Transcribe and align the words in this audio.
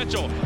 Oh! 0.14 0.40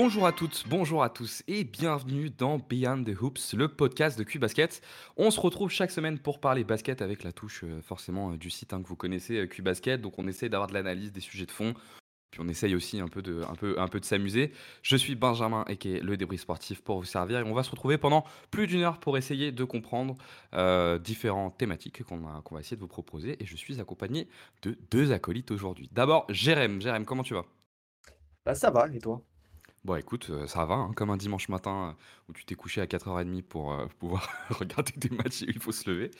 Bonjour 0.00 0.26
à 0.26 0.32
toutes, 0.32 0.64
bonjour 0.68 1.02
à 1.02 1.08
tous 1.08 1.42
et 1.48 1.64
bienvenue 1.64 2.30
dans 2.30 2.58
Beyond 2.58 3.02
the 3.02 3.20
Hoops, 3.20 3.54
le 3.54 3.68
podcast 3.68 4.18
de 4.18 4.22
Q-Basket. 4.22 4.80
On 5.16 5.30
se 5.30 5.40
retrouve 5.40 5.70
chaque 5.70 5.90
semaine 5.90 6.18
pour 6.18 6.40
parler 6.40 6.62
basket 6.62 7.02
avec 7.02 7.24
la 7.24 7.32
touche 7.32 7.64
euh, 7.64 7.80
forcément 7.82 8.30
euh, 8.30 8.36
du 8.36 8.48
site 8.48 8.72
hein, 8.72 8.80
que 8.80 8.86
vous 8.86 8.96
connaissez, 8.96 9.38
euh, 9.38 9.46
Q-Basket. 9.46 10.00
Donc 10.00 10.18
on 10.18 10.28
essaie 10.28 10.48
d'avoir 10.48 10.68
de 10.68 10.74
l'analyse, 10.74 11.10
des 11.10 11.20
sujets 11.20 11.46
de 11.46 11.50
fond, 11.50 11.74
puis 12.30 12.40
on 12.42 12.48
essaye 12.48 12.74
aussi 12.74 13.00
un 13.00 13.08
peu 13.08 13.22
de, 13.22 13.42
un 13.48 13.54
peu, 13.54 13.80
un 13.80 13.88
peu 13.88 14.00
de 14.00 14.04
s'amuser. 14.04 14.52
Je 14.82 14.96
suis 14.96 15.14
Benjamin 15.14 15.64
et 15.68 15.76
qui 15.76 15.94
est 15.94 16.00
le 16.00 16.16
débris 16.16 16.38
sportif 16.38 16.82
pour 16.82 16.98
vous 16.98 17.04
servir 17.04 17.38
et 17.38 17.42
on 17.42 17.54
va 17.54 17.62
se 17.62 17.70
retrouver 17.70 17.98
pendant 17.98 18.24
plus 18.50 18.66
d'une 18.66 18.82
heure 18.82 18.98
pour 19.00 19.16
essayer 19.16 19.50
de 19.52 19.64
comprendre 19.64 20.14
euh, 20.54 20.98
différentes 20.98 21.56
thématiques 21.56 22.02
qu'on 22.02 22.18
va 22.18 22.60
essayer 22.60 22.76
de 22.76 22.82
vous 22.82 22.88
proposer. 22.88 23.42
Et 23.42 23.46
je 23.46 23.56
suis 23.56 23.80
accompagné 23.80 24.28
de 24.62 24.76
deux 24.90 25.12
acolytes 25.12 25.50
aujourd'hui. 25.50 25.88
D'abord, 25.92 26.26
Jérém. 26.28 26.80
Jérém, 26.80 27.04
comment 27.04 27.22
tu 27.22 27.34
vas? 27.34 27.46
Bah 28.44 28.54
ça 28.54 28.70
va, 28.70 28.88
et 28.92 28.98
toi? 28.98 29.22
Bon, 29.84 29.94
écoute, 29.96 30.28
euh, 30.30 30.46
ça 30.46 30.64
va, 30.64 30.74
hein, 30.74 30.92
comme 30.94 31.10
un 31.10 31.16
dimanche 31.16 31.48
matin 31.48 31.90
euh, 31.90 32.02
où 32.28 32.32
tu 32.32 32.44
t'es 32.44 32.54
couché 32.56 32.80
à 32.80 32.86
4h30 32.86 33.42
pour 33.42 33.72
euh, 33.72 33.86
pouvoir 33.98 34.28
regarder 34.50 34.92
des 34.96 35.10
matchs 35.10 35.42
et 35.42 35.46
où 35.46 35.50
il 35.50 35.60
faut 35.60 35.72
se 35.72 35.88
lever. 35.88 36.10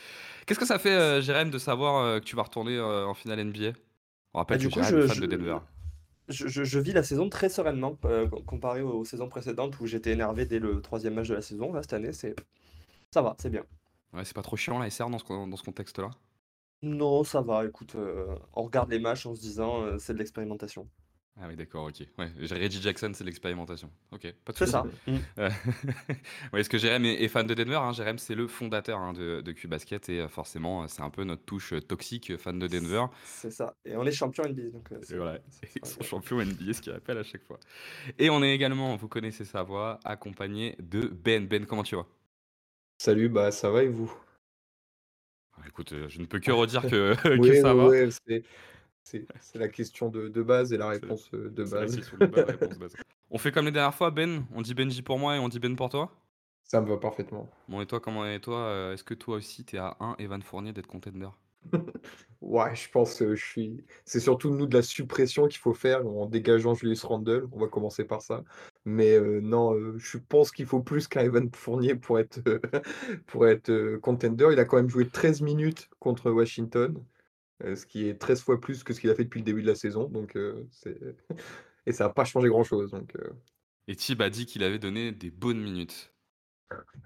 Qu'est-ce 0.47 0.59
que 0.59 0.67
ça 0.67 0.79
fait, 0.79 0.93
euh, 0.93 1.21
Jérém, 1.21 1.51
de 1.51 1.59
savoir 1.59 2.21
que 2.21 2.25
tu 2.25 2.37
vas 2.37 2.43
retourner 2.45 2.81
en 2.81 3.15
finale 3.15 3.45
NBA 3.45 3.73
On 4.35 4.39
rappelle 4.39 4.59
Bah, 4.59 4.59
du 4.59 4.69
que 4.69 4.73
coup, 4.73 4.83
Jérém 4.83 4.97
est 4.99 5.03
je, 5.03 5.07
fan 5.07 5.17
je, 5.17 5.21
de 5.21 5.27
Denver. 5.27 5.59
Je, 6.29 6.47
je- 6.49 6.65
je 6.65 6.79
vis 6.79 6.93
la 6.93 7.03
saison 7.03 7.29
très 7.29 7.49
sereinement 7.49 7.97
euh, 8.05 8.29
com- 8.29 8.45
comparé 8.45 8.83
aux, 8.83 9.01
aux 9.01 9.05
saisons 9.05 9.29
précédentes 9.29 9.79
où 9.81 9.87
j'étais 9.87 10.13
énervé 10.13 10.47
dès 10.47 10.59
le 10.59 10.81
troisième 10.83 11.15
match 11.15 11.29
de 11.29 11.35
la 11.35 11.43
saison. 11.43 11.73
Là, 11.73 11.83
cette 11.83 11.93
année, 11.95 12.13
c'est 12.13 12.35
ça 13.13 13.23
va, 13.23 13.37
c'est 13.41 13.51
bien. 13.51 13.65
Ouais, 14.13 14.23
c'est 14.27 14.35
pas 14.35 14.43
trop 14.43 14.57
chiant 14.57 14.79
la 14.79 14.87
SR 14.89 15.09
dans 15.09 15.19
ce, 15.19 15.25
dans 15.49 15.57
ce 15.57 15.63
contexte-là? 15.63 16.11
Non, 16.83 17.23
ça 17.25 17.41
va, 17.41 17.65
écoute, 17.67 17.95
euh, 17.95 18.35
on 18.53 18.65
regarde 18.65 18.91
les 18.91 18.99
matchs 18.99 19.27
en 19.27 19.35
se 19.35 19.41
disant 19.41 19.83
euh, 19.83 19.99
c'est 19.99 20.13
de 20.15 20.19
l'expérimentation. 20.19 20.89
Ah 21.41 21.47
oui, 21.47 21.55
d'accord, 21.55 21.85
ok. 21.87 22.03
Ouais, 22.19 22.31
Reggie 22.51 22.83
Jackson, 22.83 23.13
c'est 23.15 23.23
l'expérimentation. 23.23 23.91
Ok, 24.11 24.33
pas 24.45 24.53
de 24.53 24.59
C'est 24.59 24.67
ça. 24.67 24.85
Euh, 25.39 25.49
ouais, 26.53 26.61
est-ce 26.61 26.69
que 26.69 26.79
Jérém 26.79 27.05
est, 27.05 27.23
est 27.23 27.29
fan 27.29 27.47
de 27.47 27.55
Denver 27.55 27.77
hein 27.77 27.93
Jérém, 27.93 28.19
c'est 28.19 28.35
le 28.35 28.49
fondateur 28.49 28.99
hein, 28.99 29.13
de, 29.13 29.41
de 29.41 29.53
Q-Basket 29.53 30.09
et 30.09 30.21
euh, 30.23 30.29
forcément, 30.29 30.83
euh, 30.83 30.87
c'est 30.89 31.03
un 31.03 31.11
peu 31.11 31.23
notre 31.23 31.45
touche 31.45 31.75
toxique, 31.87 32.37
fan 32.39 32.59
de 32.59 32.67
Denver. 32.67 33.05
C'est 33.25 33.53
ça. 33.53 33.73
Et 33.85 33.97
on 33.97 34.05
est 34.05 34.11
champion 34.11 34.45
NBA, 34.45 34.71
donc 34.71 34.91
euh, 34.91 34.99
Et 35.01 35.05
c'est 35.05 35.17
voilà, 35.17 35.39
c'est 35.49 35.71
ils 35.77 35.87
sont 35.87 36.03
champions 36.03 36.41
NBA, 36.41 36.73
ce 36.73 36.81
qui 36.81 36.91
rappelle 36.91 37.19
à 37.19 37.23
chaque 37.23 37.45
fois. 37.45 37.61
Et 38.19 38.31
on 38.31 38.43
est 38.43 38.53
également, 38.53 38.97
vous 38.97 39.09
connaissez 39.09 39.45
sa 39.45 39.63
voix, 39.63 40.01
accompagné 40.05 40.75
de 40.81 41.07
Ben. 41.07 41.47
Ben, 41.47 41.67
comment 41.67 41.85
tu 41.85 41.95
vas? 41.95 42.07
Salut, 42.99 43.29
bah 43.29 43.51
ça 43.51 43.71
va 43.71 43.83
et 43.83 43.89
vous? 43.89 44.13
Ah, 45.57 45.63
Écoute, 45.67 45.95
je 46.09 46.21
ne 46.21 46.27
peux 46.27 46.39
que 46.41 46.51
redire 46.53 46.87
que, 46.87 47.15
que 47.39 47.39
Oui, 47.41 47.55
ça 47.55 47.75
oui, 47.75 47.75
va. 47.75 47.89
oui, 48.27 48.43
c'est 49.41 49.59
la 49.59 49.69
question 49.69 50.09
de, 50.09 50.29
de 50.29 50.43
base 50.43 50.73
et 50.73 50.77
la 50.77 50.89
réponse 50.89 51.31
euh, 51.35 51.51
de 51.51 51.63
la 51.63 51.69
de 51.69 51.71
base, 51.71 51.97
réponse 52.47 52.69
de 52.69 52.79
base. 52.79 52.97
On 53.31 53.39
fait 53.39 53.53
comme 53.53 53.67
les 53.67 53.73
dernières 53.73 53.95
fois, 53.95 54.11
Ben. 54.11 54.45
On 54.55 54.63
dit 54.63 54.75
Benji 54.75 55.03
pour 55.03 55.19
moi 55.19 55.37
et 55.37 55.39
on 55.39 55.49
dit 55.49 55.59
Ben 55.59 55.77
pour 55.77 55.89
toi 55.89 56.11
Ça 56.65 56.81
me 56.81 56.89
va 56.89 56.97
parfaitement. 56.97 57.49
Bon, 57.69 57.81
et 57.81 57.87
toi, 57.87 58.01
comment 58.01 58.27
et 58.27 58.41
toi 58.41 58.59
euh, 58.59 58.95
Est-ce 58.95 59.05
que 59.05 59.15
toi 59.15 59.37
aussi, 59.37 59.65
t'es 59.65 59.79
à 59.79 59.97
1 60.01 60.17
Evan 60.19 60.43
Fournier 60.43 60.73
d'être 60.73 60.87
contender? 60.87 61.29
Ouais, 62.41 62.73
je 62.77 62.89
pense 62.89 63.17
que 63.17 63.35
je 63.35 63.45
suis. 63.45 63.85
C'est 64.05 64.21
surtout 64.21 64.51
nous 64.51 64.67
de 64.67 64.77
la 64.77 64.83
suppression 64.83 65.49
qu'il 65.49 65.59
faut 65.59 65.75
faire 65.75 66.07
en 66.07 66.27
dégageant 66.27 66.75
Julius 66.75 67.03
Randle. 67.03 67.49
On 67.53 67.59
va 67.59 67.67
commencer 67.67 68.05
par 68.05 68.23
ça. 68.23 68.45
Mais 68.85 69.15
euh, 69.17 69.41
non, 69.41 69.75
euh, 69.75 69.99
je 69.99 70.19
pense 70.19 70.53
qu'il 70.53 70.67
faut 70.67 70.81
plus 70.81 71.09
qu'un 71.09 71.23
Evan 71.23 71.51
Fournier 71.53 71.97
pour 71.97 72.19
être, 72.21 72.41
pour 73.27 73.49
être 73.49 73.71
euh, 73.71 73.99
contender. 73.99 74.49
Il 74.53 74.61
a 74.61 74.65
quand 74.65 74.77
même 74.77 74.89
joué 74.89 75.09
13 75.09 75.43
minutes 75.43 75.91
contre 75.99 76.31
Washington, 76.31 77.03
ce 77.63 77.87
qui 77.87 78.09
est 78.09 78.15
13 78.19 78.43
fois 78.43 78.61
plus 78.61 78.85
que 78.85 78.93
ce 78.93 79.01
qu'il 79.01 79.11
a 79.11 79.15
fait 79.15 79.25
depuis 79.25 79.41
le 79.41 79.45
début 79.45 79.63
de 79.63 79.67
la 79.67 79.75
saison. 79.75 80.05
Donc, 80.09 80.37
euh. 80.37 80.67
Et 81.87 81.93
ça 81.93 82.05
n'a 82.05 82.11
pas 82.11 82.25
changé 82.25 82.49
grand-chose. 82.49 82.91
Donc, 82.91 83.15
euh, 83.17 83.31
Et 83.87 83.97
Tib 83.97 84.21
a 84.23 84.31
dit 84.31 84.47
qu'il 84.47 84.63
avait 84.63 84.79
donné 84.79 85.13
des 85.13 85.31
bonnes 85.31 85.61
minutes. 85.61 86.13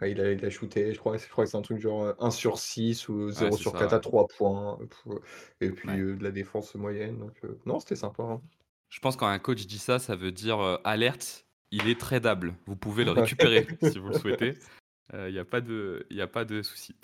Il 0.04 0.20
a, 0.20 0.32
il 0.32 0.44
a 0.44 0.50
shooté, 0.50 0.92
je 0.92 0.98
crois, 0.98 1.16
je 1.18 1.28
crois 1.28 1.44
que 1.44 1.50
c'est 1.50 1.56
un 1.56 1.62
truc 1.62 1.78
genre 1.78 2.02
euh, 2.02 2.12
1 2.18 2.32
sur 2.32 2.58
6 2.58 3.08
ou 3.08 3.30
0 3.30 3.44
Ouais, 3.44 3.56
c'est 3.56 3.62
sur 3.62 3.70
ça, 3.70 3.78
4 3.78 3.90
ouais. 3.92 3.96
à 3.96 4.00
3 4.00 4.26
points. 4.26 4.78
euh, 5.06 5.18
Et 5.60 5.70
puis 5.70 5.88
euh, 6.00 6.16
de 6.16 6.24
la 6.24 6.32
défense 6.32 6.74
moyenne. 6.74 7.18
Donc, 7.20 7.36
euh, 7.44 7.56
non, 7.64 7.78
c'était 7.78 7.94
sympa. 7.94 8.24
hein. 8.24 8.42
Je 8.88 8.98
pense 8.98 9.14
que 9.14 9.20
quand 9.20 9.28
un 9.28 9.38
coach 9.38 9.64
dit 9.66 9.78
ça, 9.78 10.00
ça 10.00 10.16
veut 10.16 10.32
dire 10.32 10.58
euh, 10.60 10.78
alerte, 10.82 11.46
il 11.70 11.88
est 11.88 11.98
tradable. 12.00 12.54
Vous 12.66 12.74
pouvez 12.76 13.04
le 13.04 13.12
récupérer 13.12 13.68
si 13.82 14.00
vous 14.00 14.08
le 14.08 14.18
souhaitez. 14.18 14.54
Il 15.12 15.32
n'y 15.32 15.38
a 15.38 15.44
pas 15.44 15.60
de, 15.60 16.06
y 16.10 16.22
a 16.22 16.26
pas 16.26 16.44
de 16.44 16.62
souci. 16.62 16.94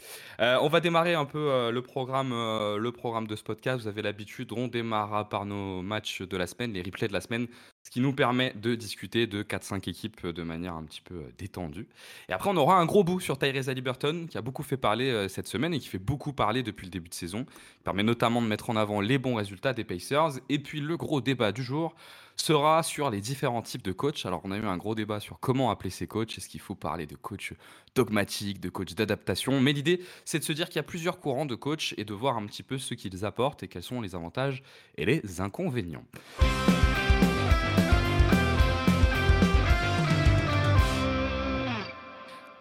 Euh, 0.40 0.56
on 0.62 0.68
va 0.68 0.80
démarrer 0.80 1.14
un 1.14 1.26
peu 1.26 1.50
euh, 1.50 1.70
le, 1.70 1.82
programme, 1.82 2.32
euh, 2.32 2.78
le 2.78 2.90
programme 2.90 3.26
de 3.26 3.36
ce 3.36 3.42
podcast. 3.42 3.82
Vous 3.82 3.88
avez 3.88 4.00
l'habitude, 4.00 4.52
on 4.52 4.66
démarrera 4.66 5.28
par 5.28 5.44
nos 5.44 5.82
matchs 5.82 6.22
de 6.22 6.36
la 6.36 6.46
semaine, 6.46 6.72
les 6.72 6.82
replays 6.82 7.08
de 7.08 7.12
la 7.12 7.20
semaine, 7.20 7.48
ce 7.88 7.90
qui 7.90 8.00
nous 8.00 8.12
permet 8.12 8.52
de 8.54 8.74
discuter 8.74 9.26
de 9.26 9.42
4-5 9.42 9.88
équipes 9.88 10.26
de 10.26 10.42
manière 10.42 10.74
un 10.74 10.84
petit 10.84 11.00
peu 11.00 11.14
euh, 11.14 11.32
détendue. 11.38 11.88
Et 12.28 12.34
après, 12.34 12.50
on 12.50 12.56
aura 12.58 12.78
un 12.78 12.84
gros 12.84 13.02
bout 13.02 13.18
sur 13.18 13.38
Tyrese 13.38 13.70
Haliburton, 13.70 14.26
qui 14.28 14.36
a 14.36 14.42
beaucoup 14.42 14.62
fait 14.62 14.76
parler 14.76 15.10
euh, 15.10 15.26
cette 15.28 15.46
semaine 15.46 15.72
et 15.72 15.78
qui 15.78 15.88
fait 15.88 15.98
beaucoup 15.98 16.34
parler 16.34 16.62
depuis 16.62 16.84
le 16.84 16.90
début 16.90 17.08
de 17.08 17.14
saison. 17.14 17.46
Il 17.80 17.84
permet 17.84 18.02
notamment 18.02 18.42
de 18.42 18.46
mettre 18.46 18.68
en 18.68 18.76
avant 18.76 19.00
les 19.00 19.16
bons 19.16 19.36
résultats 19.36 19.72
des 19.72 19.84
Pacers. 19.84 20.32
Et 20.50 20.58
puis, 20.58 20.80
le 20.80 20.98
gros 20.98 21.22
débat 21.22 21.50
du 21.50 21.62
jour 21.62 21.94
sera 22.40 22.82
sur 22.82 23.10
les 23.10 23.20
différents 23.20 23.62
types 23.62 23.82
de 23.82 23.92
coachs. 23.92 24.24
Alors, 24.24 24.40
on 24.44 24.50
a 24.50 24.56
eu 24.56 24.64
un 24.64 24.76
gros 24.76 24.94
débat 24.94 25.20
sur 25.20 25.40
comment 25.40 25.70
appeler 25.70 25.90
ces 25.90 26.06
coachs. 26.06 26.38
Est-ce 26.38 26.48
qu'il 26.48 26.60
faut 26.60 26.74
parler 26.74 27.06
de 27.06 27.16
coach 27.16 27.54
dogmatique, 27.94 28.60
de 28.60 28.68
coach 28.68 28.94
d'adaptation? 28.94 29.60
Mais 29.60 29.72
l'idée, 29.72 30.00
c'est 30.24 30.38
de 30.38 30.44
se 30.44 30.52
dire 30.52 30.68
qu'il 30.68 30.76
y 30.76 30.80
a 30.80 30.84
plusieurs 30.84 31.20
courants 31.20 31.46
de 31.46 31.54
coachs 31.54 31.94
et 31.96 32.04
de 32.04 32.14
voir 32.14 32.36
un 32.36 32.46
petit 32.46 32.62
peu 32.62 32.78
ce 32.78 32.94
qu'ils 32.94 33.24
apportent 33.24 33.62
et 33.62 33.68
quels 33.68 33.82
sont 33.82 34.00
les 34.00 34.14
avantages 34.14 34.62
et 34.96 35.04
les 35.04 35.40
inconvénients. 35.40 36.04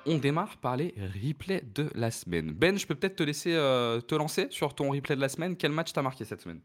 On 0.10 0.18
démarre 0.20 0.56
par 0.58 0.78
les 0.78 0.96
replays 1.22 1.64
de 1.76 1.90
la 1.94 2.12
semaine. 2.12 2.52
Ben, 2.52 2.78
je 2.78 2.88
peux 2.88 2.96
peut-être 2.96 3.18
te 3.18 3.24
laisser 3.24 3.54
euh, 3.54 4.00
te 4.00 4.16
lancer 4.16 4.48
sur 4.52 4.74
ton 4.74 4.92
replay 4.92 5.18
de 5.18 5.22
la 5.22 5.28
semaine. 5.28 5.58
Quel 5.58 5.74
match 5.74 5.92
t'as 5.92 6.02
marqué 6.02 6.24
cette 6.24 6.42
semaine? 6.42 6.62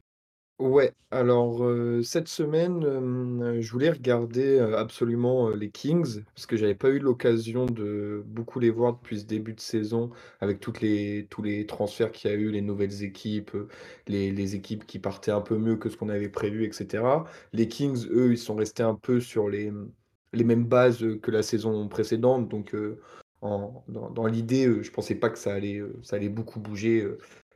Ouais, 0.58 0.94
alors 1.10 1.60
cette 2.04 2.28
semaine, 2.28 3.60
je 3.60 3.72
voulais 3.72 3.90
regarder 3.90 4.60
absolument 4.60 5.50
les 5.50 5.70
Kings, 5.70 6.22
parce 6.36 6.46
que 6.46 6.56
j'avais 6.56 6.76
pas 6.76 6.88
eu 6.88 7.00
l'occasion 7.00 7.66
de 7.66 8.22
beaucoup 8.26 8.60
les 8.60 8.70
voir 8.70 8.92
depuis 8.94 9.18
ce 9.20 9.24
début 9.24 9.54
de 9.54 9.60
saison, 9.60 10.10
avec 10.40 10.60
tous 10.60 10.72
les 10.80 11.66
transferts 11.66 12.12
qu'il 12.12 12.30
y 12.30 12.34
a 12.34 12.36
eu, 12.36 12.50
les 12.52 12.62
nouvelles 12.62 13.02
équipes, 13.02 13.56
les, 14.06 14.54
équipes 14.54 14.86
qui 14.86 15.00
partaient 15.00 15.32
un 15.32 15.40
peu 15.40 15.58
mieux 15.58 15.76
que 15.76 15.88
ce 15.88 15.96
qu'on 15.96 16.08
avait 16.08 16.28
prévu, 16.28 16.64
etc. 16.64 17.24
Les 17.52 17.66
Kings, 17.66 18.06
eux, 18.10 18.30
ils 18.32 18.38
sont 18.38 18.54
restés 18.54 18.84
un 18.84 18.94
peu 18.94 19.18
sur 19.20 19.48
les, 19.48 19.72
les 20.32 20.44
mêmes 20.44 20.66
bases 20.66 21.04
que 21.22 21.30
la 21.32 21.42
saison 21.42 21.88
précédente, 21.88 22.48
donc 22.48 22.76
dans, 23.42 24.26
l'idée, 24.26 24.66
euh, 24.68 24.82
je 24.82 24.90
pensais 24.92 25.16
pas 25.16 25.28
que 25.28 25.38
ça 25.38 25.52
allait, 25.54 25.82
ça 26.02 26.16
allait 26.16 26.28
beaucoup 26.28 26.60
bouger, 26.60 27.04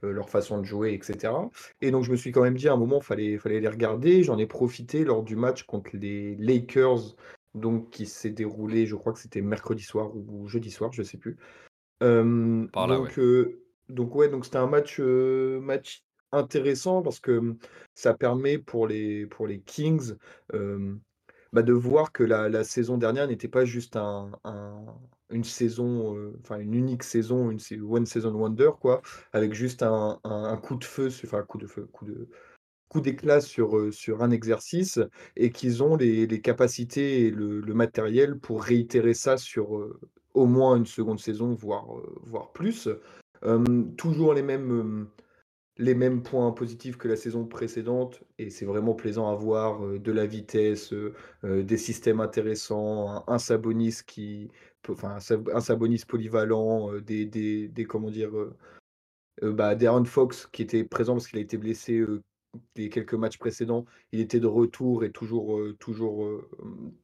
euh, 0.05 0.13
leur 0.13 0.29
façon 0.29 0.59
de 0.59 0.65
jouer, 0.65 0.93
etc. 0.95 1.49
Et 1.81 1.91
donc, 1.91 2.05
je 2.05 2.11
me 2.11 2.17
suis 2.17 2.33
quand 2.33 2.43
même 2.43 2.57
dit 2.57 2.69
à 2.69 2.73
un 2.73 2.77
moment, 2.77 3.01
fallait, 3.01 3.39
fallait 3.39 3.61
les 3.61 3.69
regarder. 3.69 4.23
J'en 4.23 4.39
ai 4.39 4.47
profité 4.47 5.05
lors 5.05 5.23
du 5.23 5.37
match 5.37 5.65
contre 5.65 5.91
les 5.95 6.37
Lakers, 6.37 7.17
donc 7.55 7.91
qui 7.91 8.07
s'est 8.07 8.31
déroulé, 8.31 8.87
je 8.87 8.97
crois 8.97 9.13
que 9.13 9.19
c'était 9.19 9.41
mercredi 9.41 9.83
soir 9.83 10.11
ou 10.15 10.47
jeudi 10.49 10.71
soir, 10.71 10.93
je 10.93 11.03
sais 11.03 11.19
plus. 11.19 11.37
Euh, 12.03 12.67
Par 12.73 12.87
là, 12.87 12.97
donc, 12.97 13.19
euh, 13.19 13.61
donc 13.89 14.15
ouais, 14.15 14.29
donc 14.29 14.45
c'était 14.45 14.59
un 14.59 14.67
match, 14.67 15.01
euh, 15.01 15.61
match 15.61 16.03
intéressant 16.33 17.03
parce 17.03 17.21
que 17.21 17.57
ça 17.95 18.13
permet 18.13 18.59
pour 18.59 18.87
les, 18.87 19.27
pour 19.27 19.47
les 19.47 19.61
Kings 19.61 20.15
bah, 21.53 21.63
de 21.63 21.73
voir 21.73 22.13
que 22.13 22.23
la, 22.23 22.49
la 22.49 22.65
saison 22.65 22.99
dernière 22.99 23.27
n'était 23.27 23.49
pas 23.49 23.65
juste 23.65 23.97
un, 23.97 24.31
un- 24.45 24.85
une 25.31 25.45
saison, 25.45 26.17
euh, 26.17 26.33
enfin 26.41 26.59
une 26.59 26.75
unique 26.75 27.03
saison, 27.03 27.51
une 27.51 27.59
one 27.83 28.07
season 28.07 28.33
wonder, 28.35 28.71
quoi, 28.81 29.03
avec 29.33 29.55
juste 29.55 29.83
un, 29.83 30.21
un- 30.25 30.57
coup 30.57 30.77
de 30.77 30.85
feu, 30.85 31.09
enfin 31.25 31.39
un 31.39 31.43
coup 31.43 31.59
de 31.59 31.67
feu, 31.67 31.87
coup 31.93 32.05
de, 32.05 32.29
coup 32.89 33.01
d'éclat 33.01 33.41
sur, 33.41 33.77
euh, 33.77 33.91
sur 33.91 34.23
un 34.23 34.31
exercice 34.31 35.01
et 35.37 35.51
qu'ils 35.51 35.83
ont 35.83 35.97
les, 35.97 36.27
les 36.27 36.41
capacités 36.41 37.27
et 37.27 37.31
le, 37.31 37.61
matériel 37.75 38.39
pour 38.39 38.63
réitérer 38.63 39.15
ça 39.15 39.37
sur 39.37 39.77
euh, 39.77 39.99
au 40.35 40.47
moins 40.47 40.77
une 40.77 40.87
seconde 40.87 41.19
saison, 41.19 41.55
voire, 41.55 41.87
voire 42.25 42.53
plus. 42.53 42.89
Toujours 43.97 44.35
les 44.35 44.43
mêmes, 44.43 45.07
les 45.79 45.95
mêmes 45.95 46.23
points 46.23 46.51
positifs 46.53 46.97
que 46.97 47.09
la 47.09 47.17
saison 47.17 47.47
précédente 47.47 48.23
et 48.39 48.51
c'est 48.51 48.65
vraiment 48.67 48.95
plaisant 48.95 49.31
à 49.31 49.35
voir 49.35 49.81
de 49.81 50.13
la 50.13 50.27
vitesse, 50.27 50.93
des 51.43 51.77
systèmes 51.79 52.21
intéressants, 52.21 53.11
un, 53.11 53.25
un 53.29 53.39
Sabonis 53.39 53.99
qui, 54.07 54.51
enfin 54.91 55.17
un, 55.17 55.21
Sab- 55.21 55.51
un 55.53 55.61
Sabonis 55.61 56.05
polyvalent, 56.07 56.93
euh, 56.93 57.01
des, 57.01 57.25
des, 57.27 57.69
des 57.69 57.85
comment 57.85 58.11
dire, 58.11 58.37
euh, 58.37 58.55
euh, 59.43 59.53
bah, 59.53 59.75
De'Aaron 59.75 60.05
Fox 60.05 60.49
qui 60.53 60.63
était 60.63 60.85
présent 60.85 61.15
parce 61.15 61.29
qu'il 61.29 61.39
a 61.39 61.43
été 61.43 61.59
blessé 61.59 62.05
les 62.75 62.89
quelques 62.89 63.15
matchs 63.15 63.39
précédents, 63.39 63.85
il 64.13 64.21
était 64.21 64.41
de 64.41 64.47
retour 64.47 65.05
et 65.05 65.13
toujours, 65.13 65.61
toujours, 65.79 66.27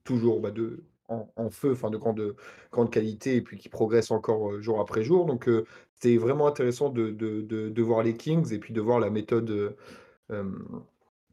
toujours 0.03 0.41
bah, 0.41 0.51
de, 0.51 0.83
en, 1.09 1.51
feu, 1.51 1.73
enfin 1.73 1.91
de 1.91 1.99
grande, 1.99 2.35
grande 2.71 2.91
qualité 2.91 3.37
et 3.37 3.43
puis 3.43 3.59
qui 3.59 3.69
progressent 3.69 4.13
encore 4.13 4.63
jour 4.63 4.81
après 4.81 5.03
jour. 5.03 5.27
Donc 5.27 5.51
c'était 5.99 6.17
vraiment 6.17 6.47
intéressant 6.47 6.89
de, 6.89 7.11
de, 7.11 7.83
voir 7.83 8.03
les 8.03 8.17
Kings 8.17 8.51
et 8.53 8.59
puis 8.59 8.73
de 8.73 8.81
voir 8.81 8.99
la 8.99 9.11
méthode. 9.11 9.77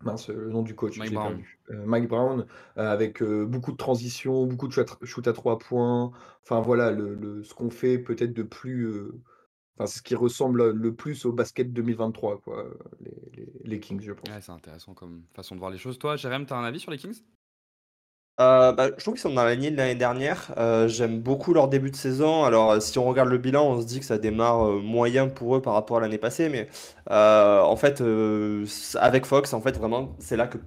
Mince, 0.03 0.29
le 0.29 0.49
nom 0.49 0.61
du 0.61 0.75
coach, 0.75 0.97
Mike 0.97 1.13
Brown. 1.13 1.43
Mike 1.85 2.07
Brown, 2.07 2.45
avec 2.75 3.23
beaucoup 3.23 3.71
de 3.71 3.77
transitions, 3.77 4.45
beaucoup 4.45 4.67
de 4.67 4.73
shoot 5.03 5.27
à 5.27 5.33
trois 5.33 5.57
points. 5.57 6.11
Enfin 6.43 6.61
voilà, 6.61 6.91
le, 6.91 7.43
ce 7.43 7.53
qu'on 7.53 7.69
fait 7.69 7.99
peut-être 7.99 8.33
de 8.33 8.43
plus 8.43 9.11
Enfin, 9.79 9.87
c'est 9.87 9.99
ce 9.99 10.03
qui 10.03 10.15
ressemble 10.15 10.71
le 10.71 10.93
plus 10.93 11.25
au 11.25 11.31
basket 11.31 11.71
2023, 11.71 12.41
quoi, 12.41 12.65
les, 12.99 13.47
les, 13.63 13.79
Kings, 13.79 14.01
je 14.01 14.11
pense. 14.11 14.29
Ouais, 14.29 14.41
c'est 14.41 14.51
intéressant 14.51 14.93
comme 14.93 15.23
façon 15.33 15.55
de 15.55 15.59
voir 15.59 15.71
les 15.71 15.77
choses. 15.77 15.97
Toi, 15.97 16.17
Jérém, 16.17 16.45
tu 16.45 16.51
as 16.51 16.57
un 16.57 16.65
avis 16.65 16.81
sur 16.81 16.91
les 16.91 16.97
Kings? 16.97 17.23
Euh, 18.39 18.71
bah, 18.71 18.89
je 18.97 19.03
trouve 19.03 19.15
qu'ils 19.15 19.21
sont 19.21 19.33
dans 19.33 19.43
la 19.43 19.55
ligne 19.55 19.71
de 19.71 19.77
l'année 19.77 19.95
dernière. 19.95 20.53
Euh, 20.57 20.87
j'aime 20.87 21.19
beaucoup 21.19 21.53
leur 21.53 21.67
début 21.67 21.91
de 21.91 21.95
saison. 21.95 22.45
Alors, 22.45 22.71
euh, 22.71 22.79
si 22.79 22.97
on 22.97 23.05
regarde 23.05 23.29
le 23.29 23.37
bilan, 23.37 23.67
on 23.67 23.81
se 23.81 23.85
dit 23.85 23.99
que 23.99 24.05
ça 24.05 24.17
démarre 24.17 24.65
moyen 24.65 25.27
pour 25.27 25.57
eux 25.57 25.61
par 25.61 25.73
rapport 25.73 25.97
à 25.97 25.99
l'année 25.99 26.17
passée. 26.17 26.47
Mais 26.49 26.69
en 27.09 27.75
fait, 27.75 28.01
avec 28.95 29.25
Fox, 29.25 29.53
en 29.53 29.61
fait, 29.61 29.77
vraiment, 29.77 30.15
c'est 30.19 30.37
là 30.37 30.47
que 30.47 30.57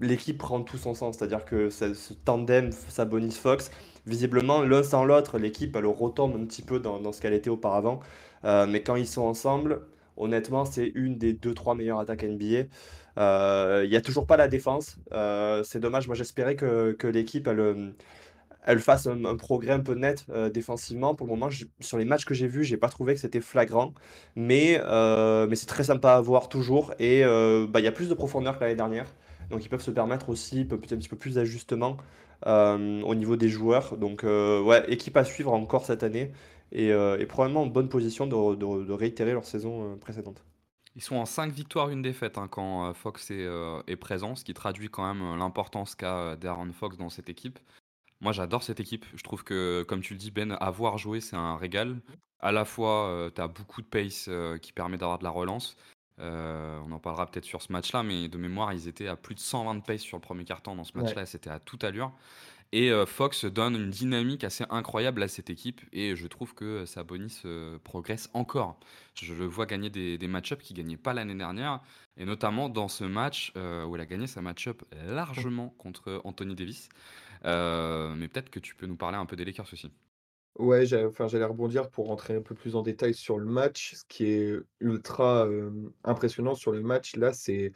l'équipe 0.00 0.38
prend 0.38 0.62
tout 0.62 0.78
son 0.78 0.94
sens. 0.94 1.18
C'est-à-dire 1.18 1.44
que 1.44 1.68
ce 1.70 2.14
tandem 2.24 2.70
Sabonis-Fox, 2.72 3.70
visiblement, 4.06 4.62
l'un 4.62 4.82
sans 4.82 5.04
l'autre, 5.04 5.38
l'équipe, 5.38 5.76
elle 5.76 5.86
retombe 5.86 6.34
un 6.36 6.44
petit 6.46 6.62
peu 6.62 6.80
dans, 6.80 6.98
dans 7.00 7.12
ce 7.12 7.20
qu'elle 7.20 7.34
était 7.34 7.50
auparavant. 7.50 8.00
Mais 8.44 8.82
quand 8.82 8.96
ils 8.96 9.06
sont 9.06 9.22
ensemble, 9.22 9.82
honnêtement, 10.16 10.64
c'est 10.64 10.90
une 10.94 11.18
des 11.18 11.32
deux, 11.34 11.54
trois 11.54 11.74
meilleures 11.74 12.00
attaques 12.00 12.22
NBA. 12.24 12.68
Euh, 13.18 13.82
il 13.84 13.90
n'y 13.90 13.96
a 13.96 14.00
toujours 14.00 14.26
pas 14.26 14.36
la 14.36 14.48
défense. 14.48 14.96
Euh, 15.12 15.62
c'est 15.64 15.80
dommage. 15.80 16.06
Moi, 16.06 16.16
j'espérais 16.16 16.56
que, 16.56 16.92
que 16.92 17.06
l'équipe, 17.06 17.46
elle, 17.48 17.94
elle 18.64 18.78
fasse 18.80 19.06
un, 19.06 19.36
progrès 19.36 19.72
un 19.72 19.80
peu 19.80 19.94
net 19.94 20.26
défensivement. 20.52 21.14
Pour 21.14 21.26
le 21.26 21.32
moment, 21.32 21.48
sur 21.80 21.98
les 21.98 22.04
matchs 22.04 22.24
que 22.24 22.34
j'ai 22.34 22.48
vus, 22.48 22.64
j'ai 22.64 22.76
pas 22.76 22.88
trouvé 22.88 23.14
que 23.14 23.20
c'était 23.20 23.40
flagrant. 23.40 23.92
Mais, 24.36 24.80
mais 25.48 25.56
c'est 25.56 25.66
très 25.66 25.84
sympa 25.84 26.12
à 26.12 26.20
voir 26.20 26.48
toujours. 26.48 26.94
Et 26.98 27.22
bah, 27.24 27.80
il 27.80 27.84
y 27.84 27.88
a 27.88 27.92
plus 27.92 28.08
de 28.08 28.14
profondeur 28.14 28.56
que 28.58 28.64
l'année 28.64 28.76
dernière. 28.76 29.06
Donc 29.50 29.64
ils 29.64 29.68
peuvent 29.68 29.82
se 29.82 29.90
permettre 29.90 30.28
aussi 30.28 30.66
peut-être 30.66 30.92
un 30.92 30.98
petit 30.98 31.08
peu 31.08 31.16
plus 31.16 31.36
d'ajustement 31.36 31.96
au 32.46 33.14
niveau 33.14 33.36
des 33.36 33.48
joueurs. 33.48 33.96
Donc 33.96 34.22
ouais, 34.22 34.84
équipe 34.88 35.16
à 35.16 35.24
suivre 35.24 35.52
encore 35.52 35.86
cette 35.86 36.02
année 36.02 36.32
et, 36.72 36.92
euh, 36.92 37.24
probablement 37.26 37.62
en 37.62 37.66
bonne 37.66 37.88
position 37.88 38.26
de, 38.26 38.92
réitérer 38.92 39.32
leur 39.32 39.44
saison 39.44 39.92
euh, 39.92 39.96
précédente. 39.96 40.44
Ils 40.98 41.02
sont 41.02 41.14
en 41.14 41.26
5 41.26 41.52
victoires, 41.52 41.90
une 41.90 42.02
défaite 42.02 42.38
hein, 42.38 42.48
quand 42.50 42.88
euh, 42.88 42.92
Fox 42.92 43.30
est, 43.30 43.96
présent, 44.00 44.34
ce 44.34 44.42
qui 44.42 44.52
traduit 44.52 44.88
quand 44.88 45.06
même 45.06 45.38
l'importance 45.38 45.94
qu'a 45.94 46.34
Darren 46.34 46.72
Fox 46.72 46.96
dans 46.96 47.08
cette 47.08 47.28
équipe. 47.28 47.60
Moi, 48.20 48.32
j'adore 48.32 48.64
cette 48.64 48.80
équipe. 48.80 49.06
Je 49.14 49.22
trouve 49.22 49.44
que, 49.44 49.84
comme 49.84 50.00
tu 50.00 50.14
le 50.14 50.18
dis, 50.18 50.32
Ben, 50.32 50.58
avoir 50.60 50.98
joué, 50.98 51.20
c'est 51.20 51.36
un 51.36 51.56
régal. 51.56 52.00
À 52.40 52.50
la 52.50 52.64
fois, 52.64 53.30
tu 53.32 53.40
as 53.40 53.46
beaucoup 53.46 53.80
de 53.80 53.86
pace 53.86 54.28
qui 54.60 54.72
permet 54.72 54.96
d'avoir 54.96 55.20
de 55.20 55.24
la 55.24 55.30
relance. 55.30 55.76
on 56.18 56.90
en 56.90 56.98
parlera 56.98 57.26
peut-être 57.26 57.44
sur 57.44 57.62
ce 57.62 57.72
match-là, 57.72 58.02
mais 58.02 58.26
de 58.26 58.36
mémoire, 58.36 58.72
ils 58.72 58.88
étaient 58.88 59.06
à 59.06 59.14
plus 59.14 59.36
de 59.36 59.40
120 59.40 59.76
de 59.76 59.82
pace 59.82 60.00
sur 60.00 60.16
le 60.16 60.20
premier 60.20 60.44
quart-temps 60.44 60.74
dans 60.74 60.82
ce 60.82 60.98
match-là. 60.98 61.26
C'était 61.26 61.50
à 61.50 61.60
toute 61.60 61.84
allure. 61.84 62.10
Et 62.72 62.90
Fox 63.06 63.46
donne 63.46 63.76
une 63.76 63.90
dynamique 63.90 64.44
assez 64.44 64.64
incroyable 64.68 65.22
à 65.22 65.28
cette 65.28 65.48
équipe 65.48 65.80
et 65.92 66.14
je 66.16 66.26
trouve 66.26 66.54
que 66.54 66.84
Sabonis 66.84 67.42
progresse 67.82 68.28
encore. 68.34 68.78
Je 69.14 69.32
le 69.32 69.46
vois 69.46 69.64
gagner 69.64 69.88
des, 69.88 70.18
des 70.18 70.28
match-ups 70.28 70.62
qu'il 70.62 70.76
gagnait 70.76 70.98
pas 70.98 71.14
l'année 71.14 71.34
dernière 71.34 71.80
et 72.18 72.26
notamment 72.26 72.68
dans 72.68 72.88
ce 72.88 73.04
match 73.04 73.52
où 73.56 73.96
il 73.96 74.00
a 74.00 74.06
gagné 74.06 74.26
sa 74.26 74.42
match-up 74.42 74.82
largement 75.06 75.70
contre 75.78 76.20
Anthony 76.24 76.54
Davis. 76.54 76.90
mais 77.42 78.28
peut-être 78.28 78.50
que 78.50 78.60
tu 78.60 78.74
peux 78.74 78.86
nous 78.86 78.96
parler 78.96 79.16
un 79.16 79.26
peu 79.26 79.36
des 79.36 79.46
Lakers 79.46 79.72
aussi. 79.72 79.90
Ouais, 80.58 80.86
j'allais 80.86 81.44
rebondir 81.44 81.88
pour 81.88 82.08
rentrer 82.08 82.34
un 82.34 82.42
peu 82.42 82.54
plus 82.54 82.74
en 82.74 82.82
détail 82.82 83.14
sur 83.14 83.38
le 83.38 83.46
match. 83.46 83.94
Ce 83.94 84.04
qui 84.04 84.26
est 84.26 84.56
ultra 84.80 85.46
impressionnant 86.04 86.54
sur 86.54 86.72
le 86.72 86.82
match, 86.82 87.14
là, 87.16 87.32
c'est 87.32 87.72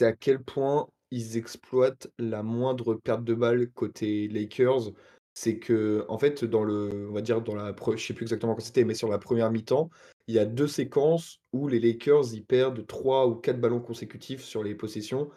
à 0.00 0.12
quel 0.12 0.42
point 0.42 0.88
ils 1.10 1.36
exploitent 1.36 2.08
la 2.18 2.42
moindre 2.42 2.94
perte 2.94 3.24
de 3.24 3.34
balle 3.34 3.70
côté 3.70 4.28
Lakers. 4.28 4.92
C'est 5.34 5.58
que, 5.58 6.04
en 6.08 6.18
fait, 6.18 6.44
dans 6.44 6.64
le, 6.64 7.08
on 7.08 7.12
va 7.12 7.20
dire 7.20 7.40
dans 7.40 7.54
la, 7.54 7.74
je 7.94 8.04
sais 8.04 8.14
plus 8.14 8.24
exactement 8.24 8.54
quand 8.54 8.60
c'était, 8.60 8.84
mais 8.84 8.94
sur 8.94 9.08
la 9.08 9.18
première 9.18 9.50
mi-temps, 9.52 9.88
il 10.26 10.34
y 10.34 10.38
a 10.38 10.44
deux 10.44 10.66
séquences 10.66 11.40
où 11.52 11.68
les 11.68 11.78
Lakers 11.80 12.34
ils 12.34 12.44
perdent 12.44 12.86
trois 12.86 13.26
ou 13.28 13.36
quatre 13.36 13.60
ballons 13.60 13.80
consécutifs 13.80 14.42
sur 14.42 14.62
les 14.64 14.74
possessions. 14.74 15.30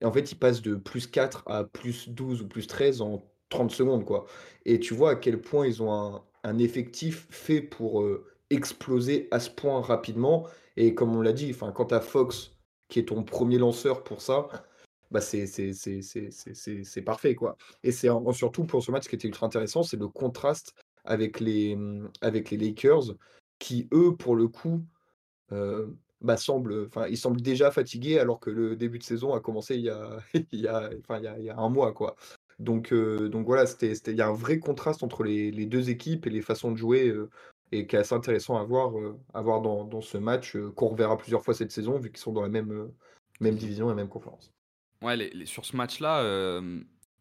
Et 0.00 0.04
en 0.04 0.12
fait, 0.12 0.32
ils 0.32 0.38
passent 0.38 0.62
de 0.62 0.74
plus 0.74 1.06
4 1.06 1.44
à 1.46 1.64
plus 1.64 2.08
12 2.08 2.42
ou 2.42 2.48
plus 2.48 2.66
13 2.66 3.00
en 3.00 3.22
30 3.48 3.70
secondes, 3.70 4.04
quoi. 4.04 4.26
Et 4.64 4.80
tu 4.80 4.94
vois 4.94 5.12
à 5.12 5.14
quel 5.16 5.40
point 5.40 5.66
ils 5.66 5.82
ont 5.82 6.22
un, 6.42 6.58
effectif 6.58 7.26
fait 7.30 7.62
pour 7.62 8.02
euh, 8.02 8.26
exploser 8.50 9.28
à 9.30 9.40
ce 9.40 9.50
point 9.50 9.80
rapidement. 9.80 10.46
Et 10.76 10.94
comme 10.94 11.16
on 11.16 11.22
l'a 11.22 11.32
dit, 11.32 11.50
enfin, 11.50 11.72
quand 11.72 11.92
as 11.92 12.00
Fox, 12.00 12.52
qui 12.88 12.98
est 12.98 13.08
ton 13.08 13.22
premier 13.22 13.58
lanceur 13.58 14.04
pour 14.04 14.20
ça, 14.20 14.48
bah 15.10 15.20
c'est 15.20 17.02
parfait. 17.04 17.34
quoi. 17.34 17.56
Et 17.82 17.92
c'est 17.92 18.08
surtout 18.32 18.64
pour 18.64 18.82
ce 18.82 18.90
match 18.90 19.08
qui 19.08 19.14
était 19.14 19.28
ultra 19.28 19.46
intéressant, 19.46 19.82
c'est 19.82 19.96
le 19.96 20.08
contraste 20.08 20.74
avec 21.04 21.40
les, 21.40 21.76
mmh, 21.76 22.10
avec 22.20 22.50
les 22.50 22.56
Lakers, 22.56 23.14
qui 23.58 23.88
eux, 23.92 24.16
pour 24.16 24.36
le 24.36 24.48
coup, 24.48 24.84
euh, 25.52 25.86
bah, 26.20 26.36
semblent, 26.36 26.88
ils 27.10 27.18
semblent 27.18 27.42
déjà 27.42 27.70
fatigués 27.70 28.18
alors 28.18 28.40
que 28.40 28.50
le 28.50 28.76
début 28.76 28.98
de 28.98 29.04
saison 29.04 29.34
a 29.34 29.40
commencé 29.40 29.76
il 29.76 29.82
y 29.82 29.90
a, 29.90 30.18
il 30.52 30.60
y 30.60 30.68
a, 30.68 30.90
il 30.92 31.34
il 31.38 31.44
y 31.44 31.50
a 31.50 31.58
un 31.58 31.68
mois. 31.68 31.92
quoi. 31.92 32.16
Donc, 32.58 32.92
euh, 32.92 33.28
donc 33.28 33.46
voilà, 33.46 33.64
il 33.82 34.16
y 34.16 34.22
a 34.22 34.28
un 34.28 34.32
vrai 34.32 34.58
contraste 34.58 35.02
entre 35.02 35.24
les, 35.24 35.50
les, 35.50 35.66
deux 35.66 35.90
équipes 35.90 36.26
et 36.26 36.30
les 36.30 36.42
façons 36.42 36.72
de 36.72 36.76
jouer. 36.76 37.08
Euh, 37.08 37.30
et 37.72 37.86
qui 37.88 37.96
est 37.96 37.98
assez 37.98 38.14
intéressant 38.14 38.56
à 38.56 38.62
voir, 38.62 38.92
à 39.32 39.42
voir 39.42 39.60
dans, 39.60 39.84
dans, 39.84 40.00
ce 40.00 40.16
match 40.16 40.56
qu'on 40.76 40.88
reverra 40.88 41.16
plusieurs 41.16 41.42
fois 41.42 41.54
cette 41.54 41.72
saison 41.72 41.98
vu 41.98 42.10
qu'ils 42.10 42.20
sont 42.20 42.32
dans 42.32 42.42
la 42.42 42.48
même, 42.48 42.92
même 43.40 43.56
division 43.56 43.90
et 43.90 43.94
même 43.94 44.08
conférence. 44.08 44.52
Ouais, 45.04 45.30
sur 45.44 45.66
ce 45.66 45.76
match-là, 45.76 46.22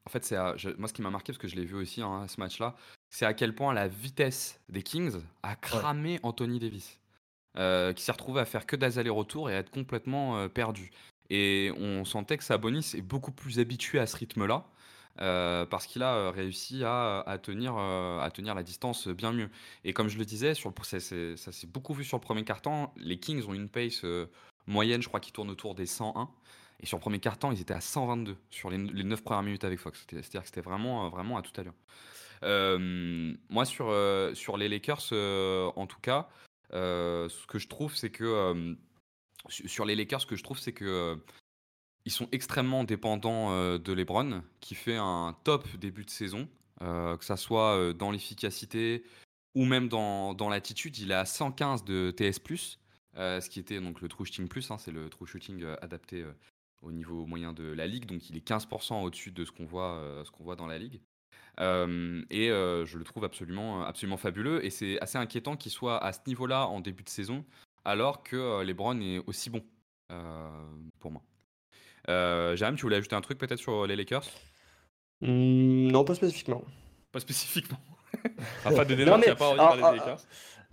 en 0.06 0.10
fait, 0.10 0.24
c'est 0.24 0.38
moi 0.78 0.88
ce 0.88 0.94
qui 0.94 1.02
m'a 1.02 1.10
marqué, 1.10 1.34
parce 1.34 1.38
que 1.38 1.50
je 1.50 1.56
l'ai 1.56 1.66
vu 1.66 1.76
aussi, 1.76 2.02
hein, 2.02 2.26
ce 2.30 2.40
match-là, 2.40 2.76
c'est 3.10 3.26
à 3.26 3.34
quel 3.34 3.54
point 3.54 3.74
la 3.74 3.90
vitesse 3.90 4.60
des 4.70 4.84
Kings 4.84 5.22
a 5.44 5.56
cramé 5.58 6.20
Anthony 6.24 6.60
Davis, 6.60 7.00
qui 7.56 8.04
s'est 8.04 8.12
retrouvé 8.12 8.40
à 8.40 8.46
faire 8.46 8.66
que 8.66 8.78
des 8.78 9.00
allers-retours 9.00 9.50
et 9.50 9.56
à 9.56 9.60
être 9.60 9.70
complètement 9.70 10.48
perdu. 10.48 10.92
Et 11.30 11.74
on 11.78 12.06
sentait 12.06 12.38
que 12.38 12.44
Sabonis 12.46 12.94
est 12.96 13.02
beaucoup 13.02 13.32
plus 13.34 13.60
habitué 13.60 14.00
à 14.00 14.08
ce 14.08 14.16
rythme-là, 14.16 14.66
parce 15.18 15.86
qu'il 15.86 16.04
a 16.04 16.32
réussi 16.32 16.84
à, 16.86 17.38
tenir, 17.44 17.76
à 17.76 18.32
tenir 18.34 18.56
la 18.56 18.64
distance 18.64 19.10
bien 19.10 19.34
mieux. 19.34 19.50
Et 19.84 19.92
comme 19.92 20.08
je 20.08 20.18
le 20.18 20.24
disais, 20.24 20.54
sur 20.54 20.74
ça 20.84 21.02
s'est 21.02 21.68
beaucoup 21.68 21.94
vu 21.94 22.06
sur 22.06 22.16
le 22.18 22.22
premier 22.22 22.46
quart-temps, 22.46 22.94
les 22.96 23.20
Kings 23.20 23.44
ont 23.46 23.54
une 23.54 23.68
pace 23.68 24.06
moyenne, 24.68 25.02
je 25.02 25.10
crois, 25.10 25.20
qui 25.20 25.34
tourne 25.34 25.50
autour 25.50 25.76
des 25.76 25.86
101. 25.86 26.30
Et 26.84 26.86
sur 26.86 26.98
le 26.98 27.02
premier 27.02 27.20
quart-temps, 27.20 27.52
ils 27.54 27.62
étaient 27.62 27.74
à 27.74 27.82
122 27.82 28.36
sur 28.52 28.70
les, 28.70 28.78
les 28.78 29.04
9 29.06 29.24
premières 29.24 29.42
minutes 29.42 29.64
avec 29.64 29.80
Fox. 29.80 30.06
C'est-à-dire 30.08 30.42
que 30.42 30.48
c'était 30.48 30.62
vraiment, 30.62 31.10
vraiment 31.10 31.38
à 31.38 31.42
tout 31.42 31.54
à 31.60 31.64
l'heure. 31.64 31.74
Euh, 32.44 33.34
moi, 33.50 33.66
sur, 33.66 33.88
euh, 33.90 34.34
sur 34.34 34.58
les 34.58 34.68
Lakers, 34.68 35.10
euh, 35.14 35.72
en 35.76 35.88
tout 35.88 36.00
cas, 36.02 36.28
ce 36.72 37.48
que 37.48 37.58
je 37.58 37.68
trouve, 37.68 37.96
c'est 37.96 38.10
que. 38.10 38.76
sur 39.50 39.86
les 39.86 39.96
Lakers, 39.96 40.22
ce 40.22 40.26
que 40.26 40.36
je 40.36 40.44
trouve, 40.44 40.60
c'est 40.60 40.74
que. 40.74 41.18
ils 42.06 42.12
sont 42.12 42.28
extrêmement 42.32 42.84
dépendants 42.84 43.78
de 43.78 43.94
LeBron, 43.94 44.44
qui 44.60 44.76
fait 44.76 44.98
un 44.98 45.38
top 45.44 45.68
début 45.78 46.04
de 46.04 46.10
saison, 46.10 46.50
que 46.80 47.18
ça 47.24 47.38
soit 47.38 47.94
dans 47.94 48.12
l'efficacité 48.12 49.04
ou 49.56 49.66
même 49.66 49.88
dans, 49.88 50.34
dans 50.34 50.50
l'attitude. 50.50 50.98
Il 50.98 51.12
est 51.12 51.16
à 51.16 51.26
115 51.26 51.86
de 51.86 52.12
TS+, 52.12 52.40
ce 53.16 53.50
qui 53.50 53.60
était 53.60 53.80
donc 53.80 54.02
le 54.02 54.10
True 54.10 54.26
Shooting 54.26 54.48
Plus, 54.48 54.70
hein, 54.72 54.78
c'est 54.78 54.92
le 54.92 55.10
True 55.10 55.28
Shooting 55.28 55.64
adapté 55.82 56.26
au 56.84 56.92
niveau 56.92 57.26
moyen 57.26 57.54
de 57.54 57.64
la 57.64 57.88
ligue, 57.88 58.06
donc 58.06 58.30
il 58.30 58.38
est 58.38 58.48
15% 58.48 59.02
au-dessus 59.04 59.32
de 59.32 59.46
ce 59.46 59.52
qu'on 59.52 59.66
voit, 59.66 59.96
euh, 59.96 60.24
ce 60.26 60.32
qu'on 60.32 60.44
voit 60.44 60.56
dans 60.56 60.68
la 60.68 60.78
ligue. 60.78 61.00
Euh, 61.60 62.24
et 62.30 62.50
euh, 62.50 62.86
je 62.86 62.98
le 62.98 63.04
trouve 63.04 63.24
absolument, 63.24 63.84
absolument 63.84 64.18
fabuleux. 64.18 64.64
Et 64.66 64.70
c'est 64.70 65.00
assez 65.02 65.18
inquiétant 65.18 65.56
qu'il 65.56 65.72
soit 65.72 66.04
à 66.04 66.12
ce 66.14 66.20
niveau-là 66.28 66.68
en 66.68 66.80
début 66.80 67.04
de 67.04 67.10
saison, 67.10 67.46
alors 67.86 68.24
que 68.24 68.64
LeBron 68.64 69.00
est 69.02 69.20
aussi 69.28 69.50
bon 69.50 69.64
pour 71.00 71.12
moi. 71.12 71.24
Euh, 72.10 72.56
tu 72.56 72.82
voulais 72.82 72.98
ajouter 72.98 73.16
un 73.16 73.22
truc 73.22 73.38
peut-être 73.38 73.60
sur 73.60 73.88
les 73.88 73.96
Lakers? 73.96 74.26
Mmh, 75.22 75.88
Non, 75.92 76.04
pas 76.04 76.16
spécifiquement. 76.16 76.64
Pas 77.12 77.20
spécifiquement. 77.20 77.80
pas 78.64 78.86
de 78.86 78.96
non, 79.06 79.18
mais, 79.18 79.34
pas 79.36 79.48
envie 79.48 79.60
de 79.60 79.82
parler 79.82 79.82
des 79.82 79.98
Lakers. 80.00 80.22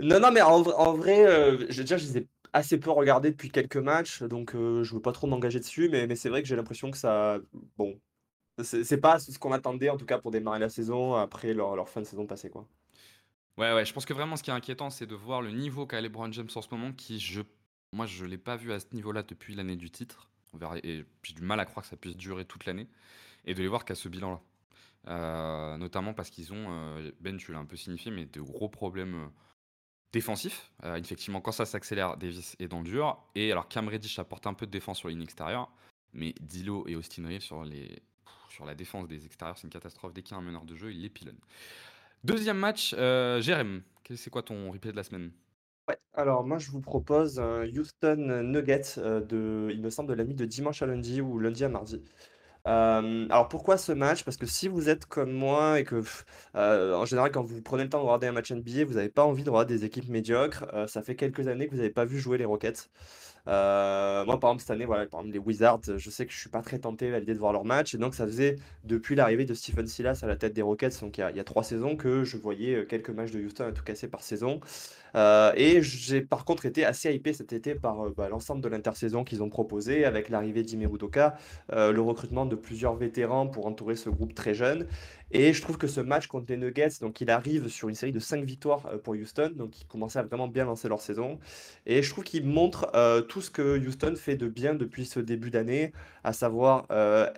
Non, 0.01 0.21
non, 0.21 0.31
mais 0.33 0.43
en, 0.43 0.63
vrai, 0.95 1.25
je, 1.71 1.83
déjà, 1.83 1.97
je 1.97 2.05
les 2.07 2.19
ai 2.19 2.27
assez 2.53 2.79
peu 2.79 2.91
regardé 2.91 3.31
depuis 3.31 3.51
quelques 3.51 3.77
matchs, 3.77 4.23
donc 4.23 4.53
je 4.55 4.83
je 4.83 4.95
veux 4.95 5.03
pas 5.03 5.13
trop 5.13 5.27
m'engager 5.27 5.61
dessus, 5.61 5.89
mais, 5.89 6.15
c'est 6.17 6.29
vrai 6.29 6.43
que 6.43 6.49
j'ai 6.49 6.57
l'impression 6.57 6.91
que 6.91 6.99
ça. 6.99 7.39
Bon, 7.77 7.99
c'est 8.63 9.01
pas 9.01 9.19
ce 9.19 9.39
qu'on 9.39 9.53
attendait 9.53 9.91
en 9.91 9.97
tout 9.97 10.07
cas 10.07 10.19
pour 10.19 10.31
démarrer 10.31 10.59
la 10.59 10.69
saison 10.69 11.15
après 11.15 11.55
leur, 11.55 11.89
fin 11.89 12.01
de 12.01 12.07
saison 12.07 12.27
passée. 12.27 12.51
Quoi. 12.51 12.67
Ouais, 13.57 13.73
ouais, 13.75 13.85
je 13.85 13.93
pense 13.93 14.05
que 14.05 14.15
vraiment 14.15 14.37
ce 14.37 14.43
qui 14.43 14.51
est 14.51 14.55
inquiétant, 14.55 14.91
c'est 14.91 15.07
de 15.07 15.15
voir 15.15 15.43
le 15.43 15.51
niveau 15.51 15.87
qu'a 15.87 16.01
LeBron 16.01 16.33
James 16.33 16.49
en 16.55 16.63
ce 16.63 16.69
moment, 16.71 16.93
qui, 16.93 17.21
je, 17.21 17.43
moi, 17.93 18.07
je 18.07 18.25
l'ai 18.25 18.39
pas 18.39 18.57
vu 18.57 18.73
à 18.73 18.81
ce 18.81 18.87
niveau-là 18.93 19.23
depuis 19.23 19.55
l'année 19.55 19.77
du 19.77 19.91
titre. 19.91 20.31
Et 20.83 21.05
j'ai 21.23 21.35
du 21.35 21.43
mal 21.43 21.61
à 21.61 21.65
croire 21.65 21.85
que 21.85 21.91
ça 21.91 21.97
puisse 21.97 22.17
durer 22.17 22.45
toute 22.45 22.67
l'année, 22.67 22.89
et 23.45 23.55
de 23.55 23.61
les 23.61 23.69
voir 23.69 23.85
qu'à 23.85 23.95
ce 23.95 24.09
bilan-là. 24.09 25.77
notamment 25.79 26.15
parce 26.15 26.31
qu'ils 26.31 26.53
ont, 26.53 26.97
Ben, 27.21 27.37
tu 27.37 27.53
l'as 27.53 27.59
un 27.59 27.67
peu 27.67 27.77
signifié, 27.77 28.11
mais 28.11 28.27
de 28.27 28.41
gros 28.41 28.69
problèmes 28.69 29.31
défensifs. 30.13 30.71
effectivement, 30.97 31.41
quand 31.41 31.53
ça 31.53 31.65
s'accélère, 31.65 32.17
Davis 32.17 32.57
est 32.59 32.69
dans 32.69 32.83
dur. 32.83 33.19
Et 33.35 33.53
alors, 33.53 33.69
Cam 33.69 33.89
Reddish 33.89 34.19
apporte 34.19 34.47
un 34.47 34.55
peu 34.55 34.67
de 34.67 34.71
défense 34.71 34.99
sur 34.99 35.09
la 35.09 35.15
extérieure, 35.23 35.71
mais 36.13 36.35
Dilo 36.41 36.87
et 36.89 36.97
Austin 36.97 37.27
Reeves 37.27 37.43
sur, 37.43 37.65
les, 37.65 38.03
sur 38.49 38.65
la 38.65 38.75
défense 38.75 39.09
des 39.09 39.25
extérieurs, 39.25 39.57
c'est 39.57 39.65
une 39.65 39.73
catastrophe. 39.73 40.13
Dès 40.13 40.23
qu'il 40.23 40.37
y 40.37 40.39
a 40.39 40.43
un 40.43 40.45
meneur 40.45 40.65
de 40.65 40.75
jeu, 40.75 40.93
il 40.93 41.03
les 41.03 41.11
pilonne. 41.11 41.39
Deuxième 42.25 42.59
match, 42.59 42.95
euh, 42.99 43.41
Jérém, 43.41 43.83
c'est 44.15 44.31
quoi 44.31 44.43
ton 44.43 44.71
replay 44.71 44.91
de 44.91 44.97
la 44.97 45.05
semaine? 45.05 45.31
Ouais, 45.89 45.97
alors 46.15 46.45
moi 46.45 46.59
je 46.59 46.71
vous 46.71 46.81
propose 46.81 47.41
un 47.41 47.65
Houston 47.67 48.43
Nuggets 48.45 48.99
euh, 48.99 49.21
de, 49.21 49.71
il 49.73 49.81
me 49.81 49.91
semble, 49.91 50.11
de 50.11 50.15
la 50.15 50.25
nuit 50.25 50.35
de 50.35 50.45
dimanche 50.45 50.83
à 50.83 50.87
lundi 50.87 51.21
ou 51.21 51.39
lundi 51.39 51.65
à 51.65 51.69
mardi. 51.69 52.03
Alors 52.65 53.49
pourquoi 53.49 53.79
ce 53.79 53.93
match? 53.93 54.25
Parce 54.25 54.37
que 54.37 54.47
si 54.47 54.69
vous 54.69 54.89
êtes 54.89 55.07
comme 55.07 55.33
moi 55.33 55.81
et 55.81 55.85
que 55.85 56.03
en 56.55 57.05
général 57.05 57.31
quand 57.33 57.43
vous 57.43 57.63
prenez 57.63 57.85
le 57.85 57.89
temps 57.91 57.99
de 57.99 58.05
regarder 58.05 58.27
un 58.29 58.33
match 58.33 58.53
NBA, 58.53 58.85
vous 58.85 58.95
n'avez 58.95 59.09
pas 59.09 59.25
envie 59.25 59.45
de 59.45 59.51
regarder 59.51 59.77
des 59.79 59.85
équipes 59.85 60.09
médiocres. 60.09 60.65
ça 60.89 61.03
fait 61.03 61.17
quelques 61.17 61.49
années 61.49 61.67
que 61.67 61.73
vous 61.73 61.79
n'avez 61.79 61.91
pas 61.91 62.05
vu 62.05 62.19
jouer 62.19 62.39
les 62.39 62.45
Rockets. 62.45 62.91
Moi, 63.47 64.39
par 64.41 64.51
exemple, 64.51 64.61
cette 64.61 64.71
année, 64.71 64.85
voilà, 64.85 65.07
par 65.07 65.21
exemple, 65.21 65.35
les 65.35 65.41
Wizards, 65.41 65.81
je 65.97 66.11
sais 66.11 66.27
que 66.27 66.33
je 66.33 66.39
suis 66.39 66.51
pas 66.51 66.63
très 66.63 66.79
tenté 66.79 67.13
à 67.15 67.19
l'idée 67.19 67.35
de 67.35 67.39
voir 67.39 67.53
leur 67.53 67.65
match. 67.65 67.95
Et 67.95 67.99
donc, 67.99 68.15
ça 68.15 68.27
faisait 68.27 68.57
depuis 68.85 69.15
l'arrivée 69.15 69.45
de 69.45 69.55
Stephen 69.55 69.87
Silas 69.87 70.21
à 70.23 70.27
la 70.27 70.37
tête 70.37 70.53
des 70.53 70.63
Rockets, 70.63 71.01
donc 71.01 71.19
il 71.19 71.31
y 71.33 71.37
y 71.37 71.41
a 71.41 71.45
trois 71.45 71.65
saisons, 71.65 71.97
que 71.97 72.25
je 72.25 72.37
voyais 72.37 72.87
quelques 72.87 73.11
matchs 73.11 73.31
de 73.33 73.41
Houston 73.41 73.65
à 73.67 73.73
tout 73.73 73.83
casser 73.83 74.09
par 74.09 74.23
saison. 74.23 74.61
Euh, 75.15 75.53
et 75.57 75.83
j'ai 75.83 76.21
par 76.21 76.45
contre 76.45 76.67
été 76.67 76.85
assez 76.85 77.13
hypé 77.13 77.33
cet 77.33 77.53
été 77.53 77.75
par 77.75 78.07
euh, 78.07 78.15
bah, 78.17 78.29
l'ensemble 78.29 78.61
de 78.61 78.69
l'intersaison 78.69 79.25
qu'ils 79.25 79.43
ont 79.43 79.49
proposé, 79.49 80.05
avec 80.05 80.29
l'arrivée 80.29 80.63
d'Ime 80.63 80.83
Udoka, 80.83 81.37
euh, 81.73 81.93
le 81.93 82.01
recrutement 82.01 82.47
de 82.47 82.57
plusieurs 82.57 82.95
vétérans 82.95 83.47
pour 83.47 83.67
entourer 83.67 83.97
ce 83.97 84.11
groupe 84.11 84.35
très 84.35 84.55
jeune. 84.55 84.87
Et 85.33 85.53
je 85.53 85.63
trouve 85.63 85.79
que 85.79 85.87
ce 85.87 86.01
match 86.01 86.27
contre 86.27 86.47
les 86.49 86.57
Nuggets, 86.57 86.99
donc 87.01 87.21
il 87.21 87.31
arrive 87.31 87.69
sur 87.69 87.89
une 87.89 87.95
série 87.95 88.11
de 88.11 88.19
5 88.19 88.45
victoires 88.45 88.89
pour 89.05 89.15
Houston, 89.15 89.53
donc 89.55 89.81
ils 89.81 89.87
commençaient 89.87 90.19
à 90.19 90.25
vraiment 90.25 90.49
bien 90.49 90.65
lancer 90.65 90.89
leur 90.89 91.01
saison. 91.01 91.39
Et 91.87 92.03
je 92.03 92.11
trouve 92.11 92.25
qu'il 92.25 92.45
montre 92.47 92.91
tout 93.29 93.41
ce 93.41 93.49
que 93.49 93.79
Houston 93.79 94.15
fait 94.17 94.35
de 94.35 94.49
bien 94.49 94.75
depuis 94.75 95.07
ce 95.07 95.21
début 95.21 95.51
d'année, 95.51 95.93
à 96.25 96.33
savoir 96.33 96.87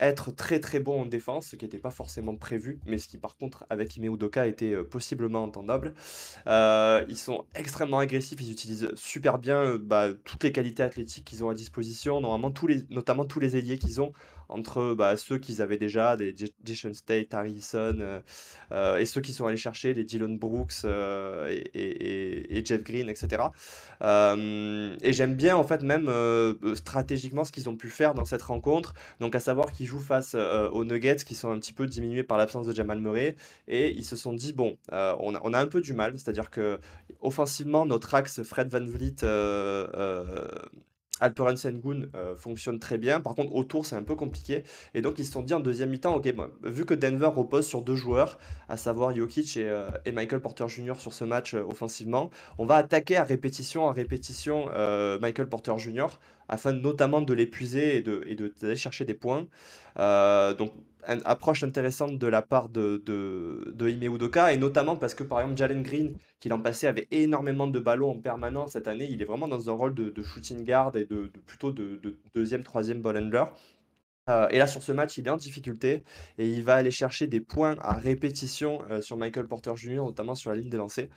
être 0.00 0.34
très 0.34 0.58
très 0.58 0.80
bon 0.80 1.02
en 1.02 1.04
défense, 1.04 1.48
ce 1.48 1.56
qui 1.56 1.66
n'était 1.66 1.76
pas 1.76 1.90
forcément 1.90 2.34
prévu, 2.34 2.78
mais 2.86 2.96
ce 2.96 3.08
qui 3.08 3.18
par 3.18 3.36
contre 3.36 3.66
avec 3.68 3.94
Ime 3.94 4.14
Udoka 4.14 4.46
était 4.46 4.74
possiblement 4.84 5.44
entendable. 5.44 5.92
ils 6.46 7.18
sont 7.18 7.44
extrêmement 7.62 7.98
agressifs, 7.98 8.38
ils 8.40 8.52
utilisent 8.52 8.90
super 8.94 9.38
bien 9.38 9.56
euh, 9.56 9.78
bah, 9.78 10.08
toutes 10.24 10.44
les 10.44 10.52
qualités 10.52 10.82
athlétiques 10.82 11.24
qu'ils 11.24 11.42
ont 11.44 11.48
à 11.48 11.54
disposition, 11.54 12.20
normalement 12.20 12.50
tous 12.50 12.66
les, 12.66 12.84
notamment 12.90 13.24
tous 13.24 13.40
les 13.40 13.56
ailiers 13.56 13.78
qu'ils 13.78 14.00
ont 14.00 14.12
entre 14.52 14.94
bah, 14.94 15.16
ceux 15.16 15.38
qu'ils 15.38 15.62
avaient 15.62 15.78
déjà, 15.78 16.16
des 16.16 16.34
Jason 16.64 16.92
State, 16.94 17.32
Harrison, 17.34 17.96
euh, 17.98 18.20
euh, 18.72 18.98
et 18.98 19.06
ceux 19.06 19.20
qui 19.20 19.32
sont 19.32 19.46
allés 19.46 19.56
chercher, 19.56 19.94
les 19.94 20.04
Dylan 20.04 20.38
Brooks 20.38 20.84
et, 20.84 22.62
Jeff 22.64 22.82
Green, 22.82 23.08
etc. 23.08 23.44
et 24.02 25.12
j'aime 25.12 25.34
bien 25.34 25.56
en 25.56 25.64
fait 25.64 25.82
même 25.82 26.10
stratégiquement 26.74 27.44
ce 27.44 27.52
qu'ils 27.52 27.68
ont 27.68 27.76
pu 27.76 27.88
faire 27.88 28.14
dans 28.14 28.24
cette 28.24 28.42
rencontre, 28.42 28.94
donc 29.20 29.34
à 29.34 29.40
savoir 29.40 29.72
qu'ils 29.72 29.86
jouent 29.86 29.98
face 30.00 30.34
aux 30.34 30.84
Nuggets 30.84 31.24
qui 31.26 31.34
sont 31.34 31.50
un 31.50 31.58
petit 31.58 31.72
peu 31.72 31.86
diminués 31.86 32.22
par 32.22 32.38
l'absence 32.38 32.66
de 32.66 32.74
Jamal 32.74 33.00
Murray, 33.00 33.36
et 33.68 33.90
ils 33.90 34.04
se 34.04 34.16
sont 34.16 34.32
dit 34.32 34.52
bon, 34.52 34.76
on 34.90 35.34
a, 35.34 35.40
on, 35.42 35.52
a, 35.52 35.60
un 35.60 35.66
peu 35.66 35.80
du 35.80 35.92
mal, 35.92 36.12
c'est-à-dire 36.18 36.50
que 36.50 36.78
offensivement 37.20 37.86
notre 37.86 38.14
axe 38.14 38.42
Fred 38.42 38.68
Van 38.68 38.84
Vliet 38.84 39.24
Alperen 41.22 41.56
Sengun 41.56 42.08
euh, 42.14 42.34
fonctionne 42.36 42.78
très 42.78 42.98
bien. 42.98 43.20
Par 43.20 43.34
contre, 43.34 43.54
autour, 43.54 43.86
c'est 43.86 43.96
un 43.96 44.02
peu 44.02 44.16
compliqué. 44.16 44.64
Et 44.92 45.00
donc, 45.00 45.18
ils 45.18 45.24
se 45.24 45.32
sont 45.32 45.42
dit 45.42 45.54
en 45.54 45.60
deuxième 45.60 45.90
mi-temps, 45.90 46.16
ok, 46.16 46.34
vu 46.64 46.84
que 46.84 46.94
Denver 46.94 47.30
repose 47.34 47.66
sur 47.66 47.80
deux 47.80 47.94
joueurs, 47.94 48.38
à 48.68 48.76
savoir 48.76 49.14
Jokic 49.14 49.56
et, 49.56 49.68
euh, 49.68 49.88
Michael 50.12 50.40
Porter 50.40 50.68
Jr. 50.68 50.94
sur 50.98 51.12
ce 51.12 51.24
match 51.24 51.54
euh, 51.54 51.62
offensivement, 51.62 52.30
on 52.58 52.66
va 52.66 52.76
attaquer 52.76 53.16
à 53.16 53.24
répétition 53.24 53.88
à 53.88 53.92
répétition 53.92 54.66
Michael 55.20 55.48
Porter 55.48 55.78
Jr. 55.78 56.08
afin 56.48 56.72
notamment 56.72 57.20
de 57.20 57.32
l'épuiser 57.32 57.98
et 57.98 58.02
de, 58.02 58.74
chercher 58.74 59.04
des 59.04 59.14
points. 59.14 59.46
Approche 61.02 61.62
intéressante 61.64 62.18
de 62.18 62.26
la 62.26 62.42
part 62.42 62.68
de, 62.68 63.02
de, 63.04 63.72
de 63.74 63.88
Ime 63.88 64.14
Udoka, 64.14 64.52
et 64.52 64.56
notamment 64.56 64.96
parce 64.96 65.14
que 65.14 65.22
par 65.24 65.40
exemple 65.40 65.56
Jalen 65.58 65.82
Green, 65.82 66.16
qui 66.40 66.48
l'an 66.48 66.60
passé 66.60 66.86
avait 66.86 67.08
énormément 67.10 67.66
de 67.66 67.78
ballons 67.78 68.10
en 68.12 68.20
permanence, 68.20 68.72
cette 68.72 68.88
année 68.88 69.08
il 69.10 69.20
est 69.22 69.24
vraiment 69.24 69.48
dans 69.48 69.68
un 69.68 69.72
rôle 69.72 69.94
de, 69.94 70.22
shooting 70.22 70.64
guard 70.64 70.96
et 70.96 71.04
de, 71.04 71.30
plutôt 71.46 71.72
de, 71.72 72.00
deuxième, 72.34 72.62
troisième 72.62 73.02
ball 73.02 73.16
handler. 73.18 73.44
Euh, 74.30 74.46
et 74.50 74.58
là 74.58 74.68
sur 74.68 74.82
ce 74.84 74.92
match 74.92 75.18
il 75.18 75.26
est 75.26 75.30
en 75.30 75.36
difficulté 75.36 76.04
et 76.38 76.48
il 76.48 76.62
va 76.62 76.76
aller 76.76 76.92
chercher 76.92 77.26
des 77.26 77.40
points 77.40 77.76
à 77.80 77.94
répétition 77.94 78.80
euh, 78.88 79.02
sur 79.02 79.16
Michael 79.16 79.48
Porter 79.48 79.72
Jr., 79.76 79.96
notamment 79.96 80.36
sur 80.36 80.50
la 80.50 80.56
ligne 80.56 80.70
des 80.70 80.76
lancers. 80.76 81.08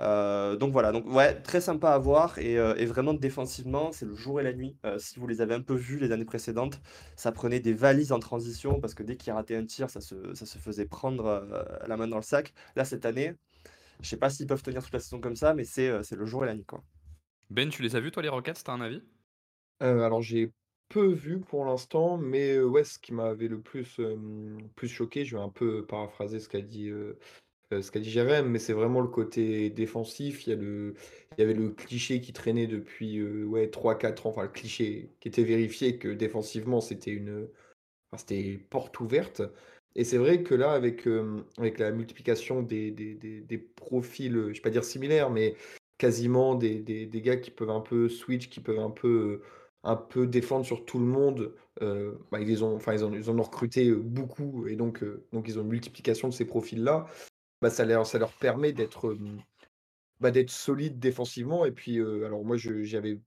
Euh, 0.00 0.56
donc 0.56 0.72
voilà, 0.72 0.92
donc 0.92 1.06
ouais, 1.06 1.40
très 1.40 1.60
sympa 1.60 1.90
à 1.90 1.98
voir 1.98 2.38
et, 2.38 2.58
euh, 2.58 2.74
vraiment 2.86 3.14
défensivement, 3.14 3.92
c'est 3.92 4.06
le 4.06 4.14
jour 4.14 4.40
et 4.40 4.42
la 4.42 4.52
nuit. 4.52 4.76
Euh, 4.84 4.98
si 4.98 5.18
vous 5.18 5.26
les 5.26 5.40
avez 5.40 5.54
un 5.54 5.60
peu 5.60 5.74
vus 5.74 5.98
les 5.98 6.12
années 6.12 6.24
précédentes, 6.24 6.80
ça 7.16 7.32
prenait 7.32 7.60
des 7.60 7.72
valises 7.72 8.12
en 8.12 8.18
transition 8.18 8.80
parce 8.80 8.94
que 8.94 9.02
dès 9.02 9.16
qu'il 9.16 9.32
ratait 9.32 9.56
un 9.56 9.64
tir, 9.64 9.90
ça 9.90 10.00
se, 10.00 10.34
ça 10.34 10.46
se 10.46 10.58
faisait 10.58 10.86
prendre 10.86 11.46
la 11.86 11.96
main 11.96 12.08
dans 12.08 12.16
le 12.16 12.22
sac. 12.22 12.52
Là, 12.76 12.84
cette 12.84 13.06
année, 13.06 13.34
je 14.00 14.08
sais 14.08 14.16
pas 14.16 14.30
s'ils 14.30 14.46
peuvent 14.46 14.62
tenir 14.62 14.82
toute 14.82 14.92
la 14.92 15.00
saison 15.00 15.20
comme 15.20 15.36
ça, 15.36 15.54
mais 15.54 15.64
c'est 15.64 16.02
c'est 16.02 16.16
le 16.16 16.26
jour 16.26 16.44
et 16.44 16.46
la 16.46 16.54
nuit 16.54 16.64
quoi. 16.64 16.82
Ben, 17.50 17.68
tu 17.68 17.82
les 17.82 17.96
as 17.96 18.00
vus 18.00 18.10
toi 18.10 18.22
les 18.22 18.28
Rockets, 18.28 18.62
t'as 18.64 18.72
un 18.72 18.80
avis? 18.80 19.02
Alors 19.80 20.22
j'ai 20.22 20.52
peu 20.88 21.06
vu 21.12 21.40
pour 21.40 21.64
l'instant, 21.64 22.16
mais 22.18 22.58
ouais, 22.60 22.84
ce 22.84 22.98
qui 22.98 23.12
m'avait 23.12 23.48
le 23.48 23.60
plus, 23.60 24.00
plus 24.76 24.88
choqué, 24.88 25.24
je 25.24 25.36
vais 25.36 25.42
un 25.42 25.48
peu 25.48 25.84
paraphraser 25.86 26.40
ce 26.40 26.48
qu'a 26.48 26.60
dit, 26.60 26.90
euh, 27.74 27.82
ce 27.82 27.90
qu'a 27.90 28.00
dit 28.00 28.10
Jérém, 28.10 28.48
mais 28.48 28.58
c'est 28.58 28.72
vraiment 28.72 29.00
le 29.00 29.08
côté 29.08 29.70
défensif. 29.70 30.46
Il 30.46 30.50
y, 30.50 30.52
a 30.52 30.56
le, 30.56 30.94
il 31.36 31.40
y 31.40 31.44
avait 31.44 31.54
le 31.54 31.70
cliché 31.70 32.20
qui 32.20 32.32
traînait 32.32 32.66
depuis 32.66 33.18
euh, 33.18 33.44
ouais, 33.44 33.66
3-4 33.68 34.26
ans, 34.26 34.30
enfin 34.30 34.42
le 34.42 34.48
cliché 34.48 35.10
qui 35.20 35.28
était 35.28 35.44
vérifié 35.44 35.98
que 35.98 36.08
défensivement 36.08 36.80
c'était 36.80 37.12
une 37.12 37.48
c'était 38.16 38.58
porte 38.70 39.00
ouverte. 39.00 39.42
Et 39.96 40.04
c'est 40.04 40.18
vrai 40.18 40.42
que 40.42 40.54
là, 40.54 40.72
avec, 40.72 41.06
euh, 41.06 41.44
avec 41.58 41.78
la 41.78 41.92
multiplication 41.92 42.62
des, 42.62 42.90
des, 42.90 43.14
des, 43.14 43.58
profils, 43.58 44.32
je 44.32 44.38
ne 44.38 44.52
vais 44.52 44.60
pas 44.60 44.70
dire 44.70 44.84
similaires, 44.84 45.30
mais 45.30 45.56
quasiment 45.98 46.54
des, 46.56 46.80
des, 46.80 47.22
gars 47.22 47.36
qui 47.36 47.50
peuvent 47.50 47.70
un 47.70 47.80
peu 47.80 48.08
switch, 48.08 48.48
qui 48.50 48.60
peuvent 48.60 48.80
un 48.80 48.90
peu, 48.90 49.42
un 49.84 49.96
peu 49.96 50.26
défendre 50.26 50.66
sur 50.66 50.84
tout 50.84 50.98
le 50.98 51.06
monde, 51.06 51.54
bah, 51.80 52.40
ils, 52.40 52.64
ont, 52.64 52.74
enfin, 52.76 52.94
ils, 52.94 53.04
ont, 53.04 53.12
ils 53.14 53.30
en 53.30 53.38
ont 53.38 53.42
recruté 53.42 53.92
beaucoup, 53.92 54.66
et 54.66 54.76
donc, 54.76 55.04
donc 55.32 55.46
ils 55.48 55.58
ont 55.58 55.62
une 55.62 55.68
multiplication 55.68 56.28
de 56.28 56.34
ces 56.34 56.44
profils-là. 56.44 57.06
Bah, 57.64 57.70
ça, 57.70 57.86
leur, 57.86 58.06
ça 58.06 58.18
leur 58.18 58.34
permet 58.34 58.74
d'être 58.74 59.16
bah, 60.20 60.30
d'être 60.30 60.50
solide 60.50 60.98
défensivement. 60.98 61.64
Et 61.64 61.72
puis, 61.72 61.98
alors 61.98 62.44
moi, 62.44 62.58
je 62.58 62.82
j'avais 62.82 63.22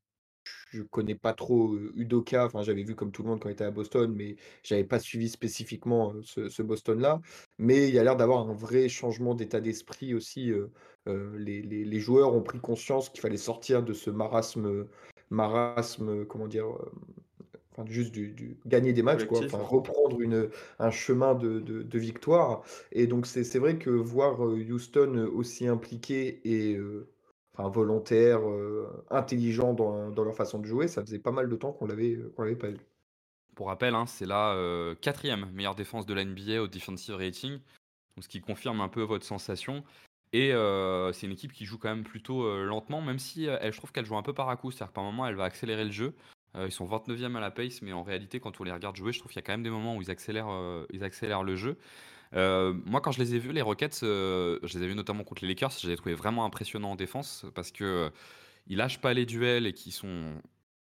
je 0.69 0.83
connais 0.83 1.15
pas 1.15 1.33
trop 1.33 1.75
Udoka, 1.95 2.45
enfin 2.45 2.61
j'avais 2.61 2.83
vu 2.83 2.93
comme 2.93 3.11
tout 3.11 3.23
le 3.23 3.29
monde 3.29 3.39
quand 3.41 3.49
il 3.49 3.53
était 3.53 3.63
à 3.63 3.71
Boston, 3.71 4.13
mais 4.15 4.35
j'avais 4.61 4.83
pas 4.83 4.99
suivi 4.99 5.27
spécifiquement 5.27 6.13
ce, 6.21 6.61
Boston-là. 6.61 7.19
Mais 7.57 7.87
il 7.89 7.95
y 7.95 7.99
a 7.99 8.03
l'air 8.03 8.15
d'avoir 8.15 8.47
un 8.47 8.53
vrai 8.53 8.89
changement 8.89 9.33
d'état 9.33 9.59
d'esprit 9.59 10.13
aussi. 10.13 10.51
les, 11.07 11.63
les, 11.63 11.83
les, 11.83 11.99
joueurs 11.99 12.35
ont 12.35 12.43
pris 12.43 12.59
conscience 12.59 13.09
qu'il 13.09 13.21
fallait 13.21 13.37
sortir 13.37 13.81
de 13.81 13.93
ce 13.93 14.11
marasme, 14.11 14.87
marasme 15.31 16.25
comment 16.27 16.47
dire, 16.47 16.67
juste 17.85 18.11
du, 18.11 18.57
gagner 18.65 18.93
des 18.93 19.03
matchs, 19.03 19.25
quoi, 19.25 19.41
reprendre 19.51 20.19
une, 20.19 20.49
un 20.79 20.91
chemin 20.91 21.35
de, 21.35 21.59
de, 21.59 21.99
victoire. 21.99 22.63
Et 22.91 23.07
donc 23.07 23.27
c'est 23.27 23.59
vrai 23.59 23.77
que 23.77 23.89
voir 23.89 24.43
euh, 24.43 24.65
Houston 24.69 25.29
aussi 25.33 25.67
impliqué 25.67 26.41
et 26.43 26.75
euh, 26.75 27.07
enfin, 27.53 27.69
volontaire, 27.69 28.47
euh, 28.49 28.87
intelligent 29.09 29.73
dans, 29.73 30.09
dans, 30.09 30.23
leur 30.23 30.35
façon 30.35 30.59
de 30.59 30.65
jouer, 30.65 30.87
ça 30.87 31.01
faisait 31.01 31.19
pas 31.19 31.31
mal 31.31 31.49
de 31.49 31.55
temps 31.55 31.71
qu'on 31.71 31.85
l'avait 31.85 32.17
qu'on 32.35 32.43
l'avait 32.43 32.55
pas 32.55 32.69
vu. 32.69 32.79
Pour 33.55 33.67
rappel, 33.67 33.95
hein, 33.95 34.05
c'est 34.05 34.27
la 34.27 34.55
quatrième 35.01 35.49
meilleure 35.51 35.75
défense 35.75 36.05
de 36.05 36.13
la 36.13 36.23
NBA 36.23 36.61
au 36.61 36.67
defensive 36.67 37.15
rating, 37.15 37.53
donc 37.53 38.23
ce 38.23 38.29
qui 38.29 38.41
confirme 38.41 38.81
un 38.81 38.89
peu 38.89 39.01
votre 39.01 39.25
sensation. 39.25 39.83
Et 40.31 40.51
c'est 41.13 41.25
une 41.25 41.31
équipe 41.31 41.53
qui 41.53 41.65
joue 41.65 41.79
quand 41.79 41.89
même 41.89 42.03
plutôt 42.03 42.63
lentement, 42.63 43.01
même 43.01 43.17
si 43.17 43.45
elle, 43.45 43.73
je 43.73 43.77
trouve 43.77 43.91
qu'elle 43.91 44.05
joue 44.05 44.15
un 44.15 44.21
peu 44.21 44.33
par 44.33 44.49
à 44.49 44.57
coup. 44.57 44.69
C'est-à-dire 44.69 44.93
qu'à 44.93 45.01
un 45.01 45.05
moment, 45.05 45.25
elle 45.25 45.33
va 45.33 45.45
accélérer 45.45 45.85
le 45.85 45.91
jeu. 45.91 46.13
Euh, 46.55 46.65
ils 46.67 46.71
sont 46.71 46.85
29e 46.85 47.35
à 47.35 47.39
la 47.39 47.51
pace, 47.51 47.81
mais 47.81 47.93
en 47.93 48.03
réalité, 48.03 48.39
quand 48.39 48.59
on 48.59 48.63
les 48.63 48.71
regarde 48.71 48.95
jouer, 48.95 49.11
je 49.11 49.19
trouve 49.19 49.31
qu'il 49.31 49.39
y 49.39 49.43
a 49.43 49.45
quand 49.45 49.53
même 49.53 49.63
des 49.63 49.69
moments 49.69 49.95
où 49.95 50.01
ils 50.01 50.11
accélèrent, 50.11 50.49
euh, 50.49 50.85
ils 50.91 51.03
accélèrent 51.03 51.43
le 51.43 51.55
jeu. 51.55 51.77
Euh, 52.35 52.73
moi, 52.85 53.01
quand 53.01 53.11
je 53.11 53.19
les 53.19 53.35
ai 53.35 53.39
vus, 53.39 53.51
les 53.51 53.61
Rockets, 53.61 53.99
je 54.01 54.77
les 54.77 54.83
ai 54.83 54.87
vus 54.87 54.95
notamment 54.95 55.23
contre 55.23 55.43
les 55.43 55.49
Lakers, 55.49 55.71
je 55.71 55.87
les 55.87 55.93
ai 55.93 55.97
trouvés 55.97 56.15
vraiment 56.15 56.45
impressionnants 56.45 56.91
en 56.91 56.95
défense 56.95 57.45
parce 57.55 57.71
que 57.71 58.11
ils 58.67 58.77
lâchent 58.77 58.99
pas 58.99 59.13
les 59.13 59.25
duels 59.25 59.65
et 59.65 59.73
qui 59.73 59.91
sont 59.91 60.41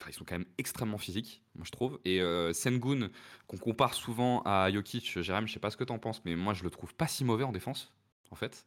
ils 0.07 0.13
sont 0.13 0.23
quand 0.23 0.35
même 0.35 0.47
extrêmement 0.57 0.97
physiques, 0.97 1.43
moi 1.55 1.65
je 1.65 1.71
trouve. 1.71 1.99
Et 2.03 2.21
Sengun, 2.53 3.09
qu'on 3.47 3.57
compare 3.57 3.93
souvent 3.93 4.41
à 4.43 4.69
Jokic, 4.71 5.21
Jérém, 5.21 5.47
je 5.47 5.53
sais 5.53 5.59
pas 5.59 5.69
ce 5.69 5.77
que 5.77 5.83
tu 5.83 5.93
en 5.93 5.99
penses, 5.99 6.21
mais 6.25 6.35
moi 6.35 6.53
je 6.53 6.63
le 6.63 6.69
trouve 6.69 6.93
pas 6.93 7.07
si 7.07 7.23
mauvais 7.23 7.43
en 7.43 7.51
défense, 7.51 7.93
en 8.31 8.35
fait. 8.35 8.65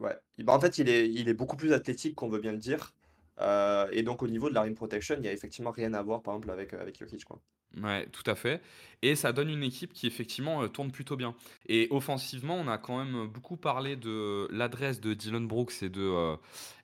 ouais. 0.00 0.16
Bah, 0.38 0.52
en 0.54 0.60
fait, 0.60 0.78
il 0.78 0.88
est, 0.88 1.08
il 1.10 1.28
est 1.28 1.34
beaucoup 1.34 1.56
plus 1.56 1.72
athlétique 1.72 2.14
qu'on 2.14 2.28
veut 2.28 2.40
bien 2.40 2.52
le 2.52 2.58
dire. 2.58 2.92
Euh, 3.40 3.88
et 3.92 4.02
donc 4.02 4.22
au 4.22 4.28
niveau 4.28 4.48
de 4.48 4.54
la 4.54 4.62
rim 4.62 4.74
protection, 4.74 5.16
il 5.18 5.24
y 5.24 5.28
a 5.28 5.32
effectivement 5.32 5.70
rien 5.70 5.92
à 5.94 6.02
voir 6.02 6.22
par 6.22 6.34
exemple 6.34 6.50
avec, 6.50 6.72
euh, 6.74 6.80
avec 6.80 6.98
Jokic. 6.98 7.24
Quoi. 7.24 7.40
Ouais, 7.82 8.06
tout 8.06 8.22
à 8.26 8.34
fait. 8.34 8.62
Et 9.02 9.16
ça 9.16 9.32
donne 9.32 9.50
une 9.50 9.62
équipe 9.62 9.92
qui 9.92 10.06
effectivement 10.06 10.62
euh, 10.62 10.68
tourne 10.68 10.90
plutôt 10.90 11.16
bien. 11.16 11.34
Et 11.68 11.88
offensivement, 11.90 12.56
on 12.56 12.68
a 12.68 12.78
quand 12.78 13.04
même 13.04 13.26
beaucoup 13.26 13.56
parlé 13.58 13.96
de 13.96 14.48
l'adresse 14.50 15.00
de 15.00 15.12
Dylan 15.12 15.46
Brooks 15.46 15.82
et 15.82 15.90
de, 15.90 16.00
euh, 16.00 16.36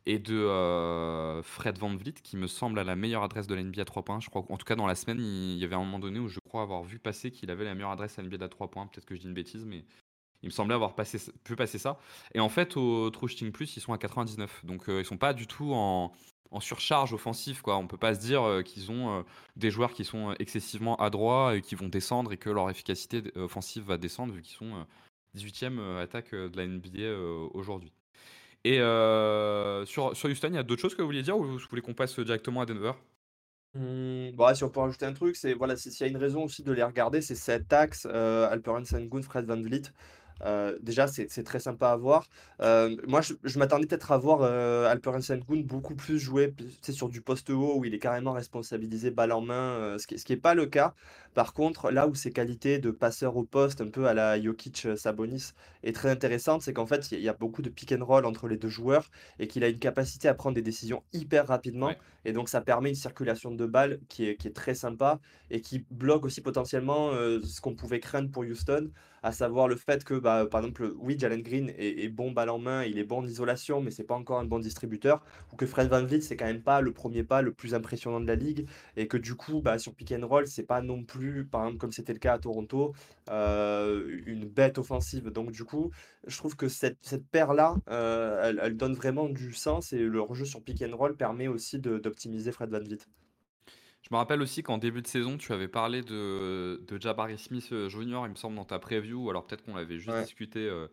et 0.04 0.18
de 0.18 0.34
euh, 0.34 1.42
Fred 1.42 1.78
Van 1.78 1.96
Vliet, 1.96 2.12
qui 2.12 2.36
me 2.36 2.46
semble 2.46 2.80
la 2.80 2.96
meilleure 2.96 3.22
adresse 3.22 3.46
de 3.46 3.54
la 3.54 3.62
NBA 3.62 3.82
à 3.82 3.84
3 3.86 4.04
points. 4.04 4.20
Je 4.20 4.28
crois 4.28 4.44
en 4.50 4.58
tout 4.58 4.66
cas 4.66 4.76
dans 4.76 4.86
la 4.86 4.94
semaine, 4.94 5.18
il 5.20 5.56
y 5.56 5.64
avait 5.64 5.74
un 5.74 5.78
moment 5.78 5.98
donné 5.98 6.18
où 6.18 6.28
je 6.28 6.40
crois 6.40 6.62
avoir 6.62 6.82
vu 6.84 6.98
passer 6.98 7.30
qu'il 7.30 7.50
avait 7.50 7.64
la 7.64 7.74
meilleure 7.74 7.92
adresse 7.92 8.18
à 8.18 8.22
NBA 8.22 8.44
à 8.44 8.48
3 8.48 8.70
points. 8.70 8.86
Peut-être 8.86 9.06
que 9.06 9.14
je 9.14 9.20
dis 9.20 9.26
une 9.28 9.34
bêtise, 9.34 9.64
mais 9.64 9.84
il 10.42 10.46
me 10.46 10.52
semblait 10.52 10.74
avoir 10.74 10.94
passé, 10.94 11.18
pu 11.44 11.56
passer 11.56 11.78
ça. 11.78 11.98
Et 12.34 12.40
en 12.40 12.50
fait, 12.50 12.76
au 12.76 13.08
True 13.10 13.28
Shooting 13.28 13.52
Plus, 13.52 13.76
ils 13.76 13.80
sont 13.80 13.94
à 13.94 13.98
99. 13.98 14.66
Donc 14.66 14.84
ils 14.88 15.06
sont 15.06 15.16
pas 15.16 15.32
du 15.32 15.46
tout 15.46 15.72
en, 15.72 16.12
en 16.52 16.60
surcharge 16.60 17.12
offensive. 17.12 17.62
Quoi. 17.62 17.76
On 17.76 17.86
peut 17.86 17.96
pas 17.96 18.14
se 18.14 18.20
dire 18.20 18.42
euh, 18.42 18.62
qu'ils 18.62 18.90
ont 18.90 19.18
euh, 19.18 19.22
des 19.56 19.70
joueurs 19.70 19.92
qui 19.92 20.04
sont 20.04 20.30
euh, 20.30 20.34
excessivement 20.38 20.96
adroits 20.96 21.56
et 21.56 21.62
qui 21.62 21.74
vont 21.74 21.88
descendre 21.88 22.32
et 22.32 22.36
que 22.36 22.50
leur 22.50 22.70
efficacité 22.70 23.22
offensive 23.36 23.84
va 23.84 23.96
descendre 23.96 24.32
vu 24.32 24.42
qu'ils 24.42 24.56
sont 24.56 24.86
18e 25.36 25.98
attaque 25.98 26.32
de 26.32 26.56
la 26.56 26.66
NBA 26.66 27.10
aujourd'hui. 27.54 27.92
Et 28.64 28.76
sur, 29.86 30.16
sur 30.16 30.28
Houston, 30.28 30.48
il 30.48 30.54
y 30.54 30.58
a 30.58 30.62
d'autres 30.62 30.82
choses 30.82 30.94
que 30.94 31.02
vous 31.02 31.08
vouliez 31.08 31.22
dire 31.22 31.36
ou 31.36 31.44
vous 31.44 31.58
voulez 31.70 31.82
qu'on 31.82 31.94
passe 31.94 32.18
directement 32.20 32.60
à 32.60 32.66
Denver? 32.66 32.92
Mmh, 33.74 34.32
bah, 34.32 34.54
si 34.54 34.62
on 34.64 34.68
peut 34.68 34.80
rajouter 34.80 35.06
un 35.06 35.14
truc, 35.14 35.34
c'est 35.34 35.54
voilà, 35.54 35.76
s'il 35.76 35.98
y 35.98 36.04
a 36.04 36.06
une 36.06 36.18
raison 36.18 36.44
aussi 36.44 36.62
de 36.62 36.72
les 36.72 36.82
regarder, 36.82 37.22
c'est 37.22 37.34
cet 37.34 37.72
axe 37.72 38.04
Alperen 38.06 38.84
Sengun, 38.84 39.22
Fred 39.22 39.46
Van 39.46 39.60
Vliet. 39.60 39.90
Euh, 40.44 40.76
déjà, 40.82 41.06
c'est 41.06 41.44
très 41.44 41.60
sympa 41.60 41.88
à 41.88 41.96
voir. 41.96 42.26
Euh, 42.60 42.96
moi, 43.06 43.20
je, 43.20 43.58
m'attendais 43.58 43.86
peut-être 43.86 44.12
à 44.12 44.18
voir 44.18 44.40
euh, 44.42 44.90
Alperen 44.90 45.22
Sengun 45.22 45.62
beaucoup 45.62 45.94
plus 45.94 46.18
jouer 46.18 46.54
sur 46.82 47.08
du 47.08 47.20
poste 47.20 47.50
haut 47.50 47.76
où 47.76 47.84
il 47.84 47.94
est 47.94 47.98
carrément 47.98 48.32
responsabilisé 48.32 49.10
balle 49.10 49.32
en 49.32 49.40
main, 49.40 49.96
ce 49.98 50.06
qui 50.06 50.32
n'est 50.32 50.38
pas 50.38 50.54
le 50.54 50.66
cas. 50.66 50.94
Par 51.34 51.54
contre, 51.54 51.90
là 51.90 52.06
où 52.06 52.14
ses 52.14 52.30
qualités 52.30 52.78
de 52.78 52.90
passeur 52.90 53.36
au 53.36 53.44
poste, 53.44 53.80
un 53.80 53.88
peu 53.88 54.06
à 54.06 54.14
la 54.14 54.40
Jokic 54.40 54.88
Sabonis, 54.96 55.52
est 55.82 55.94
très 55.94 56.10
intéressante, 56.10 56.62
c'est 56.62 56.74
qu'en 56.74 56.86
fait, 56.86 57.10
il 57.12 57.20
y, 57.20 57.28
a 57.28 57.32
beaucoup 57.32 57.62
de 57.62 57.70
pick 57.70 57.92
and 57.92 58.04
roll 58.04 58.26
entre 58.26 58.48
les 58.48 58.56
deux 58.56 58.68
joueurs 58.68 59.10
et 59.38 59.46
qu'il 59.48 59.64
a 59.64 59.68
une 59.68 59.78
capacité 59.78 60.28
à 60.28 60.34
prendre 60.34 60.54
des 60.54 60.62
décisions 60.62 61.02
hyper 61.12 61.46
rapidement. 61.46 61.92
Et 62.24 62.32
donc, 62.32 62.48
ça 62.48 62.60
permet 62.60 62.90
une 62.90 62.94
circulation 62.94 63.50
de 63.50 63.66
balles 63.66 63.98
qui 64.08 64.26
est, 64.28 64.36
qui 64.36 64.48
est 64.48 64.52
très 64.52 64.74
sympa 64.74 65.20
et 65.50 65.60
qui 65.60 65.86
bloque 65.90 66.24
aussi 66.24 66.40
potentiellement 66.40 67.12
ce 67.12 67.60
qu'on 67.60 67.74
pouvait 67.74 68.00
craindre 68.00 68.30
pour 68.30 68.42
Houston 68.42 68.90
à 69.22 69.32
savoir 69.32 69.68
le 69.68 69.76
fait 69.76 70.04
que, 70.04 70.14
bah, 70.14 70.46
par 70.50 70.60
exemple, 70.60 70.92
oui, 70.96 71.16
Jalen 71.18 71.42
Green 71.42 71.72
est, 71.76 72.08
bon 72.08 72.32
balle 72.32 72.50
en 72.50 72.58
main, 72.58 72.84
il 72.84 72.98
est 72.98 73.04
bon 73.04 73.18
en 73.18 73.26
isolation, 73.26 73.80
mais 73.80 73.90
c'est 73.90 74.04
pas 74.04 74.14
encore 74.14 74.38
un 74.38 74.44
bon 74.44 74.58
distributeur, 74.58 75.22
ou 75.52 75.56
que 75.56 75.66
Fred 75.66 75.88
Van 75.88 76.04
Vliet, 76.04 76.20
c'est 76.20 76.36
quand 76.36 76.46
même 76.46 76.62
pas 76.62 76.80
le 76.80 76.92
premier 76.92 77.22
pas 77.24 77.42
le 77.42 77.52
plus 77.52 77.74
impressionnant 77.74 78.20
de 78.20 78.26
la 78.26 78.34
ligue, 78.34 78.66
et 78.96 79.06
que 79.08 79.16
du 79.16 79.34
coup, 79.34 79.60
bah, 79.60 79.78
sur 79.78 79.94
pick 79.94 80.12
and 80.12 80.26
roll, 80.26 80.46
c'est 80.46 80.64
pas 80.64 80.82
non 80.82 81.04
plus, 81.04 81.44
par 81.46 81.62
exemple, 81.62 81.78
comme 81.78 81.92
c'était 81.92 82.12
le 82.12 82.18
cas 82.18 82.34
à 82.34 82.38
Toronto, 82.38 82.94
euh, 83.30 84.20
une 84.26 84.46
bête 84.46 84.78
offensive. 84.78 85.30
Donc, 85.30 85.52
du 85.52 85.64
coup, 85.64 85.90
je 86.26 86.36
trouve 86.36 86.56
que 86.56 86.68
cette, 86.68 86.98
cette 87.02 87.26
paire-là, 87.26 87.76
euh, 87.90 88.52
elle, 88.62 88.76
donne 88.76 88.94
vraiment 88.94 89.28
du 89.28 89.52
sens, 89.54 89.92
et 89.92 89.98
leur 89.98 90.34
jeu 90.34 90.44
sur 90.44 90.62
pick 90.62 90.82
permet 91.18 91.48
aussi 91.48 91.78
d'optimiser 91.78 92.52
Fred 92.52 92.70
Van 92.70 92.80
Vliet. 92.80 92.98
Je 94.02 94.08
me 94.10 94.16
rappelle 94.16 94.42
aussi 94.42 94.62
qu'en 94.62 94.78
début 94.78 95.00
de 95.00 95.06
saison, 95.06 95.38
tu 95.38 95.52
avais 95.52 95.68
parlé 95.68 96.02
de, 96.02 96.82
de 96.86 97.00
Jabari 97.00 97.38
Smith 97.38 97.68
euh, 97.72 97.88
Jr., 97.88 98.22
il 98.24 98.30
me 98.30 98.34
semble, 98.34 98.56
dans 98.56 98.64
ta 98.64 98.78
preview, 98.78 99.24
ou 99.24 99.30
alors 99.30 99.46
peut-être 99.46 99.64
qu'on 99.64 99.76
l'avait 99.76 99.98
juste 99.98 100.16
discuté 100.24 100.60
euh, 100.60 100.88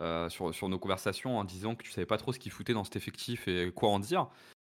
euh, 0.00 0.28
sur, 0.28 0.52
sur 0.52 0.68
nos 0.68 0.78
conversations 0.78 1.38
en 1.38 1.44
disant 1.44 1.76
que 1.76 1.84
tu 1.84 1.92
savais 1.92 2.06
pas 2.06 2.18
trop 2.18 2.32
ce 2.32 2.38
qu'il 2.38 2.50
foutait 2.50 2.74
dans 2.74 2.84
cet 2.84 2.96
effectif 2.96 3.46
et 3.46 3.70
quoi 3.72 3.90
en 3.90 4.00
dire. 4.00 4.28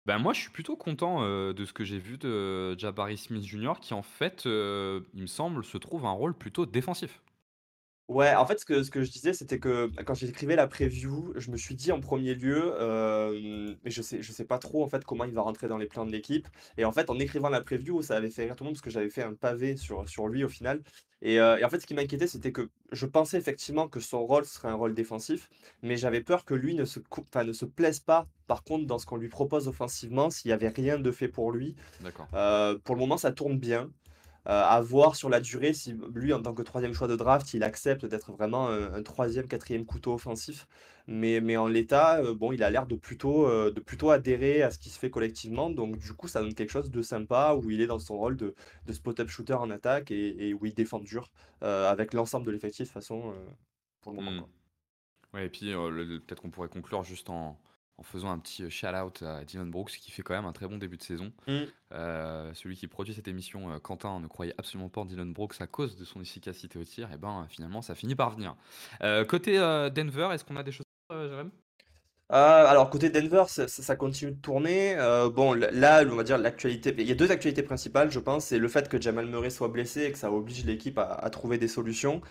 Ben 0.07 0.18
moi, 0.18 0.33
je 0.33 0.40
suis 0.40 0.51
plutôt 0.51 0.77
content 0.77 1.23
de 1.23 1.64
ce 1.64 1.73
que 1.73 1.83
j'ai 1.83 1.99
vu 1.99 2.18
de 2.18 2.79
Jabari 2.79 3.16
Smith 3.16 3.44
Jr., 3.44 3.75
qui 3.81 3.94
en 3.94 4.03
fait, 4.03 4.42
il 4.44 5.23
me 5.23 5.27
semble, 5.27 5.64
se 5.64 5.79
trouve 5.79 6.05
un 6.05 6.11
rôle 6.11 6.35
plutôt 6.35 6.66
défensif. 6.66 7.23
Ouais, 8.09 8.35
en 8.35 8.45
fait, 8.45 8.61
ce 8.61 8.67
que, 8.67 8.83
ce 8.83 8.90
que 8.90 9.03
je 9.03 9.11
disais, 9.11 9.33
c'était 9.33 9.59
que 9.59 9.90
quand 10.05 10.12
j'écrivais 10.12 10.57
la 10.57 10.67
preview, 10.67 11.33
je 11.37 11.51
me 11.51 11.57
suis 11.57 11.75
dit 11.75 11.90
en 11.90 12.01
premier 12.01 12.35
lieu, 12.35 12.75
euh, 12.79 13.75
mais 13.83 13.90
je 13.90 14.03
sais, 14.03 14.21
je 14.21 14.31
sais 14.31 14.45
pas 14.45 14.59
trop 14.59 14.85
en 14.85 14.88
fait 14.90 15.05
comment 15.07 15.25
il 15.25 15.33
va 15.33 15.40
rentrer 15.40 15.69
dans 15.69 15.79
les 15.79 15.87
plans 15.87 16.05
de 16.05 16.11
l'équipe. 16.12 16.47
Et 16.77 16.85
en 16.85 16.93
fait, 16.93 17.09
en 17.09 17.19
écrivant 17.19 17.49
la 17.49 17.62
preview, 17.62 18.03
ça 18.03 18.17
avait 18.17 18.29
fait 18.29 18.45
rire 18.45 18.57
tout 18.57 18.64
le 18.64 18.67
monde 18.67 18.75
parce 18.75 18.83
que 18.83 18.90
j'avais 18.90 19.09
fait 19.09 19.23
un 19.23 19.33
pavé 19.33 19.79
sur, 19.79 20.07
sur 20.07 20.29
lui 20.29 20.45
au 20.45 20.51
final. 20.51 20.83
Et, 21.23 21.40
euh, 21.40 21.57
et 21.57 21.64
en 21.64 21.71
fait, 21.71 21.81
ce 21.81 21.87
qui 21.87 21.95
m'inquiétait, 21.95 22.27
c'était 22.27 22.53
que 22.53 22.69
je 22.93 23.07
pensais 23.07 23.38
effectivement 23.38 23.88
que 23.88 24.01
son 24.01 24.27
rôle 24.27 24.45
serait 24.45 24.69
un 24.69 24.75
rôle 24.75 24.93
défensif, 24.93 25.49
mais 25.81 25.97
j'avais 25.97 26.21
peur 26.21 26.45
que 26.45 26.53
lui 26.53 26.75
ne 26.75 26.85
se, 26.85 27.01
ne 27.37 27.53
se 27.55 27.64
plaise 27.64 28.01
pas, 28.01 28.29
par 28.47 28.64
contre, 28.64 28.87
dans 28.87 28.99
ce 28.99 29.07
qu'on 29.07 29.17
lui 29.17 29.31
propose 29.31 29.67
offensivement, 29.67 30.29
s'il 30.29 30.51
y 30.51 30.53
avait 30.53 30.69
rien 30.69 30.99
de 30.99 31.11
fait 31.11 31.29
pour 31.29 31.53
lui. 31.53 31.75
D'accord. 32.01 32.29
Euh, 32.35 32.79
pour 32.85 32.95
le 32.97 33.01
moment, 33.01 33.17
ça 33.17 33.33
tourne 33.33 33.59
bien. 33.59 33.90
Euh, 34.47 34.63
à 34.63 34.83
voir 34.83 35.17
sur 35.17 35.31
la 35.31 35.41
durée 35.41 35.73
si 35.73 35.97
lui, 36.15 36.35
en 36.35 36.43
tant 36.43 36.53
que 36.53 36.61
troisième 36.61 36.93
choix 36.93 37.09
de 37.09 37.17
draft, 37.17 37.55
il 37.55 37.63
accepte 37.63 38.05
d'être 38.05 38.31
vraiment 38.33 38.69
un, 38.69 39.03
troisième, 39.03 39.49
quatrième 39.49 39.87
couteau 39.87 40.13
offensif. 40.13 40.67
Mais, 41.07 41.41
mais 41.41 41.57
en 41.57 41.67
l'état, 41.67 42.19
euh, 42.19 42.35
bon, 42.35 42.53
il 42.53 42.63
a 42.63 42.71
l'air 42.71 42.87
de 42.87 42.95
plutôt, 42.95 43.47
euh, 43.47 43.71
de 43.71 43.81
plutôt 43.81 44.11
adhérer 44.11 44.63
à 44.63 44.71
ce 44.71 44.79
qui 44.79 44.91
se 44.91 44.99
fait 44.99 45.11
collectivement. 45.11 45.71
Donc, 45.71 45.97
du 45.99 46.13
coup, 46.13 46.29
ça 46.29 46.43
donne 46.43 46.55
quelque 46.55 46.71
chose 46.71 46.91
de 46.91 47.03
sympa 47.03 47.55
où 47.55 47.71
il 47.71 47.81
est 47.81 47.87
dans 47.87 47.99
son 47.99 48.19
rôle 48.19 48.37
de, 48.37 48.55
de 48.87 48.93
spot-up 48.93 49.29
shooter 49.29 49.55
en 49.55 49.71
attaque 49.71 50.11
et, 50.11 50.53
où 50.55 50.67
il 50.67 50.75
défend 50.75 51.01
dur 51.01 51.31
avec 51.61 52.13
l'ensemble 52.13 52.47
de 52.47 52.51
l'effectif 52.51 52.89
de 52.89 52.93
façon 52.93 53.35
pour 54.03 54.13
le 54.13 54.17
moment. 54.17 54.31
Mmh. 54.33 54.47
Ouais, 55.37 55.47
et 55.47 55.49
puis 55.49 55.73
peut-être 55.73 56.43
qu'on 56.43 56.51
pourrait 56.51 56.69
conclure 56.69 57.03
juste 57.03 57.31
en, 57.31 57.59
en 57.99 58.03
faisant 58.03 58.31
un 58.31 58.39
petit 58.39 58.71
shout-out 58.71 59.23
à 59.23 59.45
Dylan 59.45 59.71
Brooks 59.71 59.93
qui 59.93 60.11
fait 60.11 60.23
quand 60.23 60.35
même 60.35 60.47
un 60.47 60.53
très 60.53 60.67
bon 60.67 60.79
début 60.79 60.97
de 60.97 61.03
saison. 61.03 61.33
Mm. 61.47 61.63
Euh, 61.93 62.53
celui 62.55 62.77
qui 62.77 62.89
produit 62.89 63.15
cette 63.15 63.29
émission, 63.29 63.71
euh, 63.71 63.79
Quentin, 63.79 64.19
ne 64.21 64.27
croyait 64.27 64.55
absolument 64.59 64.89
pas 64.89 65.03
en 65.03 65.05
Dylan 65.05 65.33
Brooks 65.33 65.61
à 65.61 65.67
cause 65.67 65.97
de 65.97 66.05
son 66.05 66.21
efficacité 66.21 66.79
au 66.79 66.85
tir. 66.85 67.13
Et 67.13 67.17
ben 67.17 67.47
finalement, 67.49 67.83
ça 67.83 67.95
finit 67.95 68.17
par 68.17 68.31
venir. 68.31 68.57
Euh, 69.03 69.25
côté 69.25 69.59
Denver, 69.59 70.31
est-ce 70.33 70.45
qu'on 70.45 70.57
a 70.57 70.63
des 70.63 70.73
choses, 70.73 70.87
Jérém 71.11 71.51
alors 72.31 72.91
côté 72.91 73.11
Denver, 73.11 73.45
ça, 73.47 73.97
continue 73.97 74.33
de 74.33 74.41
tourner. 74.41 74.97
bon, 75.33 75.53
là, 75.53 76.03
on 76.11 76.17
va 76.17 76.25
dire 76.25 76.39
l'actualité. 76.39 76.93
Il 76.99 77.07
y 77.07 77.13
a 77.13 77.15
deux 77.15 77.31
actualités 77.31 77.63
principales, 77.63 78.11
je 78.11 78.19
pense. 78.19 78.47
C'est 78.47 78.59
le 78.59 78.67
fait 78.67 78.89
que 78.89 79.01
Jamal 79.01 79.27
Murray 79.27 79.51
soit 79.51 79.69
blessé 79.69 80.05
et 80.05 80.11
que 80.11 80.19
ça 80.19 80.33
oblige 80.33 80.65
l'équipe 80.65 80.99
à, 80.99 81.31
trouver 81.31 81.59
des 81.59 81.69
solutions. 81.69 82.23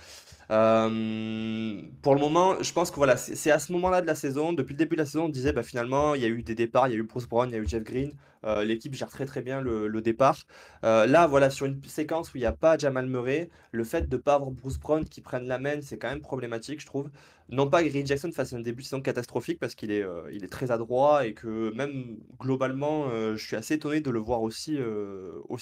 Euh, 0.51 1.81
pour 2.01 2.15
le 2.15 2.19
moment, 2.19 2.61
je 2.61 2.73
pense 2.73 2.91
que 2.91 2.97
voilà, 2.97 3.17
c'est 3.17 3.51
à 3.51 3.59
ce 3.59 3.71
moment-là 3.73 4.01
de 4.01 4.07
la 4.07 4.15
saison, 4.15 4.53
depuis 4.53 4.73
le 4.73 4.77
début 4.77 4.95
de 4.95 5.01
la 5.01 5.05
saison, 5.05 5.25
on 5.25 5.29
disait 5.29 5.53
bah, 5.53 5.63
finalement, 5.63 6.15
il 6.15 6.21
y 6.21 6.25
a 6.25 6.27
eu 6.27 6.43
des 6.43 6.55
départs, 6.55 6.87
il 6.87 6.91
y 6.91 6.95
a 6.95 6.97
eu 6.99 7.03
Bruce 7.03 7.27
Brown, 7.27 7.49
il 7.49 7.53
y 7.53 7.55
a 7.55 7.59
eu 7.59 7.67
Jeff 7.67 7.83
Green. 7.83 8.13
Euh, 8.45 8.65
l'équipe 8.65 8.93
gère 8.93 9.09
très 9.09 9.25
très 9.25 9.41
bien 9.41 9.61
le, 9.61 10.01
départ. 10.01 10.37
Euh, 10.83 11.05
là, 11.05 11.27
voilà, 11.27 11.49
sur 11.49 11.65
une 11.65 11.81
séquence 11.85 12.33
où 12.33 12.37
il 12.37 12.41
n'y 12.41 12.45
a 12.45 12.51
pas 12.51 12.77
Jamal 12.77 13.07
Murray, 13.07 13.49
le 13.71 13.83
fait 13.85 14.09
de 14.09 14.17
ne 14.17 14.21
pas 14.21 14.35
avoir 14.35 14.51
Bruce 14.51 14.77
Brown 14.77 15.05
qui 15.05 15.21
prenne 15.21 15.47
la 15.47 15.59
main, 15.59 15.79
c'est 15.81 15.97
quand 15.97 16.09
même 16.09 16.21
problématique, 16.21 16.81
je 16.81 16.85
trouve. 16.85 17.09
Non 17.49 17.69
pas 17.69 17.83
que 17.83 17.89
Green 17.89 18.05
Jackson 18.05 18.31
fasse 18.31 18.53
un 18.53 18.59
début 18.59 18.81
de 18.81 18.87
saison 18.87 19.01
catastrophique 19.01 19.59
parce 19.59 19.75
qu'il 19.75 19.91
est, 19.91 20.05
très 20.49 20.71
adroit 20.71 21.25
et 21.25 21.33
que 21.33 21.73
même 21.73 22.17
globalement, 22.39 23.09
je 23.35 23.43
suis 23.43 23.55
assez 23.55 23.75
étonné 23.75 24.01
de 24.01 24.09
le 24.09 24.19
voir 24.19 24.41
aussi 24.41 24.77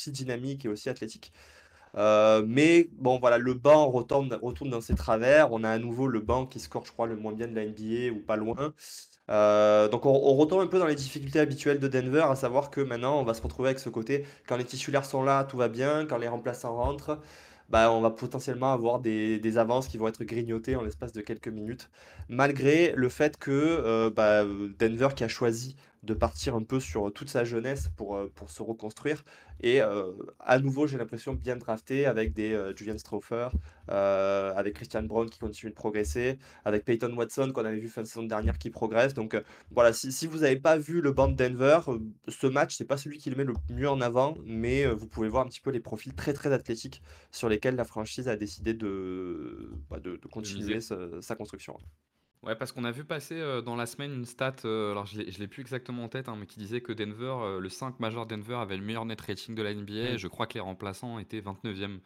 dynamique 0.08 0.66
et 0.66 0.70
aussi 0.70 0.90
athlétique. 0.90 1.34
Euh, 1.98 2.44
mais 2.48 2.90
bon, 2.94 3.20
voilà, 3.20 3.38
le 3.38 3.54
banc 3.54 3.90
retourne, 3.90 4.34
retourne 4.42 4.70
dans 4.70 4.82
ses 4.82 4.96
travers. 4.96 5.52
On 5.52 5.64
a 5.64 5.70
à 5.70 5.78
nouveau 5.78 6.08
le 6.08 6.20
banc 6.20 6.46
qui 6.46 6.60
score, 6.60 6.86
je 6.86 6.92
crois, 6.92 7.08
le 7.08 7.16
moins 7.16 7.34
bien 7.34 7.48
de 7.48 7.56
la 7.56 7.66
NBA 7.66 8.14
ou 8.16 8.20
pas 8.20 8.36
loin. 8.38 8.74
Euh, 9.30 9.88
donc 9.88 10.06
on, 10.06 10.36
retourne 10.36 10.64
un 10.64 10.68
peu 10.68 10.80
dans 10.80 10.86
les 10.88 10.96
difficultés 10.96 11.40
habituelles 11.40 11.80
de 11.80 11.88
Denver, 11.88 12.26
à 12.30 12.36
savoir 12.36 12.70
que 12.70 12.82
maintenant 12.82 13.20
on 13.20 13.24
va 13.24 13.34
se 13.34 13.42
retrouver 13.42 13.70
avec 13.70 13.80
ce 13.80 13.90
côté, 13.90 14.26
quand 14.48 14.58
les 14.58 14.66
titulaires 14.66 15.06
sont 15.06 15.24
là, 15.24 15.46
tout 15.46 15.58
va 15.58 15.70
bien, 15.70 16.06
quand 16.06 16.18
les 16.18 16.28
remplaçants 16.28 16.76
rentrent, 16.76 17.20
bah, 17.70 17.92
on 17.94 18.02
va 18.02 18.10
potentiellement 18.12 18.74
avoir 18.74 19.00
des, 19.00 19.58
avances 19.58 19.88
qui 19.88 19.98
vont 19.98 20.08
être 20.08 20.24
grignotées 20.26 20.76
en 20.76 20.84
l'espace 20.84 21.14
de 21.14 21.22
quelques 21.22 21.48
minutes, 21.48 21.90
malgré 22.30 22.94
le 22.96 23.10
fait 23.10 23.38
que 23.38 23.52
euh, 23.52 24.10
bah, 24.10 24.44
Denver 24.80 25.10
qui 25.16 25.24
a 25.24 25.30
choisi 25.30 25.78
de 26.04 26.14
partir 26.14 26.56
un 26.56 26.64
peu 26.64 26.80
sur 26.80 27.14
toute 27.14 27.30
sa 27.30 27.44
jeunesse 27.46 27.90
pour, 27.96 28.20
pour 28.36 28.50
se 28.50 28.64
reconstruire. 28.64 29.24
Et 29.62 29.82
euh, 29.82 30.12
à 30.40 30.60
nouveau, 30.60 30.88
j'ai 30.88 30.98
l'impression 30.98 31.34
bien 31.34 31.56
drafté 31.56 32.06
avec 32.06 32.34
des 32.34 32.52
euh, 32.54 32.76
Julian 32.76 32.98
Strauffer, 32.98 33.50
avec 33.88 34.76
Christian 34.76 35.04
Brown 35.04 35.30
qui 35.30 35.40
continue 35.40 35.70
de 35.70 35.76
progresser, 35.76 36.38
avec 36.66 36.86
Peyton 36.86 37.14
Watson 37.16 37.52
qu'on 37.54 37.66
avait 37.66 37.80
vu 37.80 37.90
fin 37.90 38.02
de 38.02 38.08
saison 38.08 38.24
dernière 38.24 38.58
qui 38.58 38.70
progresse. 38.70 39.14
Donc 39.14 39.36
voilà, 39.72 39.92
si, 39.94 40.12
si 40.12 40.28
vous 40.28 40.40
n'avez 40.40 40.56
pas 40.56 40.78
vu 40.78 41.02
le 41.02 41.12
banc 41.12 41.28
de 41.28 41.36
Denver, 41.36 41.80
ce 42.28 42.48
match, 42.48 42.76
c'est 42.78 42.86
pas 42.86 42.98
celui 42.98 43.18
qui 43.18 43.30
le 43.30 43.36
met 43.36 43.44
le 43.44 43.54
mieux 43.70 43.90
en 43.90 44.00
avant, 44.00 44.38
mais 44.46 44.86
vous 44.86 45.08
pouvez 45.08 45.28
voir 45.28 45.46
un 45.46 45.50
petit 45.50 45.60
peu 45.60 45.72
les 45.72 45.82
profils 45.82 46.14
très 46.14 46.34
très 46.34 46.54
athlétiques 46.54 47.02
sur 47.32 47.50
lesquels 47.50 47.76
la 47.76 47.86
franchise 47.86 48.30
a 48.30 48.38
décidé 48.38 48.74
de, 48.74 49.72
bah, 49.90 50.00
de, 50.00 50.18
continuer 50.32 50.80
sa 50.80 51.36
construction. 51.36 51.78
Ouais, 52.44 52.56
parce 52.56 52.72
qu'on 52.72 52.84
a 52.86 52.92
vu 52.92 53.04
passer 53.06 53.36
euh, 53.40 53.62
dans 53.62 53.76
la 53.76 53.86
semaine 53.86 54.14
une 54.14 54.26
stat, 54.26 54.56
euh, 54.66 54.92
alors 54.92 55.06
je 55.06 55.20
ne 55.20 55.24
l'ai 55.24 55.48
plus 55.48 55.62
exactement 55.62 56.04
en 56.04 56.10
tête, 56.10 56.28
hein, 56.28 56.36
mais 56.36 56.48
qui 56.48 56.58
disait 56.58 56.82
que 56.82 56.92
Denver, 56.92 57.36
euh, 57.44 57.60
le 57.60 57.70
5 57.70 58.00
majeur 58.00 58.26
Denver 58.26 58.56
avait 58.56 58.78
le 58.78 58.84
meilleur 58.84 59.06
net 59.06 59.22
rating 59.22 59.54
de 59.54 59.62
la 59.62 59.72
NBA. 59.72 60.14
Et 60.14 60.18
je 60.18 60.28
crois 60.28 60.48
que 60.48 60.56
les 60.56 60.60
remplaçants 60.60 61.20
étaient 61.20 61.40
29e. 61.40 62.02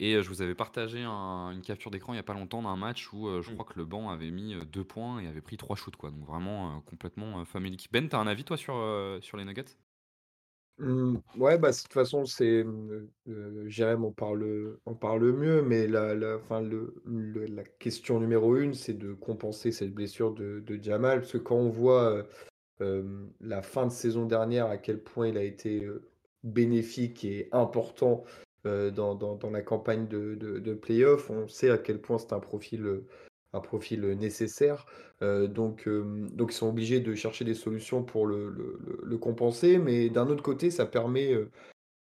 Et 0.00 0.14
je 0.22 0.28
vous 0.28 0.40
avais 0.42 0.54
partagé 0.54 1.04
une 1.04 1.62
capture 1.62 1.90
d'écran 1.90 2.14
il 2.14 2.16
n'y 2.16 2.20
a 2.20 2.24
pas 2.24 2.34
longtemps 2.34 2.62
d'un 2.62 2.76
match 2.76 3.12
où 3.12 3.28
je 3.42 3.48
Mmh. 3.48 3.54
crois 3.54 3.64
que 3.64 3.74
le 3.78 3.84
banc 3.84 4.10
avait 4.10 4.30
mis 4.30 4.56
deux 4.66 4.82
points 4.84 5.20
et 5.20 5.28
avait 5.28 5.40
pris 5.42 5.56
trois 5.56 5.76
shoots, 5.76 5.94
quoi. 5.96 6.10
Donc 6.10 6.26
vraiment 6.26 6.80
complètement 6.80 7.44
famélique. 7.44 7.88
Ben, 7.92 8.08
t'as 8.08 8.18
un 8.18 8.26
avis 8.26 8.44
toi 8.44 8.56
sur, 8.56 8.74
sur 9.20 9.36
les 9.36 9.44
Nuggets? 9.44 9.76
Mmh, 10.78 11.18
ouais, 11.38 11.56
bah, 11.56 11.70
de 11.70 11.76
toute 11.76 11.92
façon, 11.92 12.24
c'est, 12.24 12.64
heu, 13.28 13.68
Jérém 13.68 14.04
en 14.04 14.10
parle, 14.10 14.76
en 14.86 14.94
parle 14.94 15.32
mieux, 15.32 15.62
mais 15.62 15.86
la 15.86 16.36
enfin, 16.36 16.60
le 16.60 16.94
la 17.46 17.62
question 17.62 18.18
numéro 18.18 18.56
une, 18.56 18.74
c'est 18.74 18.94
de 18.94 19.12
compenser 19.14 19.70
cette 19.70 19.94
blessure 19.94 20.34
de 20.34 20.62
Jamal. 20.82 21.20
Parce 21.20 21.32
que 21.32 21.38
quand 21.38 21.56
on 21.56 21.68
voit, 21.70 22.26
la 23.40 23.62
fin 23.62 23.86
de 23.86 23.92
saison 23.92 24.26
dernière, 24.26 24.66
à 24.66 24.76
quel 24.78 25.00
point 25.02 25.28
il 25.28 25.38
a 25.38 25.44
été, 25.44 25.88
bénéfique 26.42 27.24
et 27.24 27.48
important, 27.52 28.24
dans 28.64 29.50
la 29.52 29.62
campagne 29.62 30.08
de 30.08 30.74
play-off. 30.74 31.30
On 31.30 31.46
sait 31.46 31.70
à 31.70 31.78
quel 31.78 32.00
point 32.00 32.18
c'est 32.18 32.32
un 32.32 32.40
profil, 32.40 33.02
un 33.54 33.60
profil, 33.60 34.04
heu, 34.04 34.14
nécessaire. 34.14 34.86
Heu, 35.22 35.48
donc 35.48 35.84
hem, 35.86 36.30
donc 36.32 36.52
ils 36.52 36.56
sont 36.56 36.68
obligés 36.68 37.00
de 37.00 37.14
chercher 37.14 37.44
des 37.46 37.54
solutions 37.54 38.04
pour 38.04 38.26
le 38.26 38.50
le 39.02 39.18
compenser. 39.18 39.78
Mais 39.78 40.10
d'un 40.10 40.28
autre 40.28 40.42
côté, 40.42 40.70
ça 40.70 40.86
permet, 40.86 41.34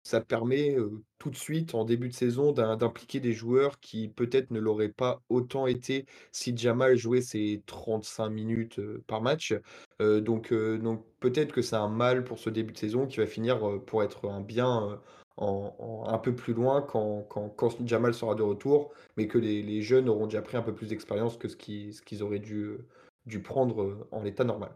ça 0.05 0.21
permet, 0.23 0.77
tout 1.19 1.31
de 1.31 1.37
suite, 1.37 1.75
en 1.75 1.85
début 1.85 2.09
de 2.09 2.15
saison, 2.15 2.53
d'im 2.53 2.77
d'impliquer 2.77 3.21
des 3.21 3.33
joueurs 3.35 3.81
qui 3.81 4.09
peut-être 4.09 4.51
ne 4.53 4.61
l'auraient 4.61 4.89
pas 4.93 5.23
autant 5.29 5.67
été 5.67 6.07
si 6.33 6.57
Jamal 6.57 6.97
jouait 6.97 7.21
ses 7.23 7.63
35 7.67 8.31
minutes, 8.31 8.81
par 9.07 9.23
match. 9.23 9.55
Donc 10.01 10.53
donc 10.55 11.05
peut-être 11.21 11.53
que 11.53 11.63
c'est 11.63 11.77
un 11.77 11.89
mal 11.91 12.25
pour 12.25 12.39
ce 12.39 12.51
début 12.51 12.73
de 12.73 12.79
saison 12.79 13.07
qui 13.07 13.19
va 13.19 13.27
finir, 13.27 13.61
pour 13.87 14.03
être 14.05 14.29
un 14.31 14.41
bien, 14.43 15.01
un 15.41 16.19
peu 16.19 16.35
plus 16.35 16.53
loin 16.55 16.83
quand 16.83 17.23
quand 17.29 17.49
quand 17.51 17.87
Jamal 17.87 18.15
sera 18.15 18.35
de 18.35 18.43
retour, 18.43 18.93
mais 19.17 19.29
que 19.29 19.39
les 19.39 19.63
les 19.63 19.83
jeunes 19.83 20.09
auront 20.09 20.27
déjà 20.27 20.43
pris 20.43 20.57
un 20.57 20.63
peu 20.63 20.75
plus 20.75 20.89
d'expérience 20.89 21.37
que 21.39 21.49
ce 21.49 21.57
qu'ils 21.57 21.95
ce 21.95 22.23
auraient 22.23 22.39
dû, 22.41 22.79
dû 23.27 23.43
prendre, 23.43 23.83
heu, 23.83 24.09
en 24.13 24.23
l'état 24.23 24.45
normal. 24.45 24.73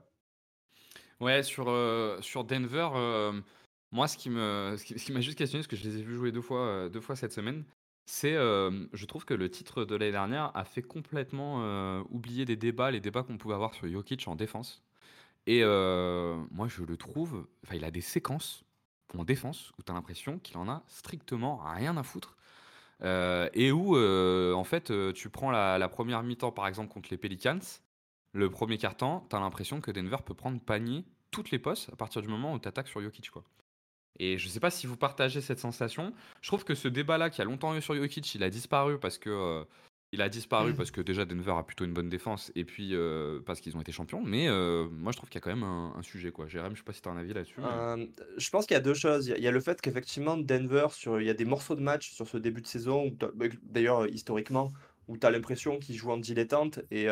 Ouais, 1.21 1.43
sur, 1.43 1.69
heu, 1.71 2.19
sur 2.21 2.45
Denver, 2.45 2.89
hem, 2.95 3.43
moi 3.93 4.09
ce 4.09 4.17
qui 4.17 4.31
me 4.31 4.77
ce 4.79 4.85
qui 4.95 5.13
m'a 5.13 5.21
juste 5.21 5.39
questionné, 5.39 5.61
parce 5.63 5.69
que 5.69 5.77
je 5.77 5.85
les 5.89 5.99
ai 5.99 6.03
vus 6.03 6.15
jouer 6.15 6.33
2 6.33 6.41
fois, 6.43 6.87
heu, 6.87 6.91
2 6.91 7.01
fois 7.01 7.17
cette 7.17 7.33
semaine, 7.33 7.65
c'est, 8.07 8.33
je 8.35 9.05
trouve 9.07 9.25
que 9.25 9.35
le 9.35 9.49
titre 9.51 9.85
de 9.85 9.95
l'année 9.97 10.11
dernière 10.13 10.51
a 10.57 10.65
fait 10.65 10.83
complètement, 10.83 12.03
oublier 12.11 12.45
des 12.45 12.57
débats, 12.57 12.91
les 12.91 13.01
débats 13.01 13.23
qu'on 13.23 13.39
pouvait 13.39 13.55
avoir 13.55 13.75
sur 13.75 13.87
Jokic 13.89 14.27
en 14.27 14.35
défense 14.35 14.83
et 15.47 15.63
moi 15.65 16.69
je 16.69 16.83
le 16.85 16.97
trouve 16.97 17.47
enfin 17.65 17.77
il 17.77 17.85
a 17.85 17.91
des 17.93 18.01
séquences 18.03 18.65
en 19.17 19.25
défense 19.25 19.73
où 19.79 19.83
tu 19.83 19.93
as 19.93 19.95
l'impression 19.95 20.39
qu'il 20.39 20.57
en 20.59 20.69
a 20.69 20.83
strictement 20.89 21.59
rien 21.65 21.97
à 21.97 22.03
foutre, 22.03 22.37
heu 23.03 23.51
et 23.55 23.73
où, 23.73 23.97
heu, 23.97 24.55
en 24.57 24.65
fait, 24.65 24.91
heu, 24.91 25.13
tu 25.15 25.31
prends 25.31 25.51
la 25.51 25.79
1 25.89 26.23
mi-temps 26.23 26.53
par 26.53 26.67
exemple 26.69 26.93
contre 26.93 27.09
les 27.11 27.19
Pelicans, 27.19 27.61
le 28.35 28.51
premier 28.51 28.79
quart-temps, 28.79 29.27
tu 29.31 29.37
as 29.37 29.41
l'impression 29.41 29.81
que 29.81 29.91
Denver 29.91 30.19
peut 30.25 30.35
prendre 30.35 30.61
panier 30.61 31.05
toutes 31.31 31.51
les 31.51 31.59
postes 31.59 31.91
à 31.93 31.97
partir 31.97 32.23
du 32.23 32.29
moment 32.29 32.55
où 32.55 32.59
tu 32.59 32.69
attaques 32.69 32.89
sur 32.89 33.01
Jokic. 33.03 33.31
Et 34.19 34.39
je 34.39 34.49
sais 34.49 34.61
pas 34.61 34.71
si 34.71 34.87
vous 34.87 34.97
partagez 34.97 35.41
cette 35.41 35.59
sensation. 35.59 36.13
Je 36.43 36.49
trouve 36.49 36.65
que 36.65 36.75
ce 36.75 36.89
débat-là, 36.89 37.31
qui 37.31 37.41
a 37.43 37.45
longtemps 37.45 37.75
eu 37.75 37.83
sur 37.83 37.95
Jokic, 37.95 38.35
il 38.35 38.43
a 38.43 38.51
disparu 38.51 38.99
parce 38.99 39.19
que, 39.19 39.67
il 40.13 40.23
a 40.23 40.29
disparu 40.29 40.75
parce 40.75 40.91
que 40.91 41.01
déjà 41.01 41.25
Denver 41.25 41.53
a 41.53 41.63
plutôt 41.65 41.85
une 41.85 41.95
bonne 41.95 42.09
défense 42.11 42.53
et 42.55 42.65
puis, 42.65 42.95
heu, 42.95 43.43
parce 43.47 43.61
qu'ils 43.61 43.77
ont 43.77 43.81
été 43.81 43.93
champions. 43.93 44.23
Mais, 44.23 44.49
heu, 44.49 44.89
moi 44.91 45.13
je 45.13 45.17
trouve 45.17 45.29
qu'il 45.31 45.39
y 45.39 45.43
a 45.43 45.43
quand 45.43 45.51
même 45.55 45.65
un 45.65 45.95
un 45.97 46.03
sujet, 46.03 46.33
quoi. 46.33 46.47
Jérém, 46.49 46.73
je 46.75 46.79
sais 46.79 46.85
pas 46.85 46.93
si 46.93 47.03
tu 47.03 47.09
as 47.09 47.13
un 47.13 47.17
avis 47.17 47.33
là-dessus, 47.35 47.61
mais 47.63 47.85
Hem, 47.95 48.09
je 48.39 48.51
pense 48.51 48.67
qu'il 48.67 48.75
y 48.75 48.79
a 48.79 48.81
2 48.81 48.95
choses. 48.95 49.27
Il 49.27 49.31
y 49.31 49.33
a 49.35 49.37
il 49.39 49.43
y 49.45 49.47
a 49.49 49.51
le 49.51 49.61
fait 49.61 49.81
qu'effectivement 49.81 50.37
Denver 50.39 50.87
sur 50.91 51.21
il 51.21 51.27
y 51.27 51.31
a 51.31 51.35
des 51.35 51.45
morceaux 51.45 51.75
de 51.77 51.81
match 51.83 52.11
sur 52.13 52.27
ce 52.29 52.37
début 52.39 52.63
de 52.63 52.67
saison 52.67 53.11
bah, 53.35 53.47
d'ailleurs, 53.63 54.07
historiquement, 54.09 54.73
où 55.07 55.19
tu 55.19 55.27
as 55.27 55.31
l'impression 55.31 55.79
qu'ils 55.79 55.97
jouent 55.97 56.13
en 56.13 56.17
dilettante 56.19 56.81
et 56.91 57.05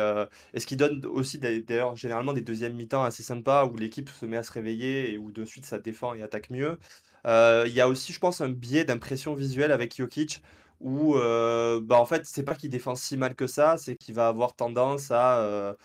et 0.53 0.59
ce 0.59 0.65
qui 0.65 0.75
donne 0.77 1.05
aussi 1.05 1.37
d'ail 1.39 1.63
d'ailleurs 1.63 1.95
généralement 1.95 2.33
des 2.33 2.41
deuxièmes 2.41 2.75
mi-temps 2.75 3.03
assez 3.03 3.23
sympas 3.23 3.65
où 3.65 3.75
l'équipe 3.77 4.09
se 4.09 4.25
met 4.25 4.37
à 4.37 4.43
se 4.43 4.51
réveiller 4.51 5.13
et 5.13 5.17
où 5.17 5.31
de 5.31 5.45
suite 5.45 5.65
ça 5.65 5.77
défend 5.79 6.13
et 6.15 6.21
attaque 6.23 6.49
mieux. 6.49 6.79
Il 7.25 7.71
y 7.73 7.81
a 7.81 7.87
aussi 7.87 8.11
je 8.13 8.19
pense 8.19 8.41
un 8.41 8.49
biais 8.49 8.83
d'impression 8.85 9.35
visuelle 9.35 9.71
avec 9.71 9.95
Jokic 9.95 10.41
où, 10.81 11.15
heu, 11.17 11.79
bah, 11.83 11.97
en 11.99 12.05
fait 12.05 12.25
c'est 12.25 12.43
pas 12.43 12.55
qu'il 12.55 12.69
défend 12.69 12.95
si 12.95 13.17
mal 13.17 13.35
que 13.35 13.47
ça, 13.47 13.77
c'est 13.77 13.95
qu'il 13.95 14.15
va 14.15 14.27
avoir 14.27 14.55
tendance 14.55 15.11
à, 15.11 15.41
heu 15.43 15.77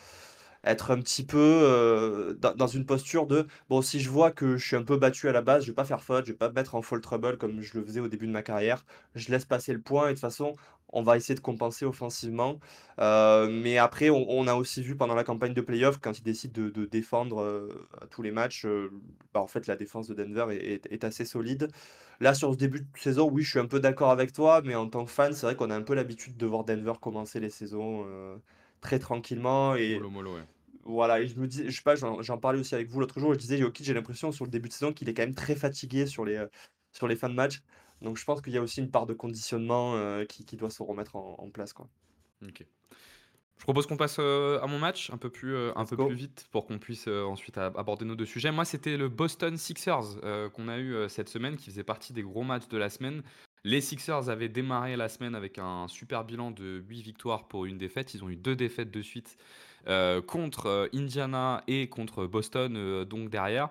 être 0.66 0.90
un 0.90 0.98
petit 1.00 1.24
peu, 1.24 1.38
heu, 1.38 2.38
dans 2.56 2.66
une 2.66 2.86
posture 2.86 3.26
de: 3.26 3.46
«Bon, 3.68 3.82
si 3.82 4.00
je 4.00 4.10
vois 4.10 4.30
que 4.32 4.56
je 4.56 4.66
suis 4.66 4.76
un 4.76 4.82
peu 4.84 4.96
battu 4.98 5.28
à 5.28 5.32
la 5.32 5.42
base, 5.42 5.64
je 5.64 5.70
vais 5.70 5.74
pas 5.74 5.84
faire 5.84 6.02
faute, 6.02 6.26
je 6.26 6.32
vais 6.32 6.36
pas 6.38 6.48
me 6.48 6.54
mettre 6.54 6.74
en 6.74 6.82
fall 6.82 7.00
trouble 7.00 7.38
comme 7.38 7.60
je 7.62 7.78
le 7.78 7.84
faisais 7.84 8.00
au 8.00 8.08
début 8.08 8.26
de 8.26 8.32
ma 8.32 8.42
carrière. 8.42 8.84
Je 9.14 9.30
laisse 9.30 9.44
passer 9.46 9.72
le 9.72 9.80
point 9.80 10.06
et 10.06 10.08
de 10.10 10.12
toute 10.14 10.20
façon, 10.20 10.56
on 10.90 11.02
va 11.02 11.16
essayer 11.16 11.34
de 11.34 11.40
compenser 11.40 11.84
offensivement». 11.86 12.58
Heu, 13.00 13.48
mais 13.50 13.78
après 13.78 14.10
on 14.10 14.46
a 14.48 14.54
aussi 14.54 14.82
vu 14.82 14.96
pendant 14.96 15.14
la 15.14 15.24
campagne 15.24 15.54
de 15.54 15.60
playoff 15.60 15.98
quand 16.00 16.18
ils 16.18 16.22
décident 16.22 16.62
de 16.62 16.84
défendre, 16.86 17.40
heu, 17.42 17.88
à 18.00 18.06
tous 18.06 18.22
les 18.22 18.30
matchs, 18.32 18.66
bah, 19.34 19.40
en 19.40 19.46
fait 19.46 19.66
la 19.66 19.76
défense 19.76 20.08
de 20.08 20.14
Denver 20.14 20.46
est 20.90 21.04
assez 21.04 21.24
solide. 21.24 21.68
Là, 22.20 22.34
sur 22.34 22.52
ce 22.52 22.56
début 22.58 22.80
de 22.80 22.86
saison, 22.98 23.28
oui, 23.30 23.42
je 23.42 23.50
suis 23.50 23.58
un 23.58 23.66
peu 23.66 23.80
d'accord 23.80 24.10
avec 24.10 24.32
toi, 24.32 24.62
mais 24.64 24.74
en 24.74 24.88
tant 24.88 25.04
que 25.04 25.10
fan, 25.10 25.32
c'est 25.34 25.44
vrai 25.46 25.54
qu'on 25.56 25.70
a 25.70 25.76
un 25.76 25.82
peu 25.82 25.94
l'habitude 25.94 26.36
de 26.36 26.46
voir 26.46 26.64
Denver 26.64 26.94
commencer 27.00 27.40
les 27.40 27.50
saisons, 27.50 28.06
très 28.80 28.98
tranquillement 28.98 29.74
et 29.76 29.98
mollo, 30.10 30.34
ouais. 30.34 30.46
Voilà 30.86 31.20
et 31.20 31.28
je 31.28 31.38
me 31.38 31.46
dis 31.46 31.64
je 31.68 31.76
sais 31.76 31.82
pas, 31.82 31.94
j'en 31.96 32.38
parlais 32.38 32.58
aussi 32.60 32.74
avec 32.74 32.88
vous 32.88 33.00
l'autre 33.00 33.20
jour, 33.20 33.34
je 33.34 33.38
disais 33.38 33.58
Jokic, 33.58 33.84
j'ai 33.84 33.94
l'impression 33.94 34.32
sur 34.32 34.44
le 34.44 34.50
début 34.50 34.68
de 34.68 34.72
saison 34.74 34.92
qu'il 34.92 35.08
est 35.08 35.14
quand 35.14 35.22
même 35.22 35.34
très 35.34 35.56
fatigué 35.56 36.06
sur 36.06 36.24
les, 36.24 36.36
heu, 36.36 36.50
sur 36.92 37.08
les 37.08 37.16
fins 37.16 37.28
de 37.28 37.34
match. 37.34 37.60
Donc 38.02 38.16
je 38.18 38.24
pense 38.24 38.40
qu'il 38.40 38.52
y 38.52 38.58
a 38.58 38.62
aussi 38.62 38.80
une 38.80 38.90
part 38.90 39.06
de 39.06 39.14
conditionnement, 39.14 39.96
heu, 39.96 40.24
qui 40.24 40.44
qui 40.44 40.56
doit 40.56 40.70
se 40.70 40.82
remettre 40.82 41.16
en 41.16 41.36
en 41.38 41.50
place, 41.50 41.72
quoi. 41.72 41.88
OK. 42.42 42.64
Je 43.58 43.62
propose 43.62 43.86
qu'on 43.86 43.96
passe, 43.96 44.18
heu, 44.18 44.62
à 44.62 44.66
mon 44.66 44.78
match 44.78 45.10
un 45.10 45.16
peu 45.16 45.30
plus, 45.30 45.56
un 45.74 45.84
peu 45.86 45.96
plus 45.96 46.14
vite 46.14 46.46
pour 46.52 46.66
qu'on 46.66 46.78
puisse, 46.78 47.08
ensuite 47.08 47.56
ab 47.56 47.76
aborder 47.78 48.04
nos 48.04 48.14
2 48.14 48.26
sujets. 48.26 48.52
Moi, 48.52 48.66
c'était 48.66 48.98
le 48.98 49.08
Boston 49.08 49.56
Sixers, 49.56 50.20
qu'on 50.52 50.68
a 50.68 50.78
eu, 50.78 51.08
cette 51.08 51.30
semaine 51.30 51.56
qui 51.56 51.70
faisait 51.70 51.82
partie 51.82 52.12
des 52.12 52.22
gros 52.22 52.42
matchs 52.42 52.68
de 52.68 52.76
la 52.76 52.90
semaine. 52.90 53.22
Les 53.66 53.80
Sixers 53.80 54.28
avaient 54.28 54.48
démarré 54.48 54.96
la 54.96 55.08
semaine 55.08 55.34
avec 55.34 55.58
un 55.58 55.88
super 55.88 56.24
bilan 56.24 56.52
de 56.52 56.84
8 56.88 57.02
victoires 57.02 57.48
pour 57.48 57.64
une 57.66 57.78
défaite. 57.78 58.14
Ils 58.14 58.22
ont 58.22 58.28
eu 58.28 58.36
2 58.36 58.54
défaites 58.54 58.92
de 58.92 59.02
suite, 59.02 59.36
heu, 59.88 60.22
contre, 60.22 60.68
heu, 60.68 60.90
Indiana 60.94 61.64
et 61.66 61.88
contre 61.88 62.26
Boston, 62.28 62.76
heu, 62.76 63.04
donc 63.04 63.28
derrière. 63.28 63.70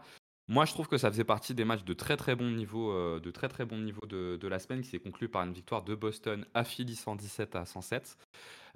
Moi, 0.49 0.65
je 0.65 0.73
trouve 0.73 0.89
que 0.89 0.97
ça 0.97 1.09
faisait 1.09 1.23
partie 1.23 1.53
des 1.53 1.63
matchs 1.63 1.85
de 1.85 1.93
très, 1.93 2.17
très 2.17 2.35
bon 2.35 2.51
niveau, 2.51 2.91
de 3.21 3.31
très, 3.31 3.47
très 3.47 3.63
bon 3.63 3.77
niveau 3.77 4.05
de 4.05 4.47
la 4.49 4.59
semaine 4.59 4.81
qui 4.81 4.89
s'est 4.89 4.99
conclu 4.99 5.29
par 5.29 5.43
une 5.45 5.53
victoire 5.53 5.81
de 5.83 5.95
Boston 5.95 6.45
à 6.53 6.65
Philly 6.65 6.95
117 6.95 7.55
à 7.55 7.65
107. 7.65 8.17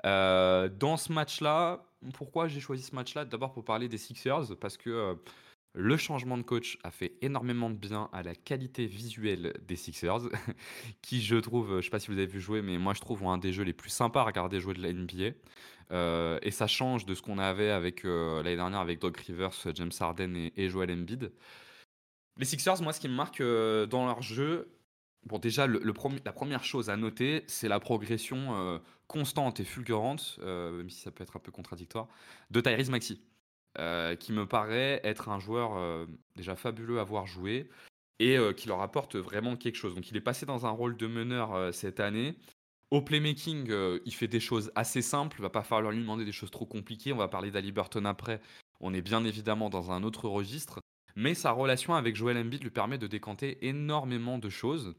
Heu, 0.06 0.70
dans 0.70 0.96
ce 0.96 1.12
match-là, 1.12 1.84
pourquoi 2.14 2.48
j'ai 2.48 2.62
choisi 2.62 2.84
ce 2.84 2.96
match-là? 2.96 3.26
D'abord 3.26 3.52
pour 3.52 3.66
parler 3.66 3.90
des 3.90 3.98
Sixers 3.98 4.56
parce 4.60 4.78
que, 4.78 5.18
le 5.74 5.98
changement 5.98 6.38
de 6.38 6.44
coach 6.44 6.78
a 6.84 6.92
fait 6.92 7.14
énormément 7.22 7.70
de 7.70 7.76
bien 7.76 8.10
à 8.12 8.24
la 8.24 8.34
qualité 8.36 8.86
visuelle 8.88 9.54
des 9.68 9.76
Sixers 9.76 10.22
qui 11.02 11.22
je 11.22 11.36
trouve, 11.36 11.78
je 11.78 11.82
sais 11.86 11.90
pas 11.90 12.00
si 12.00 12.08
vous 12.08 12.18
avez 12.18 12.26
vu 12.26 12.42
jouer, 12.42 12.62
mais 12.62 12.78
moi 12.78 12.94
je 12.94 13.02
trouve 13.02 13.24
un 13.26 13.38
des 13.38 13.54
jeux 13.54 13.64
les 13.64 13.74
plus 13.74 13.90
sympas 13.90 14.22
à 14.22 14.24
regarder 14.26 14.60
jouer 14.60 14.74
de 14.74 14.82
la 14.82 14.92
NBA. 14.92 15.36
Heu 15.92 16.40
et 16.42 16.52
ça 16.52 16.68
change 16.68 17.06
de 17.06 17.16
ce 17.16 17.22
qu'on 17.22 17.40
avait 17.40 17.70
avec, 17.70 18.06
heu, 18.06 18.38
l'année 18.38 18.56
dernière 18.56 18.80
avec 18.80 19.00
Doc 19.00 19.18
Rivers, 19.18 19.54
James 19.76 19.92
Harden 20.00 20.50
et 20.56 20.70
Joel 20.70 20.92
Embiid. 20.92 21.32
Les 22.38 22.46
Sixers, 22.46 22.82
moi, 22.82 22.94
ce 22.94 23.00
qui 23.00 23.10
me 23.10 23.16
marque, 23.16 23.42
heu, 23.42 23.86
dans 23.88 24.06
leur 24.06 24.22
jeu, 24.22 24.70
bon 25.26 25.38
déjà 25.40 25.68
la 25.68 26.34
première 26.34 26.64
chose 26.64 26.90
à 26.90 26.98
noter, 26.98 27.44
c'est 27.48 27.68
la 27.68 27.80
progression, 27.80 28.82
constante 29.08 29.60
et 29.60 29.66
fulgurante, 29.66 30.40
même 30.42 30.90
si 30.90 31.02
ça 31.02 31.12
peut 31.12 31.24
être 31.24 31.36
un 31.38 31.40
peu 31.40 31.52
contradictoire, 31.52 32.08
de 32.52 32.62
Tyrese 32.62 32.90
Maxey, 32.90 33.18
heu, 33.78 34.16
qui 34.16 34.32
me 34.34 34.46
paraît 34.48 35.02
être 35.04 35.30
un 35.30 35.40
joueur, 35.40 35.78
heu, 35.78 36.08
déjà 36.36 36.56
fabuleux 36.56 37.00
à 37.00 37.04
voir 37.04 37.28
jouer 37.28 37.70
et 38.20 38.38
heu, 38.38 38.54
qui 38.54 38.68
leur 38.68 38.82
apporte 38.82 39.16
vraiment 39.16 39.56
quelque 39.56 39.76
chose. 39.76 39.96
Donc 39.96 40.10
il 40.10 40.18
est 40.18 40.22
passé 40.22 40.46
dans 40.46 40.66
un 40.66 40.72
rôle 40.72 40.98
de 40.98 41.08
meneur, 41.08 41.74
cette 41.74 42.00
année. 42.00 42.36
Au 42.92 43.02
playmaking, 43.02 43.72
il 44.06 44.14
fait 44.14 44.28
des 44.28 44.40
choses 44.40 44.72
assez 44.76 45.02
simples, 45.02 45.38
il 45.40 45.44
va 45.44 45.50
pas 45.50 45.64
falloir 45.64 45.92
lui 45.92 46.02
demander 46.02 46.26
des 46.26 46.32
choses 46.32 46.52
trop 46.52 46.66
compliquées. 46.66 47.14
On 47.14 47.18
va 47.18 47.28
parler 47.28 47.52
d'Haliburton 47.52 48.06
après. 48.06 48.42
On 48.82 48.94
est 48.94 49.02
bien 49.02 49.24
évidemment 49.26 49.70
dans 49.70 49.92
un 49.92 50.04
autre 50.04 50.28
registre, 50.28 50.80
mais 51.16 51.36
sa 51.36 51.52
relation 51.52 51.94
avec 51.94 52.16
Joel 52.16 52.38
Embiid 52.38 52.64
lui 52.64 52.72
permet 52.72 52.98
de 52.98 53.08
décanter 53.08 53.68
énormément 53.68 54.40
de 54.40 54.50
choses. 54.50 54.96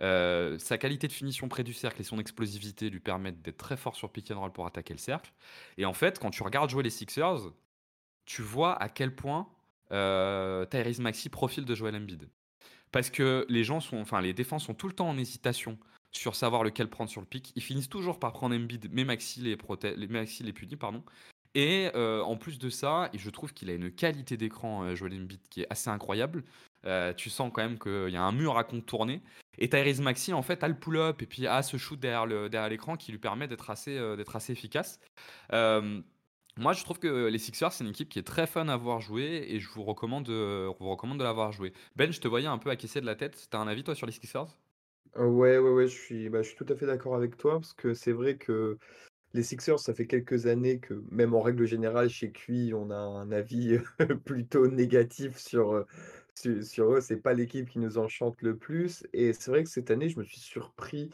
Sa 0.00 0.78
qualité 0.78 1.08
de 1.08 1.12
finition 1.12 1.48
près 1.48 1.62
du 1.64 1.72
cercle 1.74 2.00
et 2.00 2.04
son 2.04 2.18
explosivité 2.18 2.88
lui 2.90 3.00
permettent 3.00 3.42
d'être 3.42 3.58
très 3.58 3.76
fort 3.76 3.96
sur 3.96 4.10
pick 4.10 4.30
and 4.30 4.40
roll 4.40 4.52
pour 4.52 4.66
attaquer 4.66 4.94
le 4.94 4.98
cercle 4.98 5.32
et 5.76 5.84
en 5.84 5.92
fait, 5.92 6.18
quand 6.18 6.30
tu 6.30 6.42
regardes 6.42 6.70
jouer 6.70 6.82
les 6.82 6.90
Sixers, 6.90 7.52
tu 8.30 8.42
vois 8.42 8.80
à 8.80 8.88
quel 8.88 9.12
point, 9.12 9.48
heu, 9.90 10.64
Tyrese 10.70 11.00
Maxey 11.00 11.28
profile 11.30 11.64
de 11.64 11.74
Joel 11.74 11.96
Embiid. 11.96 12.28
Parce 12.92 13.10
que 13.10 13.44
les 13.48 13.64
gens 13.64 13.80
sont 13.80 13.96
enfin 13.96 14.20
les 14.20 14.32
défenses 14.32 14.66
sont 14.66 14.74
tout 14.74 14.86
le 14.86 14.94
temps 14.94 15.08
en 15.08 15.18
hésitation 15.18 15.78
sur 16.12 16.36
savoir 16.36 16.62
lequel 16.62 16.88
prendre 16.88 17.10
sur 17.10 17.20
le 17.20 17.26
pick. 17.26 17.52
Ils 17.56 17.62
finissent 17.62 17.88
toujours 17.88 18.20
par 18.20 18.32
prendre 18.32 18.54
Embiid, 18.54 18.88
mais 18.92 19.04
Maxey 19.04 19.40
les 19.42 19.56
punit, 19.56 20.76
pardon 20.76 21.02
et 21.56 21.90
heu, 21.96 22.22
en 22.22 22.36
plus 22.36 22.60
de 22.60 22.70
ça 22.70 23.10
je 23.12 23.28
trouve 23.28 23.52
qu'il 23.52 23.68
a 23.70 23.72
une 23.72 23.90
qualité 23.90 24.36
d'écran, 24.36 24.84
heu, 24.84 24.94
Joel 24.94 25.14
Embiid 25.14 25.40
qui 25.50 25.62
est 25.62 25.66
assez 25.68 25.90
incroyable. 25.90 26.44
Euh, 26.86 27.12
tu 27.12 27.30
sens 27.30 27.50
quand 27.52 27.62
même 27.62 27.80
qu'il 27.80 28.10
y 28.10 28.16
a 28.16 28.22
un 28.22 28.30
mur 28.30 28.56
à 28.56 28.62
contourner. 28.62 29.22
Et 29.58 29.68
Tyrese 29.68 30.00
Maxi, 30.00 30.32
en 30.32 30.42
fait, 30.42 30.62
a 30.62 30.68
le 30.68 30.78
pull-up 30.78 31.20
et 31.20 31.26
puis 31.26 31.48
a 31.48 31.64
ce 31.64 31.76
shoot 31.76 31.98
derrière, 31.98 32.68
l'écran 32.68 32.96
qui 32.96 33.10
lui 33.10 33.18
permet 33.18 33.48
d'être 33.48 33.70
assez, 33.70 33.98
euh, 33.98 34.14
d'être 34.14 34.36
assez 34.36 34.52
efficace. 34.52 35.00
Euh, 36.58 36.62
moi, 36.62 36.72
je 36.72 36.84
trouve 36.84 36.98
que 36.98 37.26
les 37.26 37.38
Sixers, 37.38 37.72
c'est 37.72 37.84
une 37.84 37.90
équipe 37.90 38.08
qui 38.08 38.18
est 38.18 38.26
très 38.26 38.46
fun 38.46 38.68
à 38.68 38.76
voir 38.76 39.00
jouer 39.00 39.46
et 39.48 39.60
je 39.60 39.68
vous 39.68 39.84
recommande, 39.84 40.28
vous 40.28 40.90
recommande 40.90 41.18
de 41.18 41.24
l'avoir 41.24 41.52
joué. 41.52 41.72
Ben, 41.96 42.12
je 42.12 42.20
te 42.20 42.28
voyais 42.28 42.46
un 42.46 42.58
peu 42.58 42.70
acquiescer 42.70 43.00
de 43.00 43.06
la 43.06 43.14
tête. 43.14 43.48
T'as 43.50 43.58
un 43.58 43.68
avis, 43.68 43.84
toi, 43.84 43.94
sur 43.94 44.06
les 44.06 44.12
Sixers? 44.12 44.46
Ouais, 45.16 45.58
ouais, 45.58 45.70
ouais, 45.70 45.88
je 45.88 45.96
suis, 45.96 46.28
bah, 46.28 46.42
je 46.42 46.48
suis 46.48 46.56
tout 46.56 46.66
à 46.68 46.76
fait 46.76 46.86
d'accord 46.86 47.16
avec 47.16 47.36
toi 47.36 47.54
parce 47.54 47.72
que 47.72 47.94
c'est 47.94 48.12
vrai 48.12 48.36
que 48.36 48.78
les 49.34 49.42
Sixers, 49.42 49.78
ça 49.80 49.94
fait 49.94 50.06
quelques 50.06 50.46
années 50.46 50.80
que, 50.80 51.04
même 51.10 51.34
en 51.34 51.40
règle 51.40 51.66
générale, 51.66 52.08
chez 52.08 52.32
QI, 52.32 52.74
on 52.74 52.90
a 52.90 52.96
un 52.96 53.30
avis 53.32 53.78
plutôt 54.24 54.68
négatif 54.68 55.36
sur, 55.38 55.84
sur, 56.34 56.92
eux. 56.94 57.00
C'est 57.00 57.16
pas 57.16 57.34
l'équipe 57.34 57.68
qui 57.68 57.78
nous 57.78 57.98
enchante 57.98 58.40
le 58.42 58.56
plus. 58.56 59.06
Et 59.12 59.32
c'est 59.32 59.50
vrai 59.50 59.64
que 59.64 59.70
cette 59.70 59.90
année, 59.90 60.08
je 60.08 60.18
me 60.18 60.24
suis 60.24 60.40
surpris 60.40 61.10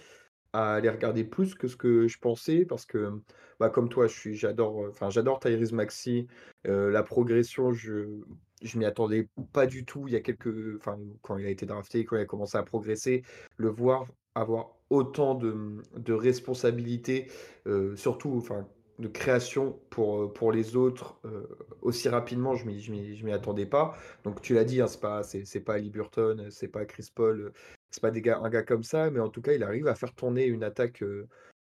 à 0.57 0.81
les 0.81 0.89
regarder 0.89 1.25
plus 1.25 1.55
que 1.55 1.69
ce 1.69 1.77
que 1.77 2.09
je 2.09 2.19
pensais 2.19 2.65
parce 2.65 2.87
que, 2.87 3.13
bah, 3.61 3.71
comme 3.71 3.89
toi, 3.89 4.07
je 4.07 4.15
suis, 4.15 4.35
j'adore, 4.35 4.87
enfin, 4.89 5.11
j'adore 5.11 5.41
Tyrese 5.41 5.73
Maxi. 5.73 6.27
Euh, 6.67 6.91
la 6.91 7.03
progression, 7.03 7.73
je, 7.73 8.21
je 8.63 8.79
m'y 8.79 8.85
attendais 8.85 9.29
pas 9.53 9.67
du 9.67 9.85
tout. 9.85 10.09
Il 10.09 10.15
y 10.15 10.17
a 10.17 10.21
quelques, 10.21 10.77
enfin, 10.77 10.99
quand 11.23 11.37
il 11.39 11.47
a 11.47 11.51
été 11.51 11.67
drafté, 11.67 12.05
quand 12.05 12.17
il 12.17 12.23
a 12.23 12.27
commencé 12.27 12.57
à 12.59 12.63
progresser, 12.63 13.23
le 13.57 13.69
voir 13.69 14.07
avoir 14.37 14.77
autant 14.91 15.35
de, 15.35 15.83
de 15.97 16.13
responsabilités, 16.13 17.29
euh, 17.67 17.97
surtout 17.97 18.35
enfin, 18.37 18.67
de 18.99 19.09
création 19.09 19.79
pour, 19.91 20.23
euh, 20.23 20.33
pour 20.33 20.53
les 20.53 20.77
autres 20.77 21.19
euh, 21.25 21.47
aussi 21.83 22.09
rapidement, 22.09 22.55
je 22.55 22.67
ne 22.67 23.25
m'y 23.25 23.33
attendais 23.33 23.67
pas. 23.67 23.97
Donc 24.25 24.41
tu 24.43 24.55
l'as 24.55 24.65
dit, 24.65 24.81
hein, 24.81 24.87
ce 24.87 24.99
n'est 25.37 25.65
pas, 25.65 25.75
Ali 25.75 25.91
Burton, 25.91 26.49
c'est 26.51 26.69
pas 26.69 26.85
Chris 26.85 27.11
Paul, 27.15 27.53
c'est 27.97 28.03
pas 28.03 28.11
des 28.11 28.21
gars, 28.21 28.41
un 28.43 28.51
gars 28.51 28.63
comme 28.63 28.83
ça, 28.83 29.11
mais 29.11 29.21
en 29.21 29.31
tout 29.31 29.41
cas, 29.41 29.55
il 29.55 29.63
arrive 29.63 29.89
à 29.89 29.95
faire 29.95 30.15
tourner 30.15 30.45
une 30.45 30.63
attaque, 30.63 31.03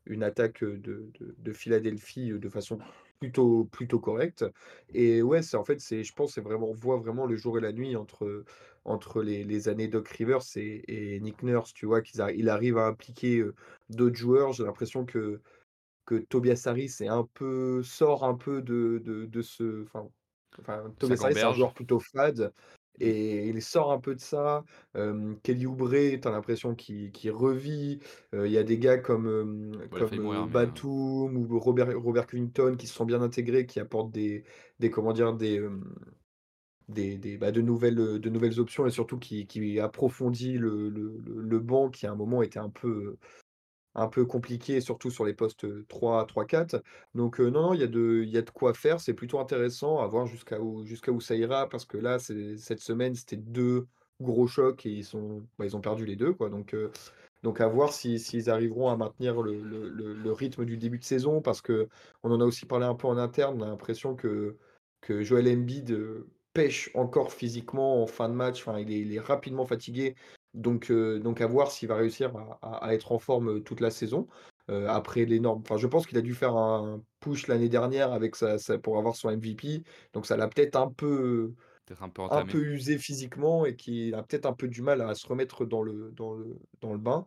une 0.07 0.25
attaque 0.25 0.64
de, 0.64 0.77
de, 1.20 1.35
de 1.38 1.53
Philadelphie 1.53 2.33
de 2.33 2.49
façon 2.49 2.79
plutôt, 3.20 3.66
plutôt 3.66 4.01
correcte. 4.01 4.44
Et 4.92 5.23
ouais, 5.23 5.42
c'est 5.42 5.57
en 5.57 5.64
fait, 5.64 5.79
c'est, 5.81 6.03
je 6.03 6.12
pense, 6.12 6.35
c'est 6.35 6.40
vraiment, 6.40 6.68
on 6.70 6.75
voit 6.75 6.97
vraiment 6.97 7.27
le 7.27 7.37
jour 7.37 7.57
et 7.57 7.61
la 7.61 7.73
nuit 7.73 7.94
entre, 7.94 8.44
entre 8.85 9.23
les, 9.23 9.44
les 9.44 9.68
années 9.68 9.87
Doc 9.87 10.09
Rivers 10.09 10.42
et, 10.57 11.14
et 11.14 11.20
Nick 11.20 11.44
Nurse, 11.44 11.73
tu 11.73 11.87
vois, 11.87 12.03
qu'il 12.03 12.20
il 12.37 12.49
arrive 12.49 12.79
à 12.79 12.87
impliquer 12.87 13.44
d'autres 13.88 14.16
joueurs. 14.16 14.53
J'ai 14.53 14.64
l'impression 14.64 15.07
que, 15.07 15.40
que 16.05 16.16
Tobias 16.16 16.64
Harris 16.66 16.97
est 17.01 17.09
un 17.09 17.29
peu, 17.33 17.81
sort 17.85 18.25
un 18.25 18.35
peu 18.35 18.61
de, 18.61 19.01
de, 19.05 19.25
de 19.25 19.42
ce. 19.42 19.85
Enfin, 19.85 20.09
enfin 20.59 20.92
Tobias 20.99 21.20
Harris, 21.23 21.35
c'est 21.35 21.42
un 21.44 21.53
joueur 21.55 21.75
plutôt 21.75 22.01
fade. 22.01 22.53
Et 23.01 23.49
il 23.49 23.61
sort 23.63 23.93
un 23.93 23.99
peu 23.99 24.15
de 24.15 24.21
ça. 24.21 24.65
Kelly 25.43 25.67
Oubre, 25.67 25.91
tu 25.91 26.29
as 26.29 26.31
l'impression 26.31 26.75
qu'il 26.75 27.31
revit. 27.33 27.99
Il 28.33 28.51
y 28.51 28.59
a 28.59 28.63
des 28.63 28.79
gars 28.79 28.99
comme, 28.99 29.73
comme 29.91 30.49
Batum 30.51 31.37
ou 31.37 31.59
Robert, 31.59 31.99
Robert 32.01 32.27
Clinton 32.27 32.77
qui 32.79 32.87
se 32.87 32.95
sont 32.95 33.05
bien 33.05 33.23
intégrés, 33.23 33.67
qui 33.67 33.81
apportent 33.81 34.13
des, 34.13 34.45
des 34.79 34.91
comment 34.91 35.13
dire, 35.13 35.33
des, 35.35 35.61
des, 36.89 37.17
des 37.17 37.37
bah, 37.37 37.53
de, 37.53 37.61
nouvelles, 37.61 37.95
de 37.95 38.31
nouvelles 38.31 38.61
options 38.61 38.87
et 38.87 38.91
surtout 38.91 39.19
qui, 39.19 39.47
qui 39.47 39.81
approfondit 39.81 40.59
le, 40.59 40.89
le, 40.89 41.21
le, 41.25 41.59
banc 41.59 41.91
qui 41.91 42.07
à 42.07 42.13
un 42.13 42.15
moment 42.15 42.43
était 42.43 42.59
un 42.59 42.69
peu, 42.69 43.17
un 43.95 44.09
peu 44.09 44.25
compliqué, 44.25 44.81
surtout 44.81 45.11
sur 45.11 45.25
les 45.25 45.35
postes 45.35 45.67
3, 45.89 46.27
3, 46.27 46.45
4. 46.47 46.83
Donc 47.15 47.39
non, 47.39 47.51
non, 47.51 47.75
il 47.75 47.81
y, 47.81 47.85
a 47.85 47.87
de, 47.87 48.25
y 48.25 48.37
a 48.37 48.43
de 48.43 48.51
quoi 48.51 48.75
faire. 48.75 49.01
C'est 49.01 49.15
plutôt 49.15 49.39
intéressant 49.39 50.01
à 50.01 50.07
voir 50.07 50.27
jusqu'à 50.27 50.61
où, 50.61 51.21
ça 51.21 51.37
ira, 51.37 51.69
parce 51.69 51.85
que 51.85 51.97
là, 51.97 52.19
cette 52.19 52.81
semaine, 52.81 53.15
c'était 53.15 53.37
deux 53.37 53.87
gros 54.21 54.47
chocs 54.47 54.85
et 54.87 54.91
ils, 54.91 55.05
sont, 55.05 55.45
bah, 55.59 55.67
ont 55.73 55.81
perdu 55.81 56.07
les 56.07 56.17
deux. 56.17 56.33
Quoi. 56.33 56.51
Donc, 56.51 56.75
donc 57.43 57.61
à 57.61 57.69
voir 57.69 57.93
s'ils 57.93 58.51
arriveront 58.51 58.89
à 58.89 58.97
maintenir 58.97 59.43
le, 59.43 60.33
rythme 60.33 60.65
du 60.65 60.77
début 60.77 60.99
de 60.99 61.05
saison, 61.05 61.41
parce 61.41 61.61
qu'on 61.61 61.87
en 62.23 62.41
a 62.41 62.45
aussi 62.45 62.67
parlé 62.67 62.87
un 62.87 62.95
peu 62.95 63.07
en 63.07 63.19
interne. 63.19 63.61
On 63.61 63.65
a 63.65 63.69
l'impression 63.69 64.17
que, 64.17 64.57
que 65.03 65.23
Joel 65.23 65.49
Embiid 65.49 65.97
pêche 66.55 66.91
encore 66.95 67.33
physiquement 67.33 68.03
en 68.03 68.07
fin 68.07 68.29
de 68.29 68.35
match. 68.35 68.63
Enfin, 68.63 68.79
il, 68.81 68.91
il 68.91 69.15
est 69.15 69.21
rapidement 69.21 69.67
fatigué. 69.67 70.15
Donc, 70.55 70.90
euh, 70.90 71.19
donc 71.19 71.40
à 71.40 71.47
voir 71.47 71.71
s'il 71.71 71.88
va 71.88 71.97
réussir 71.97 72.33
à, 72.62 72.95
être 72.95 73.12
en 73.12 73.19
forme 73.19 73.57
euh, 73.57 73.61
toute 73.61 73.81
la 73.81 73.90
saison. 73.90 74.29
Euh, 74.71 74.88
après 74.88 75.27
l'énorme. 75.27 75.61
Enfin, 75.61 75.77
je 75.77 75.87
pense 75.87 76.07
qu'il 76.07 76.17
a 76.17 76.23
dû 76.23 76.33
faire 76.33 76.57
un 76.57 77.03
push 77.21 77.49
l'année 77.49 77.69
dernière 77.69 78.14
avec 78.14 78.35
sa, 78.35 78.57
pour 78.83 78.97
avoir 78.97 79.14
son 79.14 79.31
MVP. 79.31 79.83
Donc 80.14 80.25
ça 80.25 80.38
l'a 80.38 80.49
peut-être 80.49 80.77
un 80.77 80.88
peu, 80.88 81.53
un 82.01 82.09
peu, 82.09 82.23
un 82.23 82.47
peu 82.47 82.64
usé 82.64 82.97
physiquement 82.97 83.67
et 83.67 83.77
qu'il 83.77 84.14
a 84.14 84.23
peut-être 84.23 84.47
un 84.47 84.55
peu 84.55 84.67
du 84.67 84.81
mal 84.81 85.03
à 85.03 85.14
se 85.14 85.27
remettre 85.27 85.67
dans 85.67 85.83
le, 85.83 86.12
dans 86.12 86.33
le, 86.33 86.57
dans 86.81 86.93
le 86.93 86.99
bain. 86.99 87.27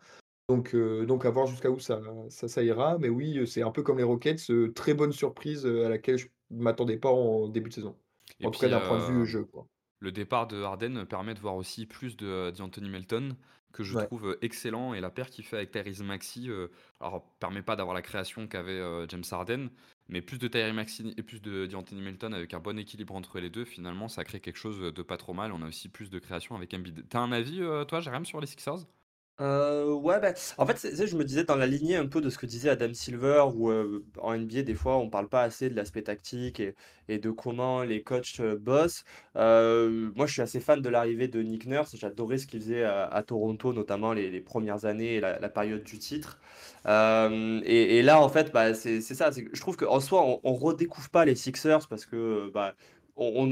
Donc, 0.50 0.76
donc 0.76 1.26
à 1.26 1.30
voir 1.30 1.46
jusqu'à 1.46 1.70
où 1.70 1.78
ça, 1.78 2.02
ça, 2.30 2.48
ça, 2.48 2.64
ira. 2.64 2.98
Mais 2.98 3.10
oui, 3.10 3.46
c'est 3.46 3.62
un 3.62 3.72
peu 3.72 3.84
comme 3.84 4.00
les 4.00 4.04
Rockets, 4.04 4.42
très 4.74 4.96
bonne 4.96 5.12
surprise 5.12 5.64
à 5.68 5.90
laquelle 5.90 6.18
je 6.18 6.30
ne 6.50 6.64
m'attendais 6.64 6.98
pas 6.98 7.12
en 7.12 7.50
début 7.50 7.70
de 7.70 7.76
saison. 7.76 7.96
en 8.44 8.50
tout 8.50 8.60
cas 8.60 8.70
d'un 8.70 8.80
point 8.80 8.98
de 8.98 9.14
vue 9.14 9.28
jeu. 9.28 9.44
Quoi. 9.44 9.68
Le 10.00 10.12
départ 10.12 10.48
de 10.48 10.62
Harden 10.62 11.06
permet 11.06 11.34
de 11.34 11.40
voir 11.40 11.56
aussi 11.56 11.86
plus 11.86 12.18
de 12.18 12.52
d'Anthony 12.56 12.90
Melton, 12.90 13.36
que 13.72 13.84
je 13.84 13.98
trouve 13.98 14.30
euh, 14.30 14.38
excellent. 14.42 14.94
Et 14.94 15.02
la 15.02 15.10
paire 15.10 15.30
qu'il 15.30 15.46
fait 15.46 15.58
avec 15.58 15.72
Tyrese 15.72 16.02
Maxi, 16.02 16.50
euh, 16.50 16.68
alors 17.00 17.24
permet 17.40 17.62
pas 17.62 17.76
d'avoir 17.76 17.96
la 17.96 18.02
création 18.02 18.48
qu'avait 18.48 18.72
euh, 18.72 19.08
James 19.08 19.24
Harden, 19.30 19.70
mais 20.10 20.22
plus 20.22 20.38
de 20.38 20.48
Tyrese 20.48 20.74
Maxi 20.74 21.14
et 21.18 21.24
plus 21.24 21.42
de 21.42 21.66
d'Anthony 21.66 22.02
Melton 22.02 22.34
avec 22.34 22.54
un 22.54 22.60
bon 22.60 22.78
équilibre 22.80 23.16
entre 23.16 23.40
les 23.40 23.50
deux, 23.50 23.66
finalement, 23.66 24.08
ça 24.08 24.24
crée 24.24 24.40
quelque 24.40 24.58
chose 24.58 24.80
de 24.80 25.02
pas 25.02 25.18
trop 25.18 25.34
mal. 25.34 25.52
On 25.52 25.62
a 25.62 25.68
aussi 25.68 25.90
plus 25.90 26.10
de 26.10 26.20
création 26.20 26.56
avec 26.56 26.74
Embiid. 26.74 27.08
T'as 27.10 27.20
un 27.20 27.32
avis, 27.32 27.62
toi, 27.88 28.00
Jérém, 28.00 28.26
sur 28.26 28.42
les 28.42 28.48
Sixers? 28.48 28.86
Euh, 29.40 29.94
ouais, 29.94 30.20
bah, 30.20 30.34
en 30.58 30.66
fait, 30.66 31.06
je 31.06 31.16
me 31.16 31.24
disais 31.24 31.44
dans 31.44 31.56
la 31.56 31.68
lignée 31.68 31.96
un 31.96 32.08
peu 32.08 32.22
de 32.22 32.30
ce 32.30 32.40
que 32.40 32.48
disait 32.48 32.70
Adam 32.70 32.92
Silver, 32.94 33.46
où 33.54 33.70
euh, 33.70 34.04
en 34.20 34.36
NBA, 34.36 34.64
des 34.64 34.74
fois, 34.74 34.98
on 34.98 35.10
parle 35.10 35.30
pas 35.30 35.44
assez 35.44 35.70
de 35.70 35.76
l'aspect 35.76 36.02
tactique 36.02 36.60
et, 36.60 36.76
et 37.08 37.20
de 37.20 37.30
comment 37.30 37.84
les 37.84 38.02
coachs 38.02 38.40
euh, 38.40 38.58
bossent. 38.58 39.04
Moi, 39.36 40.26
je 40.26 40.34
suis 40.34 40.42
assez 40.42 40.60
fan 40.60 40.82
de 40.82 40.90
l'arrivée 40.90 41.28
de 41.28 41.42
Nick 41.42 41.68
Nurse. 41.68 41.96
J'adorais 41.96 42.40
ce 42.40 42.48
qu'il 42.48 42.62
faisait 42.62 42.84
à, 42.84 43.24
Toronto, 43.26 43.74
notamment 43.74 44.14
les, 44.14 44.32
les 44.32 44.42
premières 44.42 44.86
années 44.86 45.16
et 45.16 45.20
la, 45.20 45.50
période 45.50 45.84
du 45.84 46.00
titre. 46.00 46.40
Et, 46.86 48.02
là, 48.02 48.20
en 48.20 48.30
fait, 48.30 48.52
bah, 48.52 48.74
c'est 48.74 49.02
ça. 49.02 49.30
Je 49.32 49.60
trouve 49.60 49.78
qu'en 49.78 50.00
soi, 50.00 50.24
on, 50.26 50.40
on 50.44 50.54
redécouvre 50.56 51.10
pas 51.10 51.26
les 51.26 51.36
Sixers 51.36 51.88
parce 51.88 52.06
que 52.08 52.50
bah, 52.54 52.74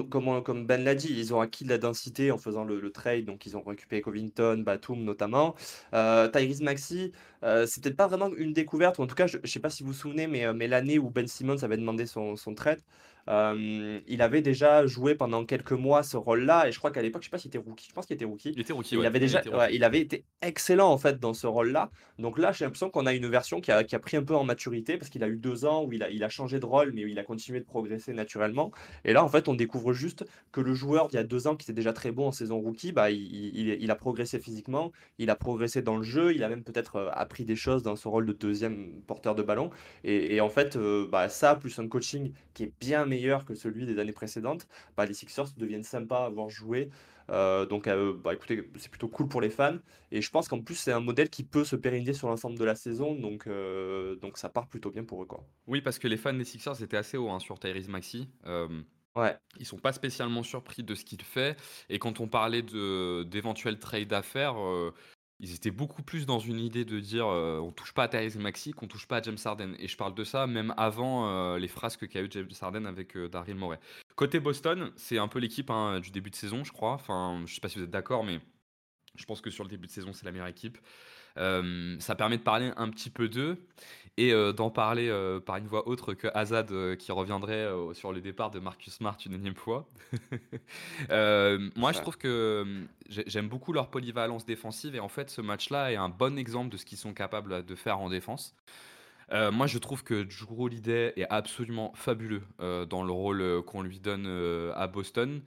comme, 0.10 0.66
Ben 0.66 0.84
l'a 0.84 0.96
dit, 0.96 1.10
ils 1.10 1.34
ont 1.34 1.42
acquis 1.42 1.64
de 1.64 1.70
la 1.70 1.78
densité 1.78 2.32
en 2.32 2.38
faisant 2.38 2.64
le, 2.64 2.92
trade, 2.92 3.26
donc 3.26 3.46
ils 3.46 3.58
ont 3.58 3.64
récupéré 3.64 4.02
Covington, 4.02 4.62
Batum 4.64 5.04
notamment. 5.04 5.56
Euh, 5.94 6.28
Tyrese 6.30 6.62
Maxi, 6.62 7.12
euh, 7.44 7.66
c'est 7.66 7.82
peut-être 7.84 7.98
pas 7.98 8.08
vraiment 8.08 8.30
une 8.36 8.54
découverte, 8.54 9.00
ou 9.00 9.04
en 9.04 9.08
tout 9.08 9.16
cas, 9.16 9.28
je 9.28 9.38
ne 9.38 9.48
sais 9.48 9.60
pas 9.60 9.70
si 9.70 9.84
vous 9.84 9.90
vous 9.90 9.98
souvenez, 9.98 10.28
mais, 10.28 10.46
euh, 10.46 10.54
mais 10.54 10.68
l'année 10.68 11.00
où 11.00 11.10
Ben 11.10 11.28
Simmons 11.28 11.64
avait 11.64 11.78
demandé 11.78 12.06
son, 12.06 12.36
son 12.36 12.54
trade, 12.54 12.80
euh, 13.28 14.00
il 14.08 14.22
avait 14.22 14.42
déjà 14.42 14.86
joué 14.86 15.16
pendant 15.16 15.46
quelques 15.46 15.72
mois 15.72 16.04
ce 16.04 16.18
rôle-là, 16.18 16.68
et 16.68 16.72
je 16.72 16.78
crois 16.78 16.92
qu'à 16.92 17.02
l'époque, 17.02 17.24
je 17.24 17.28
sais 17.28 17.32
pas 17.32 17.38
s'il 17.38 17.50
était 17.50 17.58
rookie, 17.58 17.88
je 17.90 17.94
pense 17.94 18.06
qu'il 18.06 18.16
était 18.16 18.26
rookie. 18.26 18.52
Il 18.56 18.62
était 18.62 18.74
rookie, 18.74 18.96
il 18.96 19.06
avait 19.06 19.20
déjà, 19.20 19.42
il, 19.72 19.84
avait 19.84 20.00
été 20.00 20.26
excellent 20.42 20.92
en 20.92 20.98
fait 20.98 21.20
dans 21.20 21.34
ce 21.34 21.48
rôle-là. 21.48 21.90
Donc 22.20 22.38
là, 22.38 22.52
j'ai 22.52 22.66
l'impression 22.66 22.90
qu'on 22.90 23.06
a 23.06 23.14
une 23.14 23.28
version 23.28 23.62
qui 23.62 23.72
a, 23.72 23.84
qui 23.84 23.96
a, 23.96 24.00
pris 24.00 24.18
un 24.18 24.24
peu 24.24 24.36
en 24.36 24.44
maturité 24.44 24.98
parce 24.98 25.10
qu'il 25.10 25.24
a 25.24 25.28
eu 25.28 25.38
deux 25.38 25.66
ans 25.66 25.84
où 25.84 25.92
il 25.92 26.04
a, 26.04 26.10
il 26.10 26.24
a 26.24 26.30
changé 26.30 26.60
de 26.60 26.66
rôle, 26.66 26.92
mais 26.94 27.04
où 27.04 27.08
il 27.08 27.20
a 27.20 27.24
continué 27.24 27.60
de 27.60 27.66
progresser 27.66 28.14
naturellement. 28.14 28.72
Et 29.04 29.14
là, 29.14 29.24
en 29.24 29.30
fait, 29.30 29.48
on 29.48 29.56
découvre 29.56 29.94
juste 29.94 30.26
que 30.52 30.62
le 30.62 30.74
joueur 30.74 31.08
d'il 31.08 31.18
y 31.18 31.20
a 31.20 31.24
deux 31.24 31.48
ans 31.48 31.56
qui 31.56 31.66
était 31.66 31.74
déjà 31.74 31.94
très 31.94 32.12
bon 32.12 32.28
en 32.28 32.32
saison 32.32 32.60
rookie, 32.60 32.92
bah, 32.92 33.10
il, 33.10 33.56
il, 33.56 33.70
il, 33.82 33.92
a 33.92 33.96
progressé 33.96 34.40
physiquement, 34.40 34.92
il 35.18 35.30
a 35.30 35.36
progressé 35.36 35.82
dans 35.82 35.98
le 35.98 36.04
jeu, 36.04 36.34
il 36.34 36.44
a 36.44 36.50
même 36.50 36.64
peut-être 36.64 36.98
euh, 36.98 37.10
appris 37.12 37.44
des 37.44 37.56
choses 37.56 37.84
dans 37.84 37.96
ce 37.96 38.08
rôle 38.08 38.26
de 38.26 38.34
deuxième 38.34 39.02
porteur 39.08 39.36
de 39.36 39.44
ballon. 39.44 39.72
Et, 40.04 40.36
et 40.36 40.42
en 40.42 40.50
fait, 40.50 40.76
euh, 40.76 41.08
bah, 41.12 41.28
ça 41.28 41.56
plus 41.56 41.80
un 41.80 41.88
coaching 41.88 42.32
qui 42.54 42.64
est 42.64 42.74
bien 42.80 43.06
meilleur 43.06 43.15
que 43.46 43.56
celui 43.56 43.86
des 43.86 44.00
années 44.00 44.14
précédentes, 44.14 44.68
bah, 44.98 45.06
les 45.06 45.14
Sixers 45.14 45.48
deviennent 45.58 45.84
sympas 45.84 46.24
à 46.24 46.26
avoir 46.26 46.50
joué. 46.50 46.90
Euh, 47.30 47.66
donc, 47.66 47.88
euh, 47.88 48.14
bah, 48.14 48.34
écoutez, 48.34 48.70
c'est 48.78 48.90
plutôt 48.90 49.08
cool 49.08 49.28
pour 49.28 49.42
les 49.42 49.50
fans. 49.50 49.78
Et 50.12 50.22
je 50.22 50.30
pense 50.30 50.48
qu'en 50.48 50.62
plus, 50.62 50.76
c'est 50.76 50.92
un 50.92 51.00
modèle 51.00 51.30
qui 51.30 51.44
peut 51.44 51.64
se 51.64 51.76
pérenniser 51.76 52.14
sur 52.14 52.28
l'ensemble 52.30 52.58
de 52.58 52.66
la 52.66 52.76
saison. 52.76 53.16
Donc, 53.16 53.48
euh, 53.48 54.16
donc 54.18 54.38
ça 54.38 54.50
part 54.50 54.68
plutôt 54.68 54.92
bien 54.92 55.04
pour 55.04 55.24
eux. 55.24 55.26
Quoi. 55.26 55.44
Oui, 55.68 55.82
parce 55.82 56.00
que 56.00 56.08
les 56.08 56.18
fans 56.18 56.34
des 56.34 56.44
Sixers 56.44 56.82
étaient 56.82 56.98
assez 56.98 57.18
hauts 57.18 57.30
hein, 57.30 57.40
sur 57.40 57.60
Tyrese 57.60 57.88
Maxi. 57.88 58.30
Ouais. 59.16 59.34
Ils 59.60 59.66
sont 59.66 59.78
pas 59.78 59.94
spécialement 59.94 60.44
surpris 60.44 60.84
de 60.84 60.94
ce 60.94 61.06
qu'il 61.06 61.22
fait. 61.22 61.58
Et 61.88 62.00
quand 62.00 62.20
on 62.20 62.28
parlait 62.28 62.62
d'éventuels 62.62 63.80
trades 63.80 64.10
d'affaires, 64.10 64.58
ils 65.46 65.54
étaient 65.54 65.72
beaucoup 65.72 66.02
plus 66.02 66.26
dans 66.26 66.40
une 66.40 66.60
idée 66.60 66.86
de 66.86 67.00
dire 67.00 67.28
euh, 67.28 67.60
on 67.60 67.72
touche 67.72 67.94
pas 67.94 68.04
à 68.04 68.08
Tyrese 68.08 68.38
Maxi, 68.38 68.72
qu'on 68.72 68.88
touche 68.88 69.08
pas 69.08 69.18
à 69.18 69.22
James 69.22 69.38
Harden. 69.44 69.76
Et 69.78 69.88
je 69.88 69.96
parle 69.96 70.16
de 70.16 70.24
ça 70.24 70.48
même 70.48 70.74
avant 70.76 71.30
euh, 71.30 71.60
les 71.60 71.68
frasques 71.68 72.08
qu'a 72.08 72.22
eu 72.22 72.28
James 72.32 72.50
Harden 72.60 72.86
avec 72.86 73.16
euh, 73.16 73.30
Daryl 73.30 73.56
Morey. 73.56 73.80
Côté 74.16 74.40
Boston, 74.40 74.92
c'est 74.96 75.20
un 75.20 75.28
peu 75.28 75.38
l'équipe 75.38 75.70
hein, 75.70 76.00
du 76.00 76.10
début 76.10 76.32
de 76.32 76.36
saison, 76.36 76.64
je 76.64 76.72
crois. 76.72 76.94
Enfin, 76.94 77.44
je 77.46 77.54
sais 77.54 77.62
pas 77.62 77.70
si 77.70 77.78
vous 77.78 77.84
êtes 77.84 77.92
d'accord, 77.92 78.24
mais 78.24 78.40
je 79.16 79.26
pense 79.26 79.40
que 79.40 79.52
sur 79.52 79.64
le 79.64 79.70
début 79.70 79.86
de 79.86 79.92
saison, 79.92 80.14
c'est 80.14 80.26
la 80.26 80.32
meilleure 80.32 80.48
équipe. 80.48 80.80
ça 81.36 82.16
permet 82.16 82.38
de 82.38 82.44
parler 82.44 82.72
un 82.76 82.90
petit 82.90 83.12
peu 83.12 83.30
d'eux. 83.30 83.68
Et 84.18 84.34
d'en 84.54 84.70
parler 84.70 85.12
par 85.46 85.58
une 85.58 85.68
voix 85.68 85.88
autre 85.88 86.14
que 86.14 86.28
Azad 86.34 86.96
qui 86.98 87.12
reviendrait 87.12 87.70
sur 87.94 88.14
le 88.14 88.22
départ 88.22 88.50
de 88.50 88.60
Marcus 88.60 88.94
Smart 88.94 89.18
une 89.26 89.34
énième 89.34 89.56
fois. 89.56 89.88
moi, 91.76 91.92
je 91.92 92.00
trouve 92.00 92.18
que 92.18 92.86
j'aime 93.10 93.50
beaucoup 93.50 93.74
leur 93.74 93.90
polyvalence 93.90 94.46
défensive 94.46 94.96
et 94.96 95.00
en 95.00 95.10
fait, 95.10 95.30
ce 95.30 95.42
match-là 95.42 95.92
est 95.92 95.98
un 95.98 96.10
bon 96.10 96.38
exemple 96.38 96.70
de 96.70 96.78
ce 96.78 96.86
qu'ils 96.86 96.98
sont 96.98 97.14
capables 97.14 97.66
de 97.66 97.76
faire 97.76 98.00
en 98.00 98.10
défense. 98.10 98.56
moi, 99.32 99.68
je 99.68 99.78
trouve 99.80 100.04
que 100.04 100.24
Drew 100.24 100.64
Holiday 100.64 101.12
est 101.18 101.28
absolument 101.30 101.92
fabuleux 101.96 102.44
dans 102.60 103.04
le 103.04 103.12
rôle 103.12 103.64
qu'on 103.64 103.82
lui 103.82 104.00
donne 104.00 104.28
à 104.76 104.88
Boston 104.88 105.42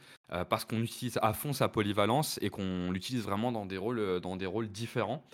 parce 0.50 0.66
qu'on 0.66 0.82
utilise 0.82 1.18
à 1.22 1.32
fond 1.32 1.54
sa 1.54 1.68
polyvalence 1.68 2.38
et 2.42 2.50
qu'on 2.50 2.90
l'utilise 2.90 3.22
vraiment 3.22 3.50
dans 3.50 3.64
des 3.64 3.78
rôles, 3.78 4.20
dans 4.20 4.36
des 4.36 4.46
rôles 4.46 4.68
différents 4.68 5.24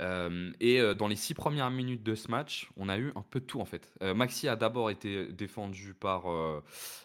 et 0.00 0.94
dans 0.94 1.08
les 1.08 1.16
six 1.16 1.34
premières 1.34 1.70
minutes 1.70 2.02
de 2.02 2.14
ce 2.14 2.30
match, 2.30 2.68
on 2.76 2.88
a 2.88 2.98
eu 2.98 3.12
un 3.14 3.22
peu 3.22 3.40
de 3.40 3.44
tout 3.44 3.60
en 3.60 3.64
fait. 3.64 3.92
Maxi 4.14 4.48
a 4.48 4.56
d'abord 4.56 4.90
été 4.90 5.26
défendu 5.26 5.94
par, 5.94 6.24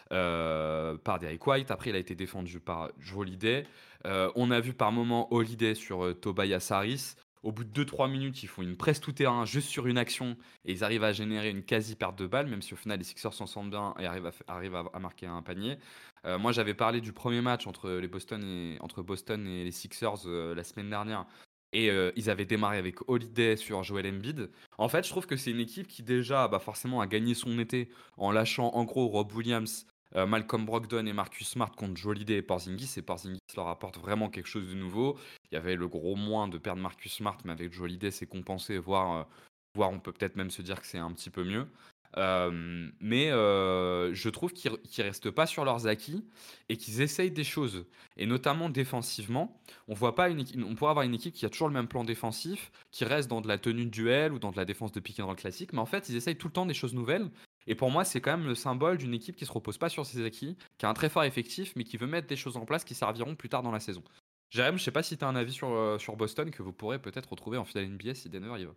par 0.08 1.18
Derek 1.18 1.46
White, 1.46 1.70
après 1.70 1.90
il 1.90 1.96
a 1.96 1.98
été 1.98 2.14
défendu 2.14 2.60
par 2.60 2.90
Holiday. 3.14 3.64
on 4.04 4.50
a 4.50 4.60
vu 4.60 4.74
par 4.74 4.92
moment 4.92 5.32
Holiday 5.32 5.74
sur 5.74 6.18
Tobias 6.20 6.68
Harris. 6.70 7.14
Au 7.42 7.50
bout 7.50 7.64
de 7.64 7.84
2-3 7.84 8.08
minutes, 8.08 8.44
ils 8.44 8.46
font 8.46 8.62
une 8.62 8.76
presse 8.76 9.00
tout-terrain 9.00 9.44
juste 9.46 9.68
sur 9.68 9.88
une 9.88 9.98
action 9.98 10.36
et 10.64 10.72
ils 10.72 10.84
arrivent 10.84 11.02
à 11.02 11.12
générer 11.12 11.50
une 11.50 11.64
quasi-perte 11.64 12.16
de 12.16 12.28
balles, 12.28 12.46
même 12.46 12.62
si 12.62 12.72
au 12.72 12.76
final 12.76 12.98
les 12.98 13.04
Sixers 13.04 13.34
s'en 13.34 13.46
sortent 13.46 13.68
bien 13.68 13.94
et 13.98 14.06
arrivent 14.06 14.26
à, 14.26 14.52
arrivent 14.52 14.76
à, 14.76 14.98
marquer 15.00 15.26
un 15.26 15.42
panier. 15.42 15.76
moi 16.24 16.52
j'avais 16.52 16.74
parlé 16.74 17.00
du 17.00 17.12
premier 17.12 17.40
match 17.40 17.66
entre, 17.66 17.90
les 17.90 18.06
Boston 18.06 18.44
et, 18.44 18.76
entre 18.80 19.02
Boston 19.02 19.44
et 19.48 19.64
les 19.64 19.72
Sixers 19.72 20.24
la 20.26 20.62
semaine 20.62 20.90
dernière 20.90 21.26
et 21.72 21.90
ils 22.16 22.30
avaient 22.30 22.44
démarré 22.44 22.78
avec 22.78 23.08
Holiday 23.08 23.56
sur 23.56 23.82
Joel 23.82 24.06
Embiid. 24.06 24.50
En 24.78 24.88
fait, 24.88 25.04
je 25.04 25.10
trouve 25.10 25.26
que 25.26 25.36
c'est 25.36 25.50
une 25.50 25.60
équipe 25.60 25.86
qui 25.86 26.02
déjà, 26.02 26.48
bah, 26.48 26.58
forcément, 26.58 27.00
a 27.00 27.06
gagné 27.06 27.34
son 27.34 27.58
été 27.58 27.88
en 28.16 28.30
lâchant 28.30 28.70
en 28.74 28.84
gros 28.84 29.08
Rob 29.08 29.32
Williams, 29.32 29.86
Malcolm 30.14 30.66
Brogdon 30.66 31.06
et 31.06 31.12
Marcus 31.12 31.48
Smart 31.48 31.70
contre 31.72 32.06
Holiday 32.06 32.36
et 32.36 32.42
Porzingis. 32.42 32.94
Et 32.98 33.02
Porzingis 33.02 33.38
leur 33.56 33.68
apporte 33.68 33.98
vraiment 33.98 34.28
quelque 34.28 34.48
chose 34.48 34.68
de 34.68 34.74
nouveau. 34.74 35.18
Il 35.50 35.54
y 35.54 35.58
avait 35.58 35.76
le 35.76 35.88
gros 35.88 36.16
moins 36.16 36.48
de 36.48 36.58
perdre 36.58 36.82
Marcus 36.82 37.12
Smart, 37.12 37.38
mais 37.44 37.52
avec 37.52 37.78
Holiday, 37.80 38.10
c'est 38.10 38.26
compensé, 38.26 38.78
voire, 38.78 39.26
voire 39.74 39.90
on 39.90 39.98
peut 39.98 40.12
peut-être 40.12 40.36
même 40.36 40.50
se 40.50 40.60
dire 40.60 40.80
que 40.80 40.86
c'est 40.86 40.98
un 40.98 41.12
petit 41.12 41.30
peu 41.30 41.44
mieux 41.44 41.66
mais 42.16 43.30
je 43.30 44.28
trouve 44.28 44.52
qu'ils 44.52 44.72
ne 44.72 45.02
restent 45.02 45.30
pas 45.30 45.46
sur 45.46 45.64
leurs 45.64 45.86
acquis 45.86 46.24
et 46.68 46.76
qu'ils 46.76 47.00
essayent 47.00 47.30
des 47.30 47.44
choses. 47.44 47.86
Et 48.16 48.26
notamment 48.26 48.68
défensivement, 48.68 49.60
on 49.88 49.94
voit 49.94 50.14
pas 50.14 50.28
une 50.28 50.44
on 50.64 50.74
pourrait 50.74 50.90
avoir 50.90 51.04
une 51.04 51.14
équipe 51.14 51.34
qui 51.34 51.46
a 51.46 51.50
toujours 51.50 51.68
le 51.68 51.74
même 51.74 51.88
plan 51.88 52.04
défensif, 52.04 52.70
qui 52.90 53.04
reste 53.04 53.28
dans 53.28 53.40
de 53.40 53.48
la 53.48 53.58
tenue 53.58 53.86
de 53.86 53.90
duel 53.90 54.32
ou 54.32 54.38
dans 54.38 54.50
de 54.50 54.56
la 54.56 54.64
défense 54.64 54.92
de 54.92 55.00
pick 55.00 55.20
and 55.20 55.26
roll 55.26 55.36
classique, 55.36 55.72
mais 55.72 55.80
en 55.80 55.86
fait, 55.86 56.08
ils 56.08 56.16
essayent 56.16 56.36
tout 56.36 56.48
le 56.48 56.52
temps 56.52 56.66
des 56.66 56.74
choses 56.74 56.94
nouvelles. 56.94 57.30
Et 57.66 57.74
pour 57.74 57.90
moi, 57.90 58.04
c'est 58.04 58.20
quand 58.20 58.36
même 58.36 58.46
le 58.46 58.54
symbole 58.54 58.98
d'une 58.98 59.14
équipe 59.14 59.36
qui 59.36 59.46
se 59.46 59.52
repose 59.52 59.78
pas 59.78 59.88
sur 59.88 60.04
ses 60.04 60.24
acquis, 60.24 60.56
qui 60.78 60.86
a 60.86 60.88
un 60.88 60.94
très 60.94 61.08
fort 61.08 61.24
effectif, 61.24 61.74
mais 61.76 61.84
qui 61.84 61.96
veut 61.96 62.06
mettre 62.06 62.26
des 62.26 62.36
choses 62.36 62.56
en 62.56 62.64
place 62.64 62.84
qui 62.84 62.94
serviront 62.94 63.36
plus 63.36 63.48
tard 63.48 63.62
dans 63.62 63.70
la 63.70 63.80
saison. 63.80 64.02
Jérém, 64.50 64.76
je 64.76 64.82
sais 64.82 64.90
pas 64.90 65.02
si 65.02 65.16
tu 65.16 65.24
as 65.24 65.28
un 65.28 65.36
avis 65.36 65.52
sur, 65.52 65.96
sur 65.98 66.16
Boston 66.16 66.50
que 66.50 66.62
vous 66.62 66.72
pourrez 66.72 67.00
peut-être 67.00 67.30
retrouver 67.30 67.56
en 67.56 67.64
finale 67.64 67.88
NBA 67.88 68.14
si 68.14 68.28
Denver 68.28 68.60
y 68.60 68.64
va. 68.64 68.74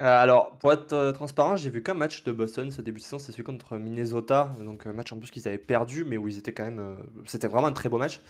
Euh, 0.00 0.04
alors, 0.22 0.56
pour 0.58 0.72
être 0.72 0.92
euh, 0.94 1.12
transparent, 1.12 1.56
j'ai 1.56 1.68
vu 1.68 1.82
qu'un 1.82 1.94
match 1.94 2.24
de 2.24 2.32
Boston 2.32 2.70
ce 2.70 2.80
début 2.80 3.00
de 3.00 3.04
saison, 3.04 3.18
c'est 3.18 3.32
celui 3.32 3.44
contre 3.44 3.76
Minnesota. 3.76 4.54
Donc, 4.60 4.86
un 4.86 4.92
match 4.94 5.12
en 5.12 5.18
plus 5.18 5.30
qu'ils 5.30 5.46
avaient 5.46 5.58
perdu, 5.58 6.04
mais 6.04 6.16
où 6.16 6.26
ils 6.26 6.38
étaient 6.38 6.54
quand 6.54 6.64
même. 6.64 6.78
Euh, 6.78 6.94
c'était 7.26 7.48
vraiment 7.48 7.66
un 7.66 7.72
très 7.72 7.88
beau 7.90 7.98
match. 7.98 8.20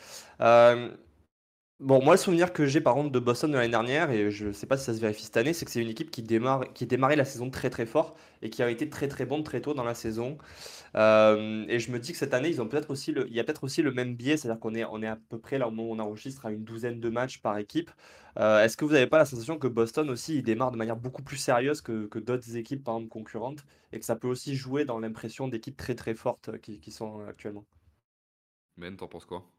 Bon, 1.81 2.03
moi, 2.05 2.12
le 2.14 2.19
souvenir 2.19 2.53
que 2.53 2.66
j'ai 2.66 2.83
par 2.83 2.95
contre 2.95 3.11
de 3.11 3.19
Boston 3.19 3.51
de 3.51 3.57
l'année 3.57 3.71
dernière, 3.71 4.11
et 4.11 4.31
je 4.31 4.49
ne 4.49 4.53
sais 4.53 4.66
pas 4.66 4.77
si 4.77 4.85
ça 4.85 4.93
se 4.93 5.01
vérifie 5.01 5.25
cette 5.25 5.38
année, 5.38 5.55
c'est 5.55 5.64
que 5.64 5.71
c'est 5.71 5.81
une 5.81 5.88
équipe 5.88 6.11
qui 6.11 6.23
démarre, 6.23 6.71
qui 6.75 6.87
démarrait 6.87 7.16
la 7.16 7.25
saison 7.25 7.49
très 7.49 7.71
très 7.71 7.87
fort 7.87 8.16
et 8.43 8.51
qui 8.51 8.62
a 8.62 8.71
été 8.71 8.90
très 8.90 9.09
très 9.09 9.25
bonne 9.25 9.43
très 9.45 9.62
tôt 9.62 9.73
dans 9.73 9.83
la 9.83 9.95
saison. 9.95 10.37
Euh, 10.95 11.64
et 11.69 11.79
je 11.79 11.90
me 11.90 11.99
dis 11.99 12.12
que 12.12 12.19
cette 12.19 12.35
année, 12.35 12.51
ils 12.51 12.61
ont 12.61 12.69
peut-être 12.69 12.90
aussi 12.90 13.12
le, 13.12 13.27
il 13.29 13.35
y 13.35 13.40
a 13.40 13.45
peut-être 13.45 13.64
aussi 13.64 13.81
le 13.81 13.93
même 13.93 14.14
biais, 14.14 14.37
c'est-à-dire 14.37 14.61
qu'on 14.61 14.75
est, 14.75 14.85
on 14.85 15.03
est 15.03 15.07
à 15.07 15.16
peu 15.16 15.38
près 15.38 15.57
là 15.57 15.69
au 15.69 15.71
moment 15.71 15.90
où 15.90 15.95
on 15.95 15.99
enregistre 16.01 16.45
à 16.45 16.53
une 16.53 16.64
douzaine 16.64 17.01
de 17.01 17.09
matchs 17.09 17.40
par 17.40 17.57
équipe. 17.57 17.90
Euh, 18.38 18.62
est-ce 18.62 18.77
que 18.77 18.85
vous 18.85 18.93
n'avez 18.93 19.07
pas 19.07 19.19
la 19.19 19.25
sensation 19.25 19.59
que 19.59 19.66
Boston 19.66 20.11
aussi, 20.11 20.37
il 20.37 20.43
démarre 20.43 20.73
de 20.73 20.77
manière 20.77 20.97
beaucoup 20.97 21.23
plus 21.23 21.38
sérieuse 21.38 21.81
que, 21.81 22.07
que 22.09 22.19
d'autres 22.19 22.57
équipes, 22.57 22.85
par 22.85 22.97
exemple 22.97 23.11
concurrentes, 23.11 23.64
et 23.93 23.99
que 23.99 24.05
ça 24.05 24.16
peut 24.16 24.29
aussi 24.29 24.55
jouer 24.55 24.85
dans 24.85 24.99
l'impression 24.99 25.49
d'équipes 25.49 25.79
très 25.79 25.95
très 25.95 26.14
fortes 26.14 26.59
qui, 26.61 26.79
qui 26.79 26.90
sont 26.93 27.21
actuellement? 27.27 27.64
Ben, 28.77 28.97
t'en 28.97 29.09
penses 29.09 29.25
quoi? 29.25 29.51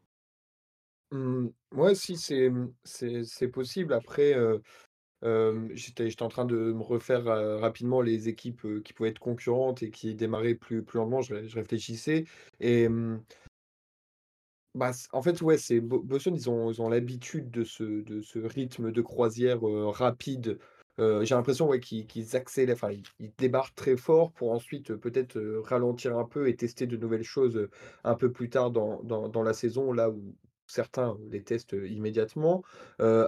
Mmh, 1.11 1.47
ouais, 1.73 1.95
si, 1.95 2.15
c'est, 2.17 2.49
mmh, 2.49 2.73
c'est 2.83 3.47
possible. 3.49 3.93
Après, 3.93 4.33
j'étais 5.73 6.21
en 6.21 6.29
train 6.29 6.45
de 6.45 6.55
me 6.73 6.81
refaire, 6.83 7.25
rapidement 7.59 8.01
les 8.01 8.29
équipes, 8.29 8.65
qui 8.83 8.93
pouvaient 8.93 9.09
être 9.09 9.19
concurrentes 9.19 9.83
et 9.83 9.91
qui 9.91 10.15
démarraient 10.15 10.55
plus 10.55 10.83
plus 10.83 10.97
lentement. 10.99 11.21
Je 11.21 11.35
réfléchissais 11.55 12.25
et 12.59 12.89
mmh 12.89 13.23
bah, 14.75 14.91
en 15.11 15.21
fait, 15.21 15.41
ouais, 15.41 15.57
c'est 15.57 15.81
Boston, 15.81 16.33
ils 16.35 16.49
ont 16.49 16.71
ils 16.71 16.81
ont 16.81 16.87
l'habitude 16.89 17.51
de 17.51 17.63
ce 17.65 17.83
de 17.83 18.21
ce 18.21 18.39
rythme 18.39 18.91
de 18.91 19.01
croisière, 19.01 19.59
rapide. 19.61 20.59
j'ai 20.97 21.35
l'impression, 21.35 21.67
ouais, 21.67 21.79
qu'ils 21.81 22.35
accélèrent, 22.37 22.75
enfin, 22.75 22.91
ils 23.19 23.33
débarquent 23.37 23.75
très 23.75 23.97
fort 23.97 24.31
pour 24.31 24.51
ensuite, 24.51 24.95
peut-être, 24.95 25.37
ralentir 25.65 26.17
un 26.17 26.23
peu 26.25 26.47
et 26.47 26.55
tester 26.55 26.87
de 26.87 26.95
nouvelles 26.97 27.23
choses, 27.23 27.67
un 28.05 28.15
peu 28.15 28.31
plus 28.31 28.49
tard 28.49 28.71
dans 28.71 29.03
dans 29.03 29.27
dans 29.27 29.43
la 29.43 29.53
saison, 29.53 29.91
là 29.93 30.09
où 30.09 30.35
certains 30.71 31.17
les 31.29 31.43
testent 31.43 31.75
immédiatement. 31.85 32.63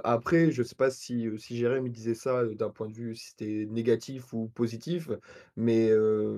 après, 0.04 0.52
je 0.52 0.62
ne 0.62 0.68
sais 0.68 0.76
pas 0.76 0.90
si, 0.90 1.30
si 1.38 1.58
Jérémy 1.58 1.90
disait 1.90 2.16
ça 2.16 2.46
d'un 2.46 2.70
point 2.70 2.88
de 2.88 2.94
vue 2.94 3.16
si 3.16 3.30
c'était 3.30 3.68
négatif 3.70 4.34
ou 4.34 4.48
positif, 4.50 5.10
mais, 5.56 5.92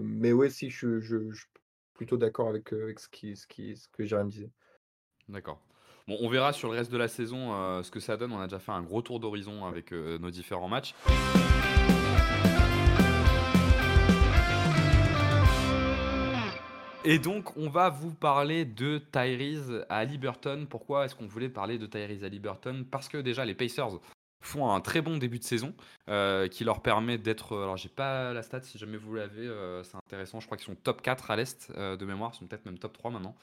mais 0.03 0.33
ouais, 0.33 0.49
si 0.49 0.69
je, 0.69 0.99
je, 0.99 1.31
suis 1.33 1.47
plutôt 1.93 2.17
d'accord 2.17 2.49
avec, 2.49 2.73
avec 2.73 2.99
ce, 2.99 3.07
qui, 3.09 3.35
ce, 3.35 3.47
qui, 3.47 3.75
ce 3.77 3.87
que 3.89 4.03
Jérémy 4.05 4.31
disait. 4.31 4.51
D'accord. 5.29 5.59
Bon, 6.07 6.17
on 6.19 6.29
verra 6.29 6.53
sur 6.53 6.69
le 6.69 6.77
reste 6.77 6.91
de 6.91 6.97
la 6.97 7.07
saison 7.07 7.81
ce 7.83 7.89
que 7.89 7.99
ça 7.99 8.17
donne. 8.17 8.31
On 8.31 8.39
a 8.39 8.47
déjà 8.47 8.59
fait 8.59 8.71
un 8.71 8.83
gros 8.83 9.01
tour 9.01 9.19
d'horizon 9.19 9.65
avec 9.65 9.91
nos 9.91 10.31
différents 10.31 10.69
matchs. 10.69 10.93
Et 17.07 17.19
donc, 17.19 17.55
on 17.55 17.69
va 17.69 17.89
vous 17.89 18.11
parler 18.11 18.65
de 18.65 18.97
Tyrese 18.97 19.85
à 19.89 20.03
Liberton. 20.05 20.65
Pourquoi 20.67 21.05
est-ce 21.05 21.13
qu'on 21.13 21.27
voulait 21.27 21.49
parler 21.49 21.77
de 21.77 21.85
Tyrese 21.85 22.23
à 22.23 22.29
Liberton? 22.29 22.83
Parce 22.89 23.09
que 23.09 23.19
déjà, 23.19 23.45
les 23.45 23.53
Pacers 23.53 23.99
font 24.41 24.71
un 24.71 24.81
très 24.81 25.01
bon 25.01 25.17
début 25.17 25.37
de 25.37 25.43
saison 25.43 25.75
euh, 26.09 26.47
qui 26.47 26.63
leur 26.63 26.81
permet 26.81 27.19
d'être. 27.19 27.53
Euh, 27.53 27.63
alors, 27.63 27.77
j'ai 27.77 27.89
pas 27.89 28.33
la 28.33 28.41
stat 28.41 28.61
si 28.63 28.79
jamais 28.79 28.97
vous 28.97 29.13
l'avez, 29.13 29.45
euh, 29.45 29.83
c'est 29.83 29.97
intéressant. 29.97 30.39
Je 30.39 30.47
crois 30.47 30.57
qu'ils 30.57 30.65
sont 30.65 30.75
top 30.75 31.03
4 31.03 31.29
à 31.29 31.35
l'Est 31.35 31.71
de 31.71 32.05
mémoire, 32.05 32.31
ils 32.33 32.37
sont 32.39 32.47
peut-être 32.47 32.65
même 32.65 32.79
top 32.79 32.93
3 32.93 33.11
maintenant. 33.11 33.35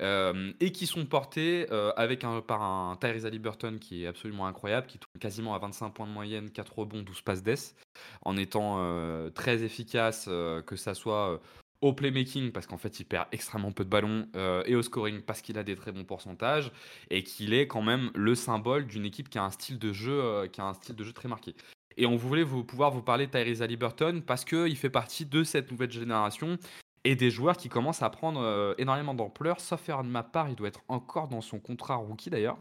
et 0.00 0.72
qui 0.72 0.86
sont 0.86 1.06
portés 1.06 1.66
avec 1.96 2.24
un, 2.24 2.42
par 2.42 2.62
un 2.62 2.94
Tyrese 2.96 3.24
Liberton 3.24 3.78
qui 3.80 4.04
est 4.04 4.06
absolument 4.06 4.46
incroyable, 4.46 4.86
qui 4.86 4.98
tourne 4.98 5.18
quasiment 5.18 5.54
à 5.54 5.58
25 5.58 5.90
points 5.90 6.06
de 6.06 6.12
moyenne, 6.12 6.50
4 6.50 6.78
rebonds, 6.78 7.02
12 7.02 7.22
passes 7.22 7.42
d'ess, 7.42 7.74
en 8.22 8.36
étant 8.36 9.30
très 9.30 9.62
efficace, 9.62 10.26
que 10.26 10.76
ça 10.76 10.92
soit 10.94 11.40
au 11.80 11.92
playmaking 11.92 12.50
parce 12.50 12.66
qu'en 12.66 12.78
fait 12.78 13.00
il 13.00 13.04
perd 13.04 13.26
extrêmement 13.32 13.70
peu 13.70 13.84
de 13.84 13.90
ballons 13.90 14.26
euh, 14.34 14.62
et 14.66 14.74
au 14.74 14.82
scoring 14.82 15.20
parce 15.22 15.40
qu'il 15.40 15.58
a 15.58 15.62
des 15.62 15.76
très 15.76 15.92
bons 15.92 16.04
pourcentages 16.04 16.72
et 17.10 17.22
qu'il 17.22 17.54
est 17.54 17.66
quand 17.66 17.82
même 17.82 18.10
le 18.14 18.34
symbole 18.34 18.86
d'une 18.86 19.04
équipe 19.04 19.28
qui 19.28 19.38
a 19.38 19.44
un 19.44 19.50
style 19.50 19.78
de 19.78 19.92
jeu 19.92 20.20
euh, 20.20 20.48
qui 20.48 20.60
a 20.60 20.64
un 20.64 20.74
style 20.74 20.96
de 20.96 21.04
jeu 21.04 21.12
très 21.12 21.28
marqué. 21.28 21.54
Et 21.96 22.06
on 22.06 22.16
voulait 22.16 22.42
vous, 22.42 22.64
pouvoir 22.64 22.90
vous 22.90 23.02
parler 23.02 23.26
de 23.26 23.32
Tyrese 23.32 23.62
Liberton 23.62 24.22
parce 24.26 24.44
qu'il 24.44 24.76
fait 24.76 24.90
partie 24.90 25.26
de 25.26 25.44
cette 25.44 25.70
nouvelle 25.70 25.90
génération 25.90 26.56
et 27.04 27.16
des 27.16 27.30
joueurs 27.30 27.56
qui 27.56 27.68
commencent 27.68 28.02
à 28.02 28.10
prendre 28.10 28.40
euh, 28.40 28.74
énormément 28.78 29.14
d'ampleur. 29.14 29.60
Sauf 29.60 29.88
erreur 29.88 30.04
de 30.04 30.08
ma 30.08 30.22
part, 30.22 30.48
il 30.48 30.56
doit 30.56 30.68
être 30.68 30.82
encore 30.88 31.28
dans 31.28 31.40
son 31.40 31.58
contrat 31.60 31.96
rookie 31.96 32.30
d'ailleurs. 32.30 32.58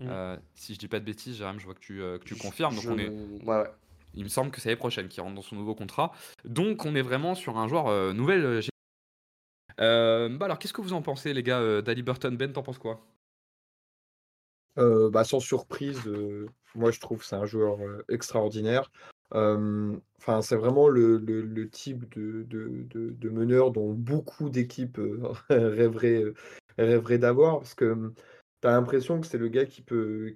Mmh. 0.00 0.36
si 0.56 0.74
je 0.74 0.80
dis 0.80 0.88
pas 0.88 0.98
de 0.98 1.04
bêtises, 1.04 1.36
Jérôme, 1.36 1.60
je 1.60 1.64
vois 1.64 1.74
que 1.74 1.80
tu, 1.80 1.98
que 1.98 2.24
tu 2.24 2.34
confirmes. 2.34 2.74
Donc 2.74 2.86
on 2.88 2.98
est... 2.98 3.08
ouais. 3.08 3.64
Il 4.14 4.24
me 4.24 4.28
semble 4.28 4.50
que 4.50 4.60
c'est 4.60 4.68
l'année 4.68 4.78
prochaine 4.78 5.08
qui 5.08 5.20
rentre 5.20 5.34
dans 5.34 5.42
son 5.42 5.56
nouveau 5.56 5.74
contrat. 5.74 6.12
Donc 6.44 6.84
on 6.84 6.94
est 6.94 7.02
vraiment 7.02 7.34
sur 7.34 7.58
un 7.58 7.68
joueur 7.68 7.88
euh, 7.88 8.12
nouvelle 8.12 8.44
euh, 8.44 8.60
euh, 9.80 10.28
bah 10.28 10.44
alors, 10.44 10.58
qu'est-ce 10.58 10.74
que 10.74 10.82
vous 10.82 10.92
en 10.92 11.00
pensez, 11.00 11.32
les 11.32 11.42
gars 11.42 11.80
d'Ali 11.80 12.02
Burton? 12.02 12.36
Ben, 12.36 12.52
t'en 12.52 12.62
penses 12.62 12.78
quoi? 12.78 13.00
Bah, 14.76 15.24
Sans 15.24 15.40
surprise, 15.40 16.02
moi 16.74 16.90
je 16.90 17.00
trouve 17.00 17.20
que 17.20 17.24
c'est 17.24 17.36
un 17.36 17.46
joueur 17.46 17.78
extraordinaire. 18.10 18.90
C'est 19.32 20.56
vraiment 20.56 20.88
le, 20.88 21.68
type 21.70 22.06
de, 22.14 23.28
meneur 23.30 23.70
dont 23.70 23.94
beaucoup 23.94 24.50
d'équipes 24.50 25.00
rêveraient, 25.48 27.18
d'avoir 27.18 27.60
parce 27.60 27.74
que 27.74 28.12
tu 28.60 28.68
as 28.68 28.72
l'impression 28.72 29.20
que 29.20 29.26
c'est 29.26 29.38
le 29.38 29.48
gars 29.48 29.64
qui 29.64 29.80
peut, 29.80 30.34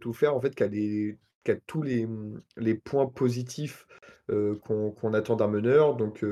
tout 0.00 0.12
faire, 0.12 0.34
en 0.34 0.40
fait, 0.40 0.56
qui 0.56 0.64
a 0.64 0.68
des 0.68 1.18
qui 1.44 1.50
a 1.50 1.56
tous 1.66 1.82
les, 1.82 2.06
mmh, 2.06 2.42
les 2.56 2.74
points 2.74 3.06
positifs 3.06 3.86
qu'on 4.64 5.12
attend 5.12 5.36
d'un 5.36 5.48
meneur. 5.48 5.94
Donc, 5.94 6.24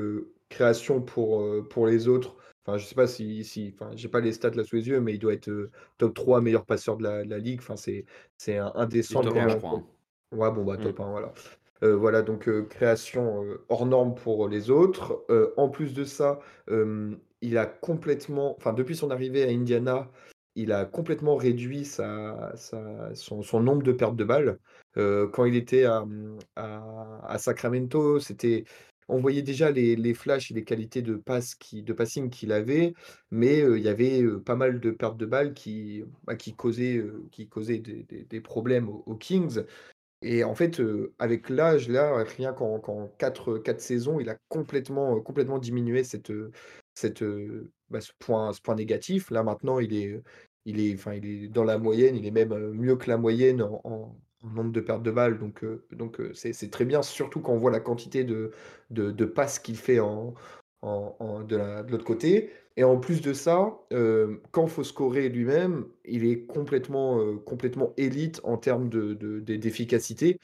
création 0.49 1.01
pour, 1.01 1.45
pour 1.69 1.85
les 1.85 2.07
autres. 2.07 2.35
Enfin, 2.65 2.77
je 2.77 2.85
sais 2.85 2.95
pas 2.95 3.05
si, 3.05 3.43
si 3.43 3.75
enfin, 3.75 3.91
j'ai 3.95 4.07
pas 4.07 4.21
les 4.21 4.31
stats 4.31 4.51
là 4.51 4.63
sous 4.63 4.75
les 4.75 4.87
yeux, 4.87 5.01
mais 5.01 5.13
il 5.13 5.19
doit 5.19 5.33
être 5.33 5.69
top 5.99 6.13
3 6.15 6.41
meilleur 6.41 6.65
passeur 6.65 6.97
de 6.97 7.03
la, 7.03 7.23
la 7.23 7.37
ligue. 7.37 7.59
Enfin, 7.59 7.75
c'est, 7.75 8.05
c'est 8.37 8.57
un, 8.57 8.71
indécent. 8.73 9.21
Top 9.21 9.35
1, 9.35 9.49
je 9.49 9.57
crois. 9.57 9.79
Hein. 9.79 9.83
Ouais, 10.35 10.51
bon, 10.51 10.63
bah, 10.63 10.77
top 10.77 10.99
1, 10.99 11.05
mmh. 11.05 11.11
voilà. 11.11 11.33
voilà, 11.81 12.21
donc 12.23 12.49
création 12.69 13.43
hors 13.69 13.85
norme 13.85 14.15
pour 14.15 14.47
les 14.47 14.71
autres. 14.71 15.23
en 15.57 15.69
plus 15.69 15.93
de 15.93 16.03
ça, 16.03 16.39
il 17.41 17.57
a 17.57 17.65
complètement, 17.65 18.55
enfin 18.57 18.73
depuis 18.73 18.95
son 18.95 19.11
arrivée 19.11 19.43
à 19.43 19.47
Indiana, 19.47 20.09
il 20.55 20.71
a 20.71 20.85
complètement 20.85 21.35
réduit 21.35 21.85
son, 21.85 23.59
nombre 23.61 23.83
de 23.83 23.91
pertes 23.91 24.15
de 24.15 24.23
balles. 24.23 24.59
quand 24.95 25.45
il 25.45 25.55
était 25.55 25.85
à, 25.85 26.05
à, 26.55 27.37
Sacramento, 27.37 28.19
c'était, 28.19 28.65
on 29.07 29.19
voyait 29.19 29.41
déjà 29.41 29.71
les, 29.71 30.13
flashs 30.13 30.51
et 30.51 30.53
les 30.53 30.63
qualités 30.63 31.01
de, 31.01 31.15
passing 31.15 32.29
qu'il 32.29 32.51
avait, 32.51 32.93
mais 33.31 33.59
il 33.59 33.81
y 33.81 33.89
avait 33.89 34.23
pas 34.45 34.55
mal 34.55 34.79
de 34.79 34.91
pertes 34.91 35.17
de 35.17 35.25
balles 35.25 35.53
qui, 35.53 36.03
bah, 36.25 36.35
causaient, 36.57 37.01
des, 37.79 38.41
problèmes 38.41 38.89
aux 38.89 39.15
Kings. 39.15 39.63
Et 40.23 40.43
en 40.43 40.53
fait, 40.53 40.81
avec 41.17 41.49
l'âge, 41.49 41.89
là, 41.89 42.23
rien 42.23 42.53
qu'en 42.53 42.79
4 43.17 43.79
saisons, 43.79 44.19
il 44.19 44.29
a 44.29 44.37
complètement 44.49 45.59
diminué 45.59 46.03
cette, 46.03 46.31
cette, 46.93 47.23
bah, 47.89 48.01
ce 48.01 48.11
point 48.19 48.53
ce 48.53 48.61
point 48.61 48.75
négatif. 48.75 49.31
Là, 49.31 49.43
maintenant, 49.43 49.79
il 49.79 49.93
est, 49.93 50.21
il 50.65 50.79
est 50.79 50.93
enfin, 50.93 51.13
il 51.13 51.25
est 51.25 51.47
dans 51.47 51.63
la 51.63 51.77
moyenne, 51.77 52.15
il 52.15 52.25
est 52.25 52.31
même, 52.31 52.53
mieux 52.73 52.95
que 52.95 53.09
la 53.09 53.17
moyenne 53.17 53.61
en 53.61 54.15
nombre 54.43 54.71
de 54.71 54.81
pertes 54.81 55.03
de 55.03 55.11
balles, 55.11 55.37
donc 55.37 55.63
donc 55.91 56.19
c'est 56.33 56.71
très 56.71 56.85
bien, 56.85 57.01
surtout 57.03 57.41
quand 57.41 57.53
on 57.53 57.57
voit 57.57 57.71
la 57.71 57.79
quantité 57.79 58.23
de 58.23 58.51
de 58.89 59.25
passes 59.25 59.59
qu'il 59.59 59.77
fait 59.77 59.99
en 59.99 60.33
en 60.81 61.43
de 61.43 61.57
l'autre 61.91 62.05
côté 62.05 62.51
et 62.77 62.83
en 62.83 62.97
plus 62.97 63.21
de 63.21 63.33
ça, 63.33 63.77
quand 64.51 64.63
il 64.63 64.69
faut 64.69 64.83
scorer 64.83 65.29
lui-même, 65.29 65.85
il 66.05 66.25
est 66.25 66.45
complètement, 66.45 67.37
complètement 67.45 67.93
élite 67.97 68.39
en 68.43 68.57
termes 68.57 68.89
de 68.89 69.13
d'efficacité. 69.39 70.39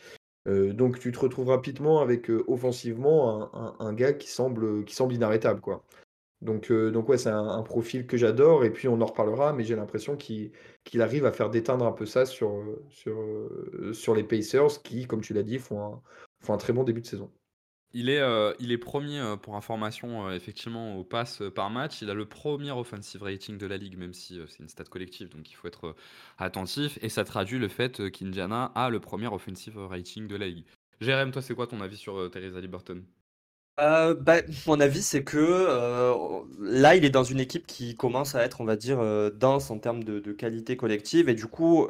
donc 0.45 1.00
tu 1.00 1.12
te 1.12 1.20
retrouves 1.20 1.48
rapidement 1.50 2.02
avec, 2.02 2.30
offensivement 2.48 3.50
un 3.82 3.93
gars 3.93 4.14
qui 4.14 4.30
semble, 4.30 4.86
qui 4.86 4.95
semble 4.95 5.14
inarrêtable, 5.14 5.62
quoi. 5.62 5.84
Donc 6.42 6.72
donc 6.72 7.10
ouais, 7.10 7.18
c'est 7.18 7.30
un 7.30 7.64
profil 7.64 8.06
que 8.06 8.16
j'adore 8.16 8.64
et 8.64 8.72
puis 8.72 8.88
on 8.88 9.02
en 9.02 9.06
reparlera, 9.06 9.54
mais 9.54 9.64
j'ai 9.64 9.76
l'impression 9.76 10.16
qu'il 10.16 10.52
arrive 11.00 11.26
à 11.26 11.32
faire 11.32 11.50
déteindre 11.50 11.86
un 11.86 11.92
peu 11.92 12.06
ça 12.06 12.26
sur, 12.26 12.64
sur, 12.90 13.18
sur 13.94 14.14
les 14.14 14.24
Pacers 14.24 14.82
qui, 14.84 15.08
comme 15.08 15.22
tu 15.22 15.34
l'as 15.34 15.44
dit, 15.44 15.58
font 15.58 16.02
un 16.48 16.58
très 16.58 16.74
bon 16.74 16.84
début 16.84 17.02
de 17.02 17.08
saison. 17.08 17.32
Il 17.94 18.10
est, 18.10 18.20
euh, 18.20 18.54
premier 18.80 19.20
euh, 19.20 19.38
pour 19.38 19.56
information, 19.56 20.28
euh, 20.28 20.36
effectivement, 20.36 20.98
au 20.98 21.04
pass 21.04 21.42
par 21.56 21.70
match. 21.70 22.02
Il 22.02 22.10
a 22.10 22.14
le 22.14 22.26
premier 22.26 22.72
offensive 22.72 23.24
rating 23.24 23.58
de 23.58 23.66
la 23.66 23.78
ligue, 23.78 23.98
même 23.98 24.14
si 24.14 24.40
c'est 24.50 24.60
une 24.60 24.70
stat 24.70 24.84
collective, 24.84 25.30
donc 25.30 25.50
il 25.50 25.56
faut 25.56 25.68
être 25.68 25.96
attentif. 26.38 27.00
Et 27.02 27.10
ça 27.10 27.24
traduit 27.24 27.60
le 27.60 27.68
fait 27.68 28.12
qu'Indiana 28.12 28.66
a 28.76 28.90
le 28.90 29.00
premier 29.00 29.28
offensive 29.28 29.78
rating 29.78 30.28
de 30.28 30.36
la 30.36 30.48
ligue. 30.48 30.66
Jérém, 31.00 31.32
toi, 31.32 31.42
c'est 31.42 31.56
quoi 31.56 31.68
ton 31.68 31.82
avis 31.82 31.98
sur 31.98 32.30
Teresa 32.30 32.60
Liberton? 32.60 33.04
Euh, 33.80 34.16
bah, 34.16 34.38
mon 34.66 34.80
avis, 34.80 35.04
c'est 35.04 35.24
que 35.24 35.38
euh, 35.38 36.16
là, 36.60 36.96
il 36.96 37.06
est 37.06 37.12
dans 37.12 37.24
une 37.24 37.40
équipe 37.40 37.68
qui 37.68 37.96
commence 37.96 38.34
à 38.34 38.44
être, 38.44 38.60
on 38.60 38.66
va 38.66 38.76
dire, 38.76 38.98
euh, 39.00 39.30
dense 39.30 39.70
en 39.70 39.78
termes 39.78 40.04
de, 40.04 40.20
qualité 40.32 40.76
collective. 40.78 41.30
Et 41.30 41.36
du 41.36 41.46
coup, 41.46 41.88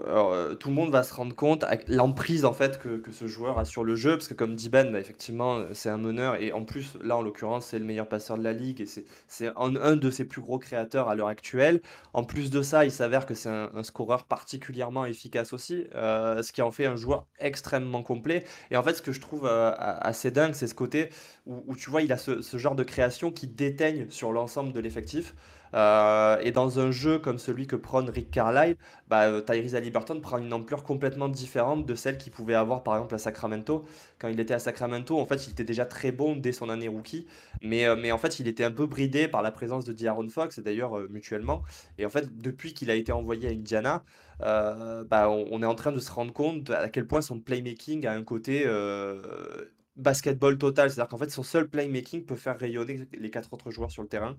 tout 0.60 0.70
le 0.70 0.76
monde 0.76 0.92
va 0.92 1.04
se 1.04 1.14
rendre 1.14 1.34
compte 1.36 1.66
l'emprise 1.88 2.46
en 2.46 2.54
fait 2.54 2.80
que, 2.80 3.02
ce 3.12 3.28
joueur 3.28 3.58
a 3.58 3.64
sur 3.66 3.86
le 3.86 3.96
jeu. 3.96 4.18
Parce 4.18 4.28
que 4.28 4.34
comme 4.34 4.56
dit 4.56 4.68
Ben, 4.70 4.92
bah, 4.92 5.00
effectivement, 5.00 5.62
c'est 5.74 5.90
un 5.90 5.98
meneur. 5.98 6.36
Et 6.42 6.52
en 6.52 6.66
plus, 6.66 6.94
là, 7.02 7.16
en 7.18 7.22
l'occurrence, 7.22 7.68
c'est 7.68 7.80
le 7.80 7.86
meilleur 7.86 8.10
passeur 8.10 8.38
de 8.38 8.44
la 8.44 8.54
ligue. 8.54 8.82
Et 8.82 8.86
c'est 9.28 9.52
un 9.56 9.96
de 9.96 10.12
ses 10.12 10.26
plus 10.26 10.42
gros 10.42 10.60
créateurs 10.60 11.08
à 11.08 11.16
l'heure 11.16 11.28
actuelle. 11.30 11.82
En 12.14 12.24
plus 12.26 12.50
de 12.50 12.62
ça, 12.62 12.84
il 12.84 12.92
s'avère 12.92 13.26
que 13.26 13.34
c'est 13.34 13.50
un, 13.50 13.84
scoreur 13.84 14.26
particulièrement 14.26 15.06
efficace 15.06 15.54
aussi. 15.54 15.86
ce 15.94 16.52
qui 16.52 16.62
en 16.62 16.72
fait 16.72 16.86
un 16.86 16.98
joueur 16.98 17.26
extrêmement 17.40 18.04
complet. 18.04 18.44
Et 18.72 18.78
en 18.78 18.84
fait, 18.84 18.96
ce 18.96 19.02
que 19.02 19.14
je 19.14 19.22
trouve 19.22 19.48
assez 19.48 20.32
dingue, 20.32 20.54
c'est 20.54 20.68
ce 20.68 20.76
côté 20.76 21.10
où, 21.48 21.76
tu 21.76 21.90
vois, 21.90 22.02
il 22.02 22.12
a 22.12 22.18
ce, 22.18 22.42
genre 22.58 22.76
de 22.76 22.84
création 22.84 23.32
qui 23.32 23.48
déteigne 23.48 24.08
sur 24.10 24.32
l'ensemble 24.32 24.74
de 24.74 24.80
l'effectif. 24.80 25.34
Euh, 25.74 26.38
et 26.42 26.52
dans 26.52 26.80
un 26.80 26.92
jeu 26.92 27.20
comme 27.20 27.38
celui 27.38 27.68
que 27.68 27.76
prône 27.76 28.10
Rick 28.10 28.32
Carlisle, 28.32 28.78
bah, 29.10 29.24
euh, 29.24 29.42
Tyrese 29.42 29.76
Halliburton 29.76 30.22
prend 30.22 30.38
une 30.38 30.54
ampleur 30.54 30.84
complètement 30.84 31.28
différente 31.28 31.86
de 31.86 31.96
celle 31.96 32.18
qu'il 32.18 32.32
pouvait 32.32 32.54
avoir 32.54 32.84
par 32.84 32.96
exemple 32.96 33.16
à 33.16 33.18
Sacramento. 33.18 33.86
Quand 34.18 34.30
il 34.30 34.40
était 34.40 34.54
à 34.54 34.60
Sacramento, 34.60 35.20
en 35.20 35.26
fait, 35.26 35.46
il 35.48 35.52
était 35.52 35.66
déjà 35.66 35.86
très 35.86 36.12
bon 36.14 36.38
dès 36.38 36.54
son 36.54 36.70
année 36.70 36.88
rookie, 36.88 37.28
mais, 37.62 37.86
euh, 37.86 37.98
mais 37.98 38.12
en 38.12 38.18
fait, 38.18 38.40
il 38.40 38.48
était 38.48 38.64
un 38.64 38.72
peu 38.72 38.86
bridé 38.86 39.28
par 39.28 39.42
la 39.42 39.52
présence 39.52 39.86
de 39.86 39.94
D'Aaron 39.94 40.30
Fox, 40.30 40.58
et 40.58 40.62
d'ailleurs 40.62 40.98
mutuellement. 41.10 41.64
Et 41.98 42.06
en 42.06 42.10
fait, 42.10 42.42
depuis 42.42 42.74
qu'il 42.74 42.90
a 42.92 42.96
été 42.96 43.12
envoyé 43.12 43.50
à 43.50 43.52
Indiana, 43.52 44.04
bah, 44.40 45.30
on, 45.30 45.62
est 45.62 45.66
en 45.66 45.76
train 45.76 45.92
de 45.92 46.00
se 46.00 46.12
rendre 46.12 46.32
compte 46.32 46.70
à 46.70 46.90
quel 46.90 47.08
point 47.08 47.22
son 47.22 47.40
playmaking 47.40 48.06
a 48.06 48.14
un 48.14 48.24
côté 48.24 48.66
basketball 49.98 50.58
total. 50.58 50.90
C'est-à-dire 50.90 51.10
qu'en 51.10 51.18
fait, 51.18 51.30
son 51.30 51.44
seul 51.44 51.68
playmaking 51.68 52.26
peut 52.26 52.36
faire 52.36 52.58
rayonner 52.58 53.08
les 53.12 53.30
quatre 53.30 53.52
autres 53.54 53.72
joueurs 53.72 53.92
sur 53.92 54.04
le 54.04 54.08
terrain. 54.08 54.38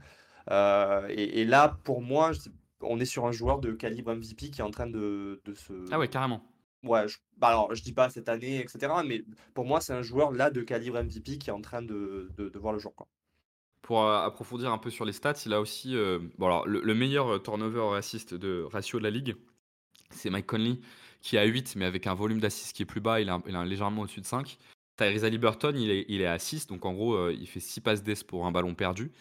Euh, 0.50 1.06
et, 1.08 1.44
là, 1.44 1.78
pour 1.84 2.00
moi, 2.00 2.32
on 2.80 2.98
est 3.00 3.04
sur 3.04 3.26
un 3.26 3.32
joueur 3.32 3.60
de 3.60 3.72
calibre 3.72 4.14
MVP 4.14 4.50
qui 4.50 4.60
est 4.60 4.64
en 4.64 4.70
train 4.70 4.86
de, 4.86 5.40
se. 5.54 5.72
Ah 5.90 5.98
ouais, 5.98 6.08
carrément. 6.08 6.42
Ouais, 6.84 7.08
je, 7.08 7.18
bah 7.36 7.48
alors 7.48 7.74
je 7.74 7.82
dis 7.82 7.92
pas 7.92 8.08
cette 8.08 8.28
année, 8.28 8.60
etc. 8.60 8.92
Mais 9.04 9.24
pour 9.52 9.64
moi, 9.64 9.80
c'est 9.80 9.92
un 9.92 10.02
joueur 10.02 10.30
là 10.30 10.50
de 10.50 10.62
calibre 10.62 11.02
MVP 11.02 11.38
qui 11.38 11.50
est 11.50 11.52
en 11.52 11.60
train 11.60 11.82
de, 11.82 12.30
de, 12.36 12.56
voir 12.56 12.72
le 12.72 12.78
jour. 12.78 12.94
Quoi. 12.94 13.08
Pour 13.82 14.04
euh, 14.04 14.20
approfondir 14.20 14.72
un 14.72 14.78
peu 14.78 14.88
sur 14.88 15.04
les 15.04 15.12
stats, 15.12 15.34
il 15.44 15.52
a 15.52 15.60
aussi 15.60 15.96
euh, 15.96 16.20
bon 16.38 16.46
alors, 16.46 16.68
le, 16.68 16.94
meilleur 16.94 17.42
turnover 17.42 17.96
assist 17.96 18.32
de 18.32 18.62
ratio 18.70 19.00
de 19.00 19.04
la 19.04 19.10
ligue, 19.10 19.34
c'est 20.10 20.30
Mike 20.30 20.46
Conley 20.46 20.78
qui 21.20 21.36
a 21.36 21.44
8, 21.44 21.74
mais 21.74 21.84
avec 21.84 22.06
un 22.06 22.14
volume 22.14 22.38
d'assist 22.38 22.76
qui 22.76 22.84
est 22.84 22.86
plus 22.86 23.00
bas, 23.00 23.20
il 23.20 23.28
a 23.28 23.64
légèrement 23.64 24.02
au-dessus 24.02 24.20
de 24.20 24.26
5. 24.26 24.56
Tyrese 24.98 25.24
Liberton, 25.24 25.72
il 25.74 25.90
est, 25.90 26.04
il 26.08 26.20
est 26.20 26.26
à 26.26 26.38
6, 26.38 26.66
donc 26.66 26.84
en 26.84 26.92
gros, 26.92 27.14
euh, 27.14 27.36
il 27.38 27.46
fait 27.46 27.60
6 27.60 27.80
passes 27.80 28.02
d'ess 28.02 28.24
pour 28.24 28.46
un 28.46 28.52
ballon 28.52 28.74
perdu. 28.74 29.12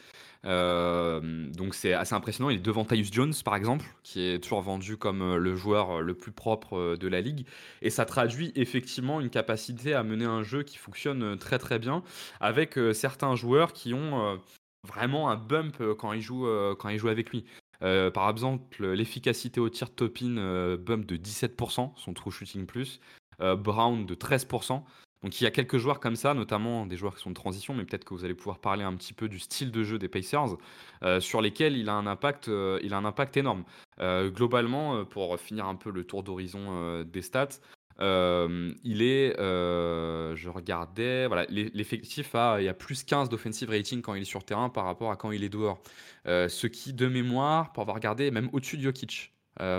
Euh, 0.46 1.50
donc 1.52 1.76
c'est 1.76 1.94
assez 1.94 2.16
impressionnant. 2.16 2.50
Il 2.50 2.58
est 2.58 2.62
devant 2.62 2.84
Tyus 2.84 3.12
Jones, 3.12 3.34
par 3.46 3.56
exemple, 3.56 3.86
qui 4.04 4.22
est 4.22 4.40
toujours 4.40 4.62
vendu 4.62 4.98
comme 4.98 5.22
euh, 5.22 5.38
le 5.38 5.56
joueur 5.56 6.02
le 6.02 6.14
plus 6.16 6.32
propre 6.32 6.96
de 6.96 7.08
la 7.08 7.22
ligue. 7.22 7.46
Et 7.82 7.92
ça 7.92 8.06
traduit 8.06 8.52
effectivement 8.56 9.22
une 9.22 9.30
capacité 9.30 9.94
à 9.94 10.04
mener 10.04 10.26
un 10.26 10.44
jeu 10.44 10.64
qui 10.64 10.78
fonctionne 10.78 11.38
très 11.38 11.60
très 11.60 11.80
bien, 11.80 12.04
avec 12.40 12.80
certains 12.94 13.36
joueurs 13.36 13.72
qui 13.72 13.94
ont 13.94 14.40
vraiment 14.88 15.30
un 15.30 15.36
bump 15.36 15.84
quand 15.98 16.12
ils 16.14 16.22
jouent, 16.22 16.48
avec 16.48 17.30
lui. 17.30 17.46
par 17.80 18.30
exemple, 18.30 18.86
l'efficacité 18.86 19.60
au 19.60 19.70
tir 19.70 19.94
Topin 19.94 20.78
bump 20.78 21.06
de 21.06 21.18
17%, 21.18 21.92
son 21.96 22.14
true 22.14 22.32
shooting 22.32 22.66
plus. 22.66 23.00
Brown 23.40 24.06
de 24.06 24.16
13%. 24.16 24.84
Donc 25.24 25.42
il 25.42 25.44
y 25.44 25.48
a 25.48 25.52
quelques 25.52 25.78
joueurs 25.78 26.00
comme 26.00 26.16
ça, 26.16 26.34
notamment 26.34 26.86
des 26.86 26.96
joueurs 26.96 27.16
qui 27.16 27.22
sont 27.22 27.32
de 27.32 27.36
transition, 27.36 27.74
mais 27.74 27.86
peut-être 27.86 28.06
que 28.06 28.14
vous 28.14 28.24
allez 28.24 28.36
pouvoir 28.36 28.60
parler 28.60 28.84
un 28.84 28.96
petit 28.96 29.14
peu 29.14 29.28
du 29.28 29.40
style 29.40 29.72
de 29.72 29.84
jeu 29.84 29.98
des 29.98 30.08
Pacers, 30.08 30.58
euh, 31.04 31.20
sur 31.20 31.42
lesquels 31.42 31.76
il 31.76 31.90
a 31.90 31.94
un 31.94 32.06
impact, 32.06 32.50
euh, 32.50 32.80
il 32.84 32.94
a 32.94 32.98
un 32.98 33.06
impact 33.06 33.36
énorme. 33.38 33.64
Euh, 34.00 34.30
globalement, 34.30 35.06
pour 35.06 35.40
finir 35.40 35.66
un 35.66 35.76
peu 35.76 35.90
le 35.90 36.04
tour 36.04 36.22
d'horizon 36.22 37.04
des 37.04 37.22
stats, 37.24 37.60
il 38.00 39.02
est, 39.02 39.36
je 39.40 40.50
regardais, 40.50 41.28
l'effectif 41.50 42.36
a, 42.36 42.62
il 42.62 42.68
a 42.68 42.76
plus 42.76 43.04
15 43.04 43.30
d'offensive 43.30 43.70
rating 43.70 44.04
quand 44.04 44.14
il 44.14 44.22
est 44.22 44.26
sur 44.26 44.44
terrain 44.44 44.70
par 44.70 44.86
rapport 44.86 45.10
à 45.10 45.16
quand 45.16 45.32
il 45.32 45.44
est 45.44 45.50
dehors. 45.50 45.82
ce 46.26 46.68
qui, 46.68 46.94
de 46.94 47.08
mémoire, 47.08 47.74
pour 47.74 47.82
avoir 47.82 47.96
regardé, 47.96 48.30
même 48.30 48.50
au-dessus 48.54 48.78
de 48.78 48.84
Jokic, 48.84 49.34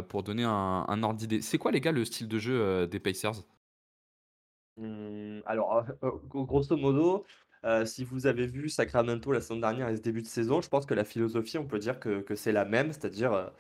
pour 0.09 0.25
donner 0.25 0.43
un 0.43 1.03
ordre 1.05 1.15
d'idée. 1.15 1.43
C'est 1.43 1.59
quoi 1.59 1.71
les 1.71 1.81
gars 1.81 1.93
le 1.93 2.05
style 2.05 2.27
de 2.27 2.39
jeu 2.41 2.89
des 2.89 2.99
Pacers? 2.99 3.45
Mmh, 4.79 5.41
alors, 5.47 5.85
euh, 6.05 6.11
grosso 6.29 6.77
modo, 6.77 7.27
euh, 7.65 7.85
si 7.85 8.05
vous 8.05 8.27
avez 8.27 8.47
vu 8.47 8.69
Sacramento 8.69 9.33
la 9.33 9.41
semaine 9.41 9.61
dernière 9.63 9.89
et 9.89 9.97
ce 9.97 10.03
début 10.03 10.23
de 10.23 10.29
saison, 10.29 10.61
je 10.61 10.69
pense 10.69 10.87
que 10.87 10.95
la 10.95 11.05
philosophie, 11.05 11.59
on 11.59 11.67
peut 11.67 11.81
dire 11.81 11.99
que, 12.01 12.21
que 12.21 12.37
c'est 12.37 12.53
la 12.53 12.65
même, 12.65 12.93
c'est-à-dire 12.93 13.53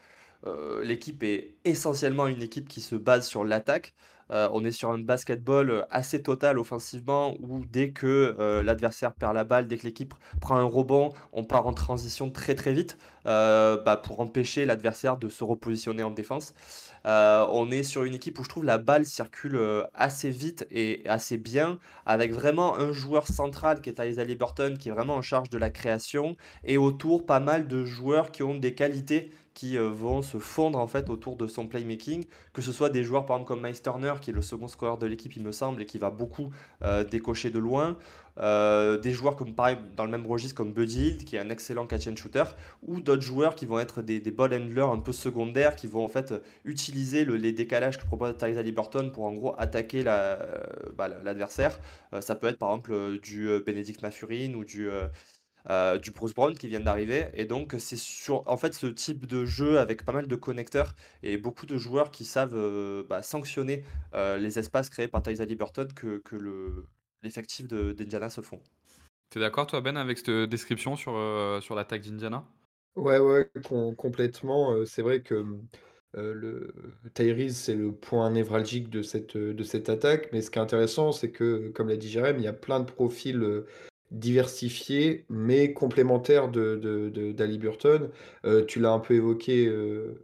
euh, 0.47 0.85
l'équipe 0.85 1.23
est 1.25 1.57
essentiellement 1.65 2.27
une 2.29 2.43
équipe 2.43 2.69
qui 2.69 2.81
se 2.83 2.97
base 2.97 3.27
sur 3.29 3.45
l'attaque. 3.45 3.95
On 4.31 4.65
est 4.65 4.73
sur 4.73 4.91
un 4.91 4.99
basketball 4.99 5.87
assez 5.91 6.23
total 6.23 6.59
offensivement 6.59 7.35
où 7.41 7.65
dès 7.65 7.91
que 7.91 8.37
l'adversaire 8.63 9.13
perd 9.15 9.35
la 9.35 9.45
balle, 9.45 9.67
dès 9.69 9.79
que 9.79 9.85
l'équipe 9.85 10.15
prend 10.41 10.57
un 10.57 10.65
rebond, 10.65 11.13
on 11.33 11.45
part 11.45 11.67
en 11.67 11.73
transition 11.73 12.31
très 12.31 12.55
très 12.55 12.73
vite 12.73 12.99
bah, 13.25 14.01
pour 14.03 14.21
empêcher 14.21 14.67
l'adversaire 14.67 15.17
de 15.17 15.29
se 15.29 15.45
repositionner 15.45 16.03
en 16.03 16.11
défense. 16.11 16.55
Euh, 17.07 17.47
on 17.51 17.71
est 17.71 17.83
sur 17.83 18.05
une 18.05 18.15
équipe 18.15 18.39
où 18.39 18.45
je 18.45 18.49
trouve 18.49 18.65
la 18.65 18.79
balle 18.79 19.07
circule 19.07 19.57
euh, 19.57 19.85
assez 19.95 20.31
vite 20.31 20.67
et 20.71 21.03
assez 21.07 21.39
bien, 21.39 21.79
avec 22.07 22.33
vraiment 22.33 22.77
un 22.77 22.93
joueur 22.93 23.27
central 23.27 23.81
qui 23.81 23.91
est 23.91 23.95
Tyler 23.95 24.25
Liberton, 24.25 24.77
qui 24.79 24.89
est 24.89 24.93
vraiment 24.93 25.15
en 25.15 25.23
charge 25.23 25.51
de 25.51 25.59
la 25.59 25.71
création, 25.71 26.37
et 26.65 26.77
autour 26.77 27.25
pas 27.25 27.41
mal 27.41 27.69
de 27.69 27.85
joueurs 27.85 28.31
qui 28.31 28.43
ont 28.43 28.55
des 28.55 28.75
qualités 28.75 29.31
qui 29.59 29.77
euh, 29.77 29.89
vont 29.91 30.23
se 30.23 30.39
fondre 30.39 30.79
en 30.79 30.87
fait 30.87 31.11
autour 31.11 31.37
de 31.37 31.47
son 31.47 31.67
playmaking, 31.67 32.25
que 32.53 32.63
ce 32.63 32.73
soit 32.73 32.91
des 32.91 33.03
joueurs 33.05 33.27
par 33.27 33.37
exemple 33.37 33.49
comme 33.49 33.63
Miles 33.63 34.21
qui 34.21 34.31
est 34.31 34.33
le 34.35 34.43
second 34.43 34.69
scoreur 34.69 34.99
de 34.99 35.07
l'équipe 35.07 35.35
il 35.37 35.43
me 35.43 35.53
semble, 35.53 35.83
et 35.83 35.87
qui 35.87 35.99
va 35.99 36.11
beaucoup 36.11 36.51
décocher 37.11 37.51
de 37.51 37.59
loin, 37.59 37.97
euh, 38.41 38.99
des 38.99 39.13
joueurs 39.13 39.37
comme 39.37 39.55
pareil 39.55 39.77
dans 39.97 40.05
le 40.05 40.11
même 40.11 40.27
registre 40.27 40.55
comme 40.57 40.73
Buddy 40.73 41.09
Hield, 41.09 41.25
qui 41.25 41.37
est 41.37 41.41
un 41.41 41.51
excellent 41.51 41.87
catch 41.87 42.07
and 42.07 42.17
shooter, 42.17 42.45
ou 42.87 43.01
d'autres 43.01 43.23
joueurs 43.23 43.55
qui 43.55 43.67
vont 43.67 43.81
être 43.81 44.03
des, 44.03 44.21
ball 44.31 44.55
handlers 44.55 44.89
un 44.91 44.99
peu 44.99 45.13
secondaires, 45.13 45.75
qui 45.77 45.87
vont 45.87 46.05
en 46.05 46.09
fait 46.09 46.35
utiliser 46.65 47.25
le- 47.25 47.37
les 47.37 47.53
décalages 47.53 47.99
que 47.99 48.07
propose 48.07 48.37
Tyrese 48.39 48.59
Liberton 48.65 49.11
pour 49.11 49.25
en 49.25 49.33
gros 49.35 49.55
attaquer 49.59 50.05
euh, 50.07 50.37
bah, 50.97 51.09
l'adversaire. 51.09 51.79
Euh, 52.15 52.21
ça 52.21 52.35
peut 52.37 52.47
être 52.49 52.59
par 52.59 52.71
exemple 52.71 52.93
euh, 52.93 53.19
du 53.19 53.49
euh, 53.49 53.61
Benedict 53.65 54.03
Mathurin 54.03 54.55
ou 54.55 54.65
du, 54.65 54.89
euh, 55.71 55.99
du 55.99 56.11
Bruce 56.11 56.35
Brown 56.35 56.55
qui 56.55 56.69
viennent 56.69 56.85
d'arriver. 56.85 57.27
Et 57.35 57.45
donc, 57.45 57.75
c'est 57.79 57.97
sur 57.97 58.43
en 58.47 58.57
fait 58.57 58.75
ce 58.75 58.87
type 58.87 59.27
de 59.27 59.45
jeu 59.45 59.79
avec 59.79 60.05
pas 60.05 60.13
mal 60.13 60.27
de 60.27 60.37
connecteurs 60.37 60.95
et 61.23 61.37
beaucoup 61.37 61.67
de 61.67 61.77
joueurs 61.77 62.11
qui 62.11 62.25
savent 62.25 62.57
euh, 62.57 63.05
bah, 63.09 63.23
sanctionner 63.23 63.85
euh, 64.15 64.39
les 64.39 64.59
espaces 64.59 64.91
créés 64.91 65.09
par 65.09 65.23
Tyrese 65.23 65.41
Liberton 65.41 65.89
que, 65.95 66.19
que 66.19 66.37
le, 66.37 66.87
l'effectif 67.23 67.69
de, 67.69 67.93
d'Indiana 67.93 68.31
se 68.31 68.41
font. 68.41 68.61
T'es 69.31 69.41
d'accord, 69.41 69.67
toi, 69.67 69.81
Ben, 69.81 69.97
avec 69.97 70.19
cette 70.19 70.31
description 70.31 70.97
sur, 70.97 71.15
euh, 71.15 71.61
sur 71.61 71.75
l'attaque 71.75 72.03
d'Indiana? 72.03 72.45
Ouais, 72.97 73.19
ouais, 73.19 73.49
com- 73.69 73.95
complètement. 73.95 74.73
euh, 74.73 74.85
c'est 74.85 75.03
vrai 75.03 75.23
que 75.23 75.47
euh, 76.17 76.35
le 76.35 76.75
Tyrese, 77.15 77.57
c'est 77.57 77.75
le 77.75 77.93
point 77.93 78.31
névralgique 78.31 78.89
de 78.91 79.03
cette, 79.03 79.37
de 79.37 79.63
cette 79.63 79.89
attaque. 79.89 80.31
Mais 80.33 80.43
ce 80.43 80.51
qui 80.51 80.59
est 80.59 80.63
intéressant, 80.63 81.13
c'est 81.13 81.31
que, 81.31 81.69
comme 81.71 81.89
l'a 81.89 81.97
dit 81.97 82.09
Jérém, 82.11 82.39
il 82.39 82.45
y 82.45 82.49
a 82.49 82.53
plein 82.53 82.81
de 82.81 82.91
profils 82.91 83.65
euh, 84.13 84.17
diversifiés, 84.17 85.25
mais 85.29 85.73
complémentaires 85.73 86.49
de, 86.51 86.77
de, 86.77 87.09
de- 87.11 87.33
d'Ali 87.33 87.59
Burton. 87.59 88.11
Euh, 88.45 88.65
tu 88.65 88.81
l'as 88.81 88.93
un 88.93 89.01
peu 89.01 89.15
évoqué, 89.15 89.67
euh, 89.67 90.15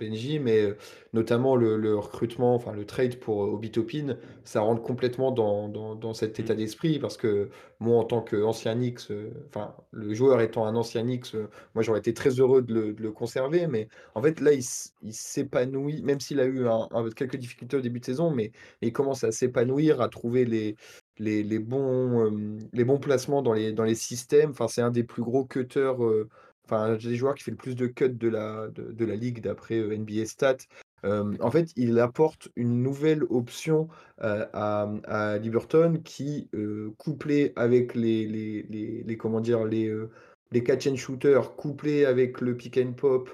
Benji, 0.00 0.40
mais 0.40 0.60
euh, 0.62 0.76
notamment 1.12 1.54
le, 1.54 1.76
le 1.76 1.96
recrutement, 1.96 2.54
enfin 2.56 2.72
le 2.72 2.84
trade 2.84 3.16
pour 3.20 3.44
euh, 3.44 3.46
Obi 3.48 3.70
Toppin, 3.70 4.16
ça 4.42 4.60
rentre 4.60 4.82
complètement 4.82 5.30
dans, 5.30 5.68
dans, 5.68 5.94
dans 5.94 6.14
cet 6.14 6.40
état 6.40 6.54
Mm. 6.54 6.56
d'esprit 6.56 6.98
parce 6.98 7.16
que 7.16 7.48
moi, 7.78 7.98
en 8.00 8.04
tant 8.04 8.20
qu'ancien 8.20 8.76
euh, 9.10 9.30
enfin 9.48 9.74
le 9.92 10.12
joueur 10.14 10.40
étant 10.40 10.66
un 10.66 10.74
ancien 10.74 11.06
euh, 11.34 11.46
moi 11.74 11.82
j'aurais 11.84 12.00
été 12.00 12.12
très 12.12 12.30
heureux 12.40 12.62
de 12.62 12.74
le, 12.74 12.92
de 12.92 13.02
le 13.02 13.12
conserver, 13.12 13.66
mais 13.68 13.88
en 14.16 14.22
fait 14.22 14.40
là 14.40 14.52
il, 14.52 14.62
s'épanouit, 15.12 16.02
même 16.02 16.18
s'il 16.20 16.40
a 16.40 16.44
eu 16.44 16.66
un- 16.66 16.88
un- 16.90 17.10
quelques 17.10 17.36
difficultés 17.36 17.76
au 17.76 17.80
début 17.80 18.00
de 18.00 18.04
saison, 18.04 18.30
mais 18.32 18.50
il 18.82 18.92
commence 18.92 19.22
à 19.24 19.30
s'épanouir, 19.32 20.00
à 20.00 20.08
trouver 20.08 20.44
les, 20.44 20.76
les, 21.18 21.58
bons, 21.58 22.30
les 22.72 22.84
bons 22.84 22.98
placements 22.98 23.42
dans 23.42 23.52
les, 23.52 23.72
dans 23.72 23.84
les 23.84 23.94
systèmes. 23.94 24.50
Enfin, 24.50 24.68
c'est 24.68 24.82
un 24.82 24.90
des 24.90 25.04
plus 25.04 25.22
gros 25.22 25.44
cutters. 25.44 25.96
Enfin, 26.64 26.82
un 26.82 26.96
des 26.96 27.16
joueurs 27.16 27.34
qui 27.34 27.44
fait 27.44 27.50
le 27.50 27.56
plus 27.56 27.74
de 27.74 27.86
cuts 27.86 28.08
de 28.08 28.28
la, 28.28 28.68
de, 28.68 29.04
la 29.04 29.16
ligue 29.16 29.40
d'après 29.40 29.80
NBA 29.80 30.26
Stats. 30.26 30.66
En 31.04 31.50
fait, 31.50 31.70
il 31.76 31.98
apporte 31.98 32.48
une 32.56 32.82
nouvelle 32.82 33.24
option 33.24 33.88
à, 34.18 34.90
à 35.04 35.38
Liberton 35.38 36.00
qui, 36.02 36.48
euh, 36.54 36.92
couplé 36.96 37.52
avec 37.56 37.94
les, 37.94 38.26
les, 38.26 39.02
les, 39.06 39.16
comment 39.16 39.40
dire, 39.40 39.64
les, 39.64 39.94
les 40.52 40.62
catch 40.62 40.86
and 40.86 40.96
shooters, 40.96 41.54
couplé 41.56 42.06
avec 42.06 42.40
le 42.40 42.56
pick 42.56 42.78
and 42.78 42.92
pop 42.92 43.28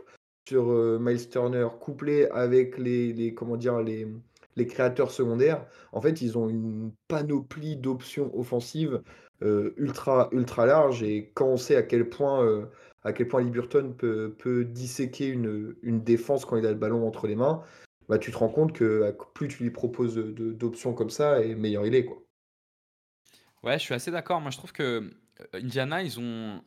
sur 0.49 0.67
Miles 0.99 1.29
Turner, 1.29 1.69
couplé 1.81 2.27
avec 2.33 2.77
les, 2.77 3.35
comment 3.35 3.57
dire, 3.57 3.81
les, 3.81 4.09
les 4.57 4.67
créateurs 4.67 5.11
secondaires, 5.11 5.67
en 5.93 6.01
fait, 6.01 6.23
ils 6.23 6.37
ont 6.37 6.49
une 6.49 6.93
panoplie 7.09 7.77
d'options 7.77 8.37
offensives 8.39 9.03
euh, 9.43 9.73
ultra, 9.77 10.29
ultra 10.33 10.67
large. 10.67 11.03
Et 11.03 11.31
quand 11.35 11.47
on 11.47 11.57
sait 11.57 11.77
à 11.77 11.83
quel 11.83 12.09
point, 12.09 12.45
euh, 12.45 12.67
à 13.05 13.13
quel 13.13 13.29
point 13.29 13.43
Liberton 13.43 13.95
peut, 13.97 14.65
disséquer 14.65 15.29
une, 15.29 15.75
une 15.83 16.03
défense 16.03 16.45
quand 16.45 16.57
il 16.57 16.67
a 16.67 16.71
le 16.71 16.77
ballon 16.77 17.07
entre 17.07 17.27
les 17.27 17.37
mains, 17.37 17.63
bah, 18.09 18.19
tu 18.19 18.33
te 18.33 18.39
rends 18.39 18.49
compte 18.49 18.73
que 18.73 19.17
plus 19.35 19.49
tu 19.49 19.63
lui 19.63 19.71
proposes 19.71 20.17
d'options 20.17 20.95
comme 20.95 21.11
ça, 21.11 21.43
et 21.43 21.55
meilleur 21.55 21.87
il 21.87 21.95
est, 21.95 22.05
quoi. 22.05 22.23
Ouais, 23.63 23.79
je 23.79 23.85
suis 23.85 23.95
assez 23.95 24.11
d'accord. 24.11 24.41
Moi, 24.41 24.51
je 24.51 24.59
trouve 24.59 24.73
que 24.73 24.83
euh, 24.83 25.11
Indiana, 25.55 26.03
ils 26.03 26.19
ont 26.19 26.63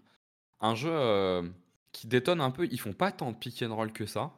un 0.62 0.76
jeu 0.76 0.92
euh, 0.92 1.44
qui 1.92 2.08
détonne 2.08 2.42
un 2.42 2.52
peu. 2.52 2.68
Ils 2.72 2.80
font 2.80 2.94
pas 2.94 3.12
tant 3.12 3.32
de 3.32 3.38
pick 3.38 3.64
and 3.64 3.76
roll 3.76 3.92
que 3.92 4.06
ça. 4.06 4.32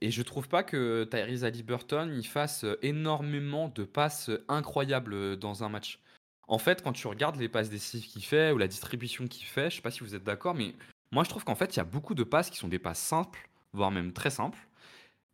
Et 0.00 0.10
je 0.10 0.22
trouve 0.22 0.48
pas 0.48 0.62
que 0.62 1.04
Tyrese 1.10 1.44
Haliburton 1.44 2.12
il 2.14 2.26
fasse 2.26 2.64
énormément 2.82 3.68
de 3.68 3.84
passes 3.84 4.30
incroyables 4.48 5.14
euh, 5.14 5.36
dans 5.36 5.64
un 5.64 5.68
match. 5.68 6.00
En 6.48 6.58
fait, 6.58 6.82
quand 6.82 6.92
tu 6.92 7.06
regardes 7.06 7.36
les 7.36 7.48
passes 7.48 7.70
décisives 7.70 8.10
qu'il 8.10 8.24
fait 8.24 8.52
ou 8.52 8.58
la 8.58 8.68
distribution 8.68 9.26
qu'il 9.26 9.46
fait, 9.46 9.70
je 9.70 9.76
sais 9.76 9.82
pas 9.82 9.90
si 9.90 10.00
vous 10.00 10.14
êtes 10.14 10.24
d'accord, 10.24 10.54
mais 10.54 10.74
moi 11.12 11.24
je 11.24 11.28
trouve 11.28 11.44
qu'en 11.44 11.54
fait 11.54 11.74
il 11.74 11.78
y 11.78 11.80
a 11.80 11.84
beaucoup 11.84 12.14
de 12.14 12.24
passes 12.24 12.50
qui 12.50 12.58
sont 12.58 12.68
des 12.68 12.78
passes 12.78 13.00
simples, 13.00 13.48
voire 13.72 13.90
même 13.90 14.12
très 14.12 14.30
simples. 14.30 14.58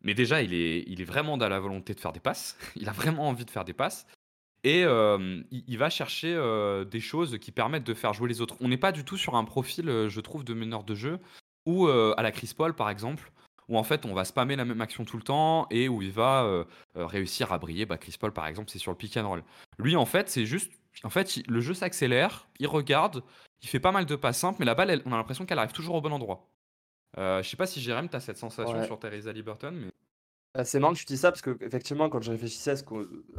Mais 0.01 0.13
déjà, 0.13 0.41
il 0.41 0.53
est, 0.53 1.03
vraiment 1.03 1.37
dans 1.37 1.49
la 1.49 1.59
volonté 1.59 1.93
de 1.93 1.99
faire 1.99 2.13
des 2.13 2.19
passes. 2.19 2.57
Il 2.75 2.87
a 2.87 2.93
vraiment 2.93 3.27
envie 3.27 3.45
de 3.45 3.49
faire 3.49 3.65
des 3.65 3.73
passes. 3.73 4.07
Et 4.65 4.83
euh, 4.83 5.41
il, 5.51 5.77
va 5.77 5.89
chercher 5.89 6.33
euh, 6.35 6.83
des 6.83 6.99
choses 6.99 7.37
qui 7.39 7.51
permettent 7.51 7.85
de 7.85 7.93
faire 7.93 8.13
jouer 8.13 8.27
les 8.27 8.41
autres. 8.41 8.57
On 8.59 8.67
n'est 8.67 8.77
pas 8.77 8.91
du 8.91 9.05
tout 9.05 9.15
sur 9.15 9.35
un 9.35 9.45
profil, 9.45 10.07
je 10.09 10.19
trouve, 10.19 10.43
de 10.43 10.53
meneur 10.53 10.83
de 10.83 10.95
jeu, 10.95 11.19
ou 11.65 11.87
euh, 11.87 12.13
à 12.17 12.23
la 12.23 12.31
Chris 12.31 12.51
Paul, 12.55 12.73
par 12.73 12.89
exemple, 12.89 13.31
où 13.69 13.77
en 13.77 13.83
fait 13.83 14.05
on 14.05 14.13
va 14.13 14.25
spammer 14.25 14.55
la 14.57 14.65
même 14.65 14.81
action 14.81 15.05
tout 15.05 15.15
le 15.17 15.23
temps 15.23 15.67
et 15.69 15.87
où 15.87 16.01
il 16.01 16.11
va 16.11 16.43
euh, 16.43 16.65
euh, 16.97 17.05
réussir 17.05 17.53
à 17.53 17.57
briller. 17.59 17.85
Bah, 17.85 17.97
Chris 17.97 18.15
Paul, 18.19 18.33
par 18.33 18.47
exemple, 18.47 18.69
c'est 18.69 18.79
sur 18.79 18.91
le 18.91 18.97
pick 18.97 19.15
and 19.15 19.27
roll. 19.27 19.43
Lui, 19.77 19.95
en 19.95 20.05
fait, 20.05 20.29
c'est 20.29 20.45
juste. 20.45 20.71
En 21.03 21.09
fait, 21.09 21.37
il- 21.37 21.45
le 21.47 21.61
jeu 21.61 21.73
s'accélère, 21.73 22.47
il 22.59 22.67
regarde, 22.67 23.23
il 23.61 23.69
fait 23.69 23.79
pas 23.79 23.91
mal 23.93 24.05
de 24.05 24.15
passes 24.17 24.39
simples, 24.39 24.57
mais 24.59 24.65
la 24.65 24.75
balle, 24.75 24.89
elle- 24.89 25.03
on 25.05 25.13
a 25.13 25.17
l'impression 25.17 25.45
qu'elle 25.45 25.59
arrive 25.59 25.71
toujours 25.71 25.95
au 25.95 26.01
bon 26.01 26.11
endroit. 26.11 26.49
Euh, 27.17 27.41
je 27.41 27.49
sais 27.49 27.57
pas 27.57 27.67
si 27.67 27.79
Jérém, 27.81 28.09
tu 28.09 28.15
as 28.15 28.19
cette 28.19 28.37
sensation 28.37 28.77
Ouais. 28.79 28.85
sur 28.85 28.99
Teresa 28.99 29.31
Liberton, 29.31 29.71
mais. 29.71 29.91
C'est 30.65 30.79
marrant 30.79 30.93
que 30.93 30.97
tu 30.97 31.05
dis 31.05 31.17
ça 31.17 31.29
parce 31.31 31.43
que 31.43 31.55
effectivement 31.61 32.09
quand 32.09 32.21
je 32.21 32.31
réfléchissais 32.31 32.73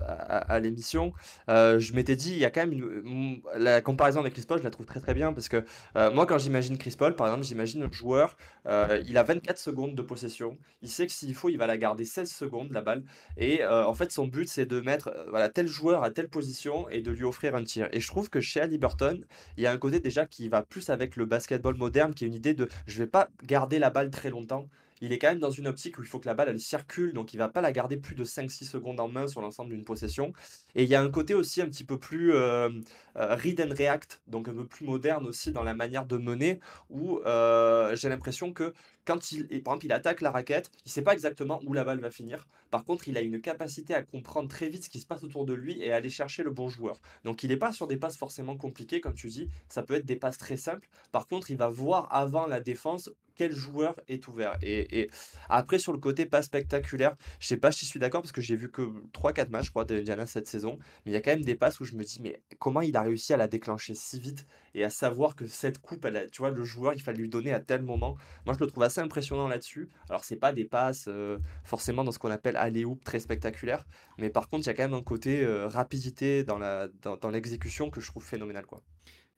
à, 0.01 0.61
l'émission, 0.61 1.13
euh, 1.49 1.81
je 1.81 1.93
m'étais 1.93 2.15
dit 2.15 2.31
il 2.31 2.39
y 2.39 2.45
a 2.45 2.53
quand 2.53 2.65
même 2.65 2.79
mm, 2.79 3.43
la 3.57 3.81
comparaison 3.81 4.21
avec 4.21 4.35
Chris 4.35 4.45
Paul, 4.47 4.61
je 4.61 4.63
la 4.63 4.71
trouve 4.71 4.87
très 4.87 5.01
très 5.01 5.13
bien 5.13 5.33
parce 5.33 5.49
que 5.49 5.65
euh, 5.97 6.13
moi 6.13 6.25
quand 6.25 6.39
j'imagine 6.39 6.79
Chris 6.79 6.95
Paul 6.97 7.17
par 7.17 7.27
exemple, 7.27 7.45
j'imagine 7.45 7.83
un 7.83 7.91
joueur, 7.91 8.37
euh, 8.67 9.03
il 9.09 9.19
a 9.19 9.25
24 9.25 9.59
secondes 9.59 9.97
de 9.97 10.03
possession, 10.03 10.57
il 10.83 10.89
sait 10.89 11.09
que 11.09 11.13
s'il 11.13 11.35
faut 11.35 11.49
il 11.49 11.59
va 11.59 11.67
la 11.67 11.79
garder 11.79 12.05
16 12.05 12.31
secondes 12.31 12.71
la 12.71 12.81
balle 12.81 13.03
et 13.37 13.67
en 13.67 13.95
fait 13.95 14.13
son 14.13 14.29
but 14.29 14.49
c'est 14.49 14.67
de 14.67 14.81
mettre 14.81 15.13
voilà 15.31 15.49
tel 15.49 15.67
joueur 15.67 16.05
à 16.05 16.11
telle 16.13 16.29
position 16.29 16.89
et 16.91 17.03
de 17.03 17.11
lui 17.11 17.25
offrir 17.25 17.57
un 17.57 17.65
tir. 17.65 17.89
Et 17.91 17.99
je 17.99 18.07
trouve 18.07 18.31
que 18.31 18.41
chez 18.41 18.61
Haliburton, 18.61 19.21
il 19.57 19.65
y 19.65 19.67
a 19.67 19.73
un 19.73 19.79
côté 19.79 19.99
déjà 19.99 20.27
qui 20.27 20.49
va 20.49 20.63
plus 20.63 20.91
avec 20.91 21.17
le 21.17 21.27
basketball 21.27 21.75
moderne 21.77 22.15
qui 22.15 22.25
est 22.25 22.29
une 22.29 22.35
idée 22.35 22.55
de 22.55 22.69
je 22.87 22.99
vais 22.99 23.09
pas 23.09 23.31
garder 23.43 23.81
la 23.81 23.91
balle 23.91 24.11
très 24.11 24.31
longtemps 24.31 24.69
il 25.01 25.13
est 25.13 25.19
quand 25.19 25.29
même 25.29 25.39
dans 25.39 25.51
une 25.51 25.67
optique 25.67 25.99
où 25.99 26.03
il 26.03 26.09
faut 26.09 26.19
que 26.19 26.27
la 26.27 26.35
balle 26.35 26.49
elle 26.49 26.61
circule, 26.61 27.13
donc 27.13 27.35
il 27.35 27.39
va 27.39 27.49
pas 27.49 27.61
la 27.61 27.73
garder 27.73 27.97
plus 27.97 28.15
de 28.15 28.25
5-6 28.25 28.69
secondes 28.69 29.01
en 29.01 29.09
main 29.09 29.27
sur 29.27 29.41
l'ensemble 29.41 29.71
d'une 29.71 29.85
possession. 29.85 30.33
Et 30.75 30.85
il 30.85 30.89
y 30.89 30.95
a 30.95 31.03
un 31.03 31.11
côté 31.11 31.35
aussi 31.35 31.63
un 31.63 31.67
petit 31.67 31.85
peu 31.85 31.99
plus 31.99 32.35
euh, 32.35 32.69
euh, 33.17 33.35
read 33.35 33.61
and 33.61 33.75
react, 33.75 34.21
donc 34.27 34.49
un 34.49 34.55
peu 34.55 34.67
plus 34.67 34.87
moderne 34.87 35.27
aussi 35.27 35.53
dans 35.53 35.63
la 35.63 35.75
manière 35.75 36.07
de 36.07 36.17
mener, 36.17 36.61
où 36.91 37.19
euh, 37.27 37.95
j'ai 37.97 38.09
l'impression 38.09 38.53
que 38.53 38.75
quand 39.05 39.33
il, 39.33 39.47
par 39.63 39.75
exemple, 39.75 39.87
il 39.87 39.93
attaque 39.93 40.21
la 40.21 40.31
raquette, 40.31 40.71
il 40.85 40.93
sait 40.93 41.03
pas 41.03 41.15
exactement 41.15 41.61
où 41.67 41.73
la 41.73 41.85
balle 41.85 42.01
va 42.01 42.11
finir. 42.11 42.47
Par 42.71 42.85
contre, 42.85 43.09
il 43.09 43.17
a 43.17 43.21
une 43.23 43.41
capacité 43.41 43.95
à 43.95 44.03
comprendre 44.03 44.49
très 44.49 44.69
vite 44.69 44.85
ce 44.85 44.91
qui 44.91 45.01
se 45.01 45.07
passe 45.07 45.25
autour 45.25 45.45
de 45.47 45.55
lui 45.55 45.81
et 45.83 45.93
à 45.93 45.97
aller 45.97 46.11
chercher 46.11 46.43
le 46.43 46.51
bon 46.51 46.69
joueur. 46.69 47.01
Donc 47.25 47.43
il 47.43 47.49
n'est 47.49 47.57
pas 47.57 47.73
sur 47.73 47.87
des 47.89 47.97
passes 47.97 48.17
forcément 48.17 48.57
compliquées, 48.57 49.01
comme 49.01 49.15
tu 49.15 49.29
dis, 49.29 49.49
ça 49.69 49.83
peut 49.83 49.95
être 49.95 50.07
des 50.07 50.17
passes 50.17 50.39
très 50.39 50.57
simples. 50.57 50.89
Par 51.11 51.27
contre, 51.27 51.51
il 51.51 51.57
va 51.57 51.69
voir 51.69 52.07
avant 52.15 52.47
la 52.47 52.61
défense 52.61 53.11
quel 53.41 53.57
joueur 53.57 53.99
est 54.07 54.29
ouvert. 54.29 54.59
Et, 54.61 55.09
après, 55.49 55.79
sur 55.79 55.95
le 55.95 55.99
côté 55.99 56.27
pas 56.27 56.43
spectaculaire, 56.43 57.17
je 57.39 57.47
sais 57.47 57.57
pas 57.57 57.73
si 57.73 57.87
je 57.87 57.91
suis 57.91 57.99
d'accord 57.99 58.21
parce 58.21 58.33
que 58.33 58.43
j'ai 58.43 58.55
vu 58.55 58.71
que 58.71 58.83
3-4 59.15 59.49
matchs, 59.49 59.65
je 59.65 59.71
crois, 59.71 59.87
de 59.87 60.05
cette 60.27 60.47
saison. 60.47 60.79
Mais 61.07 61.13
il 61.13 61.15
y 61.15 61.17
a 61.17 61.23
quand 61.23 61.31
même 61.31 61.43
des 61.43 61.55
passes 61.55 61.81
où 61.81 61.87
je 61.87 61.95
me 61.95 62.05
dis, 62.05 62.21
mais 62.21 62.43
comment 62.59 62.83
il 62.83 62.95
a 62.99 63.01
réussi 63.01 63.33
à 63.33 63.39
la 63.39 63.49
déclencher 63.49 63.95
si 63.95 64.21
vite 64.21 64.47
et 64.75 64.85
à 64.85 64.91
savoir 64.91 65.37
que 65.37 65.47
cette 65.47 65.79
coupe, 65.81 66.05
elle 66.05 66.29
tu 66.31 66.43
vois, 66.43 66.51
le 66.51 66.65
joueur, 66.65 66.93
il 66.93 67.01
fallait 67.01 67.17
lui 67.17 67.31
donner 67.31 67.55
à 67.55 67.61
tel 67.61 67.81
moment. 67.81 68.19
Moi, 68.45 68.55
je 68.55 68.63
le 68.63 68.67
trouve 68.67 68.83
assez 68.83 69.01
impressionnant 69.01 69.49
là-dessus. 69.49 69.89
Alors, 70.11 70.23
c'est 70.23 70.37
pas 70.37 70.53
des 70.53 70.67
passes 70.67 71.07
euh, 71.09 71.39
forcément 71.65 72.05
dans 72.05 72.13
ce 72.13 72.19
qu'on 72.19 72.31
appelle 72.31 72.59
alley-oop 72.59 73.03
très 73.05 73.21
spectaculaire. 73.21 73.87
Mais 74.19 74.29
par 74.29 74.51
contre, 74.51 74.65
il 74.65 74.67
y 74.67 74.71
a 74.71 74.75
quand 74.75 74.83
même 74.83 74.93
un 74.93 75.03
côté 75.03 75.43
euh, 75.43 75.67
rapidité 75.67 76.45
dans 76.45 76.59
la, 76.59 76.89
dans, 77.01 77.17
dans 77.17 77.31
l'exécution 77.31 77.89
que 77.89 78.03
je 78.03 78.07
trouve 78.09 78.23
phénoménal, 78.23 78.67
quoi. 78.67 78.83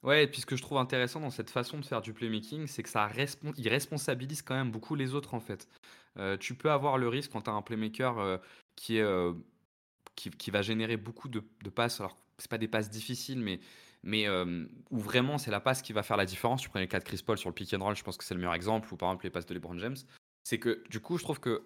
Ouais, 0.02 0.24
et 0.24 0.26
puis 0.26 0.40
ce 0.40 0.46
que 0.46 0.56
je 0.56 0.62
trouve 0.62 0.78
intéressant 0.78 1.20
dans 1.20 1.30
cette 1.30 1.50
façon 1.50 1.78
de 1.78 1.84
faire 1.84 2.02
du 2.02 2.12
playmaking, 2.12 2.66
c'est 2.66 2.82
que 2.82 2.88
ça 2.88 3.06
respon- 3.06 3.54
il 3.56 3.68
responsabilise 3.68 4.42
quand 4.42 4.54
même 4.54 4.70
beaucoup 4.70 4.96
les 4.96 5.14
autres 5.14 5.34
en 5.34 5.40
fait. 5.40 5.68
Euh, 6.18 6.36
tu 6.36 6.54
peux 6.54 6.70
avoir 6.70 6.98
le 6.98 7.08
risque 7.08 7.30
quand 7.32 7.42
tu 7.42 7.50
as 7.50 7.52
un 7.52 7.62
playmaker 7.62 8.18
euh, 8.18 8.36
euh, 8.90 9.34
qui, 10.16 10.50
va 10.50 10.62
générer 10.62 10.96
beaucoup 10.96 11.28
de, 11.28 11.40
passes, 11.70 12.00
alors 12.00 12.16
c'est 12.38 12.50
pas 12.50 12.58
des 12.58 12.68
passes 12.68 12.90
difficiles, 12.90 13.40
mais, 13.40 13.60
mais 14.02 14.28
où 14.90 14.98
vraiment 14.98 15.38
c'est 15.38 15.52
la 15.52 15.60
passe 15.60 15.82
qui 15.82 15.92
va 15.92 16.02
faire 16.02 16.16
la 16.16 16.26
différence. 16.26 16.62
Tu 16.62 16.68
prenais 16.68 16.84
le 16.86 16.90
cas 16.90 16.98
de 16.98 17.04
Chris 17.04 17.22
Paul 17.24 17.38
sur 17.38 17.48
le 17.48 17.54
pick 17.54 17.72
and 17.72 17.82
roll, 17.82 17.94
je 17.94 18.02
pense 18.02 18.16
que 18.16 18.24
c'est 18.24 18.34
le 18.34 18.40
meilleur 18.40 18.54
exemple, 18.54 18.92
ou 18.92 18.96
par 18.96 19.08
exemple 19.10 19.24
les 19.24 19.30
passes 19.30 19.46
de 19.46 19.54
LeBron 19.54 19.78
James. 19.78 19.96
C'est 20.42 20.58
que 20.58 20.82
du 20.90 20.98
coup, 20.98 21.16
je 21.16 21.22
trouve 21.22 21.38
que 21.38 21.62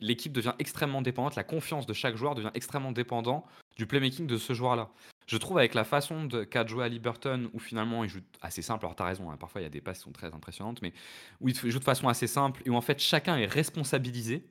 l'équipe 0.00 0.32
devient 0.32 0.54
extrêmement 0.58 1.02
dépendante, 1.02 1.36
la 1.36 1.44
confiance 1.44 1.86
de 1.86 1.92
chaque 1.92 2.16
joueur 2.16 2.34
devient 2.34 2.50
extrêmement 2.54 2.92
dépendant 2.92 3.46
du 3.76 3.86
playmaking 3.86 4.26
de 4.26 4.36
ce 4.36 4.52
joueur-là. 4.52 4.90
Je 5.30 5.36
trouve 5.36 5.58
avec 5.58 5.74
la 5.74 5.84
façon 5.84 6.24
de- 6.24 6.42
qu'a 6.44 6.66
joué 6.66 6.84
à 6.84 6.88
Liberton, 6.88 7.50
où 7.52 7.60
finalement 7.60 8.02
il 8.02 8.10
joue 8.10 8.20
assez 8.40 8.62
simple, 8.62 8.84
alors 8.84 8.96
t'as 8.96 9.04
raison, 9.04 9.30
hein, 9.30 9.36
parfois 9.36 9.60
il 9.60 9.64
y 9.64 9.66
a 9.66 9.70
des 9.70 9.80
passes 9.80 9.98
qui 9.98 10.04
sont 10.04 10.12
très 10.12 10.34
impressionnantes, 10.34 10.82
mais 10.82 10.92
où 11.40 11.48
il 11.48 11.54
joue 11.54 11.78
de 11.78 11.84
façon 11.84 12.08
assez 12.08 12.26
simple, 12.26 12.62
et 12.66 12.70
où 12.70 12.74
en 12.74 12.80
fait 12.80 12.98
chacun 13.00 13.36
est 13.38 13.46
responsabilisé, 13.46 14.50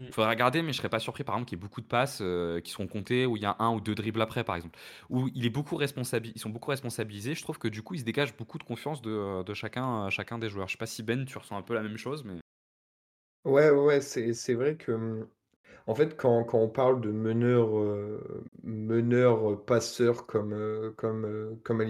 Il 0.00 0.08
mmh. 0.08 0.12
Faudrait 0.12 0.30
regarder, 0.30 0.62
mais 0.62 0.72
je 0.72 0.78
serais 0.78 0.88
pas 0.90 1.00
surpris, 1.00 1.24
par 1.24 1.36
exemple, 1.36 1.48
qu'il 1.50 1.58
y 1.58 1.60
ait 1.60 1.62
beaucoup 1.62 1.80
de 1.80 1.86
passes 1.86 2.20
euh, 2.22 2.60
qui 2.60 2.72
seront 2.72 2.88
comptées, 2.88 3.26
où 3.26 3.36
il 3.36 3.42
y 3.42 3.46
a 3.46 3.56
un 3.60 3.72
ou 3.74 3.80
deux 3.80 3.94
dribbles 3.94 4.22
après, 4.22 4.44
par 4.44 4.56
exemple. 4.56 4.78
Où 5.10 5.28
il 5.34 5.46
est 5.46 5.50
beaucoup 5.50 5.80
ils 5.82 6.40
sont 6.40 6.50
beaucoup 6.50 6.70
responsabilisés. 6.70 7.34
Je 7.34 7.42
trouve 7.42 7.58
que 7.58 7.68
du 7.68 7.82
coup, 7.82 7.94
ils 7.94 8.00
se 8.00 8.04
dégagent 8.04 8.36
beaucoup 8.36 8.58
de 8.58 8.64
confiance 8.64 9.02
de, 9.02 9.10
euh, 9.10 9.54
chacun, 9.54 10.10
chacun 10.10 10.38
des 10.38 10.50
joueurs. 10.50 10.68
Je 10.68 10.72
sais 10.74 10.78
pas 10.78 10.86
si 10.86 11.02
Ben, 11.04 11.24
tu 11.26 11.38
ressens 11.38 11.56
un 11.56 11.62
peu 11.62 11.74
la 11.74 11.82
même 11.82 11.96
chose, 11.98 12.24
mais. 12.24 12.38
Ouais, 13.44 13.70
ouais, 13.70 14.00
c'est 14.02 14.54
vrai 14.54 14.76
que 14.76 14.92
mmh, 14.92 15.28
en 15.86 15.94
fait, 15.94 16.16
quand 16.16 16.44
quand 16.44 16.58
on 16.60 16.68
parle 16.68 17.00
de 17.00 17.10
meneur, 17.10 17.78
euh, 17.78 18.42
meneur, 18.62 19.52
euh, 19.52 19.56
passeur 19.56 20.26
comme, 20.26 20.52
heu, 20.54 20.92
comme, 20.96 21.24
heu, 21.26 21.58
comme 21.62 21.82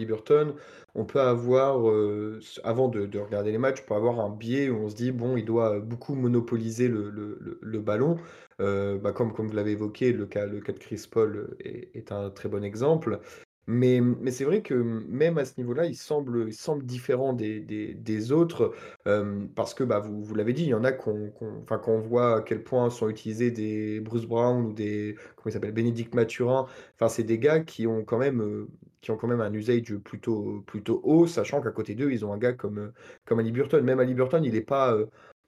on 0.95 1.05
peut 1.05 1.21
avoir, 1.21 1.89
heu, 1.89 2.41
avant 2.65 2.89
de 2.89 3.07
de 3.07 3.19
regarder 3.19 3.53
les 3.53 3.59
matchs, 3.59 3.83
on 3.85 3.89
peut 3.89 3.95
avoir 3.95 4.21
un 4.21 4.31
biais 4.31 4.69
où 4.71 4.77
on 4.85 4.89
se 4.89 4.97
dit: 4.97 5.13
«Bon, 5.13 5.37
il 5.37 5.45
doit 5.45 5.79
beaucoup 5.81 6.15
monopoliser 6.15 6.89
le 6.89 7.11
le 7.11 7.39
le 7.61 7.81
ballon». 7.81 8.17
Bah, 8.59 9.13
comme 9.13 9.33
comme 9.33 9.49
vous 9.49 9.55
l'avez 9.57 9.73
évoqué, 9.73 10.13
le 10.13 10.27
cas 10.27 10.47
le 10.47 10.61
cas 10.61 10.73
de 10.73 10.79
Chris 10.79 11.07
Paul, 11.11 11.57
est 11.61 12.13
un 12.13 12.31
très 12.31 12.49
bon 12.49 12.63
exemple. 12.65 13.21
Mais 13.67 14.01
c'est 14.31 14.45
vrai 14.45 14.63
que 14.63 14.75
même 14.75 15.39
à 15.39 15.45
ce 15.45 15.55
niveau-là, 15.59 15.87
il 15.87 15.97
semble 15.97 16.53
différent 16.85 17.33
des 17.33 18.33
autres, 18.33 18.75
parce 19.55 19.75
que, 19.75 19.85
bah, 19.85 20.01
vous 20.01 20.35
l'avez 20.35 20.53
dit, 20.53 20.65
il 20.65 20.69
y 20.69 20.75
en 20.75 20.85
a 20.85 20.93
qu'on 20.93 21.99
voit 22.01 22.37
à 22.37 22.43
quel 22.43 22.63
point 22.63 22.91
sont 22.91 23.09
utilisés 23.09 23.51
des 23.51 24.01
Bruce 24.01 24.27
Brown 24.27 24.67
ou 24.67 24.73
des 24.73 25.17
comment 25.37 25.47
il 25.47 25.53
s'appelle? 25.53 25.73
Bénédicte 25.73 26.15
Mathurin, 26.15 26.67
enfin, 26.95 27.09
c'est 27.09 27.25
des 27.25 27.39
gars 27.39 27.61
qui 27.61 27.87
ont 27.87 28.05
quand 28.05 28.19
même, 28.19 28.67
qui 29.01 29.11
ont 29.11 29.17
quand 29.17 29.29
même 29.29 29.41
un 29.41 29.53
usage 29.53 29.95
plutôt 29.97 30.65
haut, 31.03 31.27
sachant 31.27 31.61
qu'à 31.61 31.71
côté 31.71 31.95
d'eux, 31.95 32.11
ils 32.13 32.25
ont 32.25 32.33
un 32.33 32.39
gars 32.39 32.53
comme, 32.53 32.93
comme 33.25 33.39
Haliburton. 33.39 33.83
Même 33.83 34.01
Haliburton, 34.01 34.43
il 34.45 34.55
est 34.57 34.61
pas, 34.61 34.97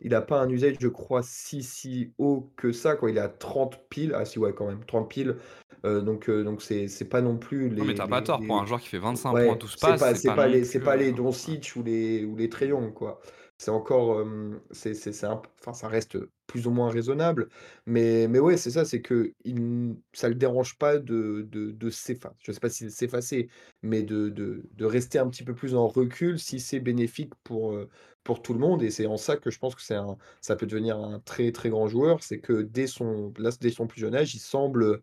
il 0.01 0.14
a 0.14 0.20
pas 0.22 0.40
un 0.40 0.49
usage, 0.49 0.76
je 0.80 0.88
crois, 0.88 1.22
si 1.22 1.62
si 1.62 2.12
haut 2.18 2.53
que 2.57 2.72
ça, 2.72 2.97
quoi. 2.97 3.11
Il 3.11 3.16
est 3.16 3.20
à 3.20 3.28
30 3.28 3.88
piles. 3.88 4.12
Ah 4.14 4.24
si, 4.24 4.38
ouais, 4.38 4.53
quand 4.53 4.66
même, 4.66 4.84
30 4.84 5.09
piles 5.09 5.36
euh, 5.84 6.01
donc 6.01 6.28
euh, 6.28 6.42
donc 6.42 6.62
c'est 6.62 6.88
c'est 6.88 7.05
pas 7.05 7.20
non 7.20 7.36
plus 7.36 7.68
les 7.68 7.76
Non, 7.76 7.84
mais 7.84 7.94
t'as 7.94 8.09
pas 8.09 8.22
tort, 8.22 8.40
pour 8.40 8.61
un 8.61 8.66
joueur 8.66 8.80
qui 8.80 8.88
fait 8.88 8.99
25 8.99 9.32
ouais, 9.32 9.47
points, 9.47 9.57
12 9.57 9.76
passes, 9.76 10.01
pas 10.01 10.14
c'est 10.14 10.34
pas 10.34 10.47
les 10.49 10.64
c'est 10.64 10.80
pas 10.80 10.97
les 10.97 11.11
euh, 11.11 11.14
Doncic 11.14 11.72
ou 11.76 11.82
les 11.82 12.24
ou 12.24 12.36
les 12.36 12.49
Trae 12.49 12.68
quoi. 12.94 13.20
C'est 13.59 13.70
encore, 13.70 14.22
c'est 14.70 14.92
c'est 14.92 15.12
c'est 15.12 15.26
enfin, 15.26 15.72
ça 15.72 15.88
reste 15.88 16.18
plus 16.47 16.66
ou 16.66 16.70
moins 16.70 16.90
raisonnable, 16.90 17.49
mais 17.86 18.28
mais 18.28 18.38
ouais, 18.38 18.59
c'est 18.59 18.70
ça, 18.70 18.84
c'est 18.84 19.01
que 19.01 19.32
il 19.44 19.97
ça 20.12 20.28
le 20.28 20.34
dérange 20.34 20.76
pas 20.76 20.99
de 20.99 21.47
de 21.51 21.70
de 21.70 21.90
s'effa 21.90 22.34
je 22.38 22.53
sais 22.53 22.61
pas 22.61 22.68
si 22.68 22.90
s'effacer, 22.90 23.49
mais 23.82 24.03
de 24.03 24.28
de 24.28 24.62
de 24.74 24.84
rester 24.84 25.18
un 25.18 25.28
petit 25.28 25.42
peu 25.42 25.55
plus 25.55 25.74
en 25.74 25.88
recul 25.88 26.38
si 26.38 26.61
c'est 26.61 26.80
bénéfique 26.80 27.32
pour, 27.44 27.78
pour 28.27 28.43
tout 28.43 28.53
le 28.53 28.59
monde 28.59 28.83
et 28.83 28.91
c'est 28.91 29.07
en 29.07 29.16
ça 29.16 29.37
que 29.37 29.51
je 29.51 29.59
pense 29.59 29.74
que 29.74 29.83
c'est 29.83 29.95
un 29.95 30.16
ça 30.41 30.57
peut 30.57 30.66
devenir 30.66 30.99
un 30.99 31.20
très, 31.20 31.53
très 31.53 31.70
grand 31.70 31.89
joueur. 31.89 32.22
C'est 32.22 32.41
que 32.41 32.62
dès 32.62 32.87
son 32.89 33.33
là, 33.39 33.51
dès 33.61 33.70
son 33.70 33.87
plus 33.87 34.01
jeune 34.01 34.14
âge, 34.14 34.35
il 34.35 34.41
semble 34.41 35.03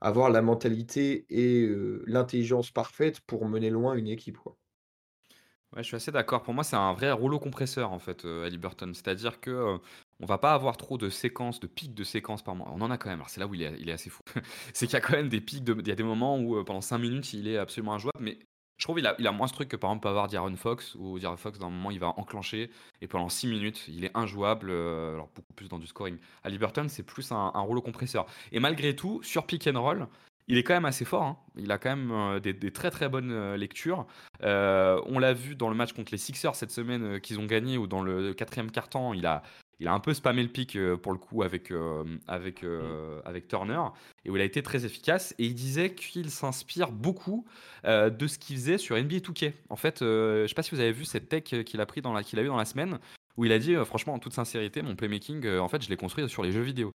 avoir 0.00 0.30
la 0.30 0.42
mentalité 0.42 1.26
et 1.30 1.68
l'intelligence 2.06 2.70
parfaite 2.70 3.20
pour 3.20 3.46
mener 3.48 3.70
loin 3.70 3.94
une 3.94 4.08
équipe, 4.08 4.38
quoi. 4.38 4.56
Ouais, 5.76 5.82
je 5.82 5.88
suis 5.88 5.96
assez 5.96 6.10
d'accord. 6.10 6.42
Pour 6.42 6.54
moi, 6.54 6.64
c'est 6.64 6.76
un 6.76 6.94
vrai 6.94 7.12
rouleau 7.12 7.38
compresseur, 7.38 7.92
en 7.92 7.98
fait, 7.98 8.24
euh, 8.24 8.48
Burton. 8.56 8.94
C'est-à-dire 8.94 9.38
que 9.38 9.50
euh, 9.50 9.78
on 10.18 10.24
va 10.24 10.38
pas 10.38 10.54
avoir 10.54 10.78
trop 10.78 10.96
de 10.96 11.10
séquences, 11.10 11.60
de 11.60 11.66
pics 11.66 11.94
de 11.94 12.04
séquences 12.04 12.42
par 12.42 12.54
mois. 12.54 12.70
On 12.74 12.80
en 12.80 12.90
a 12.90 12.96
quand 12.96 13.10
même. 13.10 13.18
Alors, 13.18 13.28
c'est 13.28 13.40
là 13.40 13.46
où 13.46 13.54
il 13.54 13.62
est, 13.62 13.92
assez 13.92 14.08
fou. 14.08 14.22
c'est 14.72 14.86
qu'il 14.86 14.94
y 14.94 14.96
a 14.96 15.02
quand 15.02 15.12
même 15.12 15.28
des 15.28 15.42
pics. 15.42 15.64
De... 15.64 15.76
Il 15.78 15.86
y 15.86 15.90
a 15.90 15.94
des 15.94 16.02
moments 16.02 16.38
où, 16.40 16.64
pendant 16.64 16.80
5 16.80 16.96
minutes, 16.98 17.34
il 17.34 17.48
est 17.48 17.58
absolument 17.58 17.94
injouable. 17.94 18.18
Mais 18.18 18.38
je 18.78 18.84
trouve 18.84 18.96
qu'il 18.96 19.06
a, 19.06 19.16
il 19.18 19.26
a 19.26 19.32
moins 19.32 19.48
ce 19.48 19.52
truc 19.52 19.68
que, 19.68 19.76
par 19.76 19.90
exemple, 19.90 20.04
peut 20.04 20.08
avoir 20.08 20.28
D'Aaron 20.28 20.54
Fox. 20.54 20.94
Ou 20.94 21.18
D'Aaron 21.18 21.36
Fox, 21.36 21.58
d'un 21.58 21.68
moment, 21.68 21.90
il 21.90 21.98
va 21.98 22.14
enclencher. 22.16 22.70
Et 23.02 23.08
pendant 23.08 23.28
6 23.28 23.48
minutes, 23.48 23.84
il 23.88 24.04
est 24.04 24.16
injouable. 24.16 24.70
Euh, 24.70 25.14
alors, 25.14 25.28
beaucoup 25.34 25.52
plus 25.52 25.68
dans 25.68 25.78
du 25.78 25.86
scoring. 25.88 26.16
Burton, 26.44 26.88
c'est 26.88 27.02
plus 27.02 27.32
un, 27.32 27.50
un 27.54 27.60
rouleau 27.60 27.82
compresseur. 27.82 28.26
Et 28.52 28.60
malgré 28.60 28.94
tout, 28.94 29.20
sur 29.24 29.46
pick 29.46 29.66
and 29.66 29.80
roll, 29.80 30.06
il 30.46 30.58
est 30.58 30.62
quand 30.62 30.74
même 30.74 30.84
assez 30.84 31.04
fort. 31.04 31.24
Hein. 31.24 31.38
Il 31.56 31.72
a 31.72 31.78
quand 31.78 31.90
même 31.90 32.12
euh, 32.12 32.38
des, 32.38 32.72
très 32.72 32.90
très 32.90 33.08
bonnes 33.08 33.32
euh, 33.32 33.56
lectures. 33.56 34.06
On 34.42 35.18
l'a 35.18 35.32
vu 35.32 35.56
dans 35.56 35.68
le 35.68 35.74
match 35.74 35.92
contre 35.92 36.12
les 36.12 36.18
Sixers 36.18 36.54
cette 36.54 36.70
semaine 36.70 37.20
qu'ils 37.20 37.40
ont 37.40 37.46
gagné, 37.46 37.78
ou 37.78 37.88
dans 37.88 38.02
le 38.02 38.32
quatrième 38.32 38.70
quart-temps, 38.70 39.12
il 39.12 39.26
a, 39.26 39.42
il 39.80 39.88
a 39.88 39.92
un 39.92 40.00
peu 40.00 40.14
spammé 40.14 40.42
le 40.42 40.48
pic 40.48 40.76
pour 41.02 41.12
le 41.12 41.18
coup 41.18 41.42
avec, 41.42 41.72
avec, 42.26 42.64
avec 43.24 43.48
Turner, 43.48 43.80
et 44.24 44.30
où 44.30 44.36
il 44.36 44.42
a 44.42 44.44
été 44.44 44.62
très 44.62 44.84
efficace. 44.84 45.34
Et 45.38 45.46
il 45.46 45.54
disait 45.54 45.94
qu'il 45.94 46.30
s'inspire 46.30 46.90
beaucoup 46.90 47.46
de 47.84 48.26
ce 48.26 48.38
qu'il 48.38 48.56
faisait 48.56 48.78
sur 48.78 48.96
NBA 48.96 49.18
2K. 49.18 49.52
En 49.68 49.76
fait, 49.76 50.00
je 50.00 50.42
ne 50.42 50.46
sais 50.46 50.54
pas 50.54 50.62
si 50.62 50.74
vous 50.74 50.80
avez 50.80 50.92
vu 50.92 51.04
cette 51.04 51.28
tech 51.28 51.44
qu'il 51.44 51.80
a, 51.80 51.86
pris 51.86 52.02
dans 52.02 52.12
la, 52.12 52.22
qu'il 52.22 52.38
a 52.38 52.42
eu 52.42 52.48
dans 52.48 52.56
la 52.56 52.64
semaine, 52.64 52.98
où 53.36 53.44
il 53.44 53.52
a 53.52 53.58
dit, 53.58 53.74
franchement, 53.84 54.14
en 54.14 54.18
toute 54.18 54.32
sincérité, 54.32 54.82
mon 54.82 54.96
playmaking, 54.96 55.48
en 55.58 55.68
fait, 55.68 55.82
je 55.82 55.88
l'ai 55.88 55.96
construit 55.96 56.28
sur 56.28 56.42
les 56.42 56.50
jeux 56.50 56.62
vidéo. 56.62 56.90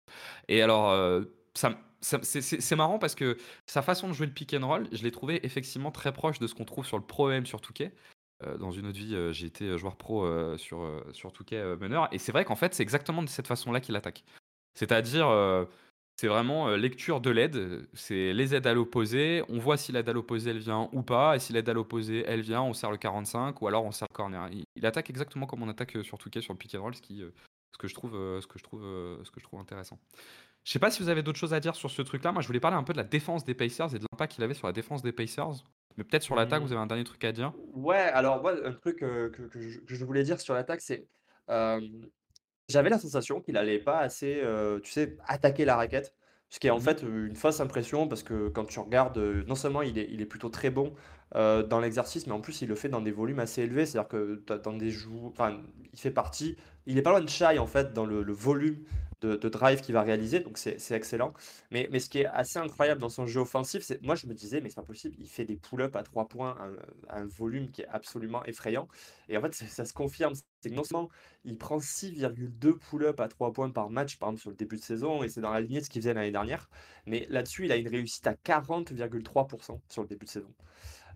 Et 0.49 0.63
alors, 0.63 1.23
ça 1.55 1.79
c'est 2.01 2.77
marrant 2.77 2.99
parce 2.99 3.15
que 3.15 3.37
sa 3.67 3.83
façon 3.83 4.09
de 4.09 4.15
jouer 4.15 4.27
le 4.27 4.33
pick 4.33 4.55
and 4.55 4.67
roll, 4.67 4.89
je 4.93 5.03
l'ai 5.03 5.11
trouvé 5.11 5.45
effectivement 5.45 5.91
très 5.91 6.13
proche 6.13 6.39
de 6.39 6.47
ce 6.47 6.55
qu'on 6.55 6.65
trouve 6.65 6.87
sur 6.87 6.97
le 6.99 7.05
Pro 7.05 7.31
M 7.31 7.47
sur 7.47 7.61
Touquet. 7.61 7.93
Euh, 8.47 8.57
dans 8.57 8.71
une 8.71 8.87
autre 8.87 8.99
vie, 8.99 9.15
euh, 9.15 9.33
j'ai 9.33 9.47
été 9.47 9.77
joueur 9.77 9.97
pro 9.97 10.25
euh, 10.25 10.57
sur, 10.57 10.87
sur 11.13 11.33
Touquet 11.33 11.77
meneur. 11.77 12.09
Et 12.13 12.19
c'est 12.19 12.33
vrai 12.33 12.45
qu'en 12.45 12.57
fait, 12.57 12.75
c'est 12.75 12.83
exactement 12.83 13.23
de 13.23 13.29
cette 13.29 13.47
façon-là 13.47 13.81
qu'il 13.81 13.97
attaque. 13.97 14.25
C'est-à-dire, 14.75 15.29
c'est 16.17 16.29
vraiment 16.29 16.69
lecture 16.77 17.21
de 17.21 17.31
l'aide. 17.31 17.89
C'est 17.93 18.33
les 18.33 18.55
aides 18.55 18.67
à 18.67 18.75
l'opposé. 18.75 19.43
On 19.49 19.59
voit 19.59 19.77
si 19.77 19.93
l'aide 19.93 20.09
à 20.09 20.13
l'opposé, 20.13 20.51
elle 20.51 20.59
vient 20.59 20.89
ou 20.93 21.03
pas. 21.03 21.37
Et 21.37 21.39
si 21.39 21.53
l'aide 21.53 21.69
à 21.69 21.73
l'opposé, 21.73 22.25
elle 22.27 22.41
vient, 22.41 22.63
on 22.63 22.73
sert 22.73 22.91
le 22.91 22.97
45 22.97 23.61
ou 23.61 23.67
alors 23.67 23.85
on 23.85 23.91
sert 23.91 24.07
le 24.09 24.15
corner. 24.15 24.49
Il, 24.77 24.87
attaque 24.87 25.11
exactement 25.11 25.47
comme 25.47 25.63
on 25.63 25.69
attaque 25.69 25.99
sur 26.03 26.19
Touquet 26.19 26.41
sur 26.41 26.53
le 26.53 26.59
pick 26.59 26.75
and 26.75 26.83
roll, 26.83 26.95
ce, 26.95 27.01
que, 27.79 27.89
je 27.89 27.95
trouve, 27.95 28.13
ce, 28.13 28.47
que, 28.47 28.59
je 28.59 28.63
trouve, 28.63 28.83
ce 28.83 29.31
que 29.31 29.41
je 29.41 29.45
trouve 29.45 29.61
intéressant. 29.61 29.99
Je 30.65 30.73
sais 30.73 30.79
pas 30.79 30.91
si 30.91 31.03
vous 31.03 31.09
avez 31.09 31.23
d'autres 31.23 31.39
choses 31.39 31.55
à 31.55 31.61
dire 31.61 31.75
sur 31.75 31.91
ce 31.91 32.03
truc-là. 32.03 32.33
Moi, 32.33 32.43
je 32.43 32.47
voulais 32.47 32.61
parler 32.61 32.77
un 32.77 32.85
peu 32.85 32.93
de 32.93 32.99
la 32.99 33.05
défense 33.05 33.45
des 33.45 33.55
Pacers 33.55 33.95
et 33.95 33.99
de 33.99 34.07
l'impact 34.13 34.35
qu'il 34.35 34.45
avait 34.45 34.55
sur 34.55 34.67
la 34.67 34.73
défense 34.73 35.03
des 35.03 35.13
Pacers. 35.13 35.65
Mais 35.97 36.05
peut-être 36.05 36.23
sur 36.23 36.37
l'attaque, 36.37 36.63
mmh. 36.63 36.67
vous 36.67 36.73
avez 36.73 36.81
un 36.81 36.87
dernier 36.87 37.05
truc 37.05 37.23
à 37.25 37.33
dire? 37.33 37.53
Ouais, 37.75 37.97
alors 37.97 38.41
moi, 38.43 38.55
un 38.65 38.73
truc 38.73 39.03
euh, 39.03 39.29
que, 39.31 39.59
je, 39.59 40.05
voulais 40.05 40.23
dire 40.23 40.41
sur 40.41 40.55
l'attaque, 40.55 40.81
c'est 40.81 41.07
euh, 41.51 41.81
j'avais 42.69 42.91
la 42.91 42.99
sensation 42.99 43.41
qu'il 43.41 43.55
n'allait 43.55 43.79
pas 43.79 43.99
assez, 43.99 44.41
euh, 44.43 44.81
tu 44.81 44.93
sais, 44.93 45.17
attaquer 45.27 45.65
la 45.65 45.77
raquette. 45.77 46.15
Ce 46.49 46.59
qui 46.59 46.67
est 46.67 46.71
en 46.71 46.79
mmh 46.79 46.81
fait 46.81 47.03
une 47.03 47.37
fausse 47.37 47.61
impression 47.61 48.09
parce 48.09 48.25
que 48.25 48.49
quand 48.49 48.65
tu 48.65 48.81
regardes, 48.81 49.19
non 49.19 49.55
seulement 49.55 49.83
il 49.83 49.99
est, 49.99 50.09
il 50.11 50.21
est 50.21 50.27
plutôt 50.27 50.49
très 50.49 50.71
bon 50.71 50.95
dans 51.33 51.79
l'exercice, 51.81 52.27
mais 52.27 52.33
en 52.33 52.41
plus 52.41 52.61
il 52.61 52.69
le 52.69 52.75
fait 52.75 52.89
dans 52.89 53.01
des 53.01 53.13
volumes 53.13 53.39
assez 53.39 53.63
élevés. 53.63 53.87
C'est-à-dire 53.87 54.09
que 54.09 54.43
dans 54.65 54.73
des 54.73 54.91
joues, 54.91 55.29
enfin, 55.29 55.61
il 55.93 55.99
fait 56.01 56.11
partie, 56.11 56.57
il 56.87 56.99
est 56.99 57.03
pas 57.03 57.11
loin 57.11 57.21
de 57.21 57.29
shy 57.29 57.57
en 57.61 57.69
fait 57.69 57.93
dans 57.93 58.05
le 58.05 58.33
volume 58.33 58.79
de, 59.21 59.49
drive 59.49 59.81
qu'il 59.81 59.95
va 59.95 60.03
réaliser, 60.03 60.41
donc 60.41 60.59
c'est 60.59 60.91
excellent. 60.93 61.33
Mais, 61.71 61.89
mais 61.91 62.01
ce 62.01 62.09
qui 62.09 62.21
est 62.21 62.27
assez 62.27 62.59
incroyable 62.59 63.01
dans 63.01 63.09
son 63.09 63.27
jeu 63.27 63.41
offensif, 63.41 63.83
c'est 63.83 64.03
moi 64.03 64.15
je 64.15 64.27
me 64.27 64.35
disais, 64.35 64.61
mais 64.61 64.69
c'est 64.69 64.77
pas 64.77 64.83
possible, 64.83 65.15
il 65.19 65.29
fait 65.29 65.45
des 65.45 65.57
pull-ups 65.57 65.95
à 65.97 66.03
3 66.03 66.29
points, 66.29 66.57
un, 67.09 67.27
volume 67.27 67.71
qui 67.71 67.83
est 67.83 67.89
absolument 67.89 68.45
effrayant. 68.45 68.89
Et 69.29 69.37
en 69.37 69.43
fait, 69.43 69.55
ça, 69.55 69.85
se 69.85 69.93
confirme, 69.93 70.35
c'est 70.61 70.71
que 70.71 70.75
non 70.75 70.85
seulement 70.85 71.09
il 71.45 71.57
prend 71.57 71.79
6,2 71.79 72.79
pull-ups 72.79 73.21
à 73.21 73.29
3 73.29 73.53
points 73.53 73.71
par 73.71 73.91
match, 73.91 74.17
par 74.19 74.31
exemple 74.31 74.41
sur 74.43 74.51
le 74.51 74.57
début 74.57 74.77
de 74.77 74.83
saison, 74.83 75.23
et 75.23 75.29
c'est 75.29 75.41
dans 75.41 75.53
la 75.53 75.61
lignée 75.61 75.81
de 75.81 75.85
ce 75.85 75.91
qu'il 75.91 76.03
faisait 76.03 76.15
l'année 76.15 76.33
dernière, 76.33 76.69
mais 77.07 77.27
là-dessus, 77.31 77.65
il 77.67 77.73
a 77.73 77.77
une 77.77 77.89
réussite 77.89 78.27
à 78.27 78.35
40,3% 78.35 79.81
sur 79.89 80.03
le 80.03 80.09
début 80.09 80.27
de 80.27 80.31
saison. 80.31 80.53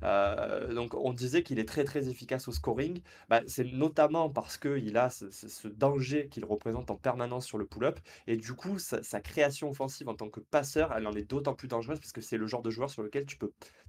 Euh, 0.04 0.72
donc 0.74 0.94
on 0.94 1.12
disait 1.12 1.42
qu'il 1.42 1.58
est 1.58 1.68
très 1.68 1.84
très 1.84 2.08
efficace 2.08 2.48
au 2.48 2.52
scoring. 2.52 3.00
Bah, 3.28 3.40
c'est 3.46 3.64
notamment 3.64 4.30
parce 4.30 4.58
qu'il 4.58 4.96
a 4.96 5.10
ce, 5.10 5.68
danger 5.68 6.28
qu'il 6.28 6.44
représente 6.44 6.90
en 6.90 6.96
permanence 6.96 7.46
sur 7.46 7.58
le 7.58 7.66
pull-up. 7.66 7.98
Et 8.26 8.36
du 8.36 8.52
coup, 8.52 8.78
sa, 8.78 9.20
création 9.20 9.70
offensive 9.70 10.08
en 10.08 10.14
tant 10.14 10.28
que 10.28 10.40
passeur, 10.40 10.92
elle 10.96 11.06
en 11.06 11.12
est 11.12 11.22
d'autant 11.22 11.54
plus 11.54 11.68
dangereuse 11.68 11.98
parce 11.98 12.12
que 12.12 12.20
c'est 12.20 12.36
le 12.36 12.46
genre 12.46 12.62
de 12.62 12.70
joueur 12.70 12.90
sur 12.90 13.02
lequel 13.02 13.24
tu 13.26 13.38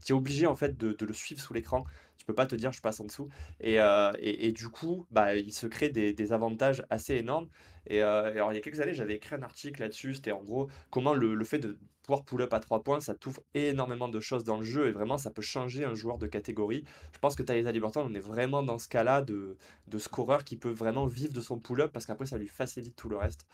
es 0.07 0.13
obligé 0.13 0.47
en 0.47 0.55
fait 0.55 0.78
de, 0.78 0.95
le 1.05 1.13
suivre 1.13 1.41
sous 1.41 1.53
l'écran. 1.53 1.84
Tu 2.18 2.26
peux 2.26 2.34
pas 2.34 2.45
te 2.45 2.55
dire 2.55 2.72
je 2.72 2.82
passe 2.82 2.99
en 2.99 3.05
dessous. 3.05 3.30
Et, 3.59 3.80
euh, 3.80 4.13
et, 4.20 4.51
du 4.51 4.70
coup, 4.70 5.05
bah, 5.11 5.36
il 5.36 5.53
se 5.53 5.68
crée 5.68 5.89
des, 5.89 6.34
avantages 6.34 6.84
assez 6.89 7.16
énormes. 7.16 7.47
Et, 7.88 8.01
euh, 8.01 8.32
alors, 8.32 8.51
il 8.51 8.55
y 8.55 8.57
a 8.57 8.61
quelques 8.61 8.80
années, 8.80 8.93
j'avais 8.93 9.16
écrit 9.16 9.36
un 9.36 9.43
article 9.43 9.82
là-dessus. 9.82 10.16
C'était 10.16 10.32
en 10.32 10.43
gros 10.43 10.70
comment 10.89 11.13
le 11.13 11.43
fait 11.43 11.59
de 11.59 11.78
pouvoir 12.06 12.24
pull-up 12.24 12.53
à 12.53 12.60
3 12.60 12.84
points, 12.84 13.01
ça 13.01 13.16
t'ouvre 13.16 13.41
énormément 13.53 14.08
de 14.08 14.20
choses 14.20 14.43
dans 14.43 14.58
le 14.58 14.64
jeu 14.64 14.88
et 14.88 14.91
vraiment 14.91 15.18
ça 15.18 15.32
peut 15.32 15.41
changer 15.41 15.86
un 15.86 15.95
joueur 15.95 16.18
de 16.18 16.28
catégorie. 16.28 16.84
Je 17.14 17.20
pense 17.20 17.36
que 17.36 17.43
Thalys 17.43 17.72
Liberton, 17.72 18.06
on 18.10 18.14
est 18.14 18.20
vraiment 18.20 18.64
dans 18.64 18.78
ce 18.78 18.88
cas-là 18.88 19.22
de, 19.22 19.58
de 19.88 19.97
scoreur 19.97 20.43
qui 20.43 20.58
peut 20.58 20.72
vraiment 20.72 21.08
vivre 21.08 21.34
de 21.34 21.41
son 21.41 21.60
pull-up 21.60 21.91
parce 21.91 22.06
qu'après 22.06 22.26
ça 22.26 22.38
lui 22.38 22.47
facilite 22.47 22.95
tout 22.95 23.10
le 23.10 23.18
reste. 23.18 23.45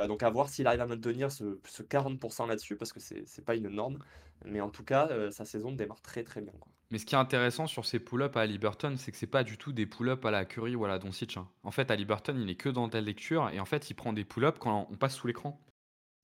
Euh, 0.00 0.08
donc 0.08 0.22
à 0.22 0.30
voir 0.30 0.48
s'il 0.48 0.66
arrive 0.66 0.80
à 0.80 0.86
maintenir 0.86 1.30
ce, 1.30 1.58
ce 1.66 1.82
40% 1.82 2.48
là-dessus 2.48 2.76
parce 2.76 2.92
que 2.92 3.00
c'est 3.00 3.44
pas 3.44 3.54
une 3.54 3.68
norme. 3.68 3.98
Mais 4.44 4.60
en 4.60 4.68
tout 4.68 4.84
cas, 4.84 5.08
euh, 5.10 5.30
sa 5.30 5.44
saison 5.44 5.72
démarre 5.72 6.02
très 6.02 6.22
très 6.24 6.40
bien. 6.40 6.52
Mais 6.90 6.98
ce 6.98 7.06
qui 7.06 7.14
est 7.14 7.18
intéressant 7.18 7.66
sur 7.66 7.86
ces 7.86 7.98
pull-ups 7.98 8.36
à 8.36 8.46
Liberton, 8.46 8.96
c'est 8.98 9.10
que 9.10 9.16
c'est 9.16 9.26
pas 9.26 9.42
du 9.42 9.56
tout 9.56 9.72
des 9.72 9.86
pull-ups 9.86 10.24
à 10.24 10.30
la 10.30 10.44
Curry 10.44 10.76
ou 10.76 10.84
à 10.84 10.88
la 10.88 10.98
Doncic. 10.98 11.36
Hein. 11.36 11.48
En 11.62 11.70
fait, 11.70 11.90
à 11.90 11.96
Liberton, 11.96 12.36
il 12.38 12.50
est 12.50 12.56
que 12.56 12.68
dans 12.68 12.88
telle 12.88 13.04
lecture 13.04 13.48
et 13.50 13.60
en 13.60 13.64
fait, 13.64 13.90
il 13.90 13.94
prend 13.94 14.12
des 14.12 14.24
pull-ups 14.24 14.58
quand 14.58 14.86
on 14.90 14.96
passe 14.96 15.14
sous 15.14 15.26
l'écran. 15.26 15.58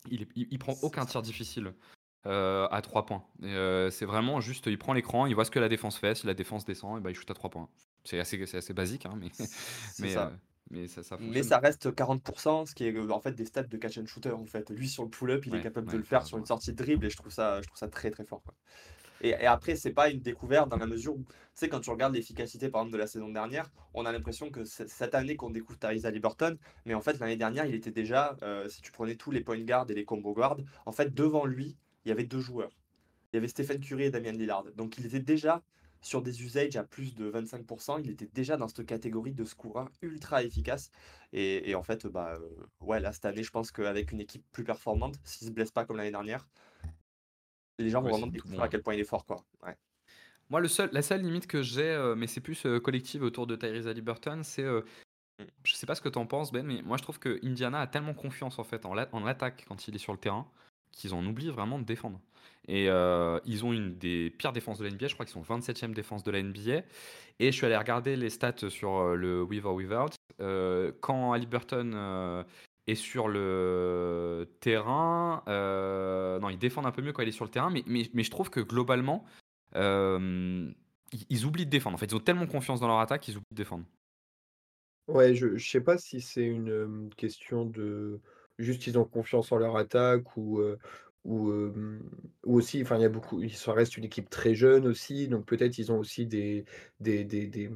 Il, 0.09 0.27
il, 0.35 0.59
prend 0.59 0.75
aucun 0.83 1.05
tir 1.05 1.23
difficile 1.23 1.75
euh, 2.27 2.67
à 2.71 2.81
3 2.81 3.07
points. 3.07 3.25
Euh, 3.43 3.91
c'est 3.91 4.07
vraiment 4.07 4.41
juste, 4.41 4.67
il 4.67 4.79
prend 4.79 4.93
l'écran, 4.93 5.27
il 5.27 5.35
voit 5.35 5.45
ce 5.45 5.51
que 5.51 5.59
la 5.59 5.69
défense 5.69 5.99
fait, 5.99 6.15
si 6.15 6.27
la 6.27 6.35
défense 6.35 6.65
descend, 6.65 6.99
et 6.99 7.01
bah, 7.01 7.11
il 7.11 7.15
shoot 7.15 7.31
à 7.31 7.35
3 7.35 7.51
points. 7.51 7.69
C'est 8.05 8.19
assez, 8.19 8.43
assez 8.57 8.73
basique, 8.73 9.05
hein, 9.05 9.15
mais, 9.19 9.29
mais, 9.99 10.17
euh, 10.17 10.27
mais 10.71 10.87
ça, 10.89 11.03
ça 11.03 11.19
Mais 11.21 11.43
ça 11.43 11.59
reste 11.59 11.91
40%, 11.91 12.67
ce 12.67 12.75
qui 12.75 12.85
est 12.85 12.99
en 13.11 13.21
fait 13.21 13.33
des 13.33 13.45
stats 13.45 13.65
de 13.65 13.77
catch 13.77 13.99
and 13.99 14.07
shooter 14.07 14.31
en 14.33 14.47
fait. 14.47 14.71
Lui 14.71 14.89
sur 14.89 15.03
le 15.03 15.11
pull-up, 15.11 15.45
il 15.47 15.53
est 15.53 15.57
Ouais, 15.59 15.63
capable 15.63 15.91
de 15.91 15.99
le 15.99 16.03
faire 16.03 16.25
sur 16.25 16.39
une 16.39 16.47
sortie 16.47 16.73
de 16.73 16.77
dribble 16.77 17.05
et 17.05 17.11
je 17.11 17.17
trouve 17.17 17.33
ça, 17.33 17.61
je 17.61 17.67
trouve 17.67 17.79
ça 17.79 17.89
très 17.89 18.11
très 18.11 18.25
fort. 18.25 18.43
quoi. 18.43 18.55
Et, 19.21 19.31
et 19.31 19.47
après, 19.47 19.77
c'est 19.77 19.93
pas 19.93 20.11
une 20.11 20.21
découverte 20.21 20.69
dans 20.69 20.77
la 20.77 20.87
mesure 20.87 21.15
où, 21.15 21.25
sais, 21.61 21.69
quand 21.69 21.81
tu 21.81 21.91
regardes 21.91 22.15
l'efficacité 22.15 22.69
par 22.69 22.83
exemple 22.83 22.95
de 22.95 22.99
la 22.99 23.07
saison 23.07 23.29
dernière, 23.29 23.71
on 23.95 24.07
a 24.07 24.13
l'impression 24.13 24.51
que 24.51 24.65
c'est 24.65 24.89
cette 24.89 25.15
année 25.15 25.37
qu'on 25.37 25.51
découvre 25.51 25.79
Tyrese 25.79 26.07
Haliburton, 26.07 26.57
mais 26.87 26.95
en 26.95 27.01
fait 27.01 27.19
l'année 27.19 27.37
dernière, 27.37 27.67
il 27.67 27.75
était 27.75 27.91
déjà, 27.91 28.37
euh, 28.43 28.69
si 28.69 28.81
tu 28.81 28.91
prenais 28.93 29.15
tous 29.17 29.31
les 29.31 29.41
point 29.43 29.59
guards 29.59 29.91
et 29.91 29.95
les 29.95 30.05
combo 30.05 30.33
guards, 30.33 30.59
en 30.87 30.93
fait 30.93 31.15
devant 31.15 31.45
lui, 31.45 31.77
il 32.05 32.09
y 32.09 32.13
avait 32.13 32.25
deux 32.25 32.41
joueurs. 32.41 32.73
Il 33.33 33.37
y 33.37 33.39
avait 33.39 33.49
Stephen 33.49 33.81
Curry 33.81 34.05
et 34.05 34.11
Damian 34.11 34.33
Lillard. 34.33 34.65
Donc 34.75 34.99
il 34.99 35.07
était 35.07 35.21
déjà 35.21 35.63
sur 36.01 36.23
des 36.23 36.43
usages 36.43 36.77
à 36.77 36.83
plus 36.83 37.15
de 37.15 37.31
25%, 37.31 38.01
il 38.03 38.11
était 38.11 38.29
déjà 38.33 38.57
dans 38.57 38.69
cette 38.69 38.87
catégorie 38.87 39.35
de 39.35 39.45
scoreur 39.45 39.91
ultra 40.01 40.43
efficace. 40.43 40.91
Et, 41.35 41.75
en 41.75 41.83
fait, 41.83 42.07
bah, 42.07 42.39
euh, 42.41 42.67
ouais, 42.81 43.01
là, 43.01 43.13
cette 43.13 43.27
année, 43.27 43.43
je 43.43 43.51
pense 43.51 43.71
qu'avec 43.71 44.11
une 44.11 44.21
équipe 44.21 44.43
plus 44.51 44.65
performante, 44.65 45.17
s'il 45.25 45.47
se 45.47 45.53
blesse 45.53 45.71
pas 45.71 45.85
comme 45.85 45.99
l'année 45.99 46.11
dernière, 46.11 46.49
les 47.83 47.91
gens 47.91 48.01
vont 48.01 48.07
Ouais, 48.07 48.13
vraiment 48.13 48.27
c'est 48.27 48.31
tout 48.31 48.33
découvrir 48.37 48.59
bon, 48.61 48.65
à 48.65 48.69
quel 48.69 48.83
point 48.83 48.95
il 48.95 49.01
est 49.01 49.05
fort. 49.05 49.25
Quoi. 49.25 49.43
Ouais. 49.67 49.77
Moi, 50.49 50.61
le 50.61 50.69
seul, 50.69 50.89
la 50.93 51.03
seule 51.03 51.23
limite 51.23 51.47
que 51.47 51.63
j'ai, 51.63 51.83
euh, 51.91 52.15
mais 52.17 52.27
c'est 52.27 52.41
plus 52.41 52.67
euh, 52.67 52.81
collective 52.81 53.23
autour 53.23 53.47
de 53.47 53.57
Tyrese 53.57 53.87
Haliburton, 53.87 54.43
c'est. 54.43 54.65
euh, 54.65 54.83
Mm. 55.41 55.45
je 55.65 55.75
sais 55.75 55.87
pas 55.87 55.95
ce 55.95 56.03
que 56.03 56.11
t'en 56.11 56.27
penses, 56.27 56.53
Ben, 56.53 56.67
mais 56.67 56.83
moi 56.83 56.99
je 56.99 57.03
trouve 57.03 57.19
que 57.19 57.41
Indiana 57.43 57.81
a 57.81 57.87
tellement 57.87 58.13
confiance 58.13 58.59
en 58.59 58.65
fait 58.65 58.85
en, 58.85 58.93
la- 58.93 59.09
en 59.13 59.25
attaque 59.25 59.65
quand 59.67 59.89
il 59.89 59.95
est 59.95 59.99
sur 59.99 60.13
le 60.13 60.19
terrain 60.19 60.47
qu'ils 60.93 61.15
en 61.15 61.25
oublient 61.25 61.49
vraiment 61.51 61.79
de 61.79 61.85
défendre. 61.85 62.21
Et 62.69 62.91
euh, 62.91 63.41
ils 63.47 63.65
ont 63.65 63.73
une 63.73 63.97
des 63.97 64.29
pires 64.37 64.53
défenses 64.53 64.79
de 64.79 64.85
la 64.85 64.91
NBA, 64.91 65.07
je 65.09 65.15
crois 65.15 65.25
qu'ils 65.25 65.33
sont 65.33 65.41
27e 65.59 65.95
défense 65.95 66.25
de 66.25 66.31
la 66.31 66.41
NBA. 66.43 66.83
Et 67.39 67.47
je 67.47 67.51
suis 67.53 67.65
allé 67.65 67.75
regarder 67.77 68.17
les 68.17 68.29
stats 68.29 68.69
sur 68.69 68.99
euh, 68.99 69.15
le 69.15 69.43
With 69.43 69.65
or 69.65 69.75
Without. 69.77 70.11
Euh, 70.43 70.93
quand 71.01 71.33
Haliburton 71.33 71.93
euh, 72.93 72.95
sur 72.95 73.29
le 73.29 74.49
terrain, 74.61 75.43
euh, 75.49 76.39
non, 76.39 76.49
ils 76.49 76.59
défendent 76.59 76.87
un 76.87 76.93
peu 76.93 77.03
mieux 77.03 77.13
quand 77.13 77.23
il 77.23 77.29
est 77.29 77.33
sur 77.33 77.45
le 77.45 77.51
terrain, 77.51 77.71
mais, 77.71 77.85
mais, 77.87 78.23
je 78.23 78.31
trouve 78.31 78.51
que 78.51 78.61
globalement, 78.61 79.25
euh, 79.77 80.71
ils, 81.29 81.47
oublient 81.47 81.67
de 81.67 81.71
défendre. 81.71 81.95
En 81.95 81.99
fait, 81.99 82.07
ils 82.07 82.17
ont 82.17 82.21
tellement 82.21 82.47
confiance 82.47 82.81
dans 82.81 82.89
leur 82.89 83.01
attaque 83.01 83.23
qu'ils 83.23 83.37
oublient 83.37 83.47
de 83.53 83.57
défendre. 83.57 83.85
Ouais, 85.09 85.35
je 85.35 85.59
sais 85.59 85.81
pas 85.81 85.99
si 85.99 86.21
c'est 86.21 86.45
une, 86.45 86.69
hem, 86.69 87.11
question 87.17 87.65
de 87.65 88.21
juste 88.59 88.87
ils 88.87 88.99
ont 88.99 89.05
confiance 89.05 89.51
en 89.53 89.57
leur 89.57 89.77
attaque 89.77 90.37
ou, 90.37 90.61
ou, 91.25 91.53
aussi 92.45 92.83
enfin 92.83 92.97
il 92.97 93.03
y 93.03 93.07
a 93.07 93.09
beaucoup 93.09 93.43
ils 93.43 93.55
ça 93.55 93.73
reste 93.73 93.97
une 93.97 94.05
équipe 94.05 94.29
très 94.29 94.55
jeune 94.55 94.87
aussi, 94.87 95.27
donc 95.29 95.47
peut-être 95.47 95.79
ils 95.79 95.91
ont 95.91 95.99
aussi 95.99 96.27
des 96.27 96.65
des 97.01 97.25
des 97.25 97.71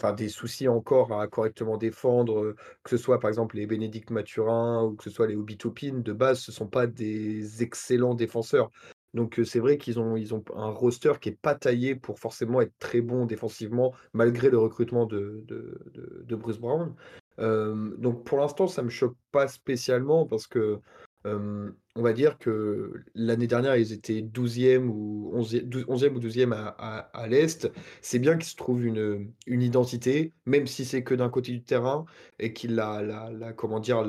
enfin 0.00 0.14
des 0.14 0.28
soucis 0.28 0.68
encore 0.68 1.12
à 1.12 1.28
correctement 1.28 1.76
défendre, 1.76 2.54
que 2.82 2.90
ce 2.90 2.96
soit 2.96 3.20
par 3.20 3.28
exemple 3.28 3.56
les 3.56 3.66
Bénédicte 3.66 4.10
Mathurin 4.10 4.84
ou 4.84 4.96
que 4.96 5.04
ce 5.04 5.10
soit 5.10 5.26
les 5.26 5.36
Obi 5.36 5.56
Toppin, 5.58 6.00
de 6.00 6.12
base 6.12 6.40
ce 6.40 6.52
sont 6.52 6.66
pas 6.66 6.86
des 6.86 7.62
excellents 7.62 8.14
défenseurs. 8.14 8.70
Donc, 9.12 9.40
c'est 9.44 9.58
vrai 9.58 9.76
qu'ils 9.76 9.98
ont 9.98 10.16
ils 10.16 10.34
ont 10.34 10.44
un 10.54 10.70
roster 10.70 11.14
qui 11.20 11.30
est 11.30 11.40
pas 11.40 11.56
taillé 11.56 11.96
pour 11.96 12.20
forcément 12.20 12.60
être 12.60 12.72
très 12.78 13.00
bon 13.00 13.26
défensivement, 13.26 13.92
malgré 14.12 14.50
le 14.50 14.58
recrutement 14.58 15.04
de 15.04 15.42
de 15.46 15.80
de 16.24 16.36
Bruce 16.36 16.58
Brown. 16.58 16.94
Donc 17.38 18.24
pour 18.24 18.38
l'instant, 18.38 18.68
ça 18.68 18.82
me 18.82 18.90
choque 18.90 19.16
pas 19.32 19.48
spécialement 19.48 20.26
parce 20.26 20.46
que, 20.46 20.78
on 21.24 22.02
va 22.02 22.12
dire 22.12 22.38
que 22.38 22.92
l'année 23.14 23.46
dernière, 23.46 23.76
ils 23.76 23.92
étaient 23.92 24.22
12e 24.22 24.86
ou 24.88 25.32
11e 25.34 25.62
dou 25.64 25.80
11e 25.80 26.14
ou 26.14 26.20
12e 26.20 26.52
à 26.54 27.26
l'est. 27.28 27.70
C'est 28.00 28.18
bien 28.18 28.36
qu'ils 28.36 28.48
se 28.48 28.56
trouvent 28.56 28.84
une, 28.84 29.32
une 29.46 29.62
identité, 29.62 30.32
même 30.46 30.66
si 30.66 30.84
c'est 30.84 31.02
que 31.04 31.14
d'un 31.14 31.28
côté 31.28 31.52
du 31.52 31.62
terrain 31.62 32.04
et 32.38 32.52
qu'ils 32.52 32.74
la 32.74 33.02
la 33.02 33.52
comment 33.52 33.80
dire? 33.80 34.02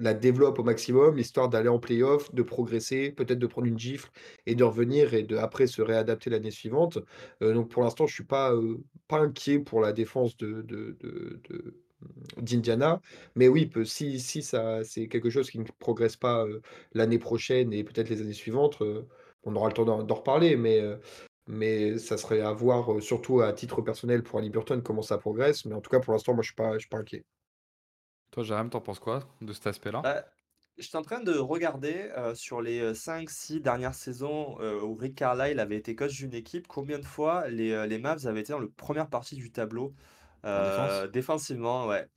La 0.00 0.14
développent 0.14 0.60
au 0.60 0.64
maximum, 0.64 1.18
histoire 1.18 1.48
d'aller 1.48 1.68
en 1.68 1.80
play-off, 1.80 2.32
de 2.32 2.42
progresser, 2.42 3.10
peut-être 3.10 3.38
de 3.40 3.46
prendre 3.48 3.66
une 3.66 3.78
gifle 3.78 4.10
et 4.46 4.54
de 4.54 4.62
revenir 4.62 5.12
et 5.14 5.24
de 5.24 5.36
après 5.36 5.66
se 5.66 5.82
réadapter 5.82 6.30
l'année 6.30 6.52
suivante. 6.52 6.98
Donc 7.40 7.68
pour 7.70 7.82
l'instant, 7.82 8.06
je 8.06 8.14
suis 8.14 8.24
pas, 8.24 8.52
pas 9.08 9.18
inquiet 9.18 9.58
pour 9.58 9.80
la 9.80 9.92
défense 9.92 10.36
de 10.36 10.62
de 10.62 10.96
d'Indiana. 12.36 13.00
Mais 13.34 13.48
oui, 13.48 13.70
si 13.84 14.20
si 14.20 14.42
ça 14.42 14.84
c'est 14.84 15.08
quelque 15.08 15.30
chose 15.30 15.50
qui 15.50 15.58
ne 15.58 15.64
progresse 15.78 16.16
pas, 16.16 16.44
l'année 16.92 17.18
prochaine 17.18 17.72
et 17.72 17.84
peut-être 17.84 18.08
les 18.08 18.20
années 18.20 18.32
suivantes, 18.32 18.82
on 19.44 19.56
aura 19.56 19.68
le 19.68 19.74
temps 19.74 19.84
d'en 19.84 20.14
reparler. 20.14 20.56
Mais, 20.56 20.80
mais 21.46 21.98
ça 21.98 22.16
serait 22.16 22.40
à 22.40 22.52
voir, 22.52 23.02
surtout 23.02 23.40
à 23.40 23.52
titre 23.52 23.82
personnel 23.82 24.22
pour 24.22 24.38
Haliburton, 24.38 24.82
comment 24.82 25.02
ça 25.02 25.18
progresse. 25.18 25.64
Mais 25.64 25.74
en 25.74 25.80
tout 25.80 25.90
cas, 25.90 26.00
pour 26.00 26.12
l'instant, 26.12 26.34
moi, 26.34 26.42
je 26.42 26.48
suis 26.48 26.56
pas 26.56 26.74
je 26.74 26.80
suis 26.80 26.88
pas 26.88 26.98
inquiet. 26.98 27.24
Toi, 28.30 28.44
Jérém, 28.44 28.70
t'en 28.70 28.80
penses 28.80 28.98
quoi 28.98 29.20
de 29.40 29.52
cet 29.52 29.66
aspect-là? 29.66 30.02
Bah, 30.02 30.24
j'étais 30.76 30.96
en 30.96 31.02
train 31.02 31.20
de 31.20 31.32
regarder 31.32 32.10
euh, 32.16 32.34
sur 32.34 32.60
les 32.60 32.94
5-6 32.94 33.60
dernières 33.60 33.94
saisons 33.94 34.60
euh, 34.60 34.80
où 34.80 34.94
Rick 34.94 35.16
Carlisle 35.16 35.60
avait 35.60 35.76
été 35.76 35.94
coach 35.96 36.14
d'une 36.16 36.34
équipe, 36.34 36.68
combien 36.68 36.98
de 36.98 37.04
fois 37.04 37.48
les, 37.48 37.72
euh, 37.72 37.86
les 37.86 37.98
Mavs 37.98 38.26
avaient 38.26 38.40
été 38.40 38.52
dans 38.52 38.60
la 38.60 38.68
première 38.76 39.08
partie 39.08 39.36
du 39.36 39.50
tableau? 39.50 39.94
Défense? 40.56 41.04
Euh, 41.04 41.08
défensivement, 41.08 41.86
ouais. 41.86 42.08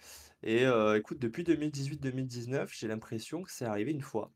Et 0.43 0.65
euh, 0.65 0.97
écoute, 0.97 1.19
depuis 1.19 1.43
2018-2019, 1.43 2.73
j'ai 2.77 2.87
l'impression 2.87 3.43
que 3.43 3.51
c'est 3.51 3.65
arrivé 3.65 3.91
une 3.91 4.01
fois. 4.01 4.31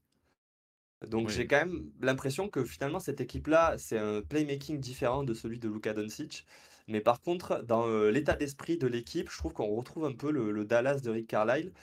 Donc 1.07 1.29
Oui. 1.29 1.33
j'ai 1.35 1.45
quand 1.47 1.57
même 1.57 1.91
l'impression 2.01 2.49
que 2.49 2.63
finalement 2.63 2.99
cette 2.99 3.21
équipe-là, 3.21 3.75
c'est 3.77 3.99
un 3.99 4.21
playmaking 4.21 4.79
différent 4.79 5.23
de 5.23 5.33
celui 5.33 5.59
de 5.59 5.69
Luka 5.69 5.93
Doncic. 5.93 6.45
Mais 6.87 7.01
par 7.01 7.21
contre, 7.21 7.63
dans 7.63 7.87
euh, 7.87 8.09
l'état 8.11 8.35
d'esprit 8.35 8.77
de 8.77 8.87
l'équipe, 8.87 9.29
je 9.29 9.37
trouve 9.37 9.53
qu'on 9.53 9.67
retrouve 9.75 10.05
un 10.05 10.13
peu 10.13 10.31
le, 10.31 10.51
le 10.51 10.65
Dallas 10.65 10.99
de 11.01 11.09
Rick 11.11 11.27
Carlisle. 11.27 11.73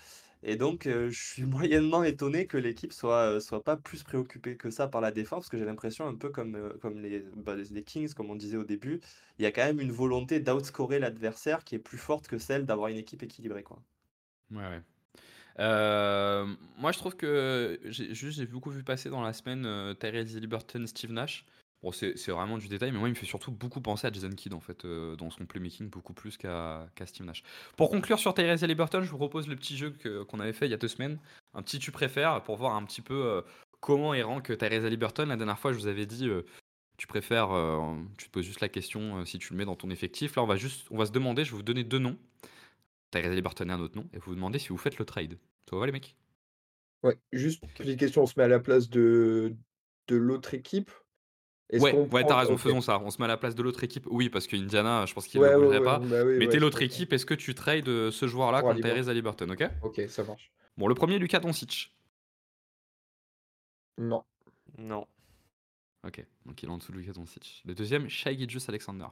Et 0.43 0.57
donc, 0.57 0.86
euh, 0.86 1.11
je 1.11 1.20
suis 1.22 1.45
moyennement 1.47 2.03
étonné 2.05 2.47
que 2.47 2.57
l'équipe 2.57 2.93
soit, 2.93 3.36
euh, 3.36 3.40
soit 3.40 3.62
pas 3.62 3.76
plus 3.76 4.03
préoccupée 4.03 4.57
que 4.57 4.70
ça 4.70 4.88
par 4.88 5.01
la 5.01 5.11
défense, 5.12 5.40
parce 5.40 5.49
que 5.51 5.59
j'ai 5.59 5.64
l'impression 5.64 6.07
un 6.07 6.14
peu 6.16 6.30
comme, 6.30 6.55
euh, 6.57 6.78
comme 6.80 6.99
les, 7.01 7.20
bah, 7.36 7.55
les 7.57 7.64
les 7.64 7.84
Kings, 7.84 8.12
comme 8.14 8.30
on 8.30 8.36
disait 8.36 8.57
au 8.57 8.64
début, 8.64 9.01
il 9.38 9.43
y 9.43 9.47
a 9.47 9.53
quand 9.53 9.64
même 9.64 9.80
une 9.80 9.93
volonté 9.93 10.40
d'outscorer 10.40 10.99
l'adversaire 10.99 11.64
qui 11.64 11.74
est 11.76 11.78
plus 11.78 11.99
forte 11.99 12.28
que 12.28 12.38
celle 12.38 12.66
d'avoir 12.66 12.88
une 12.88 12.97
équipe 12.99 13.22
équilibrée, 13.22 13.62
quoi. 13.62 13.82
Ouais, 14.51 14.59
ouais. 14.68 14.82
Moi, 16.78 16.93
je 16.93 16.99
trouve 16.99 17.16
que 17.16 17.80
j'ai 17.84 18.47
beaucoup 18.47 18.70
vu 18.70 18.84
passer 18.84 19.11
dans 19.11 19.22
la 19.22 19.32
semaine 19.32 19.95
Tyrese 19.99 20.36
Haliburton, 20.36 20.86
Steve 20.86 21.12
Nash. 21.12 21.45
Bon, 21.83 21.91
c'est 21.91 22.30
vraiment 22.30 22.59
du 22.59 22.68
détail, 22.68 22.93
mais 22.93 22.99
moi, 22.99 23.09
il 23.09 23.11
me 23.11 23.16
fait 23.16 23.26
surtout 23.26 23.51
beaucoup 23.51 23.80
penser 23.80 24.07
à 24.07 24.12
Jason 24.12 24.30
Kidd 24.30 24.55
en 24.55 24.61
fait, 24.61 24.85
euh, 24.85 25.16
dans 25.16 25.30
son 25.30 25.47
playmaking, 25.47 25.91
beaucoup 25.91 26.12
plus 26.12 26.37
qu'à 26.37 26.87
Steve 27.07 27.26
Nash. 27.26 27.43
Pour 27.76 27.91
conclure 27.91 28.20
sur 28.20 28.35
Tyrese 28.35 28.62
Haliburton, 28.62 29.03
je 29.03 29.11
vous 29.11 29.16
propose 29.16 29.49
le 29.49 29.57
petit 29.57 29.76
jeu 29.76 29.93
qu'on 30.28 30.39
avait 30.39 30.53
fait 30.53 30.66
il 30.66 30.70
y 30.70 30.74
a 30.74 30.76
deux 30.76 30.87
semaines, 30.87 31.18
un 31.55 31.62
petit 31.62 31.80
tu 31.80 31.91
préfères, 31.91 32.41
pour 32.45 32.57
voir 32.57 32.76
un 32.76 32.85
petit 32.85 33.03
peu 33.03 33.26
euh, 33.26 33.43
comment 33.80 34.14
est 34.14 34.22
rank 34.22 34.57
Tyrese 34.57 34.85
Haliburton. 34.85 35.26
La 35.26 35.37
dernière 35.37 35.59
fois, 35.59 35.72
je 35.72 35.78
vous 35.78 35.89
avais 35.89 36.07
dit, 36.07 36.28
euh, 36.28 36.47
tu 36.99 37.09
préfères, 37.09 37.51
euh, 37.51 37.97
tu 38.16 38.26
te 38.26 38.30
poses 38.30 38.45
juste 38.45 38.61
la 38.61 38.68
question 38.68 39.18
euh, 39.18 39.24
si 39.24 39.41
tu 39.41 39.53
le 39.53 39.59
mets 39.59 39.64
dans 39.64 39.74
ton 39.74 39.91
effectif. 39.91 40.37
Là, 40.37 40.45
on 40.45 40.47
va 40.47 40.55
juste, 40.55 40.87
on 40.93 40.99
va 40.99 41.07
se 41.07 41.12
demander, 41.12 41.45
je 41.45 41.51
vais 41.51 41.57
vous 41.57 41.64
donner 41.64 41.83
deux 41.83 41.99
noms. 41.99 42.16
Tyrese 43.11 43.33
Haliburton 43.33 43.68
et 43.68 43.72
un 43.72 43.80
autre 43.80 43.97
nom, 43.97 44.09
et 44.12 44.18
vous 44.18 44.26
vous 44.26 44.35
demandez 44.37 44.61
si 44.61 44.68
vous 44.68 44.78
faites 44.78 44.99
le 44.99 45.05
trade. 45.05 45.37
Ça 45.68 45.76
va 45.76 45.85
les 45.85 45.93
mecs? 45.93 46.14
Ouais, 47.03 47.18
juste 47.33 47.64
petite 47.76 47.99
question, 47.99 48.22
on 48.22 48.26
se 48.26 48.35
met 48.37 48.45
à 48.45 48.49
la 48.49 48.61
place 48.61 48.89
de 48.89 49.53
de 50.09 50.16
l'autre 50.16 50.55
équipe? 50.55 50.91
Est-ce 51.72 51.82
Ouais, 51.82 51.92
ouais, 51.94 52.24
t'as 52.24 52.38
raison, 52.38 52.56
faisons 52.58 52.80
ça. 52.82 53.00
On 53.00 53.10
se 53.10 53.18
met 53.18 53.24
à 53.24 53.28
la 53.28 53.36
place 53.38 53.54
de 53.54 53.62
l'autre 53.62 53.82
équipe. 53.82 54.06
Oui, 54.10 54.28
parce 54.28 54.46
que 54.46 54.56
Indiana, 54.56 55.06
je 55.06 55.14
pense 55.14 55.26
qu'il 55.26 55.40
Ouais, 55.40 55.48
le 55.50 55.56
ouais, 55.56 55.62
bougerait 55.64 55.78
ouais, 55.78 55.84
pas. 55.84 55.98
bah 55.98 56.22
oui, 56.24 56.36
Mais 56.38 56.44
ouais, 56.46 56.52
t'es 56.52 56.58
l'autre 56.58 56.82
équipe, 56.82 57.12
est-ce 57.12 57.24
que 57.26 57.34
tu 57.34 57.54
trades 57.54 57.88
euh, 57.88 58.10
ce 58.10 58.26
joueur-là 58.28 58.60
contre. 58.62 58.80
Tyrese 58.80 59.08
Haliburton, 59.08 59.50
ok? 59.50 59.64
OK, 59.82 60.00
ça 60.08 60.22
marche. 60.24 60.52
Bon, 60.76 60.86
le 60.86 60.94
premier, 60.94 61.18
Lucas 61.18 61.40
Doncic. 61.40 61.94
Non. 63.98 64.22
Non. 64.78 65.06
Ok, 66.04 66.24
donc 66.46 66.62
il 66.62 66.68
est 66.68 66.72
en 66.72 66.78
dessous 66.78 66.92
de 66.92 66.98
Lucas 66.98 67.12
Doncic. 67.12 67.62
Le 67.64 67.74
deuxième, 67.74 68.08
Shai 68.08 68.36
Gilgeous 68.36 68.64
Alexander. 68.68 69.06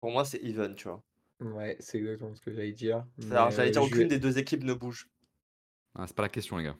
Pour 0.00 0.10
moi, 0.10 0.24
c'est 0.24 0.42
even, 0.42 0.74
tu 0.74 0.88
vois. 0.88 1.02
Ouais, 1.40 1.76
c'est 1.80 1.98
exactement 1.98 2.34
ce 2.34 2.40
que 2.40 2.52
j'allais 2.52 2.72
dire. 2.72 3.06
Alors, 3.30 3.50
j'allais 3.50 3.70
dire, 3.70 3.82
aucune 3.82 4.08
des 4.08 4.18
deux 4.18 4.38
équipes 4.38 4.64
ne 4.64 4.74
bouge. 4.74 5.08
Ah, 5.94 6.06
c'est 6.06 6.14
pas 6.16 6.22
la 6.22 6.28
question, 6.28 6.56
les 6.56 6.64
gars. 6.64 6.76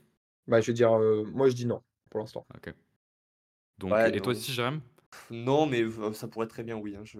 bah, 0.46 0.60
je 0.60 0.66
vais 0.68 0.72
dire, 0.72 0.92
heu, 0.94 1.24
moi 1.32 1.48
je 1.48 1.54
dis 1.54 1.66
non, 1.66 1.82
pour 2.10 2.20
l'instant. 2.20 2.46
Ok. 2.54 2.74
Donc, 3.80 3.92
Ouais, 3.92 4.08
et 4.16 4.20
toi 4.20 4.32
non. 4.32 4.38
aussi, 4.38 4.52
Jérém? 4.52 4.80
Non, 5.30 5.66
mais 5.66 5.82
euh, 5.82 6.12
ça 6.12 6.28
pourrait 6.28 6.46
très 6.46 6.62
bien, 6.62 6.76
oui. 6.76 6.94
hein, 6.96 7.02
je... 7.04 7.18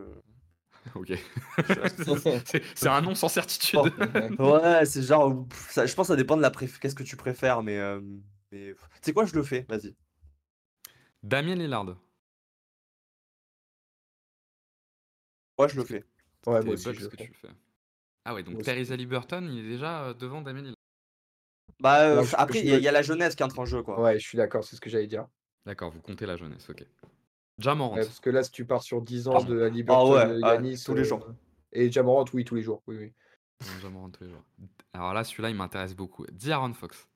Ok. 0.94 1.12
c'est 2.74 2.88
un 2.88 3.00
nom 3.00 3.14
sans 3.14 3.28
certitude. 3.28 3.80
Ouais, 4.38 4.84
c'est 4.86 5.02
genre, 5.02 5.46
ça- 5.70 5.86
je 5.86 5.94
pense 5.94 6.06
que 6.08 6.12
ça 6.12 6.16
dépend 6.16 6.36
de 6.36 6.42
la 6.42 6.50
préf... 6.50 6.78
Qu'est-ce 6.78 6.94
que 6.94 7.02
tu 7.02 7.16
préfères, 7.16 7.62
mais, 7.62 7.78
euh, 7.78 8.00
mais... 8.52 8.74
Tu 8.74 8.76
sais 9.02 9.12
quoi, 9.12 9.24
je 9.24 9.34
le 9.34 9.42
fais, 9.42 9.64
vas-y. 9.68 9.94
Damien 11.22 11.56
Lillard. 11.58 11.96
Moi, 15.58 15.68
je 15.68 15.76
le 15.76 15.84
fais. 15.84 16.04
Ouais, 16.46 16.62
moi 16.62 16.74
aussi, 16.74 16.94
je 16.94 17.04
le 17.04 17.08
tu 17.08 17.32
fais. 17.34 17.48
Ah 18.24 18.34
ouais, 18.34 18.42
donc. 18.42 18.62
Tyrese 18.62 18.92
Haliburton, 18.92 19.48
il 19.50 19.58
est 19.64 19.68
déjà 19.68 20.04
euh, 20.04 20.14
devant 20.14 20.40
Damien 20.42 20.61
Lillard. 20.62 20.74
Bah, 21.80 22.00
euh, 22.08 22.16
Non, 22.16 22.24
je- 22.24 22.36
après, 22.36 22.61
il 22.61 22.66
y, 22.66 22.82
y 22.82 22.88
a 22.88 22.92
la 22.92 23.02
jeunesse 23.02 23.34
qui 23.34 23.42
entre 23.42 23.58
en 23.58 23.64
jeu, 23.64 23.82
quoi. 23.82 24.00
Ouais, 24.00 24.18
je 24.18 24.26
suis 24.26 24.36
d'accord, 24.38 24.64
c'est 24.64 24.76
ce 24.76 24.80
que 24.80 24.90
j'allais 24.90 25.06
dire. 25.06 25.26
D'accord, 25.66 25.90
vous 25.90 26.00
comptez 26.00 26.26
la 26.26 26.36
jeunesse, 26.36 26.68
ok. 26.70 26.84
Jamorant. 27.58 27.96
Ouais, 27.96 28.04
parce 28.04 28.20
que 28.20 28.30
là, 28.30 28.42
si 28.42 28.50
tu 28.50 28.64
pars 28.64 28.82
sur 28.82 29.02
10 29.02 29.28
ans 29.28 29.32
Pardon. 29.32 29.52
de 29.52 29.61
Haliburton, 29.62 30.14
Ah 30.16 30.26
ouais, 30.28 30.40
ah, 30.42 30.54
Giannis, 30.54 30.82
tous 30.84 30.94
les 30.94 31.02
euh, 31.02 31.04
jours. 31.04 31.26
et 31.72 31.90
Jamorant, 31.92 32.24
oui, 32.32 32.44
tous 32.44 32.54
les 32.54 32.62
jours, 32.62 32.82
oui, 32.86 32.96
oui. 32.96 33.12
Jamorant 33.82 34.11
tous 34.11 34.24
les 34.24 34.30
jours. 34.30 34.42
Alors 34.94 35.12
là, 35.12 35.22
celui-là, 35.24 35.50
il 35.50 35.56
m'intéresse 35.56 35.94
beaucoup. 35.94 36.24
D'Aaron 36.32 36.72
Fox. 36.72 37.06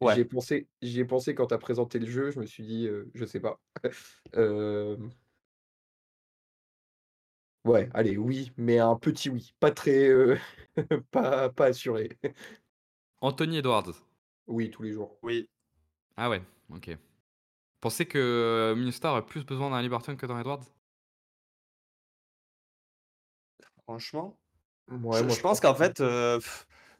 Ouais. 0.00 0.14
J'y 0.14 0.20
ai 0.20 0.24
pensé, 0.24 0.68
j'y 0.80 1.00
ai 1.00 1.04
pensé 1.04 1.34
quand 1.34 1.48
tu 1.48 1.54
as 1.54 1.58
présenté 1.58 1.98
le 1.98 2.06
jeu, 2.06 2.30
je 2.30 2.38
me 2.40 2.46
suis 2.46 2.62
dit, 2.62 2.86
euh, 2.86 3.10
je 3.14 3.24
sais 3.24 3.40
pas. 3.40 3.60
Euh, 4.36 4.96
Ouais, 7.66 7.90
allez, 7.92 8.16
oui, 8.16 8.52
mais 8.56 8.78
un 8.78 8.96
petit 8.96 9.28
oui. 9.28 9.52
Pas 9.60 9.70
très. 9.70 10.08
euh, 10.08 10.38
pas, 11.10 11.50
pas 11.50 11.66
assuré. 11.66 12.18
Anthony 13.20 13.58
Edwards. 13.58 13.92
Oui, 14.46 14.70
tous 14.70 14.82
les 14.82 14.92
jours. 14.92 15.18
Oui. 15.22 15.50
Ah 16.16 16.30
ouais, 16.30 16.42
ok. 16.70 16.96
Pensez 17.80 18.06
que 18.06 18.18
euh, 18.18 18.74
Minnesota 18.76 19.12
aurait 19.12 19.26
plus 19.26 19.44
besoin 19.44 19.70
d'un 19.70 19.82
Liberton 19.82 20.16
que 20.16 20.26
d'un 20.26 20.38
Edwards? 20.40 20.64
Franchement. 23.84 24.38
Ouais, 25.02 25.22
je, 25.22 25.24
moi, 25.24 25.36
je 25.36 25.40
pense 25.40 25.60
qu'en 25.60 25.74
fait, 25.74 26.00
euh, 26.00 26.40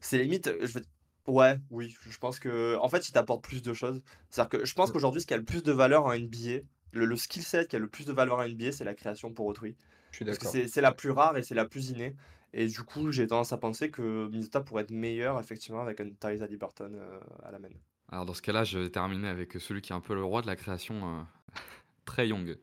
c'est 0.01 0.19
limite. 0.23 0.49
euh, 0.49 0.59
Je 0.67 0.79
vais... 0.79 0.85
Ouais, 1.27 1.59
oui. 1.71 1.97
Je 2.09 2.19
pense 2.19 2.39
que. 2.41 2.77
En 2.79 2.89
fait, 2.89 3.09
il 3.09 3.13
t'apporte 3.13 3.45
plus 3.45 3.63
de 3.63 3.75
choses. 3.75 4.03
C'est-à-dire 4.31 4.49
que 4.61 4.65
je 4.65 4.75
pense 4.75 4.91
qu'aujourd'hui, 4.91 5.21
ce 5.21 5.27
qui 5.27 5.35
a 5.35 5.37
le 5.37 5.45
plus 5.45 5.63
de 5.63 5.73
valeur 5.73 6.07
en 6.07 6.13
NBA, 6.13 6.61
le, 6.93 7.05
le 7.07 7.17
skill 7.17 7.43
set 7.45 7.69
qui 7.69 7.77
a 7.77 7.79
le 7.79 7.89
plus 7.89 8.07
de 8.07 8.13
valeur 8.13 8.39
en 8.39 8.43
NBA, 8.45 8.73
c'est 8.73 8.85
la 8.85 8.95
création 8.95 9.33
pour 9.33 9.47
autrui. 9.47 9.77
je 10.11 10.17
suis 10.17 10.25
Parce 10.29 10.39
que 10.39 10.47
d'accord. 10.47 10.49
c'est 10.49 10.69
c'est 10.69 10.81
la 10.83 10.93
plus 10.93 11.11
rare 11.13 11.37
et 11.39 11.43
c'est 11.45 11.55
la 11.57 11.67
plus 11.67 11.91
innée. 11.91 12.17
Et 12.55 12.67
du 12.69 12.83
coup, 12.85 13.13
j'ai 13.13 13.27
tendance 13.29 13.53
à 13.53 13.59
penser 13.59 13.91
que 13.91 14.29
Minnesota 14.29 14.61
pourrait 14.63 14.85
être 14.85 14.91
meilleur, 14.93 15.41
effectivement, 15.41 15.83
avec 15.83 16.01
un 16.01 16.11
Tyrese 16.11 16.43
Haliburton 16.43 16.93
euh, 16.95 17.21
à 17.45 17.51
la 17.53 17.59
main. 17.61 17.69
Alors 18.11 18.27
dans 18.27 18.35
ce 18.35 18.43
cas-là, 18.43 18.65
je 18.65 18.79
vais 18.79 18.91
terminer 18.91 19.29
avec 19.29 19.53
celui 19.55 19.81
qui 19.83 19.93
est 19.93 19.97
un 19.97 20.01
peu 20.01 20.15
le 20.15 20.25
roi 20.25 20.43
de 20.43 20.47
la 20.47 20.57
création, 20.57 21.19
euh, 21.19 21.23
Trey 22.05 22.29
Young. 22.29 22.59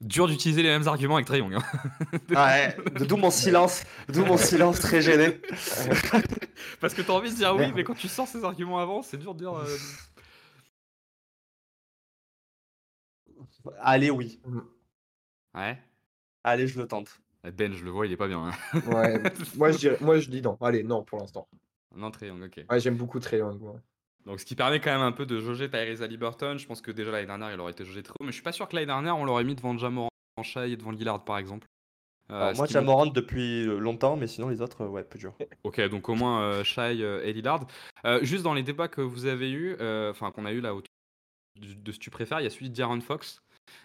Dur 0.00 0.26
d'utiliser 0.28 0.62
les 0.62 0.70
mêmes 0.70 0.88
arguments 0.88 1.16
avec 1.16 1.26
Trey 1.26 1.38
Young. 1.40 1.52
hein. 1.54 1.62
Ouais, 2.30 2.74
d'où 3.06 3.16
mon 3.18 3.30
silence, 3.30 3.84
d'où 4.08 4.24
mon 4.24 4.38
silence 4.38 4.80
très 4.80 5.02
gêné. 5.02 5.38
Parce 6.80 6.94
que 6.94 7.02
t'as 7.02 7.12
envie 7.12 7.30
de 7.30 7.36
dire 7.36 7.54
oui, 7.54 7.70
mais 7.74 7.84
quand 7.84 7.94
tu 7.94 8.08
sors 8.08 8.26
ces 8.26 8.42
arguments 8.42 8.78
avant, 8.78 9.02
c'est 9.02 9.18
dur 9.18 9.34
de 9.34 9.40
dire. 9.40 9.52
euh, 9.54 9.76
Allez, 13.80 14.10
oui. 14.10 14.40
Ouais. 15.54 15.78
Allez, 16.44 16.66
je 16.66 16.80
le 16.80 16.88
tente. 16.88 17.20
Ben, 17.44 17.72
je 17.72 17.84
le 17.84 17.90
vois, 17.90 18.06
il 18.06 18.12
est 18.12 18.16
pas 18.16 18.28
bien. 18.28 18.48
hein. 18.48 18.80
Ouais. 18.92 19.22
moi, 19.56 19.70
je 19.72 19.78
dirais, 19.78 19.96
moi, 20.00 20.18
je 20.18 20.28
dis 20.28 20.42
non. 20.42 20.56
Allez, 20.60 20.82
non 20.82 21.02
pour 21.04 21.18
l'instant. 21.20 21.48
non, 21.96 22.10
Trey 22.10 22.26
Young, 22.28 22.42
ok. 22.42 22.64
Ouais, 22.70 22.80
j'aime 22.80 22.96
beaucoup 22.96 23.18
Trae 23.18 23.38
Young. 23.38 23.60
ouais. 23.62 23.80
Donc, 24.26 24.38
ce 24.40 24.44
qui 24.44 24.54
permet 24.54 24.80
quand 24.80 24.90
même 24.92 25.00
un 25.00 25.12
peu 25.12 25.24
de 25.24 25.40
jauger 25.40 25.70
Tyrese 25.70 26.02
Haliburton. 26.02 26.58
Je 26.58 26.66
pense 26.66 26.82
que 26.82 26.90
déjà 26.90 27.10
l'année 27.10 27.26
dernière, 27.26 27.50
il 27.52 27.58
aurait 27.60 27.72
été 27.72 27.84
jaugé 27.84 28.02
très 28.02 28.12
haut, 28.20 28.24
mais 28.24 28.28
je 28.32 28.34
suis 28.34 28.42
pas 28.42 28.52
sûr 28.52 28.68
que 28.68 28.74
l'année 28.76 28.86
dernière, 28.86 29.16
on 29.16 29.24
l'aurait 29.24 29.44
mis 29.44 29.54
devant 29.54 29.76
Jamorant, 29.78 30.10
devant 30.36 30.44
Shai 30.44 30.70
et 30.72 30.76
devant 30.76 30.90
Lillard, 30.90 31.24
par 31.24 31.38
exemple. 31.38 31.66
Euh, 32.30 32.34
Alors, 32.34 32.50
ce 32.52 32.56
moi, 32.58 32.66
qui 32.66 32.74
montre- 32.74 32.84
Jamorant 32.86 33.06
depuis 33.06 33.64
longtemps, 33.64 34.16
mais 34.16 34.26
sinon, 34.26 34.50
les 34.50 34.60
autres, 34.60 34.82
euh, 34.82 34.88
ouais, 34.88 35.02
plus 35.04 35.18
dur. 35.18 35.34
Ok, 35.64 35.80
donc 35.88 36.08
au 36.10 36.14
moins 36.14 36.42
euh, 36.42 36.62
Shai 36.64 37.02
euh, 37.02 37.24
et 37.24 37.32
Lillard. 37.32 37.66
Euh, 38.04 38.22
juste 38.22 38.44
dans 38.44 38.52
les 38.54 38.62
débats 38.62 38.88
que 38.88 39.00
vous 39.00 39.24
avez 39.24 39.50
eu, 39.50 39.72
enfin 40.10 40.30
qu'on 40.30 40.44
a 40.44 40.52
eu 40.52 40.60
là 40.60 40.74
autour 40.74 40.90
du- 41.58 41.74
de 41.74 41.90
ce 41.92 41.98
que 41.98 42.04
tu 42.04 42.10
préfères, 42.10 42.40
il 42.40 42.44
y 42.44 42.46
a 42.46 42.50
celui 42.50 42.68
d'Aaron 42.68 43.00
Fox. 43.00 43.40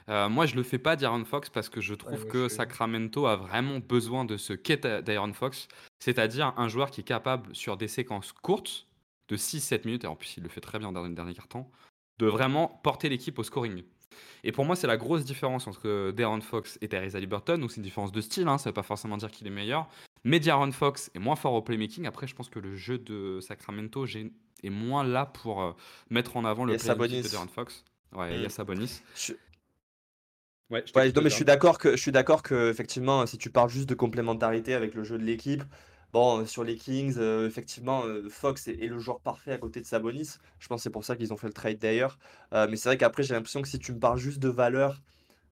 Euh, 0.10 0.30
moi, 0.30 0.46
je 0.46 0.56
le 0.56 0.64
fais 0.64 0.78
pas 0.78 0.96
d'Aaron 0.96 1.26
Fox 1.26 1.50
parce 1.50 1.70
que 1.70 1.82
je 1.82 1.94
trouve 1.94 2.26
que 2.28 2.44
je- 2.44 2.54
Sacramento 2.54 3.26
a 3.28 3.36
vraiment 3.36 3.80
besoin 3.80 4.26
de 4.26 4.38
ce 4.38 4.54
qu'est 4.54 4.86
d'Aaron 4.86 5.34
Fox, 5.34 5.68
c'est-à-dire 6.00 6.54
un 6.58 6.68
joueur 6.68 6.92
qui 6.92 7.02
est 7.02 7.06
capable 7.06 7.56
sur 7.56 7.78
des 7.78 7.88
séquences 7.88 8.32
courtes 8.32 8.88
de 9.30 9.38
6-7 9.38 9.86
minutes, 9.86 10.04
et 10.04 10.08
en 10.08 10.16
plus 10.16 10.38
il 10.38 10.44
le 10.44 10.50
fait 10.50 10.62
très 10.62 10.78
bien 10.80 10.92
dans 10.92 11.02
le 11.04 11.10
dernier 11.14 11.34
carton, 11.34 11.66
de 12.20 12.28
vraiment 12.28 12.68
porter 12.84 13.10
l'équipe 13.10 13.38
au 13.40 13.44
scoring. 13.44 13.84
Et 14.44 14.52
pour 14.52 14.64
moi, 14.64 14.76
c'est 14.76 14.88
la 14.88 14.96
grosse 14.98 15.26
différence 15.26 15.68
entre 15.68 16.12
De'Aaron 16.12 16.40
Fox 16.42 16.78
et 16.82 16.88
Therese 16.88 17.16
Haliburton, 17.16 17.62
ou 17.64 17.68
c'est 17.68 17.78
une 17.78 17.84
différence 17.84 18.12
de 18.12 18.22
style, 18.22 18.48
hein, 18.48 18.58
ça 18.60 18.70
veut 18.70 18.74
pas 18.74 18.84
forcément 18.84 19.18
dire 19.18 19.32
qu'il 19.32 19.48
est 19.48 19.52
meilleur. 19.52 19.88
Mais 20.24 20.40
De'Aaron 20.40 20.72
Fox 20.72 21.10
est 21.16 21.20
moins 21.20 21.36
fort 21.36 21.54
au 21.54 21.62
playmaking. 21.62 22.06
Après, 22.06 22.28
je 22.28 22.36
pense 22.36 22.48
que 22.50 22.60
le 22.60 22.76
jeu 22.76 22.98
de 23.00 23.40
Sacramento 23.42 24.06
est 24.06 24.70
moins 24.70 25.04
là 25.04 25.26
pour 25.26 25.62
euh, 25.64 25.72
mettre 26.12 26.38
en 26.38 26.46
avant 26.46 26.64
le 26.64 26.74
playmaking 26.78 27.18
de 27.24 27.28
De'Aaron 27.36 27.48
Fox. 27.48 27.84
Ouais, 28.16 28.36
il 28.36 28.42
y 28.42 28.46
a 28.46 28.48
Mm. 28.48 28.52
Sabonis. 28.52 29.02
Je- 29.16 29.34
Ouais, 30.70 30.84
je 30.86 30.94
Ouais, 30.96 31.12
non, 31.12 31.22
mais 31.22 31.30
je 31.30 31.30
Tom. 31.30 31.36
suis 31.36 31.46
d'accord 31.46 31.78
que 31.78 31.92
je 31.96 32.02
suis 32.02 32.12
d'accord 32.12 32.42
que 32.44 32.70
effectivement, 32.72 33.26
si 33.26 33.38
tu 33.38 33.50
parles 33.52 33.70
juste 33.70 33.88
de 33.90 33.94
complémentarité 33.96 34.74
avec 34.74 34.96
le 34.96 35.04
jeu 35.04 35.18
de 35.18 35.24
l'équipe, 35.24 35.64
bon, 36.14 36.40
euh, 36.42 36.46
sur 36.46 36.64
les 36.64 36.76
Kings, 36.76 37.16
euh, 37.18 37.48
effectivement, 37.48 38.04
euh, 38.06 38.30
Fox 38.30 38.68
est, 38.68 38.76
est 38.84 38.88
le 38.88 38.98
joueur 39.00 39.20
parfait 39.22 39.52
à 39.52 39.58
côté 39.58 39.80
de 39.82 39.86
Sabonis. 39.86 40.38
Je 40.60 40.68
pense 40.68 40.80
que 40.80 40.84
c'est 40.84 40.90
pour 40.90 41.06
ça 41.06 41.16
qu'ils 41.16 41.34
ont 41.34 41.38
fait 41.38 41.48
le 41.48 41.54
trade 41.54 41.78
d'ailleurs. 41.80 42.18
Euh, 42.54 42.68
mais 42.70 42.78
c'est 42.78 42.90
vrai 42.90 42.98
qu'après, 42.98 43.24
j'ai 43.24 43.34
l'impression 43.36 43.62
que 43.62 43.68
si 43.68 43.78
tu 43.80 43.94
me 43.94 44.00
parles 44.00 44.18
juste 44.20 44.40
de 44.40 44.50
valeur, 44.50 45.02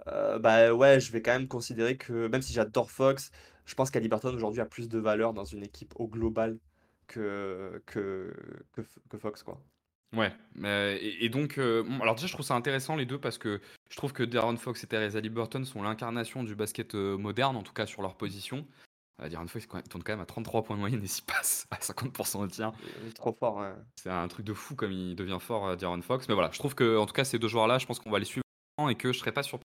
euh, 0.09 0.39
bah 0.39 0.73
ouais, 0.75 1.01
je 1.01 1.13
vais 1.13 1.23
quand 1.23 1.33
même 1.33 1.49
considérer 1.49 1.97
que 1.99 2.29
même 2.29 2.43
si 2.43 2.53
j'adore 2.53 2.91
Fox, 2.91 3.31
je 3.67 3.75
pense 3.75 3.91
qu'Haliburton 3.91 4.35
aujourd'hui 4.35 4.61
a 4.63 4.67
plus 4.67 4.89
de 4.89 4.99
valeur 4.99 5.35
dans 5.35 5.45
une 5.45 5.65
équipe 5.65 5.95
au 5.97 6.09
global 6.09 6.59
que 7.09 7.83
que 7.87 8.33
que, 8.73 8.83
que 9.11 9.19
Fox 9.19 9.43
quoi. 9.43 9.63
Ouais, 10.17 10.33
et, 10.65 11.27
et 11.27 11.29
donc, 11.29 11.59
euh, 11.59 11.85
alors 12.01 12.15
déjà, 12.15 12.27
je 12.27 12.33
trouve 12.33 12.47
ça 12.47 12.55
intéressant 12.55 12.97
les 12.97 13.05
deux 13.05 13.19
parce 13.21 13.37
que 13.37 13.61
je 13.89 13.97
trouve 13.97 14.13
que 14.13 14.23
De'Aaron 14.23 14.57
Fox 14.57 14.85
et 14.85 14.87
Therese 14.87 15.17
Haliburton 15.17 15.65
sont 15.65 15.83
l'incarnation 15.83 16.45
du 16.45 16.55
basket 16.55 16.95
euh, 16.95 17.17
moderne, 17.17 17.57
en 17.57 17.63
tout 17.63 17.73
cas 17.73 17.87
sur 17.87 18.03
leur 18.03 18.17
position. 18.17 18.67
Euh, 19.21 19.29
De'Aaron 19.29 19.49
Fox 19.49 19.67
tourne 19.89 20.03
quand 20.03 20.13
même 20.13 20.21
à 20.21 20.27
33 20.27 20.65
points 20.65 20.77
de 20.77 20.81
moyenne 20.81 21.03
et 21.03 21.09
s'y 21.09 21.23
passe 21.23 21.67
à 21.71 21.77
50% 21.77 22.39
au 22.39 22.47
tir. 22.47 22.73
Il 23.03 23.09
est 23.09 23.13
trop 23.13 23.33
fort. 23.33 23.61
hein. 23.61 23.77
C'est 23.97 24.11
un 24.11 24.29
truc 24.29 24.47
de 24.47 24.55
fou 24.55 24.75
comme 24.75 24.93
il 24.93 25.17
devient 25.17 25.39
fort, 25.41 25.69
euh, 25.69 25.77
De'Aaron 25.77 26.03
Fox. 26.03 26.29
Mais 26.29 26.35
voilà, 26.35 26.51
je 26.53 26.59
trouve 26.59 26.75
que 26.75 26.97
en 26.99 27.07
tout 27.07 27.15
cas 27.15 27.25
ces 27.25 27.39
deux 27.39 27.49
joueurs-là, 27.49 27.79
je 27.79 27.87
pense 27.87 27.99
qu'on 27.99 28.11
va 28.11 28.19
les 28.19 28.25
suivre 28.25 28.45
et 28.89 28.95
que 28.95 29.13
je 29.13 29.19
serais 29.19 29.33
pas 29.33 29.43
surpris 29.43 29.65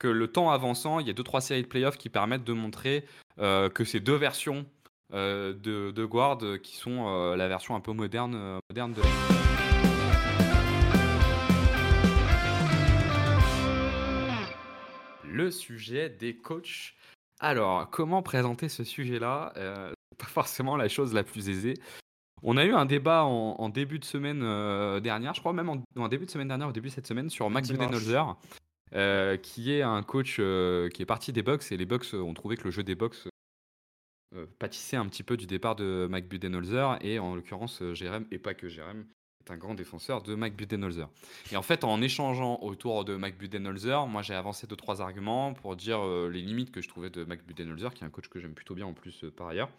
que 0.00 0.08
le 0.08 0.26
temps 0.32 0.50
avançant, 0.50 0.98
il 0.98 1.06
y 1.06 1.10
a 1.10 1.12
deux 1.12 1.22
trois 1.22 1.40
séries 1.40 1.62
de 1.62 1.68
playoffs 1.68 1.98
qui 1.98 2.08
permettent 2.08 2.42
de 2.42 2.54
montrer 2.54 3.04
euh, 3.38 3.68
que 3.68 3.84
ces 3.84 4.00
deux 4.00 4.16
versions 4.16 4.66
euh, 5.12 5.52
de, 5.52 5.92
de 5.92 6.04
guard 6.04 6.38
qui 6.62 6.74
sont 6.76 7.06
euh, 7.06 7.36
la 7.36 7.46
version 7.46 7.76
un 7.76 7.80
peu 7.80 7.92
moderne, 7.92 8.58
moderne 8.70 8.94
de. 8.94 9.02
Le 15.30 15.50
sujet 15.50 16.10
des 16.10 16.36
coachs. 16.36 16.94
Alors, 17.38 17.88
comment 17.90 18.22
présenter 18.22 18.68
ce 18.68 18.84
sujet-là? 18.84 19.52
Euh, 19.56 19.92
Pas 20.18 20.26
forcément 20.26 20.76
la 20.76 20.88
chose 20.88 21.14
la 21.14 21.22
plus 21.22 21.48
aisée. 21.48 21.74
On 22.42 22.56
a 22.56 22.64
eu 22.64 22.72
un 22.72 22.86
débat 22.86 23.24
en, 23.24 23.56
en 23.58 23.68
début 23.68 23.98
de 23.98 24.04
semaine 24.04 24.42
euh, 24.42 24.98
dernière, 25.00 25.34
je 25.34 25.40
crois 25.40 25.52
même 25.52 25.68
en, 25.68 25.82
en 25.96 26.08
début 26.08 26.26
de 26.26 26.30
semaine 26.30 26.48
dernière, 26.48 26.68
au 26.68 26.72
début 26.72 26.88
de 26.88 26.94
cette 26.94 27.06
semaine, 27.06 27.30
sur 27.30 27.48
Max. 27.50 27.70
Budenholzer, 27.70 28.36
euh, 28.94 29.36
qui 29.36 29.72
est 29.72 29.82
un 29.82 30.02
coach 30.02 30.38
euh, 30.40 30.88
qui 30.88 31.02
est 31.02 31.06
parti 31.06 31.32
des 31.32 31.42
Bucks, 31.42 31.70
et 31.70 31.76
les 31.76 31.86
euh, 31.86 32.22
ont 32.22 32.34
trouvé 32.34 32.56
que 32.56 32.64
le 32.64 32.70
jeu 32.70 32.82
des 32.82 32.96
euh, 34.34 34.46
pâtissait 34.58 34.96
un 34.96 35.06
petit 35.06 35.22
peu 35.22 35.36
du 35.36 35.46
départ 35.46 35.76
de 35.76 36.08
Mike 36.10 36.28
Budenholzer, 36.28 36.98
et 37.02 37.18
en 37.18 37.34
l'occurrence, 37.34 37.82
Jérém, 37.92 38.26
et 38.30 38.38
pas 38.38 38.54
que 38.54 38.68
Jérém, 38.68 39.04
un 39.50 39.56
grand 39.56 39.74
défenseur 39.74 40.22
de 40.22 40.34
Mike 40.34 40.56
Budenholzer. 40.56 41.08
Et 41.52 41.56
en 41.56 41.62
fait, 41.62 41.84
en 41.84 42.00
échangeant 42.00 42.58
autour 42.62 43.04
de 43.04 43.16
Mike 43.16 43.38
Budenholzer, 43.38 44.06
moi 44.06 44.22
j'ai 44.22 44.34
avancé 44.34 44.66
deux 44.66 44.76
trois 44.76 45.02
arguments 45.02 45.54
pour 45.54 45.76
dire 45.76 46.00
euh, 46.00 46.28
les 46.32 46.40
limites 46.40 46.70
que 46.70 46.80
je 46.80 46.88
trouvais 46.88 47.10
de 47.10 47.24
Mike 47.24 47.46
Budenholzer, 47.46 47.92
qui 47.94 48.04
est 48.04 48.06
un 48.06 48.10
coach 48.10 48.28
que 48.28 48.40
j'aime 48.40 48.54
plutôt 48.54 48.74
bien 48.74 48.86
en 48.86 48.92
plus 48.94 49.24
euh, 49.24 49.30
par 49.30 49.48
ailleurs. 49.48 49.70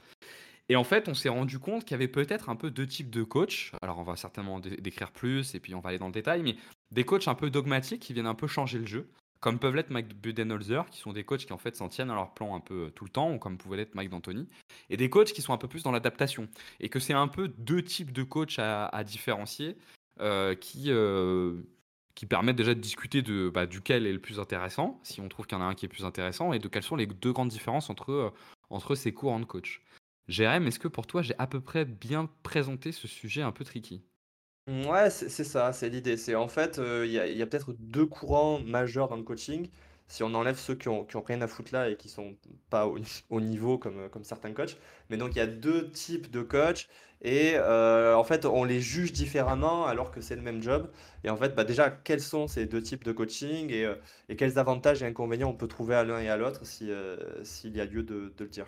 Et 0.70 0.76
en 0.76 0.84
fait, 0.84 1.10
on 1.10 1.14
s'est 1.14 1.28
rendu 1.28 1.60
compte 1.60 1.84
qu'il 1.84 1.92
y 1.92 1.96
avait 1.96 2.08
peut-être 2.08 2.50
un 2.50 2.56
peu 2.56 2.72
deux 2.72 2.88
types 2.88 3.10
de 3.10 3.24
coachs. 3.24 3.72
Alors, 3.82 3.98
on 4.00 4.04
va 4.04 4.16
certainement 4.16 4.60
dé- 4.60 4.78
décrire 4.78 5.12
plus 5.12 5.54
et 5.54 5.60
puis 5.60 5.76
on 5.76 5.82
va 5.82 5.90
aller 5.90 5.98
dans 6.00 6.06
le 6.08 6.14
détail, 6.14 6.44
mais 6.44 6.56
des 6.92 7.04
coachs 7.04 7.28
un 7.28 7.36
peu 7.36 7.50
dogmatiques 7.50 8.02
qui 8.02 8.14
viennent 8.14 8.28
un 8.28 8.36
peu 8.36 8.48
changer 8.48 8.80
le 8.80 8.86
jeu, 8.86 9.10
comme 9.42 9.58
peuvent 9.58 9.76
l'être 9.76 9.89
Mike 9.89 10.16
Budenholzer, 10.22 10.89
qui 10.89 11.00
sont 11.00 11.14
des 11.14 11.24
coachs 11.24 11.46
qui 11.46 11.52
en 11.52 11.58
fait 11.58 11.76
s'en 11.76 11.89
tiennent 11.89 12.12
à 12.12 12.16
leur 12.16 12.34
plan 12.34 12.56
un 12.56 12.60
peu 12.60 12.86
euh, 12.86 12.89
tout 12.92 13.04
le 13.04 13.10
temps, 13.10 13.34
ou 13.34 13.39
comme 13.39 13.58
pouvait 13.58 13.78
l'être 13.78 13.96
Mike 13.96 14.12
D'Antoni, 14.12 14.48
et 14.89 14.98
des 14.98 15.10
coachs 15.10 15.34
qui 15.34 15.42
sont 15.42 15.52
un 15.52 15.58
peu 15.58 15.68
plus 15.68 15.84
dans 15.84 15.92
l'adaptation. 15.92 16.48
Et 16.80 16.89
que 16.89 17.00
c'est 17.00 17.14
un 17.14 17.28
peu 17.28 17.48
deux 17.50 17.84
types 17.84 18.14
de 18.14 18.24
coachs 18.24 18.60
à, 18.60 19.04
différencier 19.04 19.78
euh, 20.20 20.54
qui, 20.54 20.86
euh, 20.88 21.64
qui 22.14 22.28
permettent 22.28 22.56
déjà 22.56 22.76
de 22.76 22.80
discuter 22.80 23.24
de, 23.24 23.50
bah, 23.50 23.66
duquel 23.66 24.06
est 24.06 24.14
le 24.14 24.22
plus 24.22 24.39
intéressant, 24.39 25.00
si 25.04 25.20
on 25.22 25.28
trouve 25.28 25.48
qu'il 25.48 25.58
y 25.58 25.62
en 25.62 25.64
a 25.64 25.68
un 25.68 25.74
qui 25.74 25.86
est 25.86 25.89
plus 25.89 26.06
intéressant, 26.06 26.54
et 26.54 26.60
de 26.60 26.68
quelles 26.68 26.84
sont 26.84 26.96
les 26.96 27.08
deux 27.08 27.34
grandes 27.34 27.50
différences 27.50 27.89
entre, 27.89 28.34
entre 28.70 28.94
ces 28.94 29.12
courants 29.12 29.39
de 29.39 29.46
coach. 29.46 29.82
Jérém, 30.28 30.68
est-ce 30.68 30.80
que 30.80 30.88
pour 30.88 31.08
toi, 31.08 31.24
j'ai 31.24 31.34
à 31.39 31.48
peu 31.48 31.62
près 31.62 31.84
bien 31.84 32.30
présenté 32.44 32.92
ce 32.92 33.08
sujet 33.08 33.42
un 33.42 33.52
peu 33.52 33.66
tricky? 33.66 34.04
Ouais, 34.68 35.09
c'est 35.09 35.43
ça, 35.43 35.74
c'est 35.74 35.89
l'idée. 35.89 36.18
C'est 36.18 36.36
en 36.36 36.47
fait, 36.47 36.80
euh, 36.80 37.05
il 37.05 37.12
y 37.12 37.41
a, 37.41 37.45
peut-être 37.47 37.74
deux 37.80 38.05
courants 38.05 38.59
majeurs 38.59 39.07
dans 39.07 39.18
le 39.18 39.24
coaching. 39.24 39.70
Si 40.07 40.24
on 40.24 40.34
enlève 40.34 40.57
ceux 40.57 40.76
qui 40.76 40.88
ont, 40.89 41.07
rien 41.26 41.41
à 41.41 41.47
foutre 41.47 41.74
là 41.74 41.89
et 41.89 41.95
qui 41.97 42.09
sont 42.09 42.36
pas 42.70 42.86
au, 42.88 42.97
au 43.30 43.41
niveau 43.41 43.78
comme, 43.78 44.09
comme 44.09 44.24
certains 44.24 44.53
coachs. 44.53 44.78
Mais 45.09 45.18
donc, 45.18 45.32
il 45.36 45.38
y 45.38 45.41
a 45.41 45.47
deux 45.47 45.89
types 45.91 46.30
de 46.32 46.41
coachs 46.41 46.88
et 47.22 47.53
euh, 47.55 48.16
en 48.16 48.24
fait, 48.24 48.45
on 48.45 48.64
les 48.64 48.82
juge 48.82 49.14
différemment 49.14 49.86
alors 49.86 50.12
que 50.12 50.22
c'est 50.22 50.36
le 50.36 50.41
même 50.41 50.62
job. 50.62 50.89
Et 51.24 51.30
en 51.30 51.38
fait, 51.38 51.53
bah, 51.55 51.64
déjà, 51.64 51.91
quels 51.91 52.22
sont 52.22 52.47
ces 52.47 52.66
deux 52.66 52.82
types 52.82 53.03
de 53.03 53.12
coaching 53.12 53.70
et, 53.72 53.86
euh, 53.86 53.95
quels 54.38 54.57
avantages 54.57 55.03
et 55.03 55.05
inconvénients 55.05 55.49
on 55.49 55.55
peut 55.55 55.68
trouver 55.68 55.95
à 55.95 56.03
l'un 56.03 56.20
et 56.20 56.30
à 56.30 56.38
l'autre 56.38 56.66
si, 56.66 56.89
euh, 56.89 57.43
s'il 57.43 57.76
y 57.76 57.82
a 57.82 57.86
lieu 57.86 58.01
de, 58.01 58.34
le 58.39 58.47
dire. 58.47 58.66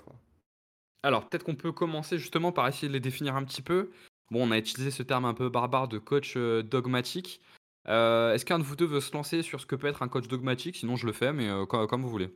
Alors, 1.01 1.27
peut-être 1.27 1.43
qu'on 1.43 1.55
peut 1.55 1.71
commencer 1.71 2.19
justement 2.19 2.51
par 2.51 2.67
essayer 2.67 2.87
de 2.87 2.93
les 2.93 2.99
définir 2.99 3.35
un 3.35 3.43
petit 3.43 3.63
peu. 3.63 3.89
Bon, 4.32 4.47
on 4.47 4.51
a 4.51 4.57
utilisé 4.57 4.91
ce 4.91 5.03
terme 5.03 5.26
un 5.26 5.34
peu 5.34 5.49
barbare 5.49 5.88
de 5.88 5.97
coach 5.99 6.34
euh, 6.38 6.63
dogmatique. 6.63 7.41
Euh, 7.88 8.34
Est-ce 8.34 8.45
qu'un 8.45 8.59
de 8.59 8.63
vous 8.63 8.76
deux 8.76 8.86
veut 8.86 9.01
se 9.01 9.13
lancer 9.13 9.41
sur 9.43 9.59
ce 9.61 9.65
que 9.65 9.76
peut 9.76 9.88
être 9.88 10.01
un 10.01 10.07
coach 10.07 10.28
dogmatique? 10.28 10.78
Sinon, 10.78 10.95
je 10.95 11.05
le 11.05 11.13
fais, 11.13 11.34
mais 11.34 11.47
euh, 11.49 11.65
co- 11.65 11.88
comme 11.88 12.01
vous 12.01 12.09
voulez. 12.09 12.34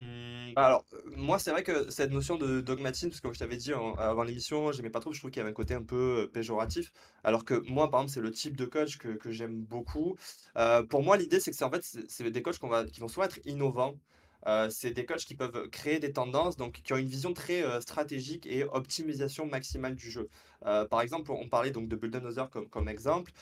Hmm, 0.00 0.52
Alors, 0.54 0.84
euh, 0.92 1.00
moi, 1.16 1.38
c'est 1.40 1.50
vrai 1.50 1.64
que 1.64 1.90
cette 1.90 2.12
notion 2.12 2.36
de 2.36 2.60
dogmatisme, 2.60 3.08
parce 3.08 3.20
que 3.20 3.22
comme 3.26 3.34
je 3.34 3.40
t'avais 3.40 3.56
dit 3.56 3.72
avant 3.72 4.22
l'émission, 4.22 4.70
j'aimais 4.70 4.90
pas 4.90 5.00
trop, 5.00 5.12
je 5.12 5.18
trouve 5.18 5.30
qu'il 5.32 5.38
y 5.38 5.42
avait 5.42 5.50
un 5.50 5.52
côté 5.54 5.74
un 5.74 5.82
peu 5.82 6.30
péjoratif. 6.32 6.92
Alors 7.24 7.44
que 7.44 7.54
moi, 7.68 7.90
par 7.90 8.00
exemple, 8.02 8.14
c'est 8.14 8.20
le 8.20 8.30
type 8.30 8.56
de 8.56 8.64
coach 8.64 8.96
que, 8.98 9.08
que 9.08 9.32
j'aime 9.32 9.60
beaucoup. 9.64 10.16
Euh, 10.56 10.84
pour 10.84 11.02
moi, 11.02 11.16
l'idée, 11.16 11.40
c'est 11.40 11.50
que 11.50 11.56
c'est 11.56 11.64
en 11.64 11.70
fait, 11.70 11.82
c'est 12.08 12.30
des 12.30 12.42
coachs 12.42 12.60
va, 12.62 12.84
qui 12.86 13.00
vont 13.00 13.08
soit 13.08 13.24
être 13.24 13.40
innovants, 13.44 13.98
euh, 14.46 14.70
c'est 14.70 14.92
des 14.92 15.04
coachs 15.04 15.24
qui 15.24 15.34
peuvent 15.34 15.68
créer 15.70 15.98
des 15.98 16.12
tendances, 16.12 16.56
donc 16.56 16.80
qui 16.82 16.92
ont 16.92 16.96
une 16.96 17.08
vision 17.08 17.32
très 17.32 17.62
euh, 17.62 17.80
stratégique 17.80 18.46
et 18.46 18.64
optimisation 18.64 19.46
maximale 19.46 19.94
du 19.96 20.10
jeu. 20.10 20.28
Euh, 20.66 20.86
par 20.86 21.00
exemple, 21.00 21.30
on 21.30 21.48
parlait 21.48 21.70
donc 21.70 21.88
de 21.88 21.96
Bulldozer 21.96 22.48
comme, 22.50 22.88
exemple. 22.88 23.32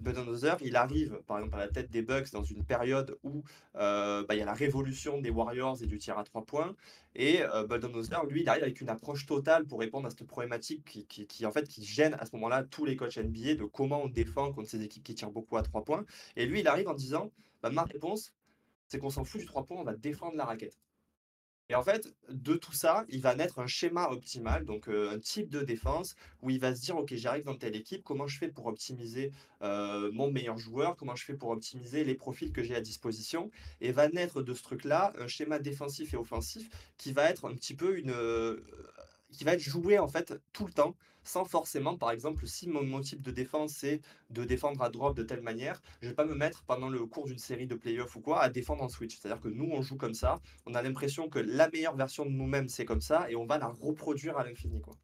Bulldozer, 0.00 0.56
il 0.60 0.76
arrive 0.76 1.20
par 1.26 1.38
exemple 1.38 1.56
à 1.56 1.58
la 1.58 1.68
tête 1.68 1.90
des 1.90 2.02
Bucks 2.02 2.30
dans 2.32 2.42
une 2.42 2.64
période 2.64 3.16
où 3.22 3.42
bah, 3.74 4.26
il 4.30 4.38
y 4.38 4.42
a 4.42 4.44
la 4.44 4.54
révolution 4.54 5.20
des 5.20 5.30
Warriors 5.30 5.82
et 5.82 5.86
du 5.86 5.98
tir 5.98 6.18
à 6.18 6.24
trois 6.24 6.44
points. 6.44 6.74
Et 7.14 7.40
Bulldozer, 7.68 8.24
lui, 8.26 8.42
il 8.42 8.48
arrive 8.48 8.64
avec 8.64 8.80
une 8.80 8.90
approche 8.90 9.26
totale 9.26 9.66
pour 9.66 9.80
répondre 9.80 10.06
à 10.06 10.10
cette 10.10 10.26
problématique 10.26 10.84
qui, 10.84 11.26
qui, 11.26 11.46
en 11.46 11.52
fait 11.52 11.66
qui 11.68 11.84
gêne 11.84 12.14
à 12.20 12.26
ce 12.26 12.30
moment-là 12.36 12.64
tous 12.64 12.84
les 12.84 12.96
coachs 12.96 13.16
NBA 13.16 13.54
de 13.54 13.64
comment 13.64 14.02
on 14.02 14.08
défend 14.08 14.52
contre 14.52 14.68
ces 14.68 14.82
équipes 14.82 15.04
qui 15.04 15.14
tirent 15.14 15.30
beaucoup 15.30 15.56
à 15.56 15.62
trois 15.62 15.84
points. 15.84 16.04
Et 16.36 16.44
lui, 16.46 16.60
il 16.60 16.68
arrive 16.68 16.88
en 16.88 16.94
disant 16.94 17.30
bah, 17.62 17.70
ma 17.70 17.84
réponse, 17.84 18.32
c'est 18.88 18.98
qu'on 18.98 19.10
s'en 19.10 19.24
fout 19.24 19.40
du 19.40 19.46
3 19.46 19.64
points, 19.64 19.78
on 19.78 19.84
va 19.84 19.94
défendre 19.94 20.36
la 20.36 20.44
raquette. 20.44 20.78
Et 21.70 21.74
en 21.74 21.82
fait, 21.82 22.08
de 22.30 22.54
tout 22.54 22.72
ça, 22.72 23.04
il 23.10 23.20
va 23.20 23.34
naître 23.34 23.58
un 23.58 23.66
schéma 23.66 24.08
optimal, 24.08 24.64
donc 24.64 24.88
euh, 24.88 25.10
un 25.10 25.18
type 25.18 25.50
de 25.50 25.60
défense 25.60 26.14
où 26.40 26.48
il 26.48 26.58
va 26.58 26.74
se 26.74 26.80
dire, 26.80 26.96
OK, 26.96 27.14
j'arrive 27.14 27.44
dans 27.44 27.56
telle 27.56 27.76
équipe, 27.76 28.02
comment 28.04 28.26
je 28.26 28.38
fais 28.38 28.48
pour 28.48 28.66
optimiser 28.66 29.32
euh, 29.60 30.10
mon 30.12 30.30
meilleur 30.30 30.56
joueur, 30.56 30.96
comment 30.96 31.14
je 31.14 31.26
fais 31.26 31.34
pour 31.34 31.50
optimiser 31.50 32.04
les 32.04 32.14
profils 32.14 32.52
que 32.52 32.62
j'ai 32.62 32.74
à 32.74 32.80
disposition. 32.80 33.50
Et 33.82 33.92
va 33.92 34.08
naître 34.08 34.40
de 34.40 34.54
ce 34.54 34.62
truc-là 34.62 35.12
un 35.18 35.26
schéma 35.26 35.58
défensif 35.58 36.14
et 36.14 36.16
offensif 36.16 36.70
qui 36.96 37.12
va 37.12 37.28
être 37.28 37.46
un 37.46 37.54
petit 37.54 37.74
peu 37.74 37.98
une... 37.98 38.12
Euh, 38.12 38.64
qui 39.30 39.44
va 39.44 39.52
être 39.52 39.60
joué 39.60 39.98
en 39.98 40.08
fait 40.08 40.32
tout 40.54 40.64
le 40.64 40.72
temps 40.72 40.96
sans 41.28 41.44
forcément, 41.44 41.96
par 41.96 42.10
exemple, 42.10 42.46
si 42.46 42.68
mon, 42.68 43.00
type 43.00 43.22
de 43.22 43.30
défense 43.30 43.72
c'est 43.72 44.00
de 44.30 44.44
défendre 44.44 44.82
à 44.82 44.90
drop 44.90 45.16
de 45.16 45.22
telle 45.22 45.42
manière, 45.42 45.80
je 46.00 46.06
ne 46.06 46.10
vais 46.10 46.16
pas 46.16 46.24
me 46.24 46.34
mettre 46.34 46.62
pendant 46.64 46.88
le 46.88 47.04
cours 47.06 47.26
d'une 47.26 47.38
série 47.38 47.66
de 47.66 47.74
playoffs 47.74 48.16
ou 48.16 48.20
quoi 48.20 48.40
à 48.40 48.48
défendre 48.48 48.82
en 48.82 48.88
switch. 48.88 49.18
C'est-à-dire 49.18 49.40
que 49.40 49.48
nous, 49.48 49.68
on 49.70 49.82
joue 49.82 49.96
comme 49.96 50.14
ça, 50.14 50.40
on 50.66 50.74
a 50.74 50.82
l'impression 50.82 51.28
que 51.28 51.38
la 51.38 51.68
meilleure 51.70 51.96
version 51.96 52.24
de 52.24 52.30
nous-mêmes 52.30 52.68
c'est 52.68 52.84
comme 52.84 53.00
ça 53.00 53.30
et 53.30 53.36
on 53.36 53.46
va 53.46 53.58
la 53.58 53.68
reproduire 53.68 54.38
à 54.38 54.44
l'infini. 54.44 54.80
quoi. 54.80 54.94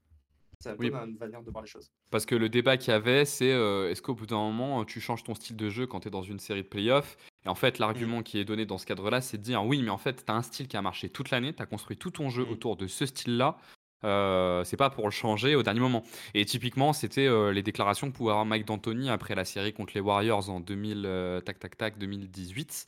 C'est 0.60 0.70
un 0.70 0.76
peu 0.76 0.88
ma 0.90 1.04
manière 1.04 1.42
de 1.42 1.50
voir 1.50 1.62
les 1.62 1.68
choses. 1.68 1.90
Parce 2.10 2.24
que 2.24 2.34
le 2.34 2.48
débat 2.48 2.78
qu'il 2.78 2.92
y 2.92 2.94
avait, 2.94 3.26
c'est 3.26 3.52
euh, 3.52 3.90
est-ce 3.90 4.00
qu'au 4.00 4.14
bout 4.14 4.26
d'un 4.26 4.36
moment, 4.36 4.84
tu 4.86 4.98
changes 5.00 5.22
ton 5.22 5.34
style 5.34 5.56
de 5.56 5.68
jeu 5.68 5.86
quand 5.86 6.00
tu 6.00 6.08
es 6.08 6.10
dans 6.10 6.22
une 6.22 6.38
série 6.38 6.62
de 6.62 6.68
playoffs 6.68 7.18
Et 7.44 7.48
en 7.48 7.54
fait, 7.54 7.78
l'argument 7.78 8.20
mmh. 8.20 8.24
qui 8.24 8.38
est 8.38 8.46
donné 8.46 8.64
dans 8.64 8.78
ce 8.78 8.86
cadre-là, 8.86 9.20
c'est 9.20 9.36
de 9.36 9.42
dire 9.42 9.64
oui, 9.64 9.82
mais 9.82 9.90
en 9.90 9.98
fait, 9.98 10.24
tu 10.24 10.32
as 10.32 10.34
un 10.34 10.42
style 10.42 10.66
qui 10.66 10.78
a 10.78 10.82
marché 10.82 11.10
toute 11.10 11.30
l'année, 11.30 11.52
tu 11.52 11.62
as 11.62 11.66
construit 11.66 11.98
tout 11.98 12.10
ton 12.10 12.30
jeu 12.30 12.46
mmh. 12.46 12.50
autour 12.50 12.76
de 12.76 12.86
ce 12.86 13.04
style-là. 13.04 13.58
Euh, 14.04 14.64
c'est 14.64 14.76
pas 14.76 14.90
pour 14.90 15.04
le 15.06 15.10
changer 15.10 15.56
au 15.56 15.62
dernier 15.62 15.80
moment. 15.80 16.02
Et 16.34 16.44
typiquement, 16.44 16.92
c'était 16.92 17.26
euh, 17.26 17.52
les 17.52 17.62
déclarations 17.62 18.10
que 18.10 18.16
pouvait 18.16 18.30
avoir 18.30 18.44
Mike 18.44 18.66
D'Antoni 18.66 19.10
après 19.10 19.34
la 19.34 19.44
série 19.44 19.72
contre 19.72 19.92
les 19.94 20.00
Warriors 20.00 20.50
en 20.50 20.60
2000, 20.60 21.04
euh, 21.06 21.40
tac 21.40 21.58
tac 21.58 21.76
tac 21.76 21.98
2018, 21.98 22.86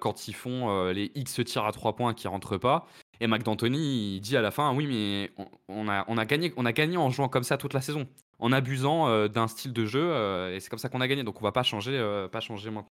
quand 0.00 0.28
ils 0.28 0.34
font 0.34 0.88
les 0.90 1.12
X 1.14 1.40
tirs 1.44 1.64
à 1.64 1.72
3 1.72 1.96
points 1.96 2.14
qui 2.14 2.28
rentrent 2.28 2.56
pas. 2.56 2.86
Et 3.20 3.26
Mike 3.26 3.44
D'Antoni, 3.44 4.16
il 4.16 4.20
dit 4.20 4.36
à 4.36 4.42
la 4.42 4.50
fin, 4.50 4.74
oui, 4.74 4.86
mais 4.86 5.30
on, 5.68 5.88
a, 5.88 6.04
on, 6.08 6.18
a 6.18 6.24
gagné, 6.24 6.52
on 6.56 6.66
a 6.66 6.72
gagné 6.72 6.96
en 6.96 7.10
jouant 7.10 7.28
comme 7.28 7.44
ça 7.44 7.56
toute 7.56 7.72
la 7.72 7.80
saison, 7.80 8.08
en 8.40 8.50
abusant 8.50 9.28
d'un 9.28 9.46
style 9.46 9.72
de 9.72 9.84
jeu, 9.84 10.50
et 10.52 10.58
c'est 10.60 10.68
comme 10.68 10.78
ça 10.78 10.88
qu'on 10.88 11.00
a 11.00 11.08
gagné. 11.08 11.22
Donc 11.22 11.40
on 11.40 11.44
va 11.44 11.52
pas 11.52 11.62
changer, 11.62 12.26
pas 12.32 12.40
changer 12.40 12.70
maintenant. 12.70 12.88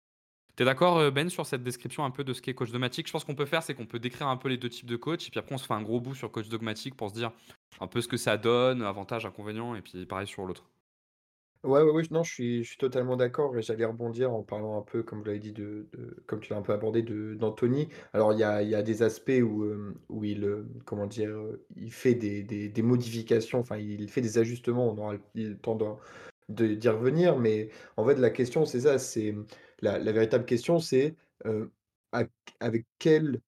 T'es 0.57 0.65
d'accord, 0.65 0.97
euh, 0.97 1.11
Ben, 1.11 1.29
sur 1.29 1.45
cette 1.45 1.61
description 1.61 2.03
un 2.03 2.09
peu 2.09 2.23
de 2.23 2.33
ce 2.33 2.41
qu'est 2.41 2.55
coach 2.55 2.71
dogmatique? 2.71 3.05
Je 3.05 3.11
pense 3.11 3.23
qu'on 3.23 3.35
peut 3.35 3.45
faire, 3.45 3.61
c'est 3.61 3.75
qu'on 3.75 3.85
peut 3.85 3.99
décrire 3.99 4.27
un 4.27 4.37
peu 4.37 4.49
les 4.49 4.57
deux 4.57 4.69
types 4.69 4.87
de 4.87 4.95
coach, 4.95 5.27
et 5.27 5.29
puis 5.29 5.39
après, 5.39 5.53
on 5.53 5.59
se 5.59 5.67
fait 5.67 5.75
un 5.75 5.83
gros 5.83 6.01
bout 6.01 6.15
sur 6.15 6.31
coach 6.31 6.49
dogmatique 6.49 6.95
pour 6.95 7.11
se 7.11 7.13
dire 7.13 7.31
un 7.79 7.85
peu 7.85 8.01
ce 8.01 8.07
que 8.07 8.17
ça 8.17 8.37
donne, 8.37 8.81
avantages, 8.81 9.27
inconvénients, 9.27 9.75
et 9.75 9.81
puis 9.81 10.07
pareil 10.07 10.25
sur 10.25 10.45
l'autre. 10.45 10.65
Ouais, 11.63 11.83
ouais, 11.83 11.91
ouais, 11.91 12.03
non, 12.09 12.23
je 12.23 12.63
suis, 12.63 12.77
totalement 12.79 13.15
d'accord 13.15 13.55
et 13.55 13.61
j'allais 13.61 13.85
rebondir 13.85 14.33
en 14.33 14.41
parlant 14.41 14.79
un 14.79 14.81
peu, 14.81 15.03
comme 15.03 15.19
vous 15.19 15.25
l'avez 15.25 15.39
dit, 15.39 15.51
de, 15.51 15.85
comme 16.25 16.39
tu 16.39 16.53
l'as 16.53 16.59
un 16.59 16.63
peu 16.63 16.73
abordé, 16.73 17.03
d'Anthony. 17.03 17.89
Alors, 18.13 18.33
il 18.33 18.39
y 18.39 18.43
a, 18.43 18.63
y 18.63 18.73
a 18.73 18.81
des 18.81 19.03
aspects 19.03 19.41
où, 19.43 19.63
euh, 19.63 19.93
où 20.09 20.23
il, 20.23 20.43
euh, 20.43 20.65
comment 20.85 21.05
dire, 21.05 21.37
il 21.75 21.91
fait 21.91 22.15
des, 22.15 22.41
des, 22.41 22.67
des 22.67 22.81
modifications, 22.81 23.59
enfin, 23.59 23.77
il 23.77 24.09
fait 24.09 24.21
des 24.21 24.39
ajustements, 24.39 24.89
on 24.89 24.97
aura 24.97 25.15
le 25.35 25.55
temps 25.57 25.77
d'y 26.49 26.89
revenir, 26.89 27.37
mais 27.37 27.69
en 27.95 28.05
fait, 28.05 28.15
la 28.15 28.31
question, 28.31 28.65
c'est 28.65 28.81
ça, 28.81 28.97
c'est 28.97 29.35
la, 29.81 30.11
véritable 30.11 30.45
question, 30.45 30.79
c'est 30.79 31.15
avec 32.59 32.85
quel 32.99 33.41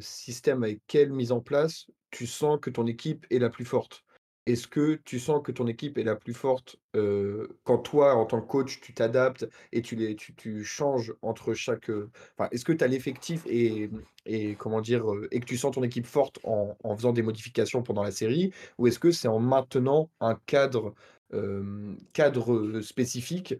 système, 0.00 0.62
avec 0.62 0.80
quelle 0.86 1.12
mise 1.12 1.32
en 1.32 1.40
place, 1.40 1.86
tu 2.10 2.26
sens 2.26 2.58
que 2.60 2.70
ton 2.70 2.86
équipe 2.86 3.26
est 3.30 3.38
la 3.38 3.50
plus 3.50 3.64
forte? 3.64 4.04
Est-ce 4.46 4.68
que 4.68 4.96
tu 5.06 5.18
sens 5.18 5.40
que 5.42 5.52
ton 5.52 5.66
équipe 5.66 5.96
est 5.96 6.04
la 6.04 6.16
plus 6.16 6.34
forte 6.34 6.76
quand 7.64 7.78
toi, 7.78 8.14
en 8.14 8.26
tant 8.26 8.40
que 8.40 8.46
coach, 8.46 8.80
tu 8.80 8.92
t'adaptes 8.92 9.48
et 9.72 9.80
tu, 9.80 10.64
changes 10.64 11.14
entre 11.22 11.54
chaque. 11.54 11.90
Est-ce 12.50 12.64
que 12.64 12.72
tu 12.72 12.84
as 12.84 12.86
l'effectif 12.86 13.46
et, 13.46 13.90
et, 14.26 14.54
que 14.54 15.44
tu 15.44 15.56
sens 15.56 15.74
ton 15.74 15.82
équipe 15.82 16.06
forte 16.06 16.38
en, 16.44 16.76
en 16.84 16.96
faisant 16.96 17.12
des 17.12 17.22
modifications 17.22 17.82
pendant 17.82 18.02
la 18.02 18.10
série? 18.10 18.52
Ou 18.78 18.86
est-ce 18.86 18.98
que 18.98 19.12
c'est 19.12 19.28
en 19.28 19.40
maintenant 19.40 20.10
un 20.20 20.38
cadre, 20.46 20.94
cadre 22.12 22.80
spécifique 22.82 23.54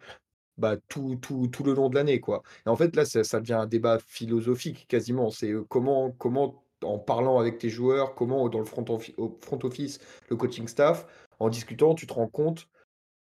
bah, 0.58 0.76
tout, 0.88 1.16
tout, 1.16 1.48
tout 1.48 1.64
le 1.64 1.74
long 1.74 1.88
de 1.88 1.94
l'année. 1.94 2.20
quoi. 2.20 2.42
Et 2.66 2.68
en 2.68 2.76
fait, 2.76 2.94
là, 2.96 3.04
ça, 3.04 3.24
ça 3.24 3.40
devient 3.40 3.54
un 3.54 3.66
débat 3.66 3.98
philosophique 3.98 4.86
quasiment. 4.88 5.30
C'est 5.30 5.52
comment, 5.68 6.10
comment, 6.12 6.64
en 6.82 6.98
parlant 6.98 7.38
avec 7.38 7.58
tes 7.58 7.70
joueurs, 7.70 8.14
comment 8.14 8.48
dans 8.48 8.60
le 8.60 8.64
front, 8.64 8.84
au 9.16 9.38
front 9.42 9.58
office, 9.62 9.98
le 10.28 10.36
coaching 10.36 10.68
staff, 10.68 11.06
en 11.38 11.48
discutant, 11.48 11.94
tu 11.94 12.06
te 12.06 12.12
rends 12.12 12.28
compte 12.28 12.68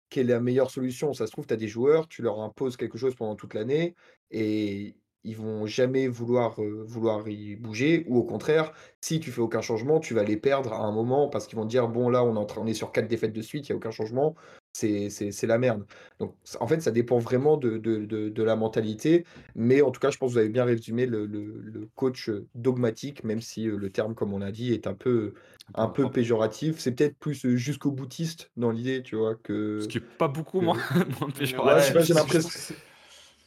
quelle 0.09 0.29
est 0.29 0.33
la 0.33 0.39
meilleure 0.39 0.71
solution. 0.71 1.13
Ça 1.13 1.27
se 1.27 1.31
trouve, 1.31 1.47
tu 1.47 1.53
as 1.53 1.57
des 1.57 1.67
joueurs, 1.67 2.07
tu 2.07 2.21
leur 2.21 2.39
imposes 2.41 2.77
quelque 2.77 2.97
chose 2.97 3.15
pendant 3.15 3.35
toute 3.35 3.53
l'année 3.53 3.95
et 4.31 4.95
ils 5.23 5.35
vont 5.35 5.65
jamais 5.65 6.07
vouloir, 6.07 6.59
vouloir 6.85 7.27
y 7.27 7.55
bouger. 7.55 8.05
Ou 8.07 8.17
au 8.19 8.23
contraire, 8.23 8.71
si 9.01 9.19
tu 9.19 9.31
fais 9.31 9.41
aucun 9.41 9.61
changement, 9.61 9.99
tu 9.99 10.13
vas 10.13 10.23
les 10.23 10.37
perdre 10.37 10.73
à 10.73 10.85
un 10.85 10.91
moment 10.91 11.27
parce 11.27 11.47
qu'ils 11.47 11.57
vont 11.57 11.65
dire 11.65 11.87
bon 11.87 12.09
là, 12.09 12.23
on 12.23 12.41
est, 12.41 12.57
on 12.57 12.67
est 12.67 12.73
sur 12.73 12.91
quatre 12.91 13.07
défaites 13.07 13.33
de 13.33 13.41
suite, 13.41 13.67
il 13.67 13.71
n'y 13.71 13.73
a 13.73 13.77
aucun 13.77 13.91
changement 13.91 14.35
c'est 14.75 15.47
la 15.47 15.57
merde. 15.57 15.85
Donc, 16.19 16.35
en 16.59 16.67
fait, 16.67 16.81
ça 16.81 16.91
dépend 16.91 17.17
vraiment 17.17 17.55
de, 17.57 17.77
de, 17.77 18.05
de, 18.05 18.43
la 18.43 18.55
mentalité. 18.55 19.25
Mais 19.55 19.81
en 19.81 19.91
tout 19.91 19.99
cas, 19.99 20.11
je 20.11 20.17
pense 20.17 20.29
que 20.29 20.33
vous 20.33 20.39
avez 20.39 20.49
bien 20.49 20.65
résumé 20.65 21.05
le, 21.05 21.25
le, 21.25 21.89
coach 21.95 22.29
dogmatique, 22.55 23.23
même 23.23 23.41
si 23.41 23.67
euh, 23.67 23.77
le 23.77 23.89
terme, 23.89 24.15
comme 24.15 24.33
on 24.33 24.41
a 24.41 24.51
dit, 24.51 24.73
est 24.73 24.87
un 24.87 24.93
peu, 24.93 25.33
un 25.75 25.87
peu 25.87 26.09
péjoratif. 26.09 26.79
C'est 26.79 26.91
peut-être 26.91 27.17
plus 27.17 27.45
euh, 27.45 27.55
jusqu'au 27.55 27.91
boutiste 27.91 28.51
dans 28.57 28.71
l'idée, 28.71 29.01
tu 29.01 29.15
vois. 29.15 29.35
Que, 29.35 29.79
Ce 29.81 29.87
qui 29.87 29.99
n'est 29.99 30.05
pas 30.17 30.27
beaucoup 30.27 30.59
moins, 30.59 30.77
péjoratif. 31.37 31.95
Ouais, 31.95 32.03
j'ai 32.03 32.13
l'impression. 32.13 32.75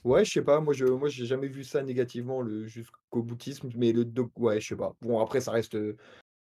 Ouais, 0.05 0.25
je 0.25 0.33
sais 0.33 0.43
pas, 0.43 0.61
moi 0.61 0.73
je 0.73 0.87
moi 0.87 1.09
j'ai 1.09 1.27
jamais 1.27 1.49
vu 1.49 1.65
ça 1.65 1.83
négativement 1.83 2.41
le 2.41 2.65
jusqu'au 2.65 3.23
boutisme, 3.23 3.69
mais 3.75 3.93
le 3.93 4.05
dog... 4.05 4.31
ouais, 4.37 4.61
je 4.61 4.69
sais 4.69 4.77
pas. 4.77 4.95
Bon 5.03 5.19
après 5.21 5.41
ça 5.41 5.51
reste 5.51 5.77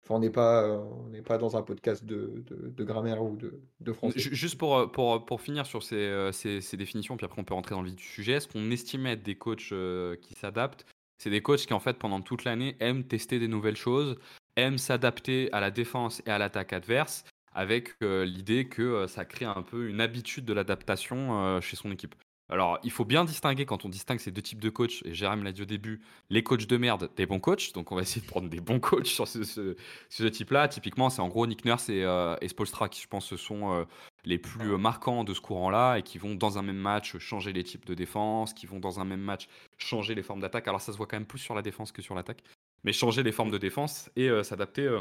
on 0.09 0.19
n'est 0.19 0.31
pas, 0.31 0.69
on 0.69 1.09
n'est 1.09 1.23
pas 1.23 1.39
dans 1.39 1.57
un 1.57 1.63
podcast 1.63 2.05
de, 2.05 2.45
de, 2.49 2.85
grammaire 2.85 3.23
ou 3.23 3.37
de, 3.37 3.61
de 3.81 3.93
français. 3.93 4.19
Juste 4.19 4.59
pour, 4.59 4.91
pour, 4.91 5.25
pour 5.25 5.41
finir 5.41 5.67
sur 5.67 5.83
ces, 5.83 5.97
euh, 5.97 6.33
ces, 6.33 6.61
ces, 6.61 6.77
définitions, 6.77 7.17
puis 7.17 7.25
après 7.25 7.41
on 7.41 7.45
peut 7.45 7.55
rentrer 7.55 7.75
dans 7.75 7.83
le 7.83 7.89
vif 7.89 7.97
du 7.97 8.03
sujet, 8.03 8.41
ce 8.41 8.49
qu'on 8.49 8.71
estimait 8.71 9.13
être 9.13 9.23
des 9.23 9.37
coachs 9.37 9.73
euh, 9.73 10.17
qui 10.17 10.35
s'adaptent, 10.35 10.87
c'est 11.19 11.31
des 11.31 11.43
coachs 11.43 11.67
qui 11.67 11.75
en 11.75 11.81
fait 11.81 11.99
pendant 11.99 12.21
toute 12.21 12.45
l'année 12.45 12.77
aiment 12.81 13.05
tester 13.05 13.39
des 13.39 13.49
nouvelles 13.49 13.77
choses, 13.77 14.19
aiment 14.57 14.79
s'adapter 14.79 15.53
à 15.53 15.61
la 15.61 15.71
défense 15.71 16.23
et 16.27 16.31
à 16.31 16.39
l'attaque 16.39 16.73
adverse, 16.73 17.25
avec 17.53 17.91
euh, 18.03 18.25
l'idée 18.25 18.69
que 18.69 19.07
ça 19.07 19.25
crée 19.25 19.45
un 19.45 19.63
peu 19.63 19.89
une 19.89 20.01
habitude 20.01 20.45
de 20.45 20.53
l'adaptation 20.53 21.61
chez 21.61 21.77
son 21.77 21.91
équipe. 21.91 22.15
Alors, 22.51 22.81
il 22.83 22.91
faut 22.91 23.05
bien 23.05 23.25
distinguer 23.25 23.65
quand 23.65 23.85
on 23.85 23.89
distingue 23.89 24.19
ces 24.19 24.33
deux 24.33 24.43
types 24.43 24.59
de 24.59 24.71
coachs, 24.71 25.05
et 25.05 25.15
Jérôme 25.15 25.45
l'a 25.45 25.53
dit 25.53 25.63
au 25.63 25.67
début, 25.67 26.01
les 26.31 26.43
coachs 26.43 26.67
de 26.67 26.77
merde 26.77 27.09
des 27.17 27.25
bons 27.25 27.39
coachs. 27.39 27.73
Donc, 27.75 27.93
on 27.93 27.95
va 27.95 28.03
essayer 28.03 28.21
de 28.21 28.27
prendre 28.27 28.49
des 28.49 28.61
bons 28.61 28.81
coachs 28.81 29.07
sur 29.07 29.29
ce, 29.29 30.29
type-là. 30.29 30.67
Typiquement, 30.67 31.11
c'est 31.11 31.23
en 31.23 31.29
gros 31.29 31.47
Nick 31.47 31.65
Nurse 31.65 31.89
et, 31.89 32.03
euh, 32.03 32.37
Spolstra 32.49 32.89
qui, 32.89 33.01
je 33.01 33.07
pense, 33.07 33.25
ce 33.25 33.37
sont 33.37 33.73
euh, 33.73 33.85
les 34.25 34.37
plus 34.37 34.77
marquants 34.77 35.23
de 35.23 35.33
ce 35.33 35.41
courant-là 35.41 35.99
et 35.99 36.03
qui 36.03 36.19
vont, 36.19 36.35
dans 36.35 36.59
un 36.59 36.63
même 36.63 36.77
match, 36.77 37.19
changer 37.19 37.53
les 37.53 37.63
types 37.63 37.87
de 37.87 37.95
défense, 37.95 38.53
qui 38.53 38.67
vont, 38.67 38.81
dans 38.81 38.99
un 38.99 39.05
même 39.05 39.21
match, 39.21 39.49
changer 39.79 40.17
les 40.17 40.25
formes 40.25 40.41
d'attaque. 40.41 40.67
Alors, 40.67 40.81
ça 40.81 40.93
se 40.93 40.97
voit 40.97 41.07
quand 41.07 41.17
même 41.17 41.27
plus 41.27 41.39
sur 41.39 41.55
la 41.55 41.63
défense 41.63 41.93
que 41.93 42.03
sur 42.03 42.17
l'attaque, 42.17 42.43
mais 42.83 42.93
changer 42.93 43.23
les 43.23 43.33
formes 43.33 43.53
de 43.53 43.59
défense 43.59 44.11
et 44.17 44.29
euh, 44.29 44.43
s'adapter 44.43 45.01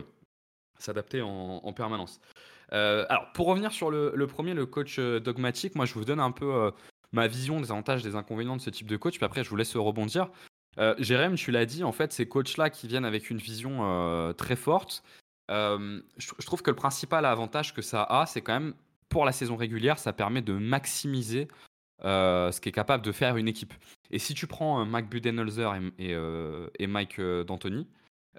s'adapter 0.78 1.22
en, 1.22 1.74
permanence. 1.74 2.22
alors, 2.72 3.34
pour 3.34 3.47
revenir 3.47 3.74
sur 3.74 3.91
le, 3.91 4.28
premier, 4.28 4.54
le 4.54 4.66
coach 4.66 4.97
dogmatique, 4.97 5.76
moi 5.76 5.86
je 5.86 5.93
vous 5.93 6.06
donne 6.06 6.22
un 6.22 6.32
peu 6.32 6.72
ma 7.12 7.28
vision 7.28 7.60
des 7.60 7.72
avantages, 7.72 8.03
des 8.03 8.16
inconvénients 8.16 8.55
de 8.55 8.62
ce 8.62 8.70
type 8.70 8.88
de 8.88 8.97
coach. 8.97 9.16
Puis 9.18 9.26
après, 9.26 9.43
je 9.43 9.49
vous 9.49 9.55
laisse 9.55 9.76
rebondir. 9.76 10.30
Euh, 10.78 10.95
Jérém, 10.99 11.36
tu 11.36 11.51
l'as 11.51 11.66
dit, 11.66 11.84
en 11.84 11.91
fait, 11.91 12.14
ces 12.14 12.28
coachs-là 12.28 12.70
qui 12.70 12.88
viennent 12.88 13.05
avec 13.05 13.30
une 13.30 13.38
vision 13.38 13.80
euh, 13.82 14.34
très 14.34 14.55
forte, 14.55 15.03
euh, 15.51 16.01
je, 16.18 16.45
trouve 16.45 16.62
que 16.62 16.70
le 16.70 16.76
principal 16.76 17.26
avantage 17.26 17.74
que 17.74 17.82
ça 17.82 18.03
a, 18.03 18.26
c'est 18.26 18.41
quand 18.41 18.53
même, 18.53 18.74
pour 19.10 19.26
la 19.26 19.32
saison 19.32 19.55
régulière, 19.55 19.97
ça 19.97 20.14
permet 20.14 20.41
de 20.41 20.53
maximiser 20.53 21.47
ce 22.03 22.62
qu'est 22.62 22.72
capable 22.72 23.03
de 23.03 23.12
faire 23.12 23.36
une 23.36 23.47
équipe. 23.47 23.74
Et 24.12 24.20
si 24.20 24.34
tu 24.34 24.47
prends 24.47 24.86
Mike 24.86 25.10
Budenholzer 25.10 25.76
et, 25.97 26.16
et, 26.80 26.88
Mike 26.88 27.20
D'Antoni, 27.20 27.88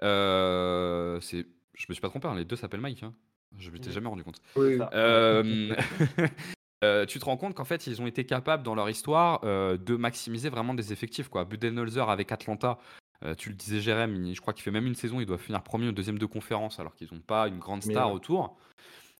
Euh, 0.03 1.19
c'est, 1.21 1.45
je 1.75 1.85
me 1.89 1.93
suis 1.93 2.01
pas 2.01 2.09
trompé, 2.09 2.27
hein, 2.27 2.35
les 2.35 2.45
deux 2.45 2.55
s'appellent 2.55 2.81
Mike. 2.81 3.03
Hein. 3.03 3.13
Je 3.59 3.69
m'étais 3.69 3.89
Mhm. 3.89 3.93
jamais 3.93 4.07
rendu 4.07 4.23
compte. 4.23 4.41
Oui. 4.55 4.79
Euh, 4.93 5.75
euh, 6.83 7.05
tu 7.05 7.19
te 7.19 7.25
rends 7.25 7.37
compte 7.37 7.53
qu'en 7.53 7.65
fait, 7.65 7.85
ils 7.87 8.01
ont 8.01 8.07
été 8.07 8.25
capables 8.25 8.63
dans 8.63 8.75
leur 8.75 8.89
histoire 8.89 9.41
euh, 9.43 9.77
de 9.77 9.95
maximiser 9.95 10.49
vraiment 10.49 10.73
des 10.73 10.91
effectifs. 10.91 11.27
Quoi. 11.27 11.45
Budenholzer 11.45 12.09
avec 12.09 12.31
Atlanta, 12.31 12.79
euh, 13.23 13.35
tu 13.35 13.49
le 13.49 13.55
disais, 13.55 13.79
Jérém, 13.79 14.33
je 14.33 14.41
crois 14.41 14.53
qu'il 14.53 14.63
fait 14.63 14.71
même 14.71 14.87
une 14.87 14.95
saison, 14.95 15.19
il 15.19 15.25
doit 15.25 15.37
finir 15.37 15.61
premier 15.61 15.87
ou 15.87 15.91
deuxième 15.91 16.17
de 16.17 16.25
conférence 16.25 16.79
alors 16.79 16.95
qu'ils 16.95 17.09
n'ont 17.11 17.19
pas 17.19 17.47
une 17.47 17.59
grande 17.59 17.83
star 17.83 18.07
ouais. 18.09 18.15
autour. 18.15 18.57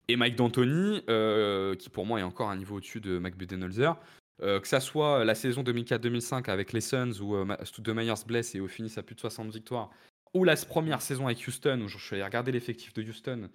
Et 0.08 0.16
Mike 0.16 0.34
D'Antoni, 0.34 1.04
qui 1.78 1.88
pour 1.90 2.06
moi 2.06 2.18
est 2.18 2.24
encore 2.24 2.50
un 2.50 2.56
niveau 2.56 2.76
au-dessus 2.76 3.00
de 3.00 3.18
Mike 3.18 3.36
Budenholzer. 3.36 3.96
Que 4.40 4.66
ça 4.66 4.80
soit 4.80 5.24
la 5.24 5.36
saison 5.36 5.62
2004-2005 5.62 6.50
avec 6.50 6.72
les 6.72 6.80
Suns 6.80 7.20
où 7.20 7.36
Stu 7.62 7.82
Myers 7.94 8.14
blesse 8.26 8.56
et 8.56 8.60
au 8.60 8.66
finit 8.66 8.92
à 8.96 9.04
plus 9.04 9.14
de 9.14 9.20
60 9.20 9.52
victoires, 9.52 9.90
ou 10.34 10.42
la 10.42 10.56
première 10.56 11.00
saison 11.00 11.26
avec 11.26 11.46
Houston 11.46 11.80
où 11.84 11.86
je 11.86 11.96
suis 11.98 12.16
allé 12.16 12.24
regarder 12.24 12.50
l'effectif 12.50 12.92
de 12.92 13.02
Houston. 13.02 13.48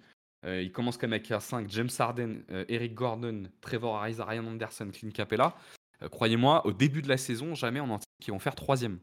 Euh, 0.44 0.62
il 0.62 0.70
commence 0.72 0.96
quand 0.96 1.08
même 1.08 1.20
avec 1.20 1.32
5 1.42 1.68
James 1.70 1.88
Harden, 1.98 2.42
euh, 2.50 2.64
Eric 2.68 2.94
Gordon, 2.94 3.44
Trevor 3.60 3.96
Ariza, 3.96 4.24
Ryan 4.24 4.46
Anderson, 4.46 4.88
Clint 4.92 5.10
Capella. 5.10 5.56
Euh, 6.02 6.08
Croyez-moi, 6.08 6.64
au 6.66 6.72
début 6.72 7.02
de 7.02 7.08
la 7.08 7.16
saison, 7.16 7.54
jamais 7.54 7.80
on 7.80 7.90
en 7.90 7.98
qu'ils 8.22 8.32
vont 8.32 8.38
faire 8.38 8.54
troisième. 8.54 8.98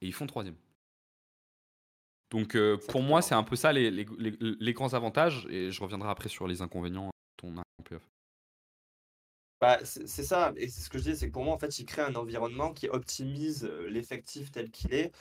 Et 0.00 0.06
ils 0.06 0.12
font 0.12 0.26
troisième. 0.26 0.56
Donc 2.30 2.56
pour 2.90 3.02
moi, 3.02 3.22
c'est 3.22 3.34
un 3.34 3.42
peu 3.44 3.56
ça 3.56 3.72
les, 3.72 3.90
les- 3.90 4.06
les- 4.18 4.36
les 4.40 4.72
grands 4.72 4.94
avantages. 4.94 5.46
Et 5.50 5.70
je 5.70 5.80
reviendrai 5.82 6.08
après 6.10 6.28
sur 6.28 6.46
les 6.48 6.60
inconvénients 6.62 7.10
dont 7.42 7.54
Bah, 9.58 9.78
c'est 9.84 10.06
ça, 10.22 10.52
et 10.56 10.68
c'est 10.68 10.82
ce 10.82 10.90
que 10.90 10.98
je 10.98 11.04
dis, 11.04 11.16
c'est 11.16 11.28
que 11.28 11.32
pour 11.32 11.42
moi, 11.42 11.54
en 11.54 11.58
fait, 11.58 11.78
il 11.78 11.86
crée 11.86 12.02
un 12.02 12.14
environnement 12.14 12.74
qui 12.74 12.90
optimise 12.90 13.64
l'effectif 13.88 14.50
tel 14.52 14.70
qu'il 14.70 14.92
est 14.92 15.12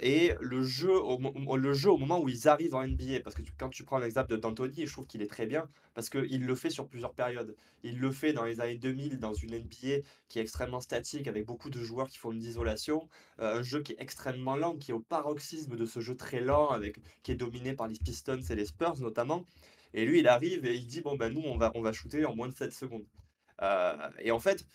et 0.00 0.32
le 0.40 0.62
jeu, 0.62 0.96
au, 0.96 1.18
le 1.56 1.72
jeu 1.72 1.90
au 1.90 1.96
moment 1.98 2.20
où 2.20 2.28
ils 2.28 2.46
arrivent 2.48 2.74
en 2.76 2.86
NBA. 2.86 3.20
Parce 3.24 3.34
que 3.34 3.42
quand 3.58 3.68
tu 3.68 3.82
prends 3.84 3.98
l'exemple 3.98 4.30
de 4.30 4.36
D'Antoni, 4.36 4.86
je 4.86 4.92
trouve 4.92 5.06
qu'il 5.06 5.22
est 5.22 5.26
très 5.30 5.46
bien 5.46 5.68
parce 5.94 6.08
qu'il 6.08 6.46
le 6.46 6.54
fait 6.54 6.70
sur 6.70 6.86
plusieurs 6.88 7.14
périodes. 7.14 7.56
Il 7.82 7.98
le 7.98 8.12
fait 8.12 8.32
dans 8.32 8.44
les 8.44 8.60
années 8.60 8.76
2000 8.78 9.18
dans 9.18 9.34
une 9.34 9.56
NBA 9.56 10.02
qui 10.28 10.38
est 10.38 10.42
extrêmement 10.42 10.80
statique 10.80 11.26
avec 11.26 11.44
beaucoup 11.44 11.70
de 11.70 11.82
joueurs 11.82 12.08
qui 12.08 12.18
font 12.18 12.32
de 12.32 12.38
l'isolation, 12.38 13.08
euh, 13.40 13.58
un 13.58 13.62
jeu 13.62 13.82
qui 13.82 13.92
est 13.92 14.00
extrêmement 14.00 14.54
lent, 14.56 14.76
qui 14.76 14.92
est 14.92 14.94
au 14.94 15.00
paroxysme 15.00 15.76
de 15.76 15.84
ce 15.86 15.98
jeu 16.00 16.14
très 16.16 16.40
lent 16.40 16.78
qui 17.24 17.32
est 17.32 17.36
dominé 17.36 17.74
par 17.74 17.88
les 17.88 17.96
Pistons 17.98 18.40
et 18.50 18.54
les 18.54 18.66
Spurs 18.66 19.00
notamment. 19.00 19.46
Et 19.94 20.04
lui, 20.04 20.20
il 20.20 20.28
arrive 20.28 20.64
et 20.66 20.76
il 20.76 20.86
dit, 20.86 21.00
bon, 21.00 21.16
ben 21.16 21.32
nous, 21.32 21.42
on 21.42 21.56
va, 21.56 21.72
on 21.74 21.82
va 21.82 21.92
shooter 21.92 22.24
en 22.24 22.36
moins 22.36 22.48
de 22.48 22.54
7 22.54 22.72
secondes. 22.72 23.04
Euh, 23.62 24.10
et 24.18 24.30
en 24.30 24.38
fait, 24.38 24.66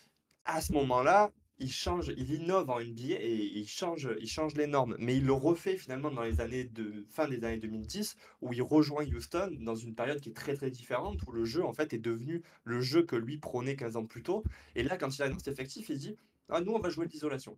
à 0.45 0.61
ce 0.61 0.73
moment-là, 0.73 1.31
il 1.57 1.71
change, 1.71 2.11
il 2.17 2.31
innove 2.31 2.69
en 2.69 2.81
NBA 2.81 3.15
et 3.19 3.51
il 3.55 3.67
change, 3.67 4.09
il 4.19 4.27
change 4.27 4.55
les 4.55 4.67
normes. 4.67 4.95
Mais 4.99 5.17
il 5.17 5.25
le 5.25 5.33
refait 5.33 5.77
finalement 5.77 6.11
dans 6.11 6.23
les 6.23 6.41
années 6.41 6.65
de 6.65 7.05
fin 7.09 7.27
des 7.27 7.43
années 7.43 7.57
2010, 7.57 8.17
où 8.41 8.53
il 8.53 8.61
rejoint 8.61 9.05
Houston 9.05 9.55
dans 9.61 9.75
une 9.75 9.95
période 9.95 10.19
qui 10.19 10.29
est 10.29 10.33
très 10.33 10.55
très 10.55 10.69
différente, 10.69 11.21
où 11.27 11.31
le 11.31 11.45
jeu 11.45 11.63
en 11.63 11.73
fait 11.73 11.93
est 11.93 11.99
devenu 11.99 12.43
le 12.63 12.81
jeu 12.81 13.03
que 13.03 13.15
lui 13.15 13.37
prônait 13.37 13.75
15 13.75 13.95
ans 13.95 14.05
plus 14.05 14.23
tôt. 14.23 14.43
Et 14.75 14.83
là, 14.83 14.97
quand 14.97 15.17
il 15.17 15.29
dans 15.29 15.39
cet 15.39 15.47
effectif, 15.47 15.89
il 15.89 15.97
dit 15.97 16.17
Ah, 16.49 16.61
nous, 16.61 16.73
on 16.73 16.79
va 16.79 16.89
jouer 16.89 17.07
l'isolation. 17.07 17.57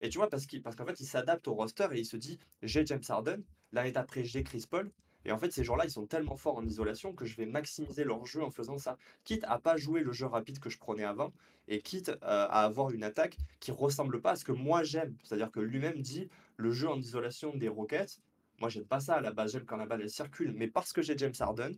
Et 0.00 0.08
tu 0.08 0.18
vois, 0.18 0.28
parce 0.28 0.46
qu'en 0.46 0.86
fait, 0.86 0.98
il 1.00 1.06
s'adapte 1.06 1.46
au 1.46 1.54
roster 1.54 1.88
et 1.92 2.00
il 2.00 2.06
se 2.06 2.16
dit 2.16 2.38
J'ai 2.62 2.84
James 2.86 3.02
Harden, 3.08 3.42
l'année 3.72 3.92
d'après, 3.92 4.24
j'ai 4.24 4.42
Chris 4.42 4.64
Paul. 4.68 4.90
Et 5.24 5.32
en 5.32 5.38
fait, 5.38 5.52
ces 5.52 5.64
gens-là, 5.64 5.84
ils 5.84 5.90
sont 5.90 6.06
tellement 6.06 6.36
forts 6.36 6.56
en 6.56 6.64
isolation 6.64 7.12
que 7.12 7.24
je 7.24 7.36
vais 7.36 7.46
maximiser 7.46 8.04
leur 8.04 8.24
jeu 8.26 8.42
en 8.42 8.50
faisant 8.50 8.78
ça. 8.78 8.96
Quitte 9.24 9.44
à 9.44 9.58
pas 9.58 9.76
jouer 9.76 10.02
le 10.02 10.12
jeu 10.12 10.26
rapide 10.26 10.58
que 10.58 10.70
je 10.70 10.78
prenais 10.78 11.04
avant 11.04 11.32
et 11.68 11.82
quitte 11.82 12.08
euh, 12.08 12.16
à 12.22 12.64
avoir 12.64 12.90
une 12.90 13.04
attaque 13.04 13.36
qui 13.60 13.70
ressemble 13.70 14.20
pas 14.20 14.32
à 14.32 14.36
ce 14.36 14.44
que 14.44 14.52
moi 14.52 14.82
j'aime. 14.82 15.16
C'est-à-dire 15.22 15.50
que 15.50 15.60
lui-même 15.60 16.00
dit 16.00 16.28
le 16.56 16.72
jeu 16.72 16.88
en 16.88 16.98
isolation 16.98 17.54
des 17.54 17.68
Rockets, 17.68 18.20
moi 18.60 18.68
j'aime 18.68 18.86
pas 18.86 19.00
ça 19.00 19.16
à 19.16 19.20
la 19.20 19.32
base, 19.32 19.52
j'aime 19.52 19.64
quand 19.64 19.76
la 19.76 19.86
balle 19.86 20.02
elle 20.02 20.10
circule. 20.10 20.52
Mais 20.54 20.68
parce 20.68 20.92
que 20.92 21.02
j'ai 21.02 21.16
James 21.18 21.32
Harden, 21.38 21.72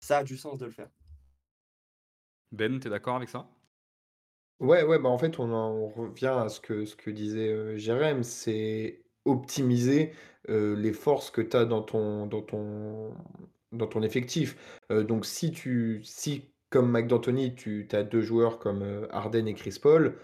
ça 0.00 0.18
a 0.18 0.24
du 0.24 0.36
sens 0.36 0.58
de 0.58 0.66
le 0.66 0.72
faire. 0.72 0.90
Ben, 2.52 2.78
t'es 2.80 2.90
d'accord 2.90 3.16
avec 3.16 3.28
ça? 3.28 3.48
Ouais, 4.60 4.82
ouais, 4.82 4.98
bah 4.98 5.08
en 5.08 5.16
fait, 5.18 5.38
on 5.38 5.50
en 5.52 5.88
revient 5.88 6.26
à 6.26 6.48
ce 6.50 6.60
que, 6.60 6.84
ce 6.84 6.94
que 6.94 7.10
disait 7.10 7.48
euh, 7.48 7.76
Jérém, 7.78 8.22
c'est 8.22 9.02
optimiser 9.24 10.12
les 10.48 10.92
forces 10.92 11.30
que 11.30 11.40
tu 11.42 11.56
as 11.56 11.64
dans 11.64 11.82
ton, 11.82 12.26
dans 12.26 12.42
ton, 12.42 13.14
dans 13.72 13.86
ton 13.86 14.02
effectif. 14.02 14.56
Donc, 14.90 15.26
si 15.26 15.52
tu, 15.52 16.00
si 16.02 16.50
comme 16.70 16.90
Mike 16.90 17.06
D'Antoni, 17.06 17.54
tu 17.54 17.86
as 17.92 18.02
deux 18.02 18.22
joueurs 18.22 18.58
comme 18.58 19.06
Harden 19.10 19.46
et 19.46 19.54
Chris 19.54 19.78
Paul, 19.80 20.16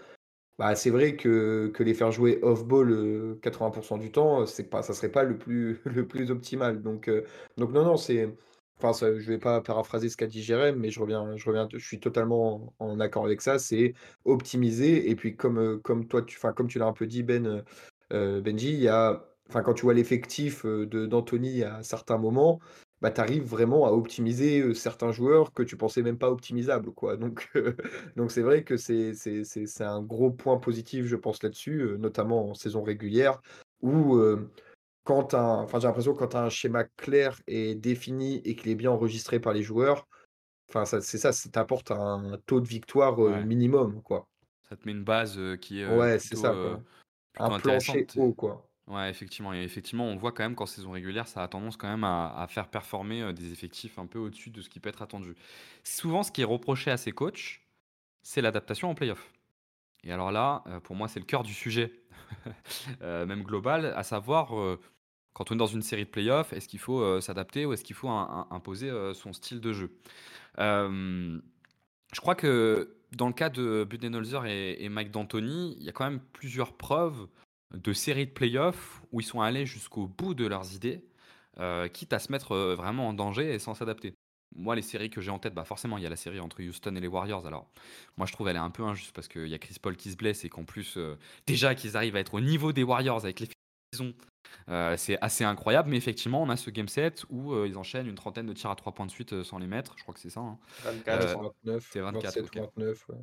bah, 0.57 0.75
c'est 0.75 0.89
vrai 0.89 1.15
que, 1.15 1.67
que 1.73 1.83
les 1.83 1.93
faire 1.93 2.11
jouer 2.11 2.39
off-ball 2.41 2.91
euh, 2.91 3.39
80% 3.43 3.99
du 3.99 4.11
temps, 4.11 4.45
c'est 4.47 4.63
pas, 4.69 4.81
ça 4.81 4.93
serait 4.93 5.11
pas 5.11 5.23
le 5.23 5.37
plus, 5.37 5.79
le 5.85 6.07
plus 6.07 6.31
optimal. 6.31 6.81
Donc, 6.81 7.11
donc 7.57 7.71
non, 7.71 7.85
non, 7.85 7.97
c'est. 7.97 8.33
Enfin, 8.81 8.93
je 9.17 9.27
vais 9.27 9.39
pas 9.39 9.61
paraphraser 9.61 10.09
ce 10.09 10.17
qu'a 10.17 10.27
dit 10.27 10.43
Jérém, 10.43 10.75
mais 10.75 10.91
je 10.91 10.99
reviens, 10.99 11.35
je 11.35 11.45
reviens, 11.47 11.67
je 11.71 11.77
suis 11.79 11.99
totalement 11.99 12.73
en, 12.79 12.99
accord 12.99 13.25
avec 13.25 13.41
ça. 13.41 13.59
C'est 13.59 13.93
optimiser. 14.25 15.09
Et 15.09 15.15
puis, 15.15 15.35
comme, 15.35 15.81
comme 15.81 16.07
toi, 16.07 16.21
tu, 16.23 16.39
comme 16.39 16.67
tu 16.67 16.79
l'as 16.79 16.85
un 16.85 16.93
peu 16.93 17.07
dit, 17.07 17.23
Ben, 17.23 17.63
euh, 18.13 18.41
Benji, 18.41 18.73
il 18.73 18.79
y 18.81 18.87
a, 18.87 19.25
enfin, 19.49 19.61
quand 19.61 19.73
tu 19.73 19.83
vois 19.83 19.93
l'effectif 19.93 20.65
d'Anthony 20.65 21.63
à 21.63 21.83
certains 21.83 22.17
moments, 22.17 22.59
bah, 23.01 23.11
tu 23.11 23.21
arrives 23.21 23.43
vraiment 23.43 23.85
à 23.85 23.91
optimiser 23.91 24.73
certains 24.73 25.11
joueurs 25.11 25.53
que 25.53 25.61
tu 25.61 25.77
pensais 25.77 26.01
même 26.01 26.17
pas 26.17 26.31
optimisables, 26.31 26.91
quoi. 26.91 27.15
Donc, 27.17 27.49
euh, 27.55 27.75
donc 28.15 28.31
c'est 28.31 28.41
vrai 28.41 28.63
que 28.63 28.75
c'est 28.77 29.13
un 29.81 30.01
gros 30.01 30.31
point 30.31 30.57
positif, 30.57 31.05
je 31.05 31.15
pense, 31.15 31.43
là-dessus, 31.43 31.81
euh, 31.81 31.97
notamment 31.97 32.49
en 32.49 32.53
saison 32.55 32.81
régulière, 32.81 33.39
où 33.81 34.15
euh, 34.15 34.51
quand 35.03 35.33
un, 35.33 35.61
enfin, 35.61 35.79
j'ai 35.79 35.87
l'impression 35.87 36.13
quand 36.13 36.35
un 36.35 36.49
schéma 36.49 36.85
clair 36.97 37.39
et 37.47 37.75
défini 37.75 38.41
et 38.45 38.55
qu'il 38.55 38.71
est 38.71 38.75
bien 38.75 38.91
enregistré 38.91 39.39
par 39.39 39.53
les 39.53 39.61
joueurs, 39.61 40.07
enfin, 40.69 40.85
ça, 40.85 40.99
c'est 41.01 41.19
ça, 41.19 41.31
ça 41.31 41.49
t'apporte 41.49 41.91
un 41.91 42.39
taux 42.47 42.61
de 42.61 42.67
victoire 42.67 43.19
Ouais. 43.19 43.45
minimum, 43.45 44.01
quoi. 44.01 44.27
Ça 44.67 44.75
te 44.75 44.85
met 44.85 44.91
une 44.91 45.03
base 45.03 45.39
qui 45.61 45.81
est 45.81 45.97
Ouais, 45.97 46.17
c'est 46.19 46.29
plutôt, 46.29 46.41
ça, 46.41 46.79
Un 47.39 47.59
plancher 47.59 48.07
haut, 48.15 48.33
quoi. 48.33 48.69
Ouais, 48.87 49.09
effectivement. 49.09 49.53
Et 49.53 49.63
effectivement, 49.63 50.05
on 50.05 50.15
voit 50.15 50.31
quand 50.31 50.43
même 50.43 50.55
qu'en 50.55 50.65
saison 50.65 50.91
régulière, 50.91 51.27
ça 51.27 51.43
a 51.43 51.47
tendance 51.47 51.75
quand 51.75 51.89
même 51.89 52.05
à, 52.05 52.33
à 52.37 52.47
faire 52.47 52.69
performer 52.69 53.21
euh, 53.21 53.33
des 53.33 53.51
effectifs 53.51 53.99
un 53.99 54.05
peu 54.07 54.17
au-dessus 54.19 54.49
de 54.49 54.61
ce 54.61 54.69
qui 54.69 54.79
peut 54.79 54.89
être 54.89 55.01
attendu. 55.01 55.35
Souvent, 55.83 56.23
ce 56.23 56.31
qui 56.31 56.41
est 56.41 56.45
reproché 56.45 56.89
à 56.89 56.97
ces 56.97 57.11
coachs, 57.11 57.61
c'est 58.23 58.41
l'adaptation 58.41 58.89
en 58.89 58.95
playoff. 58.95 59.33
Et 60.03 60.11
alors 60.13 60.31
là, 60.31 60.63
euh, 60.67 60.79
pour 60.79 60.95
moi, 60.95 61.07
c'est 61.07 61.19
le 61.19 61.25
cœur 61.25 61.43
du 61.43 61.53
sujet, 61.53 61.93
euh, 63.01 63.25
même 63.25 63.43
global, 63.43 63.93
à 63.95 64.03
savoir, 64.03 64.51
quand 65.33 65.51
on 65.51 65.55
est 65.55 65.57
dans 65.57 65.67
une 65.67 65.81
série 65.83 66.05
de 66.05 66.09
playoffs, 66.09 66.53
est-ce 66.53 66.67
qu'il 66.67 66.79
faut 66.79 67.21
s'adapter 67.21 67.65
ou 67.65 67.73
est-ce 67.73 67.83
qu'il 67.83 67.95
faut 67.95 68.09
un- 68.09 68.47
un- 68.51 68.55
imposer 68.55 68.91
son 69.13 69.33
style 69.33 69.61
de 69.61 69.73
jeu? 69.73 69.99
Je 70.57 72.21
crois 72.21 72.35
que 72.35 72.96
dans 73.15 73.27
le 73.27 73.33
cas 73.33 73.49
de 73.49 73.85
Budenholzer 73.89 74.45
et, 74.45 74.89
Mike 74.89 75.11
D'Antoni, 75.11 75.75
il 75.79 75.83
y 75.83 75.89
a 75.89 75.91
quand 75.91 76.09
même 76.09 76.19
plusieurs 76.33 76.73
preuves 76.73 77.27
de 77.73 77.93
séries 77.93 78.27
de 78.27 78.31
playoffs 78.31 79.01
où 79.11 79.19
ils 79.19 79.25
sont 79.25 79.41
allés 79.41 79.65
jusqu'au 79.65 80.07
bout 80.07 80.33
de 80.33 80.45
leurs 80.45 80.73
idées, 80.73 81.03
euh, 81.59 81.87
quitte 81.87 82.13
à 82.13 82.19
se 82.19 82.31
mettre 82.31 82.53
euh, 82.53 82.75
vraiment 82.75 83.09
en 83.09 83.13
danger 83.13 83.53
et 83.53 83.59
sans 83.59 83.73
s'adapter. 83.73 84.13
Moi, 84.55 84.75
les 84.75 84.81
séries 84.81 85.09
que 85.09 85.21
j'ai 85.21 85.31
en 85.31 85.39
tête, 85.39 85.53
bah 85.53 85.65
forcément, 85.65 85.97
il 85.97 86.03
y 86.03 86.07
a 86.07 86.09
la 86.09 86.15
série 86.15 86.39
entre 86.39 86.63
Houston 86.63 86.95
et 86.95 87.01
les 87.01 87.07
Warriors. 87.07 87.45
Alors, 87.45 87.69
moi, 88.15 88.25
je 88.25 88.31
trouve 88.31 88.47
elle 88.47 88.55
est 88.55 88.59
un 88.59 88.69
peu 88.69 88.83
injuste 88.83 89.11
parce 89.13 89.27
qu'il 89.27 89.47
y 89.47 89.53
a 89.53 89.59
Chris 89.59 89.75
Paul 89.81 89.97
qui 89.97 90.11
se 90.11 90.15
blesse 90.15 90.45
et 90.45 90.49
qu'en 90.49 90.63
plus, 90.63 90.95
euh, 90.97 91.17
déjà 91.45 91.75
qu'ils 91.75 91.97
arrivent 91.97 92.15
à 92.15 92.19
être 92.19 92.33
au 92.33 92.39
niveau 92.39 92.71
des 92.71 92.83
Warriors 92.83 93.23
avec 93.23 93.39
les 93.39 93.47
qu'ils 93.47 94.03
ont, 94.03 94.13
euh, 94.69 94.95
c'est 94.97 95.17
assez 95.21 95.43
incroyable. 95.43 95.89
Mais 95.89 95.97
effectivement, 95.97 96.41
on 96.41 96.49
a 96.49 96.57
ce 96.57 96.69
game 96.69 96.87
set 96.87 97.25
où 97.29 97.53
euh, 97.53 97.67
ils 97.67 97.77
enchaînent 97.77 98.07
une 98.07 98.15
trentaine 98.15 98.45
de 98.47 98.53
tirs 98.53 98.69
à 98.69 98.75
trois 98.75 98.93
points 98.93 99.05
de 99.05 99.11
suite 99.11 99.33
euh, 99.33 99.43
sans 99.43 99.57
les 99.57 99.67
mettre. 99.67 99.93
Je 99.97 100.03
crois 100.03 100.13
que 100.13 100.19
c'est 100.19 100.29
ça. 100.29 100.39
hein. 100.41 100.57
24, 100.83 101.21
Euh, 101.23 101.27
je 101.27 101.33
crois. 101.33 101.53
29, 101.63 101.89
c'est 101.91 101.99
24, 102.01 102.23
27 102.23 102.43
ok. 102.45 102.55
ou 102.55 102.79
29, 102.81 103.09
ouais. 103.09 103.15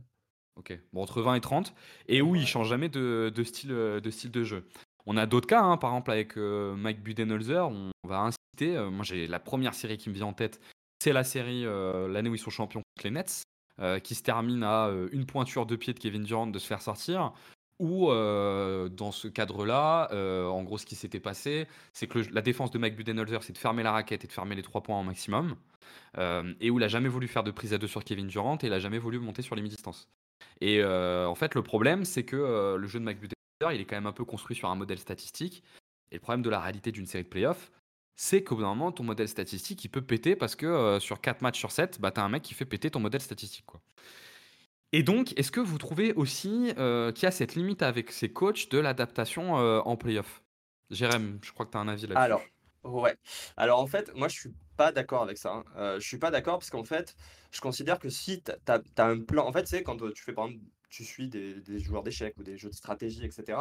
Ok, 0.57 0.79
bon, 0.93 1.03
entre 1.03 1.21
20 1.23 1.35
et 1.35 1.41
30. 1.41 1.75
Et 2.09 2.23
où 2.23 2.33
Ouais. 2.33 2.39
il 2.41 2.47
change 2.47 2.69
jamais 2.69 2.89
de, 2.89 3.33
de 3.35 3.45
style, 3.45 3.71
de 3.71 4.11
style 4.11 4.31
de 4.31 4.45
jeu. 4.45 4.69
On 5.07 5.17
a 5.17 5.27
d'autres 5.27 5.49
cas, 5.49 5.61
hein, 5.63 5.77
par 5.77 5.91
exemple 5.91 6.13
avec 6.13 6.37
Mike 6.37 7.03
Budenholzer, 7.03 7.69
on 7.69 7.91
va 8.07 8.21
inciter. 8.21 8.79
moi, 8.91 9.05
j'ai 9.05 9.27
la 9.27 9.39
première 9.41 9.75
série 9.75 9.99
qui 9.99 10.09
me 10.09 10.15
vient 10.15 10.27
en 10.27 10.33
tête, 10.33 10.61
c'est 11.03 11.13
la 11.13 11.25
série 11.25 11.65
l'année 11.65 12.31
où 12.31 12.35
ils 12.35 12.39
sont 12.39 12.51
champions 12.51 12.81
contre 12.81 13.05
les 13.05 13.11
Nets, 13.11 13.43
euh, 13.81 13.99
qui 13.99 14.15
se 14.15 14.23
termine 14.23 14.63
à 14.63 14.87
euh, 14.87 15.09
une 15.11 15.27
pointure 15.27 15.67
de 15.67 15.75
pied 15.75 15.93
de 15.93 15.99
Kevin 15.99 16.23
Durant 16.23 16.47
de 16.47 16.59
se 16.61 16.67
faire 16.67 16.81
sortir. 16.81 17.33
Où 17.81 18.11
euh, 18.11 18.89
dans 18.89 19.11
ce 19.11 19.27
cadre-là, 19.27 20.09
euh, 20.13 20.47
en 20.47 20.63
gros, 20.63 20.79
ce 20.79 20.87
qui 20.87 20.95
s'était 20.95 21.19
passé, 21.19 21.67
c'est 21.93 22.07
que 22.07 22.21
la 22.33 22.41
défense 22.41 22.71
de 22.71 22.79
Mike 22.79 22.95
Budenholzer, 22.95 23.43
c'est 23.43 23.53
de 23.53 23.59
fermer 23.59 23.83
la 23.83 23.91
raquette 23.91 24.25
et 24.25 24.29
de 24.29 24.33
fermer 24.33 24.55
les 24.55 24.63
trois 24.63 24.83
points 24.83 25.01
au 25.01 25.03
maximum. 25.03 25.57
Euh, 26.17 26.55
et 26.61 26.71
où 26.71 26.79
il 26.79 26.85
a 26.85 26.89
jamais 26.89 27.09
voulu 27.09 27.27
faire 27.27 27.43
de 27.43 27.51
prise 27.51 27.75
à 27.75 27.79
deux 27.79 27.89
sur 27.89 28.05
Kevin 28.05 28.29
Durant 28.29 28.57
et 28.63 28.67
il 28.67 28.73
a 28.73 28.79
jamais 28.79 28.99
voulu 28.99 29.19
monter 29.19 29.43
sur 29.43 29.57
les 29.57 29.63
mi-distances. 29.63 30.09
Et 30.61 30.81
euh, 30.81 31.27
en 31.27 31.35
fait, 31.35 31.55
le 31.57 31.63
problème, 31.63 32.05
c'est 32.05 32.23
que 32.23 32.77
le 32.79 32.87
jeu 32.87 33.01
de 33.01 33.05
Mike 33.05 33.19
Budenholzer, 33.19 33.77
il 33.77 33.81
est 33.81 33.85
quand 33.85 33.97
même 33.97 34.07
un 34.07 34.13
peu 34.13 34.25
construit 34.25 34.57
sur 34.57 34.71
un 34.71 34.77
modèle 34.77 34.99
statistique. 34.99 35.65
Et 36.13 36.17
le 36.17 36.21
problème 36.21 36.43
de 36.43 36.51
la 36.51 36.61
réalité 36.61 36.93
d'une 36.93 37.07
série 37.07 37.25
de 37.25 37.29
playoffs, 37.29 37.73
c'est 38.15 38.45
qu'au 38.45 38.55
bout 38.55 38.63
d'un 38.63 38.69
moment, 38.69 38.93
ton 38.93 39.03
modèle 39.03 39.29
statistique, 39.29 39.85
il 39.85 39.89
peut 39.89 40.03
péter 40.03 40.37
parce 40.37 40.55
que 40.55 40.99
sur 41.01 41.21
4 41.21 41.43
matchs 41.43 41.59
sur 41.59 41.73
7, 41.73 42.01
bah, 42.01 42.13
tu 42.13 42.21
as 42.21 42.25
un 42.25 42.29
mec 42.29 42.43
qui 42.43 42.55
fait 42.55 42.65
péter 42.65 42.89
ton 42.89 43.01
modèle 43.01 43.21
statistique. 43.21 43.67
Quoi. 43.67 43.81
Et 44.97 45.03
donc, 45.03 45.37
est-ce 45.37 45.51
que 45.51 45.59
vous 45.59 45.77
trouvez 45.77 46.13
aussi 46.13 46.73
euh, 46.79 47.11
qu'il 47.11 47.25
y 47.25 47.27
a 47.27 47.33
cette 47.33 47.57
limite 47.57 47.83
avec 47.83 48.13
ces 48.13 48.33
coachs 48.33 48.71
de 48.71 48.79
l'adaptation 48.79 49.59
euh, 49.59 49.81
en 49.81 49.97
playoff? 49.97 50.41
Jérém, 50.89 51.41
je 51.43 51.51
crois 51.51 51.67
que 51.67 51.73
tu 51.73 51.77
as 51.77 51.81
un 51.81 51.89
avis 51.89 52.03
là-dessus. 52.03 52.17
Alors, 52.17 52.43
Ouais. 52.85 53.17
Alors 53.57 53.81
en 53.81 53.89
fait, 53.89 54.15
moi 54.15 54.29
je 54.29 54.39
suis 54.39 54.55
pas 54.77 54.93
d'accord 54.93 55.23
avec 55.23 55.37
ça. 55.37 55.53
Hein. 55.53 55.65
Euh, 55.77 55.99
je 55.99 56.07
suis 56.07 56.19
pas 56.19 56.31
d'accord 56.31 56.59
parce 56.59 56.71
qu'en 56.71 56.85
fait, 56.85 57.17
je 57.51 57.61
considère 57.61 57.99
que 57.99 58.09
si 58.09 58.41
tu 58.41 58.53
as, 58.71 58.83
un 58.99 59.19
plan, 59.21 59.49
en 59.49 59.53
fait, 59.53 59.67
c'est 59.67 59.83
quand 59.83 59.97
tu 60.13 60.23
fais 60.23 60.33
par 60.33 60.47
exemple, 60.47 60.63
tu 60.91 61.03
suis 61.03 61.29
des, 61.29 61.61
joueurs 61.81 62.05
d'échecs 62.05 62.35
ou 62.37 62.45
des 62.45 62.57
jeux 62.57 62.71
de 62.71 62.75
stratégie, 62.75 63.25
etc. 63.25 63.59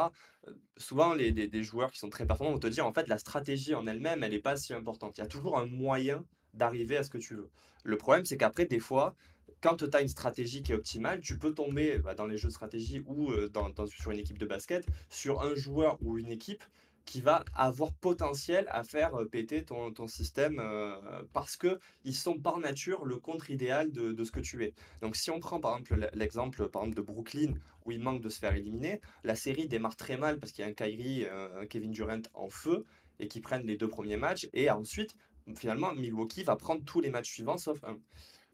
euh, 0.47 0.51
souvent 0.77 1.15
les, 1.15 1.31
des 1.31 1.63
joueurs 1.63 1.89
qui 1.91 1.97
sont 1.97 2.11
très 2.11 2.27
performants 2.27 2.51
vont 2.51 2.59
te 2.59 2.67
dire 2.67 2.85
en 2.85 2.93
fait 2.93 3.07
la 3.07 3.17
stratégie 3.17 3.73
en 3.73 3.87
elle-même, 3.87 4.23
elle 4.23 4.33
n'est 4.33 4.39
pas 4.39 4.55
si 4.55 4.71
importante. 4.71 5.17
Il 5.17 5.21
y 5.21 5.23
a 5.23 5.27
toujours 5.27 5.57
un 5.57 5.65
moyen 5.65 6.23
d'arriver 6.53 6.97
à 6.97 7.03
ce 7.03 7.09
que 7.09 7.17
tu 7.17 7.33
veux. 7.33 7.49
Le 7.83 7.97
problème, 7.97 8.25
c'est 8.25 8.37
qu'après, 8.37 8.65
des 8.65 8.79
fois, 8.79 9.15
quand 9.63 9.77
tu 9.77 9.85
as 9.93 10.01
une 10.01 10.09
stratégie 10.09 10.61
qui 10.61 10.73
est 10.73 10.75
optimale, 10.75 11.21
tu 11.21 11.39
peux 11.39 11.53
tomber 11.53 11.97
bah, 11.97 12.13
dans 12.13 12.27
les 12.27 12.37
jeux 12.37 12.49
de 12.49 12.53
stratégie 12.53 13.01
ou 13.05 13.31
euh, 13.31 13.49
sur 13.87 14.11
une 14.11 14.19
équipe 14.19 14.37
de 14.37 14.45
basket 14.45 14.85
sur 15.09 15.41
un 15.41 15.55
joueur 15.55 15.97
ou 16.01 16.17
une 16.17 16.31
équipe 16.31 16.63
qui 17.05 17.21
va 17.21 17.43
avoir 17.55 17.93
potentiel 17.93 18.65
à 18.69 18.83
faire 18.83 19.15
euh, 19.15 19.25
péter 19.25 19.63
ton, 19.63 20.07
système 20.07 20.59
euh, 20.59 20.97
parce 21.31 21.55
que 21.55 21.79
ils 22.03 22.15
sont 22.15 22.37
par 22.37 22.59
nature 22.59 23.05
le 23.05 23.17
contre 23.17 23.51
idéal 23.51 23.91
de, 23.91 24.21
ce 24.23 24.31
que 24.31 24.41
tu 24.41 24.65
es. 24.65 24.73
Donc 25.01 25.15
si 25.15 25.31
on 25.31 25.39
prend 25.39 25.61
par 25.61 25.77
exemple 25.77 26.09
l'exemple 26.13 26.69
de 26.93 27.01
Brooklyn 27.01 27.53
où 27.85 27.91
il 27.91 28.01
manque 28.01 28.21
de 28.21 28.29
se 28.29 28.39
faire 28.39 28.55
éliminer, 28.55 28.99
la 29.23 29.35
série 29.35 29.69
démarre 29.69 29.95
très 29.95 30.17
mal 30.17 30.39
parce 30.39 30.51
qu'il 30.51 30.65
y 30.65 30.67
a 30.67 30.71
un 30.71 30.73
Kyrie, 30.73 31.25
un 31.25 31.65
Kevin 31.67 31.91
Durant 31.91 32.21
en 32.33 32.49
feu 32.49 32.83
et 33.19 33.29
qui 33.29 33.39
prennent 33.39 33.65
les 33.65 33.77
deux 33.77 33.87
premiers 33.87 34.17
matchs 34.17 34.49
et 34.51 34.69
ensuite 34.69 35.15
finalement 35.55 35.93
Milwaukee 35.93 36.43
va 36.43 36.57
prendre 36.57 36.83
tous 36.83 36.99
les 36.99 37.09
matchs 37.09 37.31
suivants 37.31 37.57
sauf 37.57 37.81
un. 37.85 37.97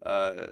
Euh, 0.06 0.48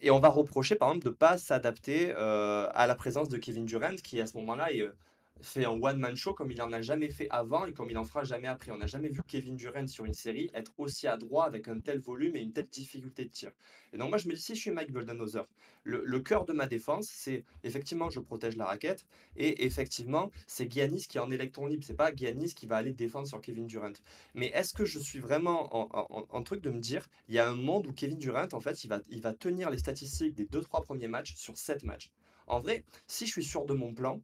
et 0.00 0.10
on 0.10 0.18
va 0.20 0.28
reprocher 0.28 0.74
par 0.76 0.88
exemple 0.90 1.04
de 1.04 1.10
ne 1.10 1.14
pas 1.14 1.38
s'adapter 1.38 2.12
euh, 2.16 2.68
à 2.74 2.86
la 2.86 2.94
présence 2.94 3.28
de 3.28 3.38
Kevin 3.38 3.64
Durant 3.66 3.96
qui 3.96 4.20
à 4.20 4.26
ce 4.26 4.36
moment-là 4.38 4.72
est, 4.72 4.82
euh, 4.82 4.96
fait 5.40 5.64
un 5.64 5.70
one-man 5.70 6.14
show 6.14 6.34
comme 6.34 6.50
il 6.52 6.60
en 6.62 6.72
a 6.72 6.82
jamais 6.82 7.10
fait 7.10 7.26
avant 7.30 7.66
et 7.66 7.72
comme 7.72 7.90
il 7.90 7.98
en 7.98 8.04
fera 8.04 8.22
jamais 8.24 8.48
après. 8.48 8.70
On 8.70 8.76
n'a 8.78 8.86
jamais 8.86 9.08
vu 9.08 9.22
Kevin 9.26 9.56
Durant 9.56 9.86
sur 9.88 10.04
une 10.04 10.14
série 10.14 10.50
être 10.54 10.72
aussi 10.78 11.06
adroit 11.08 11.46
avec 11.46 11.66
un 11.68 11.80
tel 11.80 11.98
volume 12.00 12.36
et 12.36 12.40
une 12.42 12.52
telle 12.52 12.68
difficulté 12.68 13.24
de 13.24 13.30
tir. 13.30 13.50
Et 13.92 13.98
donc 13.98 14.10
moi 14.10 14.18
je 14.18 14.28
me 14.28 14.34
dis 14.34 14.40
si 14.40 14.54
je 14.54 14.60
suis 14.60 14.70
Mike 14.70 14.92
Budenholzer, 14.92 15.46
le, 15.84 16.02
le 16.04 16.20
cœur 16.20 16.44
de 16.44 16.52
ma 16.52 16.66
défense 16.66 17.08
c'est 17.10 17.44
effectivement 17.64 18.08
je 18.10 18.20
protège 18.20 18.56
la 18.56 18.66
raquette 18.66 19.04
et 19.36 19.64
effectivement 19.64 20.30
c'est 20.46 20.70
Giannis 20.70 21.06
qui 21.08 21.18
est 21.18 21.20
en 21.20 21.30
électron 21.30 21.66
libre, 21.66 21.82
c'est 21.84 21.94
pas 21.96 22.14
Giannis 22.14 22.54
qui 22.54 22.66
va 22.66 22.76
aller 22.76 22.92
défendre 22.92 23.26
sur 23.26 23.40
Kevin 23.40 23.66
Durant. 23.66 23.92
Mais 24.34 24.46
est-ce 24.54 24.74
que 24.74 24.84
je 24.84 24.98
suis 24.98 25.18
vraiment 25.18 25.74
en, 25.76 25.88
en- 26.30 26.42
truc 26.42 26.60
de 26.60 26.70
me 26.70 26.78
dire, 26.80 27.08
il 27.28 27.34
y 27.34 27.38
a 27.38 27.48
un 27.48 27.54
monde 27.54 27.86
où 27.86 27.92
Kevin 27.92 28.18
Durant, 28.18 28.48
en 28.52 28.60
fait, 28.60 28.82
il 28.84 28.88
va, 28.88 29.00
il 29.08 29.20
va 29.20 29.32
tenir 29.32 29.70
les 29.70 29.78
statistiques 29.78 30.34
des 30.34 30.44
deux 30.46 30.60
trois 30.60 30.82
premiers 30.82 31.08
matchs 31.08 31.34
sur 31.36 31.56
7 31.56 31.84
matchs. 31.84 32.10
En 32.46 32.60
vrai, 32.60 32.84
si 33.06 33.26
je 33.26 33.30
suis 33.32 33.44
sûr 33.44 33.64
de 33.64 33.74
mon 33.74 33.94
plan 33.94 34.20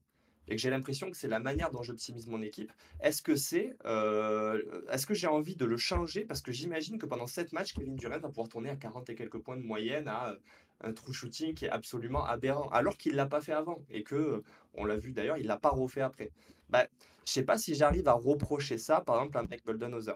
et 0.49 0.57
que 0.57 0.61
j'ai 0.61 0.71
l'impression 0.71 1.11
que 1.11 1.17
c'est 1.17 1.29
la 1.29 1.41
manière 1.41 1.71
dont 1.71 1.83
j'optimise 1.83 2.27
mon 2.27 2.43
équipe, 2.43 2.73
est-ce 3.01 3.23
que 3.23 3.37
c'est, 3.37 3.77
euh, 3.85 4.83
est-ce 4.91 5.07
que 5.07 5.15
j'ai 5.15 5.27
envie 5.27 5.57
de 5.57 5.65
le 5.65 5.77
changer? 5.77 6.25
Parce 6.25 6.41
que 6.41 6.53
j'imagine 6.53 6.99
que 6.99 7.07
pendant 7.07 7.27
7 7.27 7.53
matchs, 7.53 7.75
Kevin 7.75 7.97
Durant 7.97 8.19
va 8.19 8.29
pouvoir 8.29 8.49
tourner 8.49 8.71
à 8.71 8.77
40 8.77 9.11
et 9.11 9.15
quelques 9.15 9.39
points 9.39 9.57
de 9.57 9.63
moyenne 9.63 10.09
à 10.09 10.31
euh, 10.31 10.37
un 10.81 10.93
true 10.93 11.13
shooting 11.13 11.55
qui 11.55 11.67
est 11.67 11.71
absolument 11.71 12.25
aberrant, 12.25 12.69
alors 12.71 12.97
qu'il 12.97 13.13
ne 13.13 13.17
l'a 13.17 13.27
pas 13.27 13.41
fait 13.41 13.53
avant 13.53 13.83
et 13.91 14.03
que, 14.03 14.43
on 14.75 14.85
l'a 14.85 14.97
vu 14.97 15.13
d'ailleurs, 15.13 15.37
il 15.37 15.43
ne 15.43 15.49
l'a 15.49 15.59
pas 15.59 15.71
refait 15.71 16.03
après. 16.03 16.31
Bah, 16.71 16.87
je 17.27 17.33
sais 17.33 17.45
pas 17.45 17.59
si 17.59 17.75
j'arrive 17.75 18.09
à 18.09 18.13
reprocher 18.13 18.79
ça, 18.79 19.01
par 19.01 19.17
exemple, 19.17 19.39
à 19.39 19.43
Mike 19.43 19.67
Budenholzer. 19.67 20.15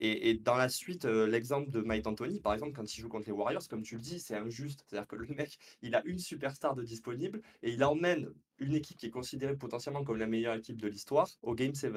Et, 0.00 0.34
dans 0.34 0.54
la 0.54 0.68
suite, 0.68 1.06
euh, 1.06 1.26
l'exemple 1.26 1.70
de 1.70 1.80
Mike 1.80 2.04
D'Antoni, 2.04 2.40
par 2.40 2.54
exemple, 2.54 2.72
quand 2.72 2.94
il 2.94 3.00
joue 3.00 3.08
contre 3.08 3.26
les 3.26 3.32
Warriors, 3.32 3.66
comme 3.68 3.82
tu 3.82 3.96
le 3.96 4.00
dis, 4.00 4.20
c'est 4.20 4.36
injuste. 4.36 4.84
C'est-à-dire 4.86 5.08
que 5.08 5.16
le 5.16 5.26
mec, 5.34 5.58
il 5.82 5.94
a 5.96 6.02
une 6.04 6.20
superstar 6.20 6.76
de 6.76 6.84
disponible 6.84 7.42
et 7.62 7.72
il 7.72 7.82
emmène 7.82 8.32
une 8.58 8.74
équipe 8.74 8.96
qui 8.96 9.06
est 9.06 9.10
considérée 9.10 9.56
potentiellement 9.56 10.04
comme 10.04 10.18
la 10.18 10.28
meilleure 10.28 10.54
équipe 10.54 10.80
de 10.80 10.86
l'histoire 10.86 11.28
au 11.42 11.54
Game 11.54 11.74
7. 11.74 11.94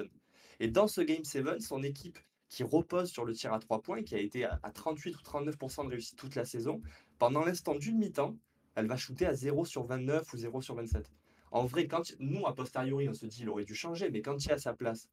Et 0.59 0.67
dans 0.67 0.87
ce 0.87 1.01
Game 1.01 1.23
7, 1.23 1.61
son 1.61 1.83
équipe 1.83 2.17
qui 2.49 2.63
repose 2.63 3.09
sur 3.11 3.23
le 3.23 3.33
tir 3.33 3.53
à 3.53 3.59
3 3.59 3.81
points, 3.81 4.03
qui 4.03 4.15
a 4.15 4.19
été 4.19 4.45
à, 4.45 4.59
à 4.63 4.71
38 4.71 5.15
ou 5.15 5.21
39% 5.21 5.85
de 5.85 5.89
réussite 5.89 6.17
toute 6.17 6.35
la 6.35 6.43
saison, 6.43 6.81
pendant 7.19 7.45
l'instant 7.45 7.75
d'une 7.75 7.97
mi-temps, 7.97 8.35
elle 8.75 8.87
va 8.87 8.97
shooter 8.97 9.27
à 9.27 9.33
0 9.35 9.63
sur 9.65 9.83
29 9.85 10.33
ou 10.33 10.37
0 10.37 10.61
sur 10.61 10.75
27. 10.75 11.09
En 11.51 11.65
vrai, 11.65 11.87
quand 11.87 12.15
nous, 12.19 12.45
a 12.47 12.55
posteriori, 12.55 13.09
on 13.09 13.13
se 13.13 13.25
dit 13.25 13.41
il 13.41 13.49
aurait 13.49 13.65
dû 13.65 13.75
changer, 13.75 14.09
mais 14.09 14.21
quand 14.21 14.43
il 14.43 14.49
est 14.49 14.53
à 14.53 14.57
sa 14.57 14.73
place, 14.73 15.09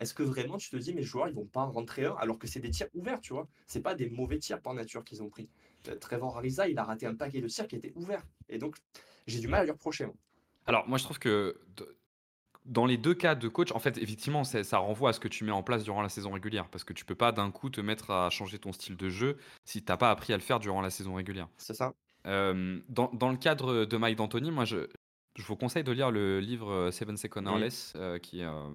est-ce 0.00 0.14
que 0.14 0.22
vraiment 0.22 0.56
tu 0.58 0.70
te 0.70 0.76
dis 0.76 0.92
mes 0.94 1.02
joueurs 1.02 1.28
ils 1.28 1.34
vont 1.34 1.46
pas 1.46 1.60
en 1.60 1.70
rentrer 1.70 2.06
un 2.06 2.14
alors 2.14 2.38
que 2.38 2.46
c'est 2.46 2.60
des 2.60 2.70
tirs 2.70 2.88
ouverts, 2.94 3.20
tu 3.20 3.32
vois? 3.32 3.46
C'est 3.66 3.82
pas 3.82 3.94
des 3.94 4.08
mauvais 4.10 4.38
tirs 4.38 4.60
par 4.60 4.74
nature 4.74 5.04
qu'ils 5.04 5.22
ont 5.22 5.28
pris. 5.28 5.48
Euh, 5.88 5.96
Trevor 5.96 6.36
Ariza, 6.38 6.68
il 6.68 6.78
a 6.78 6.84
raté 6.84 7.06
un 7.06 7.14
paquet 7.14 7.40
de 7.40 7.48
tirs 7.48 7.68
qui 7.68 7.76
étaient 7.76 7.92
ouverts. 7.94 8.24
Et 8.48 8.58
donc, 8.58 8.76
j'ai 9.26 9.40
du 9.40 9.48
mal 9.48 9.60
à 9.60 9.64
lui 9.64 9.70
reprocher. 9.72 10.06
moi. 10.06 10.14
Alors, 10.66 10.88
moi, 10.88 10.98
je 10.98 11.04
trouve 11.04 11.18
que 11.18 11.58
dans 12.66 12.84
les 12.86 12.98
deux 12.98 13.14
cas 13.14 13.34
de 13.34 13.48
coach, 13.48 13.72
en 13.72 13.78
fait, 13.78 13.96
effectivement, 13.98 14.44
ça 14.44 14.78
renvoie 14.78 15.10
à 15.10 15.12
ce 15.12 15.20
que 15.20 15.28
tu 15.28 15.44
mets 15.44 15.50
en 15.52 15.62
place 15.62 15.82
durant 15.84 16.02
la 16.02 16.08
saison 16.10 16.32
régulière. 16.32 16.68
Parce 16.68 16.84
que 16.84 16.92
tu 16.92 17.04
peux 17.04 17.14
pas 17.14 17.32
d'un 17.32 17.50
coup 17.50 17.70
te 17.70 17.80
mettre 17.80 18.10
à 18.10 18.28
changer 18.30 18.58
ton 18.58 18.72
style 18.72 18.96
de 18.96 19.08
jeu 19.08 19.38
si 19.64 19.82
t'as 19.82 19.96
pas 19.96 20.10
appris 20.10 20.32
à 20.32 20.36
le 20.36 20.42
faire 20.42 20.60
durant 20.60 20.80
la 20.82 20.90
saison 20.90 21.14
régulière. 21.14 21.48
C'est 21.56 21.74
ça 21.74 21.94
Euh, 22.26 22.80
dans, 22.88 23.10
dans 23.14 23.30
le 23.30 23.38
cadre 23.38 23.86
de 23.86 23.96
Mike 23.96 24.16
D'Antoni, 24.18 24.50
moi, 24.50 24.66
je, 24.66 24.86
je 25.36 25.42
vous 25.46 25.56
conseille 25.56 25.84
de 25.84 25.92
lire 25.92 26.10
le 26.10 26.40
livre 26.40 26.70
euh, 26.70 26.90
Seven 26.90 27.16
Seconds 27.16 27.46
or. 27.46 27.58
Less, 27.58 27.94
euh, 27.96 28.18
qui 28.18 28.40
est, 28.40 28.44
euh, 28.44 28.68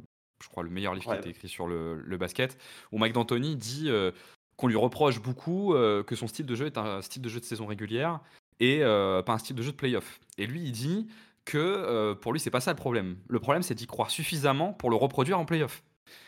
je 0.43 0.49
crois, 0.49 0.63
le 0.63 0.69
meilleur 0.69 0.93
livre 0.93 1.05
qui 1.05 1.11
a 1.11 1.17
été 1.17 1.29
écrit 1.29 1.47
sur 1.47 1.67
le, 1.67 1.95
le 1.95 2.17
basket, 2.17 2.57
où 2.91 2.97
Mike 2.97 3.13
D'Antoni 3.13 3.55
dit 3.55 3.85
euh, 3.87 4.11
qu'on 4.57 4.67
lui 4.67 4.75
reproche 4.75 5.21
beaucoup 5.21 5.73
euh, 5.73 6.03
que 6.03 6.15
son 6.15 6.27
style 6.27 6.45
de 6.45 6.55
jeu 6.55 6.65
est 6.65 6.77
un 6.77 7.01
style 7.01 7.21
de 7.21 7.29
jeu 7.29 7.39
de 7.39 7.45
saison 7.45 7.65
régulière 7.65 8.19
et 8.59 8.79
euh, 8.83 9.21
pas 9.21 9.33
un 9.33 9.37
style 9.37 9.55
de 9.55 9.63
jeu 9.63 9.71
de 9.71 9.77
playoff. 9.77 10.19
Et 10.37 10.47
lui, 10.47 10.61
il 10.63 10.71
dit 10.71 11.07
que 11.45 12.13
pour 12.13 12.33
lui, 12.33 12.39
c'est 12.39 12.49
pas 12.49 12.59
ça 12.59 12.71
le 12.71 12.77
problème. 12.77 13.17
Le 13.27 13.39
problème, 13.39 13.61
c'est 13.61 13.75
d'y 13.75 13.85
croire 13.85 14.09
suffisamment 14.09 14.73
pour 14.73 14.89
le 14.89 14.95
reproduire 14.95 15.39
en 15.39 15.45
playoff. 15.45 15.83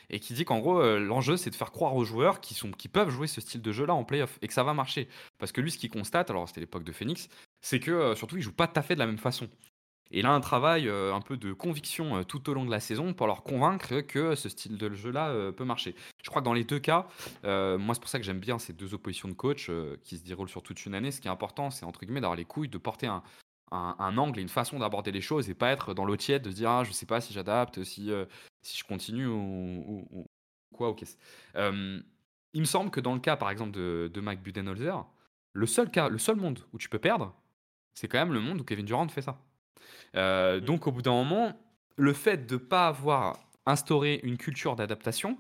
Et 0.10 0.20
qui 0.20 0.34
dit 0.34 0.46
qu'en 0.46 0.60
gros, 0.60 0.80
l'enjeu, 1.00 1.38
c'est 1.38 1.50
de 1.50 1.56
faire 1.56 1.72
croire 1.72 1.96
aux 1.96 2.04
joueurs 2.04 2.40
qui, 2.40 2.54
sont, 2.54 2.72
qui 2.72 2.88
peuvent 2.88 3.10
jouer 3.10 3.26
ce 3.26 3.42
style 3.42 3.62
de 3.62 3.72
jeu-là 3.72 3.96
en 3.96 4.04
playoff 4.04 4.38
et 4.42 4.48
que 4.48 4.54
ça 4.54 4.64
va 4.64 4.76
marcher. 4.76 5.08
Parce 5.40 5.52
que 5.52 5.60
lui, 5.60 5.72
ce 5.72 5.80
qu'il 5.80 5.90
constate, 5.90 6.30
alors 6.30 6.48
c'était 6.48 6.62
l'époque 6.62 6.84
de 6.84 6.92
Phoenix, 6.92 7.30
c'est 7.62 7.80
que 7.80 8.14
surtout, 8.14 8.38
il 8.38 8.44
joue 8.44 8.54
pas 8.54 8.68
tout 8.68 8.80
à 8.80 8.84
fait 8.84 8.94
de 8.94 9.00
la 9.00 9.08
même 9.08 9.18
façon. 9.18 9.50
Et 10.12 10.24
a 10.24 10.32
un 10.32 10.40
travail 10.40 10.88
euh, 10.88 11.14
un 11.14 11.22
peu 11.22 11.38
de 11.38 11.54
conviction 11.54 12.18
euh, 12.18 12.24
tout 12.24 12.50
au 12.50 12.54
long 12.54 12.66
de 12.66 12.72
la 12.72 12.80
saison 12.80 13.14
pour 13.14 13.28
leur 13.28 13.44
convaincre 13.44 14.02
que 14.02 14.36
ce 14.36 14.50
style 14.50 14.78
de 14.78 14.94
jeu-là 14.94 15.30
euh, 15.30 15.52
peut 15.52 15.66
marcher. 15.66 15.96
Je 16.24 16.30
crois 16.30 16.42
que 16.42 16.46
dans 16.46 16.54
les 16.54 16.64
deux 16.64 16.80
cas, 16.80 17.08
moi 17.44 17.94
c'est 17.94 18.00
pour 18.00 18.10
ça 18.10 18.20
que 18.20 18.26
j'aime 18.26 18.40
bien 18.40 18.60
ces 18.60 18.74
deux 18.74 18.94
oppositions 18.94 19.28
de 19.30 19.34
coach 19.34 19.72
qui 20.04 20.18
se 20.18 20.24
déroulent 20.24 20.50
sur 20.50 20.64
toute 20.64 20.86
une 20.86 20.96
année. 20.96 21.12
Ce 21.12 21.22
qui 21.22 21.28
est 21.28 21.32
important, 21.32 21.70
c'est 21.72 21.86
entre 21.86 22.02
guillemets 22.02 22.22
d'avoir 22.22 22.38
les 22.38 22.46
couilles, 22.46 22.70
de 22.70 22.78
porter 22.78 23.08
un, 23.08 23.22
angle 24.18 24.40
et 24.40 24.42
une 24.42 24.50
façon 24.50 24.80
d'aborder 24.80 25.12
les 25.12 25.22
choses 25.22 25.50
et 25.50 25.54
pas 25.54 25.72
être 25.72 25.94
dans 25.94 26.06
l'eau 26.06 26.18
tiède, 26.18 26.44
de 26.44 26.52
se 26.52 26.56
dire 26.56 26.70
ah, 26.70 26.84
je 26.84 26.92
sais 26.92 27.06
pas 27.06 27.22
si 27.22 27.34
j'adapte, 27.34 27.84
si, 27.84 28.08
je 28.08 28.84
continue 28.84 29.28
ou, 29.28 30.06
ou- 30.12 30.26
quoi. 30.74 30.96
il 31.56 32.62
me 32.62 32.66
semble 32.66 32.92
que 32.92 33.00
dans 33.00 33.14
le 33.14 33.20
cas 33.20 33.38
par 33.38 33.50
exemple 33.50 33.72
de, 33.72 34.12
de 34.14 34.22
Mike 34.22 34.42
Budenholzer, 34.42 35.06
le 35.54 35.66
seul 35.66 35.90
cas, 35.90 36.10
le 36.10 36.18
seul 36.18 36.36
monde 36.36 36.60
où 36.74 36.78
tu 36.78 36.90
peux 36.90 37.00
perdre, 37.00 37.34
c'est 37.94 38.08
quand 38.08 38.20
même 38.20 38.34
le 38.34 38.42
monde 38.42 38.62
où 38.62 38.64
Kevin 38.64 38.86
Durant 38.86 39.08
fait 39.08 39.24
ça. 39.24 39.40
Euh, 40.16 40.60
donc 40.60 40.88
au 40.88 40.92
bout 40.92 41.02
d'un 41.02 41.12
moment, 41.12 41.54
le 41.96 42.14
fait 42.14 42.46
de 42.48 42.56
ne 42.56 42.60
pas 42.60 42.88
avoir 42.88 43.40
instauré 43.66 44.20
une 44.24 44.38
culture 44.38 44.76
d'adaptation 44.76 45.38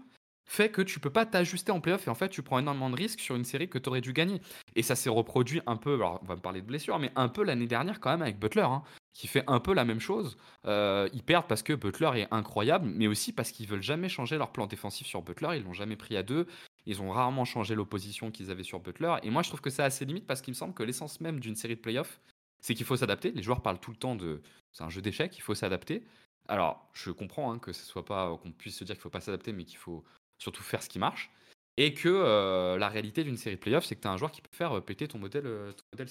fait 0.47 0.69
que 0.69 0.81
tu 0.81 0.99
peux 0.99 1.09
pas 1.09 1.25
t'ajuster 1.25 1.71
en 1.71 1.81
playoff 1.81 2.07
et 2.07 2.09
en 2.09 2.15
fait 2.15 2.29
tu 2.29 2.41
prends 2.41 2.57
énormément 2.57 2.89
de 2.89 2.95
risques 2.95 3.19
sur 3.19 3.35
une 3.35 3.43
série 3.43 3.69
que 3.69 3.77
tu 3.77 3.89
aurais 3.89 4.01
dû 4.01 4.13
gagner. 4.13 4.41
Et 4.75 4.81
ça 4.81 4.95
s'est 4.95 5.09
reproduit 5.09 5.61
un 5.67 5.75
peu, 5.75 5.95
alors 5.95 6.19
on 6.23 6.25
va 6.25 6.35
me 6.35 6.41
parler 6.41 6.61
de 6.61 6.65
blessures, 6.65 6.97
mais 6.99 7.11
un 7.15 7.27
peu 7.27 7.43
l'année 7.43 7.67
dernière 7.67 7.99
quand 7.99 8.09
même 8.09 8.21
avec 8.21 8.39
Butler, 8.39 8.61
hein, 8.61 8.81
qui 9.13 9.27
fait 9.27 9.43
un 9.47 9.59
peu 9.59 9.73
la 9.73 9.83
même 9.83 9.99
chose. 9.99 10.37
Euh, 10.65 11.09
ils 11.13 11.23
perdent 11.23 11.47
parce 11.47 11.63
que 11.63 11.73
Butler 11.73 12.11
est 12.21 12.27
incroyable, 12.31 12.87
mais 12.87 13.07
aussi 13.07 13.33
parce 13.33 13.51
qu'ils 13.51 13.67
veulent 13.67 13.83
jamais 13.83 14.07
changer 14.07 14.37
leur 14.37 14.51
plan 14.51 14.67
défensif 14.67 15.05
sur 15.05 15.21
Butler, 15.21 15.57
ils 15.57 15.63
l'ont 15.63 15.73
jamais 15.73 15.97
pris 15.97 16.15
à 16.15 16.23
deux. 16.23 16.47
Ils 16.85 17.01
ont 17.01 17.09
rarement 17.09 17.43
changé 17.43 17.75
l'opposition 17.75 18.31
qu'ils 18.31 18.49
avaient 18.49 18.63
sur 18.63 18.79
Butler. 18.79 19.15
Et 19.23 19.29
moi, 19.29 19.41
je 19.41 19.49
trouve 19.49 19.59
que 19.59 19.69
c'est 19.69 19.83
assez 19.83 20.05
limite 20.05 20.25
parce 20.25 20.41
qu'il 20.41 20.53
me 20.53 20.55
semble 20.55 20.73
que 20.73 20.83
l'essence 20.83 21.19
même 21.19 21.41
d'une 21.41 21.55
série 21.55 21.75
de 21.75 21.81
playoffs, 21.81 22.21
c'est 22.61 22.75
qu'il 22.75 22.85
faut 22.85 22.97
s'adapter. 22.97 23.31
Les 23.31 23.43
joueurs 23.43 23.61
parlent 23.61 23.79
tout 23.79 23.91
le 23.91 23.97
temps 23.97 24.15
de. 24.15 24.41
C'est 24.71 24.83
un 24.83 24.89
jeu 24.89 25.01
d'échecs, 25.01 25.37
il 25.37 25.41
faut 25.41 25.55
s'adapter. 25.55 26.03
Alors, 26.47 26.89
je 26.93 27.11
comprends 27.11 27.51
hein, 27.51 27.59
que 27.59 27.73
ce 27.73 27.83
soit 27.83 28.05
pas 28.05 28.37
qu'on 28.37 28.51
puisse 28.51 28.77
se 28.77 28.83
dire 28.83 28.95
qu'il 28.95 29.01
faut 29.01 29.09
pas 29.09 29.21
s'adapter, 29.21 29.51
mais 29.51 29.65
qu'il 29.65 29.77
faut 29.77 30.03
surtout 30.37 30.63
faire 30.63 30.81
ce 30.81 30.89
qui 30.89 30.99
marche. 30.99 31.31
Et 31.77 31.93
que 31.93 32.09
euh, 32.09 32.77
la 32.77 32.87
réalité 32.89 33.23
d'une 33.23 33.37
série 33.37 33.55
de 33.55 33.61
playoffs, 33.61 33.85
c'est 33.85 33.95
que 33.95 34.01
tu 34.01 34.07
as 34.07 34.11
un 34.11 34.17
joueur 34.17 34.31
qui 34.31 34.41
peut 34.41 34.49
faire 34.51 34.77
euh, 34.77 34.81
péter 34.81 35.07
ton 35.07 35.19
modèle, 35.19 35.45
euh, 35.45 35.71
ton 35.73 36.05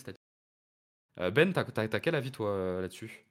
ben, 1.31 1.53
t'as 1.53 1.65
as, 1.83 2.01
quel 2.01 2.15
avis 2.15 2.31
toi 2.31 2.81
là-dessus? 2.83 3.25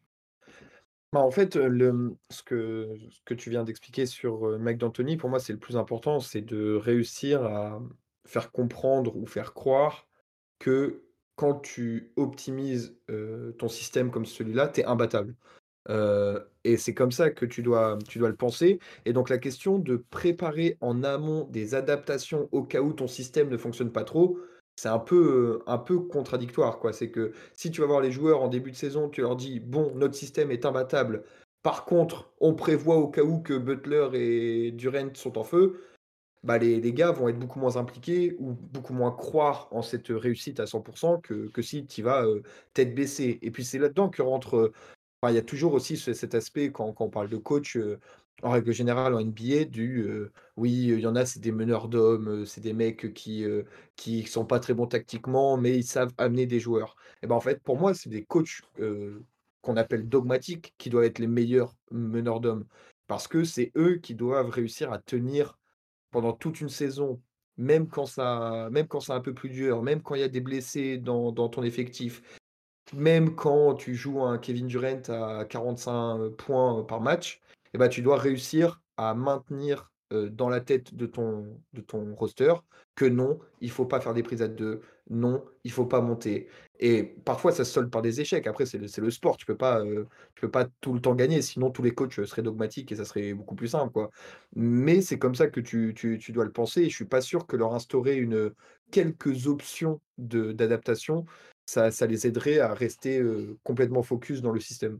Bah, 1.13 1.21
en 1.21 1.29
fait, 1.29 1.55
le 1.55 2.17
ce 2.31 2.41
que 2.41 2.95
que 3.23 3.35
tu 3.35 3.51
viens 3.51 3.63
d'expliquer 3.63 4.07
sur, 4.07 4.57
Mike 4.57 4.79
D'Antoni, 4.79 5.17
pour 5.17 5.29
moi, 5.29 5.39
c'est 5.39 5.53
le 5.53 5.59
plus 5.59 5.77
important, 5.77 6.19
c'est 6.19 6.41
de 6.41 6.73
réussir 6.73 7.43
à 7.43 7.79
faire 8.25 8.51
comprendre 8.51 9.15
ou 9.15 9.27
faire 9.27 9.53
croire 9.53 10.07
que 10.57 11.04
quand 11.35 11.55
tu 11.61 12.11
optimises, 12.15 12.95
heu, 13.09 13.55
ton 13.59 13.67
système 13.69 14.11
comme 14.11 14.25
celui-là, 14.25 14.67
tu 14.69 14.81
es 14.81 14.85
imbattable. 14.85 15.35
Heu 15.89 16.47
et 16.63 16.77
c'est 16.77 16.95
comme 16.95 17.11
ça 17.11 17.29
que 17.31 17.45
tu 17.45 17.61
dois 17.63 17.99
tu 18.09 18.19
le 18.19 18.35
penser 18.35 18.79
et 19.05 19.13
donc 19.13 19.29
la 19.29 19.37
question 19.37 19.77
de 19.79 19.97
préparer 19.97 20.77
en 20.81 21.03
amont 21.03 21.45
des 21.45 21.75
adaptations 21.75 22.49
au 22.51 22.63
cas 22.63 22.81
où 22.81 22.93
ton 22.93 23.07
système 23.07 23.49
ne 23.49 23.57
fonctionne 23.57 23.91
pas 23.91 24.03
trop, 24.03 24.39
c'est 24.75 24.89
un 24.89 24.99
peu, 24.99 25.61
peu 25.85 25.99
contradictoire, 25.99 26.79
quoi. 26.79 26.91
C'est 26.93 27.09
que 27.11 27.31
si 27.53 27.71
tu 27.71 27.81
vas 27.81 27.87
voir 27.87 28.01
les 28.01 28.11
joueurs 28.11 28.41
en 28.41 28.47
début 28.47 28.71
de 28.71 28.75
saison, 28.75 29.09
tu 29.09 29.21
leur 29.21 29.35
dis: 29.35 29.59
«Bon, 29.59 29.93
notre 29.95 30.15
système 30.15 30.51
est 30.51 30.65
imbattable. 30.65 31.23
Par 31.63 31.85
contre, 31.85 32.31
on 32.39 32.53
prévoit 32.55 32.97
au 32.97 33.07
cas 33.07 33.23
où 33.23 33.41
que 33.41 33.57
Butler 33.57 34.09
et 34.13 34.71
Durant 34.71 35.13
sont 35.13 35.37
en 35.37 35.43
feu». 35.43 35.79
Bah, 36.45 36.57
les, 36.59 36.79
les 36.81 36.93
gars 36.93 37.11
vont 37.11 37.29
être 37.29 37.39
beaucoup 37.39 37.59
moins 37.59 37.77
impliqués 37.77 38.35
ou 38.39 38.53
beaucoup 38.53 38.93
moins 38.93 39.11
croire 39.11 39.67
en 39.71 39.81
cette 39.83 40.07
réussite 40.09 40.61
à 40.61 40.67
100% 40.67 41.19
que, 41.19 41.49
que 41.49 41.61
si 41.63 41.85
tu 41.87 42.03
vas 42.03 42.25
euh, 42.25 42.43
tête 42.73 42.95
baissée. 42.95 43.39
Et 43.43 43.51
puis 43.51 43.65
c'est 43.65 43.79
là-dedans 43.79 44.09
que 44.09 44.21
rentre. 44.23 44.55
euh, 44.57 44.73
il 45.29 45.33
y 45.35 45.37
a 45.37 45.41
toujours 45.41 45.73
aussi 45.73 45.97
ce- 45.97 46.13
cet 46.13 46.35
aspect 46.35 46.71
quand, 46.71 46.93
quand 46.93 47.05
on 47.05 47.09
parle 47.09 47.29
de 47.29 47.37
coach, 47.37 47.77
euh, 47.77 47.99
en 48.43 48.51
règle 48.51 48.73
générale 48.73 49.13
en 49.15 49.19
NBA, 49.19 49.65
du 49.65 50.07
oui, 50.57 50.71
il 50.89 50.99
y 50.99 51.07
en 51.07 51.15
a, 51.15 51.25
c'est 51.25 51.39
des 51.39 51.51
meneurs 51.53 51.87
d'hommes, 51.89 52.45
c'est 52.45 52.61
des 52.61 52.73
mecs 52.73 53.13
qui 53.13 53.43
euh, 53.45 53.63
qui 53.95 54.23
sont 54.25 54.45
pas 54.45 54.59
très 54.59 54.73
bons 54.73 54.87
tactiquement, 54.87 55.57
mais 55.57 55.75
ils 55.77 55.83
savent 55.85 56.13
amener 56.17 56.45
des 56.45 56.59
joueurs. 56.59 56.95
Et 57.23 57.27
ben 57.27 57.35
en 57.35 57.39
fait, 57.41 57.61
pour 57.63 57.77
moi, 57.79 57.93
c'est 57.93 58.09
des 58.09 58.23
coachs 58.25 58.61
qu'on 59.61 59.77
appelle 59.77 60.07
dogmatiques 60.07 60.73
qui 60.77 60.89
doivent 60.89 61.05
être 61.05 61.19
les 61.19 61.27
meilleurs 61.27 61.75
meneurs 61.91 62.39
d'hommes. 62.39 62.65
Parce 63.07 63.27
que 63.27 63.43
c'est 63.43 63.71
eux 63.77 63.97
qui 63.97 64.15
doivent 64.15 64.49
réussir 64.49 64.91
à 64.91 64.99
tenir 64.99 65.57
pendant 66.15 66.31
toute 66.31 66.61
une 66.61 66.69
saison, 66.69 67.21
même 67.57 67.89
quand 67.89 68.05
ça, 68.05 68.69
même 68.71 68.87
quand 68.87 69.01
c'est 69.01 69.11
un 69.11 69.19
peu 69.19 69.33
plus 69.33 69.49
dur, 69.49 69.83
même 69.83 70.01
quand 70.01 70.15
il 70.15 70.21
y 70.21 70.23
a 70.23 70.29
des 70.29 70.39
blessés 70.39 70.97
dans, 70.97 71.33
ton 71.49 71.61
effectif, 71.61 72.21
même 72.93 73.35
quand 73.35 73.73
tu 73.75 73.95
joues 73.95 74.23
un 74.23 74.37
Kevin 74.37 74.65
Durant 74.65 75.01
à 75.09 75.43
45 75.43 76.29
points 76.37 76.83
par 76.85 77.01
match, 77.01 77.41
eh 77.73 77.77
ben, 77.77 77.89
tu 77.89 78.01
dois 78.01 78.17
réussir 78.17 78.81
à 78.95 79.13
maintenir 79.13 79.91
euh, 80.13 80.29
dans 80.29 80.47
la 80.47 80.61
tête 80.61 80.95
de 80.95 81.05
ton, 81.05 81.59
de 81.73 81.81
ton 81.81 82.15
roster 82.15 82.53
que 82.95 83.03
non, 83.03 83.37
il 83.59 83.69
faut 83.69 83.85
pas 83.85 83.99
faire 83.99 84.13
des 84.13 84.23
prises 84.23 84.41
à 84.41 84.47
deux, 84.47 84.83
non, 85.09 85.43
il 85.65 85.71
faut 85.73 85.85
pas 85.85 85.99
monter. 85.99 86.47
Et 86.79 87.03
parfois, 87.03 87.51
ça 87.51 87.63
se 87.65 87.71
solde 87.71 87.89
par 87.89 88.01
des 88.01 88.21
échecs. 88.21 88.47
Après, 88.47 88.65
c'est 88.65 88.77
le, 88.77 89.11
sport, 89.11 89.37
tu 89.37 89.45
peux 89.45 89.57
euh, 89.61 90.05
peux 90.35 90.51
pas 90.51 90.65
tout 90.81 90.93
le 90.93 91.01
temps 91.01 91.15
gagner, 91.15 91.41
sinon 91.41 91.69
tous 91.71 91.83
les 91.83 91.93
coachs 91.93 92.25
seraient 92.25 92.41
dogmatiques 92.41 92.91
et 92.91 92.95
ça 92.95 93.05
serait 93.05 93.33
beaucoup 93.33 93.55
plus 93.55 93.69
simple. 93.69 94.07
Mais 94.55 95.01
c'est 95.01 95.17
comme 95.17 95.35
ça 95.35 95.47
que 95.47 95.59
tu, 95.59 95.93
tu, 95.95 96.17
tu 96.19 96.31
dois 96.31 96.45
le 96.45 96.51
penser. 96.51 96.81
Et 96.81 96.89
je 96.89 96.95
suis 96.95 97.05
pas 97.05 97.21
sûr 97.21 97.47
que 97.47 97.55
leur 97.55 97.73
instaurer 97.73 98.17
une, 98.17 98.51
quelques 98.91 99.47
options 99.47 100.01
d'adaptation 100.17 101.25
ça, 101.65 101.91
ça 101.91 102.05
les 102.05 102.27
aiderait 102.27 102.59
à 102.59 102.73
rester 102.73 103.19
euh, 103.19 103.57
complètement 103.63 104.03
focus 104.03 104.41
dans 104.41 104.51
le 104.51 104.59
système. 104.59 104.99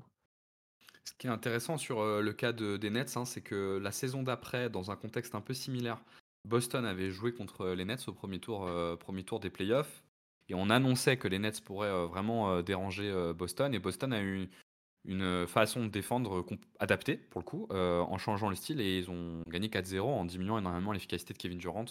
Ce 1.04 1.14
qui 1.18 1.28
est 1.28 1.32
intéressant 1.32 1.78
sur 1.78 2.00
euh, 2.00 2.22
le 2.22 2.34
cas 2.34 2.52
de- 2.52 2.78
des 2.78 2.90
Nets, 2.90 3.16
hein, 3.18 3.26
c'est 3.26 3.42
que 3.42 3.78
la 3.82 3.92
saison 3.92 4.24
d'après, 4.24 4.70
dans 4.70 4.90
un 4.90 4.96
contexte 4.96 5.36
un 5.36 5.42
peu 5.42 5.54
similaire, 5.54 6.04
Boston 6.46 6.86
avait 6.86 7.12
joué 7.12 7.34
contre 7.34 7.68
les 7.70 7.86
Nets 7.86 8.08
au 8.08 8.14
premier 8.14 8.40
tour, 8.40 8.66
euh, 8.66 8.96
premier 8.96 9.24
tour 9.24 9.40
des 9.40 9.50
playoffs. 9.50 10.04
Et 10.50 10.56
on 10.56 10.70
annonçait 10.70 11.18
que 11.18 11.28
les 11.28 11.40
Nets 11.40 11.62
pourraient 11.62 11.90
euh, 11.90 12.06
vraiment 12.06 12.52
euh, 12.52 12.62
déranger 12.62 13.10
euh, 13.10 13.34
Boston. 13.34 13.74
Et 13.74 13.80
Boston 13.80 14.14
a 14.14 14.22
eu 14.22 14.50
une 15.08 15.46
façon 15.46 15.86
de 15.86 15.90
défendre 15.90 16.44
adaptée, 16.80 17.16
pour 17.16 17.40
le 17.40 17.46
coup, 17.46 17.68
en 17.70 18.18
changeant 18.18 18.50
le 18.50 18.56
style. 18.56 18.82
Et 18.82 18.98
ils 18.98 19.12
ont 19.12 19.44
gagné 19.48 19.68
4-0 19.68 20.02
en 20.02 20.26
diminuant 20.26 20.58
énormément 20.58 20.92
l'efficacité 20.94 21.32
de 21.32 21.38
Kevin 21.38 21.60
Durant. 21.60 21.86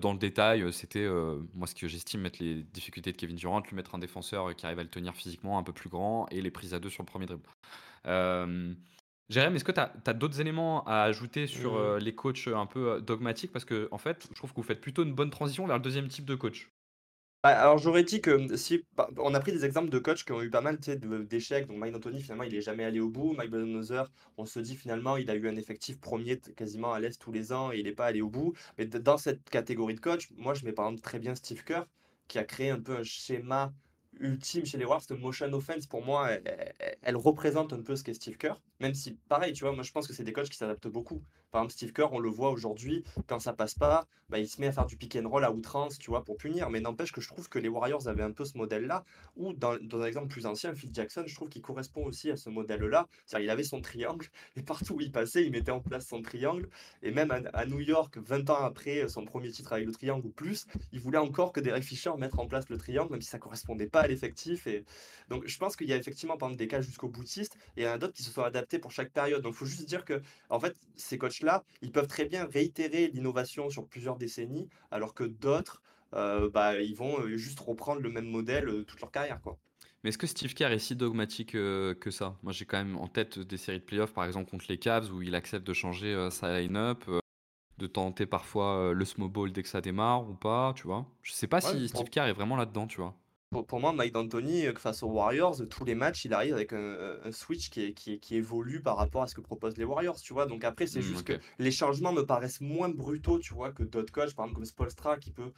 Dans 0.00 0.12
le 0.12 0.18
détail, 0.18 0.72
c'était, 0.72 1.08
moi, 1.54 1.68
ce 1.68 1.76
que 1.76 1.86
j'estime 1.86 2.22
mettre 2.22 2.42
les 2.42 2.64
difficultés 2.64 3.12
de 3.12 3.16
Kevin 3.16 3.36
Durant, 3.36 3.60
lui 3.60 3.76
mettre 3.76 3.94
un 3.94 4.00
défenseur 4.00 4.56
qui 4.56 4.66
arrive 4.66 4.80
à 4.80 4.82
le 4.82 4.88
tenir 4.88 5.14
physiquement 5.14 5.58
un 5.58 5.62
peu 5.62 5.72
plus 5.72 5.88
grand 5.88 6.26
et 6.32 6.42
les 6.42 6.50
prises 6.50 6.74
à 6.74 6.80
deux 6.80 6.90
sur 6.90 7.04
le 7.04 7.06
premier 7.06 7.26
dribble. 7.26 7.48
Euh, 8.06 8.74
Jérém, 9.28 9.54
est-ce 9.54 9.62
que 9.64 9.70
tu 9.70 9.80
as, 9.80 10.12
d'autres 10.12 10.40
éléments 10.40 10.82
à 10.86 11.02
ajouter 11.02 11.46
sur 11.46 11.76
euh, 11.76 12.00
les 12.00 12.16
coachs 12.16 12.48
un 12.48 12.66
peu 12.66 13.00
dogmatiques? 13.00 13.52
Parce 13.52 13.64
que, 13.64 13.86
en 13.92 13.98
fait, 13.98 14.26
je 14.28 14.34
trouve 14.34 14.50
que 14.50 14.56
vous 14.56 14.64
faites 14.64 14.80
plutôt 14.80 15.04
une 15.04 15.14
bonne 15.14 15.30
transition 15.30 15.68
vers 15.68 15.76
le 15.76 15.82
deuxième 15.82 16.08
type 16.08 16.24
de 16.24 16.34
coach. 16.34 16.68
Bah, 17.42 17.58
alors 17.58 17.78
j'aurais 17.78 18.04
dit 18.04 18.20
que 18.20 18.54
si 18.56 18.84
bah, 18.96 19.08
on 19.16 19.32
a 19.34 19.40
pris 19.40 19.52
des 19.52 19.64
exemples 19.64 19.88
de 19.88 19.98
coachs 19.98 20.24
qui 20.24 20.32
ont 20.32 20.42
eu 20.42 20.50
pas 20.50 20.60
mal 20.60 20.78
d'échecs. 20.78 21.66
Donc 21.66 21.78
Mike 21.78 21.94
D'Antoni 21.94 22.20
finalement 22.20 22.44
il 22.44 22.54
est 22.54 22.60
jamais 22.60 22.84
allé 22.84 23.00
au 23.00 23.08
bout. 23.08 23.32
Mike 23.32 23.50
Budenholzer, 23.50 24.10
on 24.36 24.44
se 24.44 24.60
dit 24.60 24.76
finalement 24.76 25.16
il 25.16 25.30
a 25.30 25.34
eu 25.34 25.48
un 25.48 25.56
effectif 25.56 25.98
premier 26.00 26.38
quasiment 26.56 26.92
à 26.92 27.00
l'est 27.00 27.18
tous 27.18 27.32
les 27.32 27.52
ans 27.52 27.72
et 27.72 27.78
il 27.78 27.84
n'est 27.84 27.92
pas 27.92 28.06
allé 28.06 28.20
au 28.20 28.28
bout. 28.28 28.52
Mais 28.76 28.84
dans 28.86 29.16
cette 29.16 29.48
catégorie 29.48 29.94
de 29.94 30.00
coach, 30.00 30.28
moi 30.36 30.52
je 30.52 30.66
mets 30.66 30.72
par 30.72 30.86
exemple 30.86 31.02
très 31.02 31.18
bien 31.18 31.34
Steve 31.34 31.64
Kerr 31.64 31.84
qui 32.28 32.38
a 32.38 32.44
créé 32.44 32.68
un 32.70 32.80
peu 32.80 32.96
un 32.98 33.02
schéma 33.04 33.72
ultime 34.18 34.66
chez 34.66 34.76
les 34.76 34.84
Warriors. 34.84 35.02
Cette 35.08 35.18
motion 35.18 35.50
offense 35.54 35.86
pour 35.86 36.04
moi 36.04 36.28
elle 37.00 37.16
représente 37.16 37.72
un 37.72 37.80
peu 37.82 37.96
ce 37.96 38.04
qu'est 38.04 38.14
Steve 38.14 38.36
Kerr. 38.36 38.60
Même 38.80 38.92
si 38.94 39.12
pareil 39.30 39.54
tu 39.54 39.64
vois 39.64 39.72
moi 39.72 39.82
je 39.82 39.92
pense 39.92 40.06
que 40.06 40.12
c'est 40.12 40.24
des 40.24 40.34
coachs 40.34 40.50
qui 40.50 40.58
s'adaptent 40.58 40.88
beaucoup. 40.88 41.22
Par 41.50 41.62
exemple 41.62 41.72
Steve 41.72 41.92
Kerr 41.92 42.12
on 42.12 42.18
le 42.18 42.30
voit 42.30 42.50
aujourd'hui 42.50 43.04
quand 43.26 43.40
ça 43.40 43.52
passe 43.52 43.74
pas 43.74 44.06
bah, 44.30 44.38
il 44.38 44.48
se 44.48 44.60
met 44.60 44.68
à 44.68 44.72
faire 44.72 44.86
du 44.86 44.96
pick 44.96 45.16
and 45.16 45.28
roll 45.28 45.44
à 45.44 45.50
outrance, 45.50 45.98
tu 45.98 46.10
vois, 46.10 46.24
pour 46.24 46.36
punir. 46.36 46.70
Mais 46.70 46.80
n'empêche 46.80 47.10
que 47.10 47.20
je 47.20 47.28
trouve 47.28 47.48
que 47.48 47.58
les 47.58 47.68
Warriors 47.68 48.06
avaient 48.06 48.22
un 48.22 48.30
peu 48.30 48.44
ce 48.44 48.56
modèle-là, 48.56 49.04
ou 49.36 49.52
dans, 49.52 49.72
un 49.74 50.04
exemple 50.04 50.28
plus 50.28 50.46
ancien, 50.46 50.72
Phil 50.72 50.90
Jackson, 50.92 51.24
je 51.26 51.34
trouve 51.34 51.48
qu'il 51.48 51.62
correspond 51.62 52.04
aussi 52.04 52.30
à 52.30 52.36
ce 52.36 52.48
modèle-là. 52.48 53.08
C'est-à-dire, 53.26 53.48
il 53.48 53.50
avait 53.50 53.64
son 53.64 53.80
triangle, 53.80 54.28
et 54.56 54.62
partout 54.62 54.94
où 54.94 55.00
il 55.00 55.10
passait, 55.10 55.44
il 55.44 55.50
mettait 55.50 55.72
en 55.72 55.80
place 55.80 56.06
son 56.06 56.22
triangle. 56.22 56.68
Et 57.02 57.10
même 57.10 57.32
à, 57.52 57.66
New 57.66 57.80
York, 57.80 58.18
20 58.18 58.50
ans 58.50 58.64
après 58.64 59.08
son 59.08 59.24
premier 59.24 59.50
titre 59.50 59.72
avec 59.72 59.86
le 59.86 59.92
triangle 59.92 60.26
ou 60.26 60.30
plus, 60.30 60.66
il 60.92 61.00
voulait 61.00 61.18
encore 61.18 61.52
que 61.52 61.60
Derek 61.60 61.82
Fisher 61.82 62.12
mette 62.16 62.38
en 62.38 62.46
place 62.46 62.68
le 62.68 62.78
triangle, 62.78 63.10
même 63.10 63.22
si 63.22 63.30
ça 63.30 63.38
correspondait 63.38 63.88
pas 63.88 64.02
à 64.02 64.06
l'effectif. 64.06 64.68
Et... 64.68 64.84
Donc, 65.28 65.46
je 65.46 65.58
pense 65.58 65.74
qu'il 65.74 65.88
y 65.88 65.92
a 65.92 65.96
effectivement, 65.96 66.36
par 66.36 66.48
exemple, 66.48 66.58
des 66.60 66.68
cas 66.68 66.80
jusqu'au 66.80 67.08
boutiste, 67.08 67.56
et 67.76 67.82
il 67.82 67.84
y 67.84 67.88
en 67.88 67.92
a 67.92 67.98
d'autres 67.98 68.14
qui 68.14 68.22
se 68.22 68.30
sont 68.30 68.42
adaptés 68.42 68.78
pour 68.78 68.92
chaque 68.92 69.10
période. 69.10 69.42
Donc, 69.42 69.54
faut 69.54 69.66
juste 69.66 69.88
dire 69.88 70.04
que, 70.04 70.22
en 70.50 70.60
fait, 70.60 70.76
ces 70.96 71.18
coachs-là, 71.40 71.64
ils 71.82 71.92
peuvent 71.92 72.06
très 72.08 72.24
bien 72.26 72.46
réitérer 72.46 73.08
l'innovation 73.08 73.70
sur 73.70 73.86
plusieurs 73.88 74.16
décennies, 74.18 74.68
alors 74.90 75.14
que 75.14 75.24
d'autres, 75.24 75.82
euh, 76.14 76.50
bah, 76.50 76.80
ils 76.80 76.96
vont 76.96 77.20
euh, 77.20 77.36
juste 77.36 77.60
reprendre 77.60 78.00
le 78.00 78.10
même 78.10 78.26
modèle 78.28 78.68
euh, 78.68 78.84
toute 78.84 79.00
leur 79.00 79.10
carrière, 79.12 79.40
quoi. 79.40 79.58
Mais 80.02 80.10
est-ce 80.10 80.18
que 80.18 80.26
Steve 80.26 80.54
Kerr 80.54 80.72
est 80.72 80.78
si 80.78 80.96
dogmatique 80.96 81.54
euh, 81.54 81.94
que 81.94 82.10
ça? 82.10 82.36
Moi, 82.42 82.52
j'ai 82.52 82.64
quand 82.64 82.78
même 82.78 82.96
en 82.96 83.08
tête 83.08 83.38
des 83.38 83.56
séries 83.56 83.80
de 83.80 83.84
playoffs, 83.84 84.12
par 84.12 84.24
exemple 84.24 84.50
contre 84.50 84.66
les 84.68 84.78
Cavs, 84.78 85.12
où 85.12 85.22
il 85.22 85.34
accepte 85.34 85.66
de 85.66 85.72
changer 85.74 86.12
euh, 86.14 86.30
sa 86.30 86.58
line-up, 86.60 87.04
euh, 87.08 87.20
de 87.78 87.88
tenter 87.88 88.26
parfois 88.26 88.94
le 88.94 89.06
small 89.06 89.30
ball 89.30 89.52
dès 89.52 89.64
que 89.64 89.70
ça 89.70 89.82
démarre 89.82 90.28
ou 90.30 90.34
pas, 90.36 90.74
tu 90.76 90.84
vois? 90.84 91.06
Je 91.22 91.32
sais 91.32 91.48
pas 91.48 91.62
Ouais, 91.62 91.80
si 91.80 91.88
Steve 91.88 92.10
Kerr 92.10 92.26
est 92.28 92.34
vraiment 92.34 92.56
là-dedans, 92.56 92.88
tu 92.88 92.98
vois. 92.98 93.19
Pour, 93.50 93.66
pour 93.66 93.80
moi, 93.80 93.92
Mike 93.92 94.12
D'Antoni, 94.12 94.66
euh, 94.66 94.74
face 94.76 95.02
aux 95.02 95.08
Warriors, 95.08 95.60
euh, 95.60 95.66
tous 95.66 95.84
les 95.84 95.96
matchs, 95.96 96.24
il 96.24 96.32
arrive 96.34 96.54
avec 96.54 96.72
un, 96.72 97.16
un 97.24 97.32
switch 97.32 97.68
qui, 97.70 97.82
est- 97.82 97.94
qui, 97.94 98.12
est- 98.12 98.18
qui 98.18 98.36
évolue 98.36 98.80
par 98.80 98.96
rapport 98.96 99.22
à 99.22 99.26
ce 99.26 99.34
que 99.34 99.40
proposent 99.40 99.76
les 99.76 99.82
Warriors, 99.84 100.20
tu 100.20 100.32
vois. 100.32 100.46
Donc 100.46 100.62
après, 100.62 100.86
c'est 100.86 101.00
Hmm, 101.00 101.02
juste 101.02 101.24
que 101.26 101.32
les 101.58 101.72
changements 101.72 102.12
me 102.12 102.24
paraissent 102.24 102.60
moins 102.60 102.88
brutaux, 102.88 103.40
tu 103.40 103.52
vois, 103.52 103.72
que 103.72 103.82
d'autres 103.82 104.12
coachs, 104.12 104.34
par 104.36 104.44
exemple 104.46 104.54
comme 104.54 104.64
Spolstra, 104.66 105.16
qui 105.18 105.32
peut, 105.32 105.50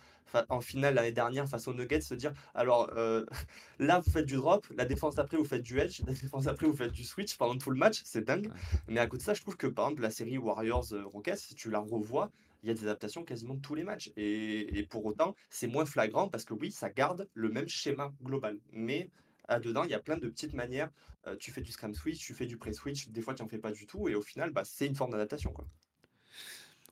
en 0.49 0.63
finale 0.63 0.95
l'année 0.95 1.13
dernière, 1.13 1.47
face 1.47 1.69
aux 1.69 1.75
Nuggets, 1.75 2.01
se 2.01 2.15
dire, 2.15 2.33
alors 2.55 2.89
euh, 2.97 3.27
là, 3.79 4.01
vous 4.01 4.11
faites 4.11 4.25
du 4.27 4.37
drop, 4.37 4.67
la 4.75 4.87
défense 4.87 5.19
après, 5.19 5.37
vous 5.37 5.45
faites 5.45 5.63
du 5.63 5.79
edge, 5.79 6.01
la 6.07 6.15
défense 6.15 6.47
après, 6.47 6.67
vous 6.67 6.77
faites 6.77 6.93
du 6.93 7.05
switch 7.05 7.37
pendant 7.37 7.59
tout 7.59 7.71
le 7.71 7.77
match, 7.77 8.01
c'est 8.07 8.25
dingue. 8.25 8.51
Mais 8.89 9.01
à 9.01 9.07
côté 9.07 9.21
de 9.21 9.27
ça, 9.27 9.35
je 9.35 9.43
trouve 9.43 9.59
que, 9.59 9.67
par 9.67 9.85
exemple, 9.87 10.01
la 10.03 10.11
série 10.11 10.39
Warriors-Rockets, 10.39 11.37
si 11.37 11.55
tu 11.55 11.69
la 11.71 11.81
revois, 11.81 12.31
il 12.63 12.69
y 12.69 12.71
a 12.71 12.75
des 12.75 12.85
adaptations 12.85 13.25
quasiment 13.25 13.57
tous 13.57 13.75
les 13.75 13.83
matchs. 13.83 14.11
Et, 14.17 14.87
pour 14.91 15.05
autant, 15.05 15.35
c'est 15.51 15.67
moins 15.67 15.85
flagrant 15.85 16.29
parce 16.29 16.45
que 16.45 16.55
oui, 16.55 16.71
ça 16.71 16.91
garde 16.91 17.29
le 17.35 17.49
même 17.49 17.69
schéma 17.69 18.13
global. 18.23 18.59
Mais 18.73 19.11
à 19.49 19.59
dedans, 19.59 19.85
il 19.85 19.91
y 19.91 19.95
a 19.95 20.01
plein 20.01 20.17
de 20.17 20.29
petites 20.29 20.55
manières. 20.55 20.91
Euh, 21.27 21.37
tu 21.37 21.53
fais 21.53 21.61
du 21.61 21.71
scrum 21.71 21.95
switch, 21.95 22.19
tu 22.19 22.35
fais 22.35 22.47
du 22.47 22.57
pré-switch, 22.57 23.09
des 23.09 23.23
fois 23.23 23.35
tu 23.35 23.43
n'en 23.43 23.49
fais 23.49 23.59
pas 23.59 23.73
du 23.73 23.87
tout. 23.87 24.09
Et 24.09 24.15
au 24.15 24.23
final, 24.23 24.51
bah, 24.51 24.63
c'est 24.65 24.87
une 24.87 24.95
forme 24.95 25.13
d'adaptation. 25.13 25.53
quoi. 25.53 25.67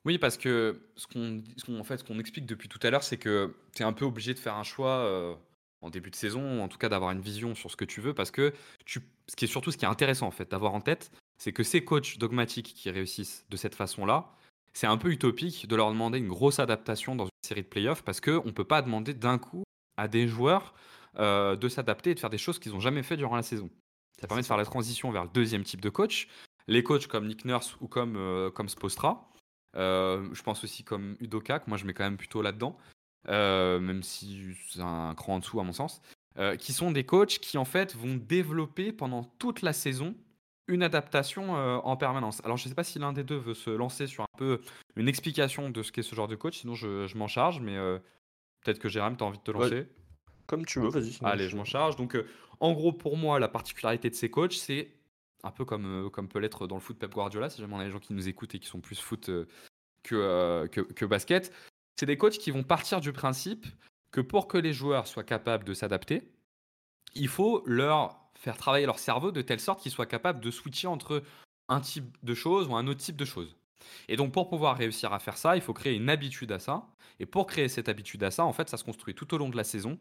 Oui, 0.03 0.17
parce 0.17 0.37
que 0.37 0.81
ce 0.95 1.05
qu'on 1.05 1.43
ce 1.57 1.65
qu'on- 1.65 1.79
en 1.79 1.83
fait, 1.83 1.97
ce 1.97 2.03
qu'on 2.03 2.19
explique 2.19 2.45
depuis 2.45 2.69
tout 2.69 2.79
à 2.83 2.89
l'heure, 2.89 3.03
c'est 3.03 3.17
que 3.17 3.55
tu 3.75 3.83
es 3.83 3.85
un 3.85 3.93
peu 3.93 4.05
obligé 4.05 4.33
de 4.33 4.39
faire 4.39 4.55
un 4.55 4.63
choix 4.63 4.97
euh, 4.99 5.35
en 5.81 5.89
début 5.89 6.09
de 6.09 6.15
saison, 6.15 6.61
en 6.61 6.67
tout 6.67 6.77
cas 6.77 6.89
d'avoir 6.89 7.11
une 7.11 7.21
vision 7.21 7.55
sur 7.55 7.69
ce 7.69 7.75
que 7.75 7.85
tu 7.85 8.01
veux, 8.01 8.13
parce 8.13 8.31
que 8.31 8.53
tu, 8.85 9.01
ce 9.27 9.35
qui 9.35 9.45
est 9.45 9.47
surtout 9.47 9.71
ce 9.71 9.77
qui 9.77 9.85
est 9.85 9.89
intéressant 9.89 10.27
en 10.27 10.31
fait 10.31 10.49
d'avoir 10.49 10.73
en 10.73 10.81
tête, 10.81 11.11
c'est 11.37 11.53
que 11.53 11.63
ces 11.63 11.83
coachs 11.83 12.17
dogmatiques 12.17 12.73
qui 12.73 12.89
réussissent 12.89 13.45
de 13.49 13.57
cette 13.57 13.75
façon-là, 13.75 14.31
c'est 14.73 14.87
un 14.87 14.97
peu 14.97 15.09
utopique 15.09 15.67
de 15.67 15.75
leur 15.75 15.91
demander 15.91 16.17
une 16.17 16.29
grosse 16.29 16.59
adaptation 16.59 17.15
dans 17.15 17.25
une 17.25 17.29
série 17.45 17.63
de 17.63 17.67
playoffs, 17.67 18.03
parce 18.03 18.21
qu'on 18.21 18.45
ne 18.45 18.51
peut 18.51 18.65
pas 18.65 18.81
demander 18.81 19.13
d'un 19.13 19.37
coup 19.37 19.63
à 19.97 20.07
des 20.07 20.27
joueurs 20.27 20.73
euh, 21.19 21.55
de 21.55 21.67
s'adapter 21.67 22.11
et 22.11 22.15
de 22.15 22.19
faire 22.19 22.29
des 22.29 22.37
choses 22.37 22.59
qu'ils 22.59 22.71
n'ont 22.71 22.79
jamais 22.79 23.03
fait 23.03 23.17
durant 23.17 23.35
la 23.35 23.43
saison. 23.43 23.69
Ça 24.19 24.27
permet 24.27 24.43
de 24.43 24.47
faire 24.47 24.57
la 24.57 24.65
transition 24.65 25.11
vers 25.11 25.23
le 25.23 25.29
deuxième 25.29 25.63
type 25.63 25.81
de 25.81 25.89
coach. 25.89 26.27
Les 26.67 26.83
coachs 26.83 27.07
comme 27.07 27.27
Nick 27.27 27.43
Nurse 27.43 27.75
ou 27.81 27.87
comme, 27.87 28.15
euh, 28.15 28.49
comme 28.51 28.69
Spostra, 28.69 29.29
euh, 29.75 30.29
je 30.33 30.41
pense 30.43 30.63
aussi 30.63 30.83
comme 30.83 31.17
Udoka, 31.19 31.59
que 31.59 31.69
moi 31.69 31.77
je 31.77 31.85
mets 31.85 31.93
quand 31.93 32.03
même 32.03 32.17
plutôt 32.17 32.41
là-dedans, 32.41 32.77
même 33.27 34.03
si 34.03 34.55
c'est 34.69 34.81
un 34.81 35.13
cran 35.15 35.35
en 35.35 35.39
dessous 35.39 35.59
à 35.59 35.63
mon 35.63 35.73
sens, 35.73 36.01
qui 36.59 36.71
sont 36.71 36.91
des 36.91 37.05
coachs 37.05 37.39
qui 37.39 37.57
en 37.57 37.65
fait 37.65 37.95
vont 37.95 38.15
développer 38.15 38.93
pendant 38.93 39.23
toute 39.37 39.61
la 39.61 39.73
saison 39.73 40.15
une 40.67 40.83
adaptation 40.83 41.55
euh, 41.57 41.77
en 41.77 41.97
permanence. 41.97 42.41
Alors 42.43 42.57
je 42.57 42.65
ne 42.65 42.69
sais 42.69 42.75
pas 42.75 42.83
si 42.83 42.99
l'un 42.99 43.13
des 43.13 43.23
deux 43.23 43.37
veut 43.37 43.53
se 43.53 43.69
lancer 43.69 44.07
sur 44.07 44.23
un 44.23 44.37
peu 44.37 44.61
une 44.95 45.07
explication 45.07 45.69
de 45.69 45.83
ce 45.83 45.91
qu'est 45.91 46.03
ce 46.03 46.15
genre 46.15 46.27
de 46.27 46.35
coach, 46.35 46.59
sinon 46.59 46.75
je, 46.75 47.07
je 47.07 47.17
m'en 47.17 47.27
charge, 47.27 47.59
mais 47.59 47.75
euh, 47.77 47.99
peut-être 48.63 48.79
que 48.79 48.89
Jérôme, 48.89 49.17
tu 49.17 49.23
as 49.23 49.27
envie 49.27 49.39
de 49.39 49.43
te 49.43 49.51
Ouais. 49.51 49.69
lancer? 49.69 49.87
Comme 50.47 50.65
tu 50.65 50.79
veux, 50.79 50.89
vas-y. 50.89 51.17
Allez, 51.23 51.47
je 51.49 51.55
m'en 51.55 51.65
charge. 51.65 51.95
Donc, 51.95 52.15
euh, 52.15 52.27
en 52.59 52.73
gros, 52.73 52.91
pour 52.91 53.15
moi, 53.15 53.39
la 53.39 53.47
particularité 53.47 54.09
de 54.09 54.15
ces 54.15 54.29
coachs, 54.29 54.53
c'est 54.53 54.93
un 55.43 55.51
peu 55.51 55.63
comme, 55.65 56.09
comme 56.11 56.27
peut 56.27 56.39
l'être 56.39 56.67
dans 56.67 56.75
le 56.75 56.81
foot 56.81 56.99
Pep 56.99 57.13
Guardiola, 57.13 57.49
si 57.49 57.61
jamais 57.61 57.73
on 57.73 57.79
a 57.79 57.85
des 57.85 57.91
gens 57.91 57.99
qui 57.99 58.13
nous 58.13 58.27
écoutent 58.27 58.53
et 58.55 58.59
qui 58.59 58.67
sont 58.67 58.81
plus 58.81 58.99
foot 58.99 59.31
que, 60.03 60.67
que, 60.67 60.81
que 60.81 61.05
basket. 61.05 61.53
C'est 61.97 62.05
des 62.05 62.17
coachs 62.17 62.37
qui 62.37 62.51
vont 62.51 62.63
partir 62.63 62.99
du 62.99 63.13
principe 63.13 63.65
que 64.11 64.21
pour 64.21 64.47
que 64.47 64.57
les 64.57 64.73
joueurs 64.73 65.07
soient 65.07 65.23
capables 65.23 65.63
de 65.63 65.73
s'adapter, 65.73 66.31
il 67.15 67.27
faut 67.27 67.63
leur 67.65 68.20
faire 68.41 68.57
travailler 68.57 68.85
leur 68.85 68.99
cerveau 68.99 69.31
de 69.31 69.41
telle 69.41 69.59
sorte 69.59 69.81
qu'ils 69.81 69.91
soient 69.91 70.05
capables 70.07 70.39
de 70.41 70.51
switcher 70.51 70.87
entre 70.87 71.23
un 71.69 71.79
type 71.79 72.17
de 72.23 72.33
choses 72.33 72.67
ou 72.67 72.75
un 72.75 72.87
autre 72.87 72.99
type 72.99 73.15
de 73.15 73.25
choses. 73.25 73.55
Et 74.09 74.15
donc, 74.15 74.31
pour 74.31 74.49
pouvoir 74.49 74.77
réussir 74.77 75.13
à 75.13 75.19
faire 75.19 75.37
ça, 75.37 75.55
il 75.55 75.61
faut 75.61 75.73
créer 75.73 75.95
une 75.95 76.09
habitude 76.09 76.51
à 76.51 76.59
ça. 76.59 76.87
Et 77.19 77.25
pour 77.25 77.45
créer 77.45 77.67
cette 77.69 77.87
habitude 77.87 78.23
à 78.23 78.31
ça, 78.31 78.43
en 78.45 78.53
fait, 78.53 78.67
ça 78.69 78.77
se 78.77 78.83
construit 78.83 79.13
tout 79.15 79.33
au 79.33 79.37
long 79.37 79.49
de 79.49 79.57
la 79.57 79.63
saison 79.63 79.99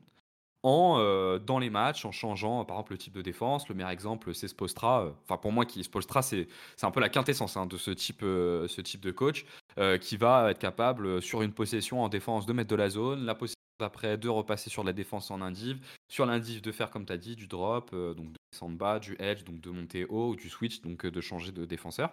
en, 0.63 0.97
euh, 0.99 1.39
dans 1.39 1.59
les 1.59 1.71
matchs, 1.71 2.05
en 2.05 2.13
changeant 2.13 2.65
par 2.65 2.77
exemple 2.77 2.93
le 2.93 2.99
type 2.99 3.15
de 3.15 3.23
défense. 3.23 3.69
Le 3.69 3.75
meilleur 3.75 3.91
exemple, 3.91 4.35
c'est 4.35 4.49
Spostra. 4.49 5.05
euh, 5.05 5.11
Enfin, 5.25 5.37
pour 5.39 5.53
moi, 5.53 5.65
qui 5.67 5.85
Spostra, 5.85 6.23
c'est 6.23 6.49
c'est 6.77 6.87
un 6.87 6.91
peu 6.91 7.01
la 7.01 7.09
quintessence 7.11 7.57
hein, 7.57 7.67
de 7.67 7.77
ce 7.77 7.91
type, 7.91 8.23
euh, 8.23 8.69
ce 8.69 8.81
type 8.83 9.01
de 9.03 9.11
coach 9.11 9.45
euh, 9.79 9.99
qui 9.99 10.17
va 10.17 10.51
être 10.51 10.59
capable, 10.59 11.07
euh, 11.07 11.21
sur 11.21 11.43
une 11.43 11.53
possession 11.53 12.03
en 12.03 12.09
défense, 12.09 12.47
de 12.47 12.53
mettre 12.53 12.71
de 12.71 12.77
la 12.77 12.89
zone, 12.91 13.25
la 13.25 13.35
possession 13.35 13.57
d'après, 13.81 14.17
de 14.17 14.29
repasser 14.29 14.71
sur 14.71 14.85
la 14.85 14.93
défense 14.93 15.31
en 15.31 15.41
indiv, 15.41 15.79
sur 16.09 16.27
l'indiv, 16.27 16.63
de 16.63 16.73
faire 16.73 16.91
comme 16.91 17.05
tu 17.05 17.13
as 17.13 17.19
dit, 17.19 17.37
du 17.37 17.47
drop, 17.49 17.91
euh, 17.93 18.15
donc 18.15 18.33
de 18.33 18.39
descendre 18.53 18.77
bas, 18.77 18.99
du 18.99 19.17
edge, 19.19 19.45
donc 19.45 19.61
de 19.61 19.71
monter 19.71 20.05
haut, 20.05 20.31
ou 20.31 20.37
du 20.37 20.49
switch, 20.49 20.81
donc 20.83 21.05
euh, 21.05 21.11
de 21.11 21.21
changer 21.21 21.53
de 21.53 21.65
défenseur. 21.65 22.13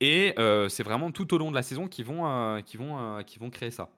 Et 0.00 0.34
euh, 0.38 0.68
c'est 0.68 0.82
vraiment 0.82 1.10
tout 1.12 1.32
au 1.34 1.38
long 1.38 1.50
de 1.50 1.54
la 1.54 1.62
saison 1.62 1.86
qu'ils 1.88 2.04
vont, 2.04 2.62
qu'ils 2.62 2.80
vont, 2.80 3.22
qu'ils 3.24 3.40
vont 3.40 3.50
créer 3.50 3.70
ça. 3.70 3.90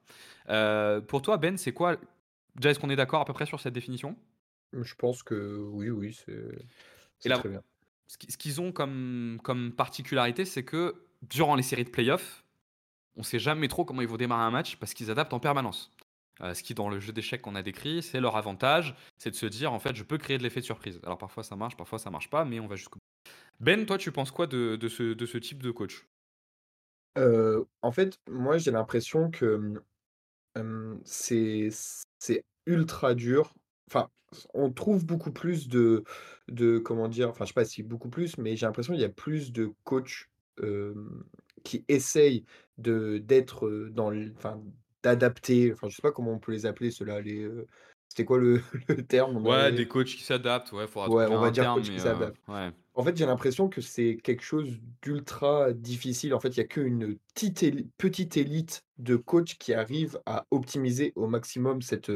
Pour 1.07 1.21
toi, 1.21 1.37
Ben, 1.37 1.57
c'est 1.57 1.73
quoi 1.73 1.97
Déjà, 2.55 2.71
est-ce 2.71 2.79
qu'on 2.79 2.89
est 2.89 2.95
d'accord 2.95 3.21
à 3.21 3.25
peu 3.25 3.33
près 3.33 3.45
sur 3.45 3.59
cette 3.59 3.73
définition? 3.73 4.15
Je 4.73 4.95
pense 4.95 5.23
que 5.23 5.57
oui, 5.57 5.89
oui, 5.89 6.13
c'est 6.13 7.29
très 7.29 7.49
bien. 7.49 7.63
Ce 8.07 8.17
qui- 8.17 8.27
qu'ils 8.27 8.61
ont 8.61 8.71
comme, 8.71 9.39
comme 9.43 9.71
particularité, 9.73 10.45
c'est 10.45 10.63
que 10.63 10.95
durant 11.23 11.55
les 11.55 11.63
séries 11.63 11.83
de 11.83 11.89
playoffs, 11.89 12.45
on 13.17 13.23
sait 13.23 13.39
jamais 13.39 13.67
trop 13.67 13.83
comment 13.83 14.01
ils 14.01 14.07
vont 14.07 14.17
démarrer 14.17 14.43
un 14.43 14.51
match 14.51 14.77
parce 14.77 14.93
qu'ils 14.93 15.11
adaptent 15.11 15.33
en 15.33 15.39
permanence. 15.39 15.91
Euh, 16.41 16.53
ce 16.53 16.63
qui, 16.63 16.73
dans 16.73 16.89
le 16.89 16.99
jeu 16.99 17.11
d'échecs 17.11 17.41
qu'on 17.41 17.55
a 17.55 17.63
décrit, 17.63 18.01
c'est 18.01 18.19
leur 18.19 18.35
avantage, 18.35 18.95
c'est 19.17 19.31
de 19.31 19.35
se 19.35 19.45
dire, 19.45 19.73
en 19.73 19.79
fait, 19.79 19.95
je 19.95 20.03
peux 20.03 20.17
créer 20.17 20.37
de 20.37 20.43
l'effet 20.43 20.59
de 20.59 20.65
surprise. 20.65 20.99
Alors 21.03 21.17
parfois 21.17 21.43
ça 21.43 21.55
marche, 21.55 21.75
parfois 21.75 21.99
ça 21.99 22.09
marche 22.09 22.29
pas, 22.29 22.45
mais 22.45 22.59
on 22.59 22.67
va 22.67 22.75
jusqu'au 22.75 22.99
bout. 22.99 23.31
Ben, 23.59 23.85
toi, 23.85 23.97
tu 23.97 24.11
penses 24.11 24.31
quoi 24.31 24.47
de, 24.47 24.77
ce, 24.87 25.37
type 25.37 25.63
de 25.63 25.71
coach? 25.71 26.07
Heu, 27.17 27.65
en 27.81 27.91
fait, 27.91 28.19
moi, 28.29 28.57
j'ai 28.57 28.71
l'impression 28.71 29.31
que, 29.31 29.81
c'est 31.03 32.43
ultra 32.65 33.15
dur. 33.15 33.53
Enfin, 33.89 34.09
on 34.53 34.71
trouve 34.71 35.05
beaucoup 35.05 35.31
plus 35.31 35.67
de 35.67 36.03
de 36.49 36.77
comment 36.77 37.07
dire? 37.07 37.29
Enfin, 37.29 37.45
je 37.45 37.49
sais 37.49 37.53
pas 37.53 37.65
si 37.65 37.83
beaucoup 37.83 38.09
plus, 38.09 38.37
mais 38.37 38.55
j'ai 38.55 38.65
l'impression 38.65 38.93
qu'il 38.93 39.01
y 39.01 39.05
a 39.05 39.09
plus 39.09 39.51
de 39.51 39.71
coachs, 39.83 40.29
qui 41.63 41.83
essayent 41.87 42.45
d'être, 42.77 43.89
dans 43.91 44.13
enfin, 44.37 44.61
d'adapter, 45.03 45.73
enfin, 45.73 45.89
je 45.89 45.95
sais 45.95 46.01
pas 46.01 46.11
comment 46.11 46.31
on 46.33 46.39
peut 46.39 46.51
les 46.51 46.65
appeler 46.65 46.91
ceux-là, 46.91 47.21
les, 47.21 47.41
heu, 47.43 47.67
c'était 48.09 48.25
quoi 48.25 48.37
le 48.39 48.61
le 48.89 49.05
terme? 49.05 49.37
Ouais, 49.43 49.55
avait 49.55 49.71
des 49.71 49.87
coachs 49.87 50.07
qui 50.07 50.23
s'adaptent, 50.23 50.71
ouais, 50.73 50.87
faudra 50.87 51.07
ouais, 51.07 51.25
on 51.27 51.39
va 51.39 51.49
un 51.49 51.51
dire 51.51 51.63
terme, 51.63 51.73
coach 51.73 51.85
mais 51.85 51.93
qui 51.93 51.99
euh, 51.99 52.01
s'adapte. 52.01 52.37
ouais. 52.47 52.71
En 52.97 53.03
fait, 53.03 53.15
j'ai 53.15 53.27
l'impression 53.27 53.69
que 53.69 53.79
c'est 53.79 54.17
quelque 54.23 54.41
chose 54.41 54.79
d'ultra 55.03 55.71
difficile. 55.71 56.33
En 56.33 56.39
fait, 56.39 56.49
il 56.49 56.57
y 56.57 56.61
a 56.61 56.63
qu'une 56.63 57.19
petite 57.35 57.63
petite 57.99 58.37
élite 58.37 58.83
de 58.97 59.15
coachs 59.15 59.55
qui 59.59 59.75
arrivent 59.75 60.19
à 60.25 60.47
optimiser 60.49 61.13
au 61.15 61.27
maximum 61.27 61.83
cette, 61.83 62.11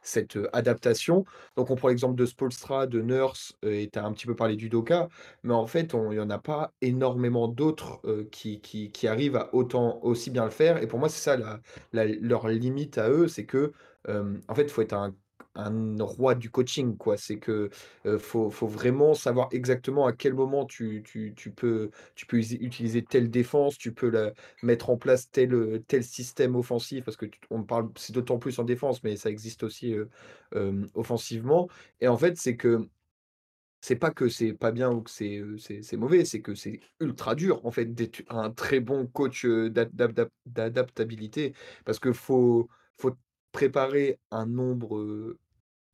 cette, 0.00 0.38
adaptation. 0.54 1.26
Donc 1.56 1.70
on 1.70 1.74
prend 1.76 1.88
l'exemple 1.88 2.14
de 2.14 2.24
Spoelstra, 2.24 2.86
de 2.86 3.02
Nurse, 3.02 3.58
et 3.62 3.90
tu 3.92 3.98
as 3.98 4.06
un 4.06 4.12
petit 4.14 4.26
peu 4.26 4.34
parlé 4.34 4.56
d'Udoka, 4.56 5.10
mais 5.42 5.52
en 5.52 5.66
fait, 5.66 5.92
il 6.10 6.16
y 6.16 6.20
en 6.20 6.30
a 6.30 6.38
pas 6.38 6.72
énormément 6.80 7.46
d'autres, 7.46 8.00
qui 8.30 8.60
qui 8.60 9.06
arrivent 9.06 9.36
à 9.36 9.54
autant 9.54 10.00
aussi 10.02 10.30
bien 10.30 10.44
le 10.46 10.50
faire 10.50 10.82
et 10.82 10.86
pour 10.86 10.98
moi, 10.98 11.10
c'est 11.10 11.20
ça 11.22 11.60
leur 11.92 12.48
limite 12.48 12.96
à 12.96 13.10
eux, 13.10 13.28
c'est 13.28 13.44
que, 13.44 13.72
en 14.08 14.54
fait, 14.54 14.62
il 14.62 14.70
faut 14.70 14.80
être 14.80 14.94
un 14.94 15.14
un 15.54 15.96
roi 16.02 16.34
du 16.34 16.50
coaching, 16.50 16.96
quoi. 16.96 17.16
C'est 17.16 17.38
que, 17.38 17.70
faut 18.18 18.50
faut 18.50 18.66
vraiment 18.66 19.14
savoir 19.14 19.48
exactement 19.52 20.06
à 20.06 20.12
quel 20.12 20.34
moment 20.34 20.64
tu 20.66 21.02
tu 21.04 21.34
tu 21.36 21.52
peux 21.52 21.90
tu 22.14 22.26
peux 22.26 22.38
utiliser 22.38 23.04
telle 23.04 23.30
défense, 23.30 23.78
tu 23.78 23.92
peux 23.92 24.08
la 24.10 24.32
mettre 24.62 24.90
en 24.90 24.96
place 24.96 25.30
tel, 25.30 25.82
tel 25.88 26.04
système 26.04 26.56
offensif 26.56 27.04
parce 27.04 27.16
que 27.16 27.26
tu 27.26 27.38
on 27.50 27.62
parle 27.64 27.90
c'est 27.96 28.12
d'autant 28.14 28.38
plus 28.38 28.58
en 28.58 28.64
défense, 28.64 29.02
mais 29.04 29.16
ça 29.16 29.30
existe 29.30 29.62
aussi, 29.62 29.94
offensivement 30.94 31.68
et 32.00 32.08
en 32.08 32.16
fait, 32.16 32.36
c'est 32.36 32.56
que 32.56 32.88
c'est 33.80 33.96
pas 33.96 34.10
que 34.12 34.28
c'est 34.28 34.52
pas 34.54 34.70
bien 34.72 34.90
ou 34.92 35.02
que 35.02 35.10
c'est, 35.10 35.42
c'est 35.58 35.82
c'est 35.82 35.96
mauvais, 35.96 36.24
c'est 36.24 36.40
que 36.42 36.54
c'est 36.54 36.80
ultra 37.00 37.34
dur, 37.34 37.64
en 37.66 37.70
fait, 37.72 37.86
d'être 37.94 38.22
un 38.28 38.50
très 38.50 38.80
bon 38.80 39.06
coach, 39.06 39.44
d'adaptabilité 39.46 41.54
parce 41.84 41.98
que 41.98 42.12
faut 42.12 42.68
faut 42.98 43.12
préparer 43.52 44.20
un 44.30 44.46
nombre, 44.46 45.36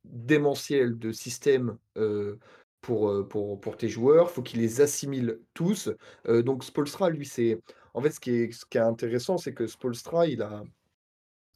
démentiel 0.05 0.97
de 0.97 1.11
systèmes, 1.11 1.77
heu, 1.97 2.39
pour, 2.81 3.27
pour 3.27 3.59
pour 3.59 3.77
tes 3.77 3.89
joueurs. 3.89 4.31
Faut 4.31 4.41
qu'ils 4.41 4.61
les 4.61 4.81
assimilent 4.81 5.39
tous. 5.53 5.89
Donc 6.27 6.63
Spoelstra, 6.63 7.09
lui, 7.09 7.25
c'est 7.25 7.59
en 7.93 8.01
fait, 8.01 8.11
ce 8.11 8.19
qui 8.19 8.31
est 8.31 8.51
ce 8.51 8.65
qui 8.65 8.77
est 8.77 8.81
intéressant, 8.81 9.37
c'est 9.37 9.53
que 9.53 9.67
Spoelstra, 9.67 10.27
il 10.27 10.41
a 10.41 10.63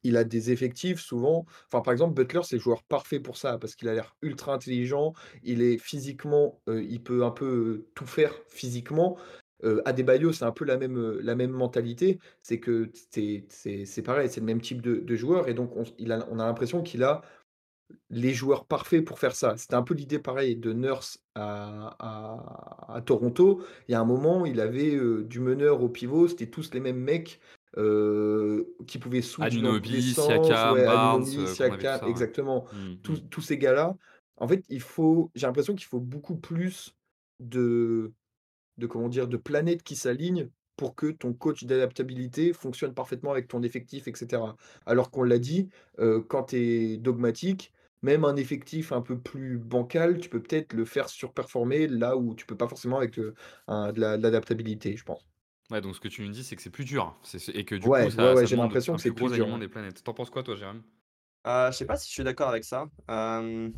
il 0.04 0.18
a 0.18 0.24
des 0.26 0.52
effectifs 0.52 1.00
souvent 1.00 1.46
enfin, 1.72 1.82
par 1.82 1.94
exemple, 1.94 2.14
Butler, 2.14 2.42
c'est 2.44 2.58
le 2.58 2.62
joueur 2.62 2.84
parfait 2.84 3.20
pour 3.20 3.38
ça, 3.38 3.58
parce 3.58 3.76
qu'il 3.76 3.88
a 3.90 3.94
l'air 3.94 4.16
ultra 4.22 4.54
intelligent, 4.54 5.14
il 5.44 5.62
est 5.62 5.78
physiquement, 5.78 6.62
il 6.68 7.02
peut 7.04 7.24
un 7.26 7.32
peu, 7.32 7.88
tout 7.96 8.06
faire 8.06 8.34
physiquement. 8.50 9.18
Adebayo, 9.86 10.34
c'est 10.34 10.44
un 10.46 10.52
peu 10.52 10.66
la 10.66 10.78
même, 10.78 11.20
la 11.20 11.36
même 11.36 11.52
mentalité. 11.52 12.20
C'est 12.42 12.60
que 12.60 12.92
c'est 13.10 14.02
pareil, 14.04 14.30
c'est 14.30 14.42
le 14.42 14.46
même 14.46 14.62
type 14.62 14.82
de 14.82 14.96
de 14.98 15.16
joueur 15.16 15.48
et 15.48 15.54
donc 15.54 15.72
on 15.78 15.84
a 16.12 16.28
on 16.30 16.40
a 16.40 16.46
l'impression 16.46 16.84
qu'il 16.84 17.04
a 17.04 17.22
les 18.10 18.34
joueurs 18.34 18.66
parfaits 18.66 19.04
pour 19.04 19.20
faire 19.20 19.36
ça. 19.36 19.58
C'était 19.58 19.76
un 19.76 19.84
peu 19.84 19.94
l'idée 19.94 20.20
pareil 20.20 20.56
de 20.56 20.74
Nurse 20.74 21.20
à 21.36 21.96
à 22.00 22.96
à 22.96 23.02
Toronto. 23.02 23.64
Il 23.88 23.92
y 23.92 23.96
a 23.96 24.00
un 24.00 24.06
moment, 24.06 24.46
il 24.46 24.60
avait, 24.60 24.98
du 25.24 25.40
meneur 25.40 25.82
au 25.82 25.90
pivot, 25.90 26.28
c'était 26.28 26.48
tous 26.48 26.74
les 26.74 26.80
mêmes 26.80 27.00
mecs, 27.00 27.40
qui 28.88 29.00
pouvaient 29.00 29.22
switch 29.22 29.60
sens. 30.14 30.26
Siakam, 30.26 30.74
Ouais, 30.74 30.86
Barnes, 30.86 31.26
euh, 31.38 31.48
Siakam, 31.48 32.00
ça, 32.00 32.08
exactement. 32.08 32.66
Mm, 32.74 32.96
Tous 33.02 33.14
mm. 33.14 33.30
tous 33.30 33.42
ces 33.42 33.58
gars-là, 33.58 33.96
en 34.38 34.48
fait, 34.48 34.64
il 34.70 34.82
faut 34.82 35.32
j'ai 35.36 35.48
l'impression 35.48 35.76
qu'il 35.76 35.88
faut 35.88 36.00
beaucoup 36.00 36.36
plus 36.36 36.96
de 37.40 38.12
de 38.78 38.88
comment 38.88 39.10
dire? 39.10 39.28
De 39.28 39.38
planètes 39.38 39.84
qui 39.84 39.96
s'alignent 39.96 40.50
pour 40.76 40.96
que 40.96 41.08
ton 41.12 41.34
coach 41.34 41.64
d'adaptabilité 41.66 42.54
fonctionne 42.54 42.94
parfaitement 42.94 43.32
avec 43.32 43.48
ton 43.48 43.62
effectif 43.64 44.08
et 44.08 44.14
cetera. 44.16 44.56
Alors 44.86 45.12
qu'on 45.12 45.24
l'a 45.24 45.40
dit, 45.40 45.70
heu, 46.00 46.22
quand 46.22 46.46
tu 46.46 46.58
es 46.58 46.98
dogmatique, 46.98 47.74
même 48.02 48.26
un 48.26 48.36
effectif 48.36 48.92
un 48.92 49.02
peu 49.02 49.20
plus 49.20 49.58
bancal, 49.58 50.20
tu 50.20 50.30
peux 50.30 50.42
peut-être 50.42 50.74
le 50.74 50.86
faire 50.86 51.10
surperformer 51.10 51.88
là 51.88 52.18
où 52.18 52.36
tu 52.36 52.46
peux 52.46 52.58
pas 52.58 52.68
forcément 52.68 52.98
avec, 52.98 53.20
un 53.68 53.94
de 53.94 54.00
la 54.02 54.18
de 54.18 54.24
l'adaptabilité, 54.24 54.98
je 54.98 55.04
pense. 55.04 55.28
Ouais, 55.72 55.82
donc 55.82 55.96
ce 55.96 56.00
que 56.00 56.08
tu 56.08 56.22
nous 56.24 56.32
dis, 56.32 56.44
c'est 56.44 56.56
que 56.56 56.62
c'est 56.62 56.70
plus 56.70 56.86
dur. 56.86 57.18
Et 57.54 57.66
que 57.66 57.76
du 57.76 57.92
coup, 57.92 57.92
Ouais, 57.92 58.04
ouais, 58.06 58.10
ça, 58.12 58.34
ouais, 58.34 58.42
ça 58.42 58.48
j'ai 58.48 58.56
demande 58.56 58.68
l'impression 58.68 58.94
un 58.94 58.98
que 58.98 59.02
c'est 59.02 59.12
plus 59.12 59.32
dur, 59.32 59.48
ouais. 59.50 59.60
des 59.60 59.68
planètes. 59.68 60.04
T'en 60.04 60.14
penses 60.14 60.30
quoi, 60.30 60.44
toi, 60.44 60.56
Jérôme? 60.56 60.84
Euh, 61.46 61.72
je 61.72 61.78
sais 61.78 61.86
pas 61.86 61.98
si 61.98 62.08
je 62.10 62.14
suis 62.14 62.24
d'accord 62.24 62.50
avec 62.50 62.64
ça. 62.64 62.86
Euh, 63.10 63.70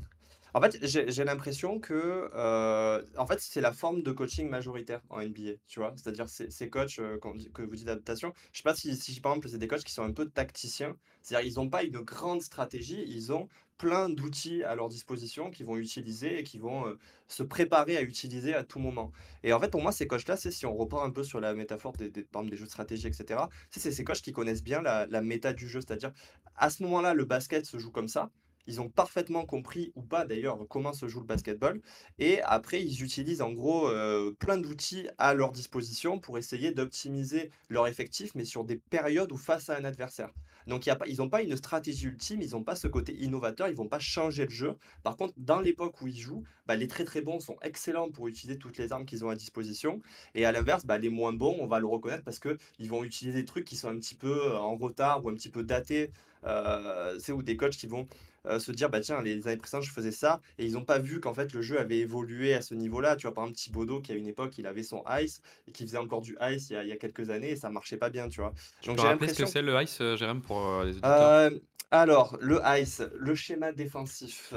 en 0.55 0.61
fait, 0.61 0.79
j'ai 0.81 1.25
l'impression 1.25 1.81
que 1.81 2.29
euh, 2.33 3.03
en 3.17 3.27
fait, 3.27 3.41
c'est 3.41 3.59
la 3.59 3.73
forme 3.73 4.03
de 4.03 4.13
coaching 4.13 4.47
majoritaire 4.47 5.01
en 5.09 5.21
NBA, 5.21 5.55
tu 5.67 5.81
vois? 5.81 5.93
C'est-à-dire 5.97 6.29
ces, 6.29 6.69
coachs 6.69 6.97
euh, 6.99 7.17
que 7.53 7.61
vous 7.61 7.75
dites 7.75 7.85
d'adaptation. 7.85 8.31
Je 8.53 8.59
sais 8.59 8.63
pas 8.63 8.73
si, 8.73 9.19
par 9.19 9.33
exemple 9.33 9.49
c'est 9.49 9.57
des 9.57 9.67
coachs 9.67 9.83
qui 9.83 9.91
sont 9.91 10.03
un 10.03 10.13
peu 10.13 10.29
tacticiens. 10.29 10.95
C'est-à-dire 11.21 11.45
ils 11.51 11.55
n'ont 11.55 11.69
pas 11.69 11.83
une 11.83 11.99
grande 11.99 12.41
stratégie, 12.41 13.03
ils 13.05 13.33
ont 13.33 13.49
plein 13.77 14.07
d'outils 14.07 14.63
à 14.63 14.75
leur 14.75 14.87
disposition 14.87 15.51
qu'ils 15.51 15.65
vont 15.65 15.75
utiliser 15.75 16.39
et 16.39 16.43
qui 16.43 16.57
vont 16.57 16.87
euh, 16.87 16.97
se 17.27 17.43
préparer 17.43 17.97
à 17.97 18.01
utiliser 18.01 18.53
à 18.53 18.63
tout 18.63 18.79
moment. 18.79 19.11
Et 19.43 19.51
en 19.51 19.59
fait, 19.59 19.69
pour 19.69 19.81
moi, 19.81 19.91
ces 19.91 20.07
coachs-là, 20.07 20.37
c'est 20.37 20.51
si 20.51 20.65
on 20.65 20.77
repart 20.77 21.05
un 21.05 21.11
peu 21.11 21.25
sur 21.25 21.41
la 21.41 21.53
métaphore 21.53 21.91
des, 21.97 22.09
par 22.09 22.43
exemple, 22.43 22.51
des 22.51 22.55
jeux 22.57 22.65
de 22.65 22.69
stratégie, 22.69 23.07
etc. 23.07 23.41
C'est 23.71 23.91
ces 23.91 24.03
coachs 24.05 24.21
qui 24.21 24.31
connaissent 24.31 24.63
bien 24.63 24.81
la, 24.81 25.05
la 25.07 25.21
méta 25.21 25.51
du 25.51 25.67
jeu, 25.67 25.81
c'est-à-dire 25.81 26.13
à 26.55 26.69
ce 26.69 26.81
moment-là, 26.83 27.13
le 27.13 27.25
basket 27.25 27.65
se 27.65 27.77
joue 27.77 27.91
comme 27.91 28.07
ça. 28.07 28.31
Ils 28.67 28.81
ont 28.81 28.89
parfaitement 28.89 29.45
compris, 29.45 29.91
ou 29.95 30.01
pas 30.01 30.25
d'ailleurs, 30.25 30.59
comment 30.69 30.93
se 30.93 31.07
joue 31.07 31.19
le 31.19 31.25
basketball. 31.25 31.81
Et 32.19 32.41
après, 32.41 32.83
ils 32.83 33.03
utilisent 33.03 33.41
en 33.41 33.51
gros 33.51 33.87
euh, 33.87 34.33
plein 34.39 34.57
d'outils 34.57 35.07
à 35.17 35.33
leur 35.33 35.51
disposition 35.51 36.19
pour 36.19 36.37
essayer 36.37 36.71
d'optimiser 36.71 37.51
leur 37.69 37.87
effectif, 37.87 38.33
mais 38.35 38.45
sur 38.45 38.63
des 38.63 38.77
périodes 38.77 39.31
ou 39.31 39.37
face 39.37 39.69
à 39.69 39.77
un 39.77 39.85
adversaire. 39.85 40.31
Donc, 40.67 40.87
ils 40.87 41.17
n'ont 41.17 41.29
pas 41.29 41.43
une 41.43 41.55
stratégie 41.55 42.07
ultime, 42.07 42.41
ils 42.41 42.51
n'ont 42.51 42.63
pas 42.63 42.75
ce 42.75 42.87
côté 42.87 43.15
innovateur, 43.15 43.67
ils 43.67 43.75
vont 43.75 43.87
pas 43.87 43.99
changer 43.99 44.45
le 44.45 44.51
jeu. 44.51 44.75
Par 45.03 45.15
contre, 45.15 45.33
dans 45.37 45.59
l'époque 45.59 46.01
où 46.01 46.07
ils 46.07 46.19
jouent, 46.19 46.43
bah, 46.65 46.75
les 46.75 46.87
très 46.87 47.03
très 47.03 47.21
bons 47.21 47.39
sont 47.39 47.57
excellents 47.61 48.09
pour 48.09 48.27
utiliser 48.27 48.57
toutes 48.57 48.77
les 48.79 48.91
armes 48.91 49.05
qu'ils 49.05 49.23
ont 49.23 49.29
à 49.29 49.35
disposition. 49.35 50.01
Et 50.33 50.45
à 50.45 50.51
l'inverse, 50.51 50.85
bah, 50.85 50.97
les 50.97 51.09
moins 51.09 51.33
bons, 51.33 51.55
on 51.59 51.67
va 51.67 51.79
le 51.79 51.85
reconnaître 51.85 52.23
parce 52.23 52.39
qu'ils 52.39 52.89
vont 52.89 53.03
utiliser 53.03 53.41
des 53.41 53.45
trucs 53.45 53.65
qui 53.65 53.75
sont 53.75 53.89
un 53.89 53.97
petit 53.99 54.15
peu 54.15 54.45
euh, 54.45 54.57
en 54.57 54.75
retard 54.75 55.23
ou 55.23 55.29
un 55.29 55.35
petit 55.35 55.49
peu 55.49 55.63
datés 55.63 56.11
euh, 56.45 57.17
c'est 57.19 57.31
ou 57.31 57.41
des 57.41 57.57
coachs 57.57 57.75
qui 57.75 57.87
vont 57.87 58.07
euh, 58.47 58.59
se 58.59 58.71
dire 58.71 58.89
bah 58.89 58.99
tiens 58.99 59.21
les 59.21 59.47
années 59.47 59.57
précédentes 59.57 59.83
je 59.83 59.91
faisais 59.91 60.11
ça 60.11 60.41
et 60.57 60.65
ils 60.65 60.73
n'ont 60.73 60.85
pas 60.85 60.99
vu 60.99 61.19
qu'en 61.19 61.33
fait 61.33 61.53
le 61.53 61.61
jeu 61.61 61.79
avait 61.79 61.99
évolué 61.99 62.53
à 62.53 62.61
ce 62.61 62.73
niveau-là 62.73 63.15
tu 63.15 63.23
vois 63.27 63.33
par 63.33 63.45
exemple 63.45 63.59
Thibodeau 63.59 64.01
qui 64.01 64.11
à 64.11 64.15
une 64.15 64.27
époque 64.27 64.57
il 64.57 64.67
avait 64.67 64.83
son 64.83 65.03
ice 65.19 65.41
et 65.67 65.71
qui 65.71 65.83
faisait 65.83 65.97
encore 65.97 66.21
du 66.21 66.37
ice 66.41 66.69
il 66.69 66.73
y 66.73 66.75
a, 66.75 66.83
il 66.83 66.89
y 66.89 66.91
a 66.91 66.97
quelques 66.97 67.29
années 67.29 67.51
et 67.51 67.55
ça 67.55 67.69
marchait 67.69 67.97
pas 67.97 68.09
bien 68.09 68.29
tu 68.29 68.41
vois 68.41 68.53
donc 68.85 68.97
j'ai 68.97 68.97
ce 68.97 69.01
que 69.01 69.07
l'impression 69.07 69.47
c'est 69.47 69.61
le 69.61 69.81
ice, 69.81 69.99
euh, 70.01 70.15
Jérôme, 70.15 70.41
pour 70.41 70.65
euh, 70.65 70.85
les 70.85 70.91
auditeurs? 70.91 71.51
Alors 71.91 72.37
le 72.41 72.59
ice 72.79 73.01
le 73.17 73.35
schéma 73.35 73.71
défensif 73.71 74.53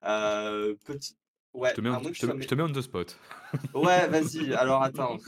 petit 0.00 1.16
Je 1.54 1.58
ouais 1.58 1.74
te 1.74 1.80
mets 1.80 1.90
on, 1.90 2.02
je 2.02 2.08
te, 2.08 2.14
sois 2.26 2.34
je 2.40 2.46
te 2.46 2.54
mets 2.54 2.62
on 2.62 2.72
the 2.72 2.80
spot. 2.80 3.16
ouais 3.74 4.08
vas-y 4.08 4.54
alors 4.54 4.82
attends. 4.82 5.18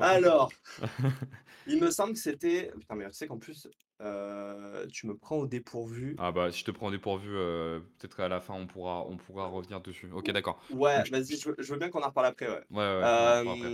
Alors, 0.00 0.52
il 1.66 1.80
me 1.80 1.90
semble 1.90 2.12
que 2.12 2.18
c'était. 2.18 2.70
Putain, 2.78 2.94
mais 2.94 3.06
tu 3.06 3.14
sais 3.14 3.26
qu'en 3.26 3.38
plus, 3.38 3.68
euh, 4.00 4.86
tu 4.88 5.06
me 5.06 5.16
prends 5.16 5.36
au 5.36 5.46
dépourvu. 5.46 6.16
Ah 6.18 6.32
bah, 6.32 6.50
si 6.50 6.60
je 6.60 6.64
te 6.64 6.70
prends 6.72 6.90
dépourvu, 6.90 7.30
euh, 7.32 7.80
peut-être 7.98 8.16
qu'à 8.16 8.28
la 8.28 8.40
fin, 8.40 8.54
on 8.54 8.66
pourra, 8.66 9.04
on 9.06 9.16
pourra 9.16 9.46
revenir 9.46 9.80
dessus. 9.80 10.10
Ok, 10.12 10.30
d'accord. 10.30 10.60
Ouais, 10.68 11.04
je- 11.04 11.10
vas-y, 11.10 11.36
je, 11.38 11.48
veux- 11.48 11.56
je 11.58 11.72
veux 11.72 11.78
bien 11.78 11.88
qu'on 11.90 12.02
en 12.02 12.08
reparle 12.08 12.26
après, 12.26 12.48
ouais. 12.48 12.64
Ouais, 12.70 12.76
ouais, 12.78 13.08
après. 13.48 13.72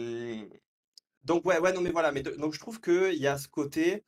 Donc 1.25 1.45
ouais, 1.47 1.59
ouais, 1.59 1.73
non 1.73 1.81
mais 1.81 1.91
voilà, 1.91 2.13
mais 2.13 2.23
de- 2.23 2.33
donc 2.37 2.53
je 2.55 2.59
trouve 2.61 2.81
qu'il 2.81 3.15
y 3.15 3.27
a 3.27 3.39
ce 3.39 3.49
côté, 3.49 4.05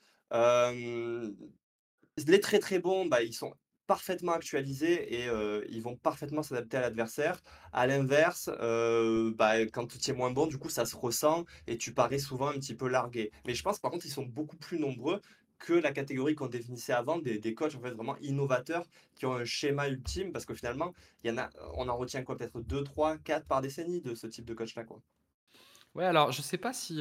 les 2.27 2.41
très 2.41 2.59
très 2.59 2.79
bons, 2.79 3.07
bah, 3.07 3.23
ils 3.23 3.33
sont 3.35 3.53
parfaitement 3.87 4.33
actualisés 4.33 5.15
et 5.23 5.29
euh, 5.29 5.65
ils 5.69 5.81
vont 5.81 5.97
parfaitement 5.97 6.43
s'adapter 6.43 6.77
à 6.77 6.81
l'adversaire. 6.81 7.41
À 7.73 7.87
l'inverse, 7.87 8.51
euh, 8.61 9.33
bah, 9.37 9.61
quand 9.67 9.87
tu 9.87 10.11
es 10.11 10.15
moins 10.15 10.31
bon, 10.33 10.47
du 10.47 10.59
coup 10.59 10.69
ça 10.71 10.85
se 10.87 10.97
ressent 10.97 11.45
et 11.69 11.79
tu 11.79 11.95
parais 11.95 12.19
souvent 12.19 12.49
un 12.49 12.55
petit 12.55 12.75
peu 12.75 12.89
largué. 12.89 13.31
Mais 13.47 13.55
je 13.55 13.63
pense 13.63 13.79
par 13.79 13.93
contre 13.93 14.05
ils 14.07 14.11
sont 14.11 14.25
beaucoup 14.27 14.57
plus 14.57 14.79
nombreux 14.81 15.21
que 15.59 15.73
la 15.73 15.93
catégorie 15.93 16.35
qu'on 16.35 16.49
définissait 16.49 16.93
avant, 16.93 17.19
des, 17.19 17.39
des 17.39 17.55
coachs 17.55 17.75
en 17.75 17.81
fait 17.81 17.91
vraiment 17.91 18.17
innovateurs 18.19 18.85
qui 19.15 19.27
ont 19.27 19.35
un 19.35 19.45
schéma 19.45 19.89
ultime, 19.89 20.33
parce 20.33 20.45
que 20.47 20.55
finalement, 20.55 20.93
il 21.25 21.31
y 21.31 21.33
en 21.33 21.39
a, 21.39 21.51
on 21.75 21.89
en 21.89 21.97
retient 21.97 22.23
quoi, 22.25 22.37
peut-être 22.37 22.61
2, 22.61 22.85
3, 22.85 23.19
4 23.19 23.47
par 23.47 23.61
décennie 23.63 24.01
de 24.01 24.15
ce 24.15 24.27
type 24.27 24.45
de 24.45 24.55
coach-là, 24.55 24.85
quoi. 24.85 25.01
Ouais, 25.95 26.05
alors 26.05 26.31
je 26.33 26.43
sais 26.43 26.59
pas 26.59 26.73
si. 26.73 27.01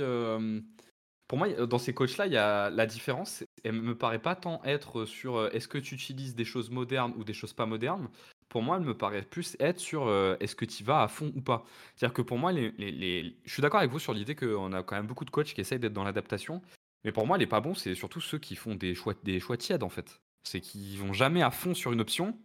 pour 1.27 1.37
moi, 1.39 1.49
dans 1.65 1.79
ces 1.79 1.93
coachs-là, 1.93 2.27
il 2.27 2.33
y 2.33 2.37
a 2.37 2.69
la 2.69 2.85
différence. 2.85 3.43
Elle 3.63 3.73
me 3.81 3.97
paraît 3.97 4.21
pas 4.21 4.35
tant 4.35 4.61
être 4.63 5.05
sur 5.05 5.37
euh, 5.37 5.49
est-ce 5.51 5.67
que 5.67 5.79
tu 5.79 5.95
utilises 5.95 6.35
des 6.35 6.45
choses 6.45 6.69
modernes 6.69 7.13
ou 7.17 7.23
des 7.23 7.33
choses 7.33 7.53
pas 7.53 7.65
modernes. 7.65 8.09
Pour 8.47 8.61
moi, 8.61 8.77
elle 8.77 8.83
me 8.83 8.95
paraît 8.95 9.23
plus 9.23 9.57
être 9.59 9.79
sur 9.79 10.07
euh, 10.07 10.35
est-ce 10.39 10.55
que 10.55 10.65
tu 10.65 10.83
vas 10.83 11.01
à 11.01 11.07
fond 11.07 11.31
ou 11.35 11.41
pas. 11.41 11.65
C'est-à-dire 11.95 12.13
que 12.13 12.21
pour 12.21 12.37
moi, 12.37 12.51
les, 12.51 12.71
les- 12.77 12.91
les- 12.91 13.35
je 13.43 13.51
suis 13.51 13.61
d'accord 13.61 13.79
avec 13.79 13.91
vous 13.91 13.99
sur 13.99 14.13
l'idée 14.13 14.35
qu'on 14.35 14.71
a 14.71 14.83
quand 14.83 14.95
même 14.95 15.07
beaucoup 15.07 15.25
de 15.25 15.31
coachs 15.31 15.53
qui 15.53 15.59
essayent 15.61 15.79
d'être 15.79 15.93
dans 15.93 16.03
l'adaptation. 16.03 16.61
Mais 17.05 17.11
pour 17.11 17.27
moi, 17.27 17.37
les 17.37 17.45
pas 17.45 17.61
bons, 17.61 17.75
c'est 17.75 17.93
surtout 17.93 18.19
ceux 18.19 18.39
qui 18.39 18.55
font 18.55 18.73
des 18.73 18.95
choix, 18.95 19.13
des 19.23 19.39
choix 19.39 19.57
tièdes 19.57 19.83
en 19.83 19.89
fait. 19.89 20.19
C'est 20.43 20.59
qu'ils 20.59 20.97
vont 20.97 21.13
jamais 21.13 21.43
à 21.43 21.51
fond 21.51 21.75
sur 21.75 21.93
une 21.93 22.01
option. 22.01 22.37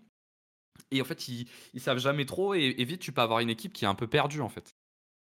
Et 0.91 1.01
en 1.01 1.05
fait, 1.05 1.29
ils, 1.29 1.49
savent 1.79 1.99
jamais 1.99 2.27
trop. 2.27 2.53
Et, 2.55 2.73
vite, 2.85 3.01
tu 3.01 3.11
peux 3.11 3.23
avoir 3.23 3.41
une 3.41 3.49
équipe 3.49 3.73
qui 3.73 3.87
est 3.87 3.89
un 3.89 3.95
peu 3.95 4.07
perdue 4.07 4.43
en 4.43 4.51
fait. 4.51 4.71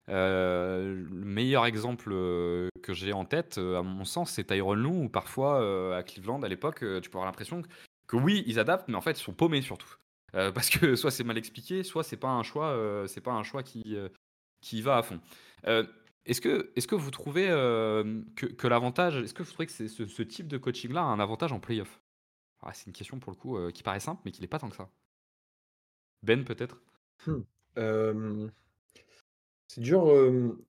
Euh, 0.09 0.95
le 0.95 1.25
meilleur 1.25 1.65
exemple 1.65 2.09
euh, 2.11 2.69
que 2.81 2.93
j'ai 2.93 3.13
en 3.13 3.25
tête, 3.25 3.57
euh, 3.59 3.77
à 3.77 3.83
mon 3.83 4.05
sens, 4.05 4.31
c'est 4.31 4.45
Tyron 4.45 4.73
Lue, 4.73 4.87
où 4.87 5.09
parfois, 5.09 5.95
à 5.95 6.01
Cleveland, 6.01 6.41
à 6.41 6.47
l'époque, 6.47 6.79
tu 6.79 7.09
peux 7.09 7.17
avoir 7.17 7.25
l'impression 7.25 7.61
que, 8.07 8.15
oui, 8.15 8.43
ils 8.47 8.57
adaptent, 8.57 8.87
mais 8.87 8.95
en 8.95 9.01
fait, 9.01 9.19
ils 9.19 9.23
sont 9.23 9.33
paumés 9.33 9.61
surtout. 9.61 9.93
Parce 10.33 10.69
que 10.69 10.95
soit 10.95 11.11
c'est 11.11 11.23
mal 11.23 11.37
expliqué, 11.37 11.83
soit 11.83 12.03
c'est 12.03 12.17
pas 12.17 12.29
un 12.29 12.43
choix, 12.43 12.75
pas 13.23 13.31
un 13.31 13.43
choix 13.43 13.63
qui, 13.63 13.97
qui 14.61 14.81
va 14.81 14.97
à 14.97 15.03
fond. 15.03 15.19
Est-ce 16.27 16.41
que, 16.41 16.95
vous 16.95 17.11
trouvez 17.11 17.47
euh, 17.49 18.21
que, 18.35 18.67
l'avantage, 18.67 19.15
est-ce 19.15 19.33
que 19.33 19.43
vous 19.43 19.51
trouvez 19.51 19.65
que 19.65 19.71
ce, 19.71 20.21
type 20.23 20.47
de 20.47 20.57
coaching-là 20.57 21.01
a 21.01 21.05
un 21.05 21.19
avantage 21.19 21.53
en 21.53 21.59
playoff? 21.59 22.01
Ah, 22.61 22.73
C'est 22.73 22.87
une 22.87 22.93
question 22.93 23.19
pour 23.19 23.31
le 23.31 23.37
coup 23.37 23.57
euh, 23.57 23.71
qui 23.71 23.81
paraît 23.81 24.01
simple, 24.01 24.21
mais 24.25 24.31
qui 24.31 24.41
n'est 24.41 24.47
pas 24.47 24.59
tant 24.59 24.69
que 24.69 24.75
ça. 24.75 24.89
Ben, 26.23 26.43
peut-être? 26.43 26.81
Hmm. 27.25 28.49
C'est 29.67 29.81
dur, 29.81 30.09
euh, 30.09 30.65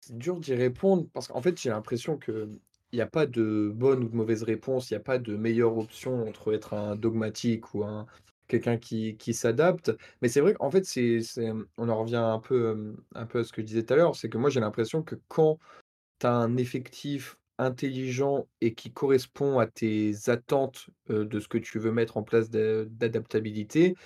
c'est 0.00 0.16
dur 0.18 0.40
d'y 0.40 0.54
répondre 0.54 1.06
parce 1.12 1.28
qu'en 1.28 1.42
fait, 1.42 1.60
j'ai 1.60 1.70
l'impression 1.70 2.16
que 2.16 2.48
il 2.92 2.96
n'y 2.96 3.02
a 3.02 3.06
pas 3.06 3.26
de 3.26 3.70
bonne 3.74 4.04
ou 4.04 4.08
de 4.08 4.16
mauvaise 4.16 4.42
réponse, 4.42 4.90
il 4.90 4.94
n'y 4.94 4.98
a 4.98 5.00
pas 5.00 5.18
de 5.18 5.36
meilleure 5.36 5.76
option 5.76 6.26
entre 6.26 6.54
être 6.54 6.72
un 6.74 6.96
dogmatique 6.96 7.74
ou 7.74 7.84
un 7.84 8.06
quelqu'un 8.48 8.76
qui, 8.78 9.16
qui 9.16 9.34
s'adapte. 9.34 9.92
Mais 10.22 10.28
c'est 10.28 10.40
vrai 10.40 10.54
qu'en 10.54 10.70
fait, 10.70 10.84
c'est, 10.84 11.20
c'est- 11.22 11.52
on 11.78 11.88
en 11.88 12.00
revient 12.00 12.16
un 12.16 12.38
peu, 12.40 12.54
euh, 12.68 12.92
un 13.14 13.26
peu 13.26 13.40
à 13.40 13.44
ce 13.44 13.52
que 13.52 13.62
je 13.62 13.66
disais 13.66 13.84
tout 13.84 13.94
à 13.94 13.96
l'heure, 13.96 14.16
c'est 14.16 14.28
que 14.28 14.38
moi 14.38 14.50
j'ai 14.50 14.60
l'impression 14.60 15.02
que 15.02 15.16
quand 15.28 15.58
tu 16.20 16.26
as 16.26 16.34
un 16.34 16.56
effectif 16.56 17.36
intelligent 17.58 18.48
et 18.60 18.74
qui 18.74 18.92
correspond 18.92 19.58
à 19.58 19.66
tes 19.66 20.14
attentes 20.28 20.88
de 21.08 21.40
ce 21.40 21.48
que 21.48 21.58
tu 21.58 21.78
veux 21.78 21.92
mettre 21.92 22.16
en 22.18 22.22
place 22.22 22.50
d'a- 22.50 22.84
d'adaptabilité, 22.86 23.96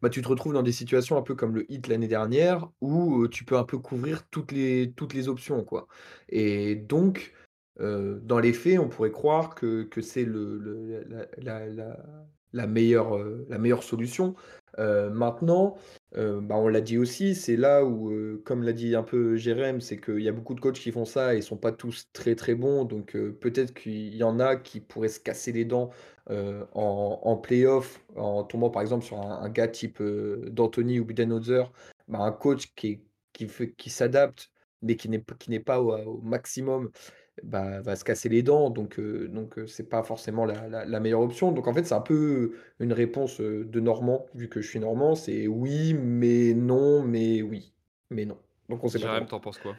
bah, 0.00 0.10
tu 0.10 0.22
te 0.22 0.28
retrouves 0.28 0.52
dans 0.52 0.62
des 0.62 0.72
situations 0.72 1.16
un 1.16 1.22
peu 1.22 1.34
comme 1.34 1.54
le 1.54 1.70
hit 1.72 1.88
l'année 1.88 2.08
dernière 2.08 2.70
où 2.80 3.26
tu 3.28 3.44
peux 3.44 3.56
un 3.56 3.64
peu 3.64 3.78
couvrir 3.78 4.28
toutes 4.28 4.52
les, 4.52 4.92
toutes 4.92 5.14
les 5.14 5.28
options, 5.28 5.64
quoi. 5.64 5.88
Et 6.28 6.76
donc, 6.76 7.34
dans 7.78 8.38
les 8.40 8.52
faits, 8.52 8.78
on 8.78 8.88
pourrait 8.88 9.10
croire 9.12 9.54
que, 9.54 9.84
que 9.84 10.00
c'est 10.00 10.24
le, 10.24 11.04
la- 11.38 11.96
la 12.52 12.66
meilleure, 12.66 13.16
euh, 13.16 13.46
la 13.48 13.58
meilleure 13.58 13.82
solution. 13.82 14.34
Euh, 14.78 15.10
maintenant, 15.10 15.76
euh, 16.16 16.40
bah, 16.40 16.56
on 16.56 16.68
l'a 16.68 16.80
dit 16.80 16.98
aussi, 16.98 17.34
c'est 17.34 17.56
là 17.56 17.84
où, 17.84 18.12
comme 18.44 18.62
l'a 18.62 18.72
dit 18.72 18.94
un 18.94 19.02
peu 19.02 19.36
Jérém, 19.36 19.80
c'est 19.80 19.98
qu'il 20.00 20.20
y 20.20 20.28
a 20.28 20.32
beaucoup 20.32 20.54
de 20.54 20.60
coachs 20.60 20.78
qui 20.78 20.92
font 20.92 21.04
ça 21.04 21.34
et 21.34 21.38
ils 21.38 21.42
sont 21.42 21.56
pas 21.56 21.72
tous 21.72 22.08
très 22.12 22.34
très 22.34 22.54
bons. 22.54 22.84
Donc 22.84 23.12
peut-être 23.40 23.74
qu'il 23.74 24.14
y 24.14 24.22
en 24.22 24.38
a 24.40 24.56
qui 24.56 24.80
pourraient 24.80 25.08
se 25.08 25.20
casser 25.20 25.52
les 25.52 25.64
dents 25.64 25.90
en, 26.30 27.20
en 27.22 27.36
playoff, 27.36 28.00
en 28.16 28.44
tombant 28.44 28.70
par 28.70 28.82
exemple 28.82 29.04
sur 29.04 29.20
un, 29.20 29.48
gars 29.48 29.68
type 29.68 30.02
d'Anthony 30.02 31.00
ou 31.00 31.04
Budenholzer, 31.04 31.72
bah, 32.06 32.20
un 32.20 32.32
coach 32.32 32.72
qui, 32.76 33.00
qui, 33.32 33.48
qui 33.76 33.90
s'adapte, 33.90 34.50
mais 34.82 34.96
qui 34.96 35.08
n'est, 35.08 35.60
pas- 35.60 35.80
au 35.80 36.20
maximum, 36.22 36.90
bah, 37.44 37.80
va 37.80 37.96
se 37.96 38.04
casser 38.04 38.28
les 38.28 38.42
dents. 38.42 38.70
Donc, 38.70 38.98
euh, 38.98 39.28
donc 39.28 39.58
euh, 39.58 39.66
c'est 39.66 39.88
pas 39.88 40.02
forcément 40.02 40.44
la, 40.44 40.68
la- 40.68 40.84
la 40.84 41.00
meilleure 41.00 41.20
option. 41.20 41.52
Donc 41.52 41.66
en 41.68 41.74
fait, 41.74 41.84
c'est 41.86 41.94
un 41.94 42.00
peu 42.00 42.54
une 42.80 42.92
réponse 42.92 43.40
euh, 43.40 43.64
de 43.64 43.80
Normand, 43.80 44.26
vu 44.34 44.48
que 44.48 44.60
je 44.60 44.68
suis 44.68 44.80
Normand, 44.80 45.14
c'est 45.14 45.46
oui, 45.46 45.94
mais 45.94 46.54
non, 46.54 47.02
mais 47.02 47.42
oui, 47.42 47.72
mais 48.10 48.24
non. 48.26 48.38
Donc 48.68 48.84
on 48.84 48.88
sait 48.88 48.98
pas 48.98 49.06
Jérém, 49.06 49.26
t'en 49.26 49.40
penses 49.40 49.58
quoi? 49.58 49.76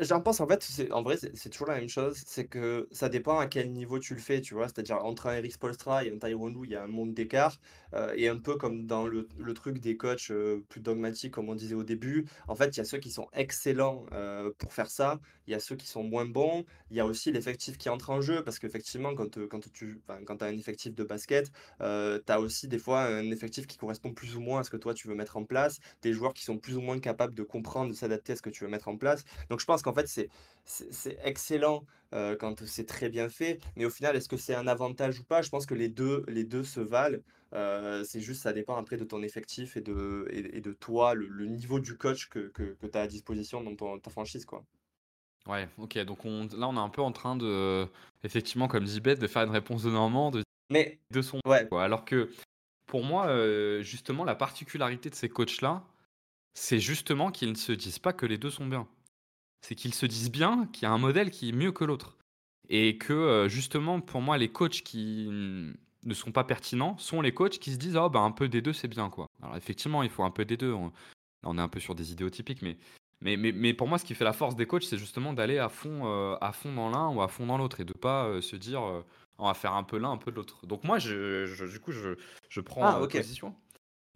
J'en 0.00 0.20
pense 0.22 0.40
en 0.40 0.46
fait, 0.48 0.62
c'est 0.62 0.90
en 0.90 1.02
vrai 1.02 1.16
c'est 1.18 1.50
toujours 1.50 1.68
la 1.68 1.74
même 1.78 1.88
chose, 1.88 2.22
c'est 2.26 2.46
que 2.46 2.88
ça 2.92 3.08
dépend 3.08 3.38
à 3.38 3.46
quel 3.46 3.72
niveau 3.72 3.98
tu 3.98 4.14
le 4.14 4.20
fais, 4.20 4.40
tu 4.40 4.54
vois. 4.54 4.68
C'est-à-dire 4.68 5.04
entre 5.04 5.26
un 5.26 5.34
Eric 5.36 5.52
Spoelstra 5.52 6.04
et 6.04 6.10
un 6.12 6.18
Tyronn 6.18 6.52
Lue, 6.54 6.60
il 6.64 6.70
y 6.70 6.76
a 6.76 6.82
un 6.82 6.86
monde 6.86 7.12
d'écart. 7.14 7.58
euh, 7.94 8.12
et 8.16 8.28
un 8.28 8.38
peu 8.38 8.56
comme 8.56 8.86
dans 8.86 9.06
le, 9.06 9.28
le 9.38 9.54
truc 9.54 9.78
des 9.80 9.96
coachs 9.96 10.30
euh, 10.30 10.60
plus 10.68 10.80
dogmatiques, 10.80 11.32
comme 11.32 11.48
on 11.48 11.54
disait 11.54 11.74
au 11.74 11.82
début, 11.84 12.26
en 12.48 12.54
fait, 12.54 12.76
il 12.76 12.78
y 12.78 12.80
a 12.80 12.84
ceux 12.84 12.98
qui 12.98 13.10
sont 13.10 13.28
excellents 13.32 14.06
euh, 14.12 14.50
pour 14.58 14.72
faire 14.72 14.90
ça, 14.90 15.20
il 15.46 15.52
y 15.52 15.54
a 15.54 15.60
ceux 15.60 15.76
qui 15.76 15.86
sont 15.88 16.02
moins 16.04 16.24
bons, 16.26 16.64
il 16.90 16.96
y 16.96 17.00
a 17.00 17.04
aussi 17.06 17.30
l'effectif 17.32 17.76
qui 17.76 17.88
entre 17.88 18.10
en 18.10 18.20
jeu, 18.22 18.42
parce 18.44 18.58
qu'effectivement, 18.58 19.14
quand, 19.14 19.46
quand 19.48 19.60
tu 19.72 20.00
enfin, 20.08 20.20
quand 20.24 20.42
as 20.42 20.46
un 20.46 20.56
effectif 20.58 20.94
de 20.94 21.04
basket, 21.04 21.50
tu 21.80 21.84
as 22.32 22.40
aussi 22.40 22.68
des 22.68 22.78
fois 22.78 23.02
un 23.04 23.30
effectif 23.30 23.66
qui 23.66 23.76
correspond 23.76 24.12
plus 24.12 24.36
ou 24.36 24.40
moins 24.40 24.60
à 24.60 24.64
ce 24.64 24.70
que 24.70 24.76
toi 24.76 24.94
tu 24.94 25.08
veux 25.08 25.14
mettre 25.14 25.36
en 25.36 25.44
place, 25.44 25.78
des 26.02 26.12
joueurs 26.12 26.34
qui 26.34 26.44
sont 26.44 26.58
plus 26.58 26.76
ou 26.76 26.80
moins 26.80 26.98
capables 27.00 27.34
de 27.34 27.42
comprendre, 27.42 27.90
de 27.90 27.96
s'adapter 27.96 28.32
à 28.32 28.36
ce 28.36 28.42
que 28.42 28.50
tu 28.50 28.64
veux 28.64 28.70
mettre 28.70 28.88
en 28.88 28.96
place. 28.96 29.24
Donc 29.50 29.60
je 29.60 29.66
pense 29.66 29.82
qu'en 29.82 29.92
fait, 29.92 30.06
c'est 30.64 31.18
excellent 31.22 31.84
euh, 32.14 32.36
quand 32.36 32.64
c'est 32.64 32.86
très 32.86 33.08
bien 33.10 33.28
fait, 33.28 33.60
mais 33.76 33.84
au 33.84 33.90
final, 33.90 34.16
est-ce 34.16 34.28
que 34.28 34.36
c'est 34.36 34.54
un 34.54 34.66
avantage 34.66 35.20
ou 35.20 35.24
pas? 35.24 35.42
Je 35.42 35.50
pense 35.50 35.66
que 35.66 35.74
les 35.74 35.88
deux, 35.88 36.24
les 36.28 36.44
deux 36.44 36.64
se 36.64 36.80
valent. 36.80 37.18
Euh, 37.52 38.04
c'est 38.04 38.20
juste, 38.20 38.42
ça 38.42 38.52
dépend 38.52 38.76
après 38.76 38.96
de 38.96 39.04
ton 39.04 39.22
effectif 39.22 39.76
et 39.76 39.80
de, 39.80 40.28
et, 40.30 40.58
et 40.58 40.60
de 40.60 40.72
toi, 40.72 41.14
le, 41.14 41.26
le 41.26 41.46
niveau 41.46 41.80
du 41.80 41.96
coach 41.96 42.28
que, 42.28 42.48
que, 42.48 42.76
que 42.80 42.86
tu 42.86 42.96
as 42.96 43.02
à 43.02 43.06
disposition 43.08 43.60
dans 43.60 43.74
ton, 43.74 43.98
ta 43.98 44.10
franchise, 44.10 44.44
quoi. 44.44 44.64
Ouais, 45.46 45.68
ok, 45.78 45.98
donc 46.04 46.24
on, 46.24 46.46
là 46.56 46.68
on 46.68 46.76
est 46.76 46.78
un 46.78 46.90
peu 46.90 47.02
en 47.02 47.12
train 47.12 47.34
de, 47.34 47.88
effectivement, 48.22 48.68
comme 48.68 48.84
dit 48.84 49.00
Beth, 49.00 49.18
de 49.18 49.26
faire 49.26 49.42
une 49.42 49.50
réponse 49.50 49.82
de 49.82 49.90
Normand, 49.90 50.30
de 50.30 50.44
Mais 50.70 51.00
de 51.10 51.22
son 51.22 51.40
ouais, 51.46 51.66
quoi. 51.66 51.82
Alors 51.82 52.04
que 52.04 52.30
pour 52.86 53.04
moi, 53.04 53.26
euh, 53.28 53.82
justement, 53.82 54.24
la 54.24 54.34
particularité 54.34 55.10
de 55.10 55.14
ces 55.14 55.28
coachs-là, 55.28 55.82
c'est 56.54 56.78
justement 56.78 57.30
qu'ils 57.30 57.50
ne 57.50 57.56
se 57.56 57.72
disent 57.72 57.98
pas 57.98 58.12
que 58.12 58.26
les 58.26 58.36
deux 58.38 58.50
sont 58.50 58.66
bien. 58.66 58.86
C'est 59.62 59.74
qu'ils 59.74 59.94
se 59.94 60.06
disent 60.06 60.30
bien 60.30 60.66
qu'il 60.72 60.84
y 60.84 60.86
a 60.86 60.92
un 60.92 60.98
modèle 60.98 61.30
qui 61.30 61.50
est 61.50 61.52
mieux 61.52 61.72
que 61.72 61.84
l'autre. 61.84 62.16
Et 62.68 62.98
que 62.98 63.12
euh, 63.12 63.48
justement, 63.48 64.00
pour 64.00 64.20
moi, 64.20 64.38
les 64.38 64.48
coachs 64.50 64.82
qui 64.82 65.28
mm, 65.30 65.74
ne 66.04 66.14
sont 66.14 66.32
pas 66.32 66.44
pertinents 66.44 66.96
sont 66.98 67.20
les 67.20 67.32
coachs 67.32 67.58
qui 67.58 67.72
se 67.72 67.76
disent, 67.78 67.96
oh, 67.96 68.08
bah, 68.08 68.20
un 68.20 68.30
peu 68.30 68.48
des 68.48 68.62
deux, 68.62 68.72
c'est 68.72 68.88
bien, 68.88 69.10
quoi. 69.10 69.26
Alors 69.42 69.56
effectivement, 69.56 70.02
il 70.02 70.10
faut 70.10 70.22
un 70.22 70.30
peu 70.30 70.44
des 70.44 70.56
deux. 70.56 70.72
On, 70.72 71.58
est 71.58 71.60
un 71.60 71.68
peu 71.68 71.80
sur 71.80 71.94
des 71.94 72.12
idéaux 72.12 72.30
typiques, 72.30 72.62
mais, 72.62 72.76
mais, 73.20 73.36
mais, 73.36 73.52
mais 73.52 73.74
pour 73.74 73.88
moi, 73.88 73.98
ce 73.98 74.04
qui 74.04 74.14
fait 74.14 74.24
la 74.24 74.32
force 74.32 74.56
des 74.56 74.66
coachs, 74.66 74.84
c'est 74.84 74.98
justement 74.98 75.32
d'aller 75.32 75.58
à 75.58 75.68
fond, 75.68 76.02
euh, 76.04 76.36
à 76.40 76.52
fond 76.52 76.72
dans 76.72 76.90
l'un 76.90 77.08
ou 77.08 77.22
à 77.22 77.28
fond 77.28 77.46
dans 77.46 77.58
l'autre 77.58 77.80
et 77.80 77.84
de 77.84 77.92
pas 77.92 78.26
euh, 78.26 78.40
se 78.40 78.56
dire, 78.56 78.82
euh, 78.82 79.04
on 79.38 79.46
va 79.46 79.54
faire 79.54 79.72
un 79.72 79.82
peu 79.82 79.98
l'un, 79.98 80.12
un 80.12 80.16
peu 80.16 80.30
l'autre. 80.30 80.66
Donc 80.66 80.84
moi, 80.84 80.98
je, 80.98 81.46
je- 81.46 81.64
du 81.64 81.80
coup, 81.80 81.92
je, 81.92 82.10
je 82.48 82.60
prends 82.60 82.84
ah, 82.84 82.98
euh, 82.98 83.04
ok. 83.04 83.16
position. 83.16 83.54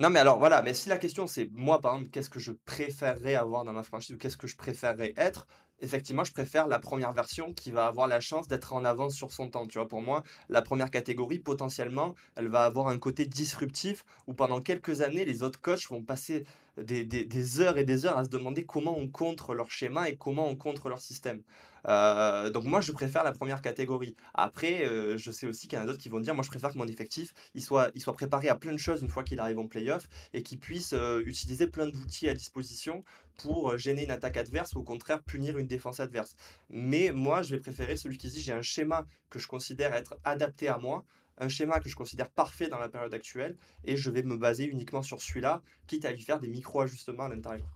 Non, 0.00 0.10
mais 0.10 0.18
alors 0.18 0.38
voilà, 0.40 0.60
mais 0.62 0.74
si 0.74 0.88
la 0.88 0.98
question 0.98 1.26
c'est 1.28 1.48
moi 1.52 1.80
par 1.80 1.94
exemple, 1.94 2.10
qu'est-ce 2.10 2.30
que 2.30 2.40
je 2.40 2.50
préférerais 2.52 3.36
avoir 3.36 3.64
dans 3.64 3.72
ma 3.72 3.84
franchise 3.84 4.16
ou 4.16 4.18
qu'est-ce 4.18 4.36
que 4.36 4.48
je 4.48 4.56
préférerais 4.56 5.12
être, 5.16 5.46
effectivement, 5.80 6.24
je 6.24 6.32
préfère 6.32 6.66
la 6.66 6.80
première 6.80 7.12
version 7.12 7.52
qui 7.54 7.70
va 7.70 7.86
avoir 7.86 8.08
la 8.08 8.20
chance 8.20 8.48
d'être 8.48 8.72
en 8.72 8.84
avance 8.84 9.14
sur 9.14 9.32
son 9.32 9.48
temps. 9.50 9.66
Tu 9.68 9.78
vois, 9.78 9.86
pour 9.88 10.02
moi, 10.02 10.24
la 10.48 10.62
première 10.62 10.90
catégorie, 10.90 11.38
potentiellement, 11.38 12.14
elle 12.34 12.48
va 12.48 12.64
avoir 12.64 12.88
un 12.88 12.98
côté 12.98 13.24
disruptif 13.26 14.04
où 14.26 14.34
pendant 14.34 14.60
quelques 14.60 15.00
années, 15.00 15.24
les 15.24 15.42
autres 15.44 15.60
coachs 15.60 15.86
vont 15.88 16.02
passer 16.02 16.44
des, 16.76 17.04
des- 17.04 17.24
des 17.24 17.60
heures 17.60 17.78
et 17.78 17.84
des 17.84 18.04
heures 18.04 18.18
à 18.18 18.24
se 18.24 18.30
demander 18.30 18.64
comment 18.66 18.96
on 18.98 19.08
contre 19.08 19.54
leur 19.54 19.70
schéma 19.70 20.08
et 20.08 20.16
comment 20.16 20.48
on 20.48 20.56
contre 20.56 20.88
leur 20.88 21.00
système. 21.00 21.42
Euh, 21.88 22.50
donc 22.50 22.64
moi, 22.64 22.80
je 22.80 22.92
préfère 22.92 23.24
la 23.24 23.32
première 23.32 23.62
catégorie. 23.62 24.16
Après, 24.34 24.86
euh, 24.86 25.16
je 25.18 25.30
sais 25.30 25.46
aussi 25.46 25.68
qu'il 25.68 25.78
y 25.78 25.80
en 25.80 25.84
a 25.84 25.86
d'autres 25.86 25.98
qui 25.98 26.08
vont 26.08 26.20
dire, 26.20 26.34
moi, 26.34 26.44
je 26.44 26.50
préfère 26.50 26.72
que 26.72 26.78
mon 26.78 26.86
effectif, 26.86 27.34
il 27.54 27.62
soit, 27.62 27.90
il 27.94 28.00
soit 28.00 28.14
préparé 28.14 28.48
à 28.48 28.54
plein 28.54 28.72
de 28.72 28.78
choses 28.78 29.02
une 29.02 29.08
fois 29.08 29.24
qu'il 29.24 29.40
arrive 29.40 29.58
en 29.58 29.66
playoff 29.66 30.08
et 30.32 30.42
qu'il 30.42 30.58
puisse 30.58 30.92
euh, 30.92 31.22
utiliser 31.26 31.66
plein 31.66 31.86
d'outils 31.86 32.28
à 32.28 32.34
disposition 32.34 33.04
pour 33.36 33.76
gêner 33.78 34.04
une 34.04 34.10
attaque 34.10 34.36
adverse 34.36 34.74
ou 34.74 34.78
au 34.78 34.82
contraire 34.84 35.22
punir 35.22 35.58
une 35.58 35.66
défense 35.66 36.00
adverse. 36.00 36.36
Mais 36.70 37.10
moi, 37.12 37.42
je 37.42 37.54
vais 37.56 37.60
préférer 37.60 37.96
celui 37.96 38.18
qui 38.18 38.28
dit, 38.28 38.40
j'ai 38.40 38.52
un 38.52 38.62
schéma 38.62 39.06
que 39.30 39.38
je 39.38 39.48
considère 39.48 39.94
être 39.94 40.16
adapté 40.24 40.68
à 40.68 40.78
moi 40.78 41.04
un 41.38 41.48
schéma 41.48 41.80
que 41.80 41.88
je 41.88 41.96
considère 41.96 42.30
parfait 42.30 42.68
dans 42.68 42.78
la 42.78 42.88
période 42.88 43.14
actuelle 43.14 43.56
et 43.84 43.96
je 43.96 44.10
vais 44.10 44.22
me 44.22 44.36
baser 44.36 44.64
uniquement 44.64 45.02
sur 45.02 45.20
celui-là, 45.20 45.62
quitte 45.86 46.04
à 46.04 46.12
lui 46.12 46.22
faire 46.22 46.38
des 46.40 46.48
micro-ajustements 46.48 47.24
à 47.24 47.28
l'intérieur. 47.28 47.74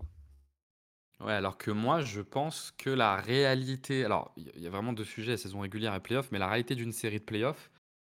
Ouais, 1.20 1.32
alors 1.32 1.59
que 1.59 1.70
moi, 1.73 2.01
je 2.01 2.20
pense 2.20 2.73
que 2.78 2.90
la 2.90 3.16
réalité. 3.16 4.05
Alors, 4.05 4.32
il 4.36 4.61
y 4.62 4.66
a 4.66 4.70
vraiment 4.70 4.93
deux 4.93 5.05
sujets, 5.05 5.36
saison 5.36 5.61
régulière 5.61 5.95
et 5.95 6.01
playoff, 6.01 6.31
mais 6.31 6.39
la 6.39 6.47
réalité 6.49 6.77
d'une 6.77 6.93
série 6.93 7.19
de 7.19 7.24
playoffs, 7.24 7.70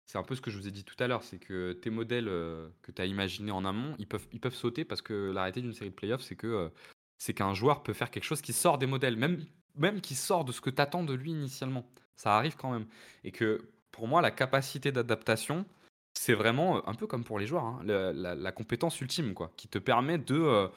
c'est 0.05 0.17
un 0.19 0.23
peu 0.23 0.35
ce 0.35 0.41
que 0.41 0.51
je 0.51 0.57
vous 0.57 0.67
ai 0.67 0.71
dit 0.71 0.83
tout 0.83 0.95
à 0.99 1.07
l'heure, 1.07 1.23
c'est 1.23 1.39
que 1.39 1.73
tes 1.73 1.89
modèles 1.89 2.27
euh, 2.27 2.69
que 2.83 2.91
tu 2.91 3.01
as 3.01 3.05
imaginés 3.05 3.51
en 3.51 3.65
amont, 3.65 3.95
ils 3.97 4.07
peuvent, 4.07 4.27
ils 4.33 4.39
peuvent 4.39 4.55
sauter 4.55 4.85
parce 4.85 5.01
que 5.01 5.31
la 5.31 5.41
réalité 5.43 5.61
d'une 5.61 5.73
série 5.73 5.89
de 5.89 5.95
playoffs, 5.95 6.21
c'est 6.21 6.35
que 6.35 6.47
euh, 6.47 6.69
c'est 7.17 7.33
qu'un 7.33 7.53
joueur 7.55 7.83
peut 7.83 7.93
faire 7.93 8.11
quelque 8.11 8.23
chose 8.25 8.41
qui 8.41 8.53
sort 8.53 8.77
des 8.77 8.87
modèles, 8.87 9.15
même, 9.17 9.43
même 9.75 10.01
qui 10.01 10.15
sort 10.15 10.45
de 10.45 10.51
ce 10.51 10.61
que 10.61 10.69
tu 10.69 10.81
attends 10.81 11.03
de 11.03 11.13
lui 11.13 11.31
initialement. 11.31 11.87
Ça 12.17 12.37
arrive 12.37 12.55
quand 12.55 12.71
même. 12.71 12.87
Et 13.23 13.31
que 13.31 13.61
pour 13.91 14.07
moi, 14.07 14.21
la 14.21 14.31
capacité 14.31 14.91
d'adaptation, 14.91 15.65
c'est 16.13 16.33
vraiment 16.35 16.77
euh, 16.77 16.81
un 16.85 16.93
peu 16.93 17.07
comme 17.07 17.23
pour 17.23 17.39
les 17.39 17.47
joueurs, 17.47 17.65
hein, 17.65 17.81
la, 17.85 18.13
la- 18.13 18.51
compétence 18.51 18.99
ultime, 19.01 19.33
quoi, 19.33 19.51
qui 19.57 19.67
te 19.67 19.79
permet 19.79 20.17
de 20.19 20.69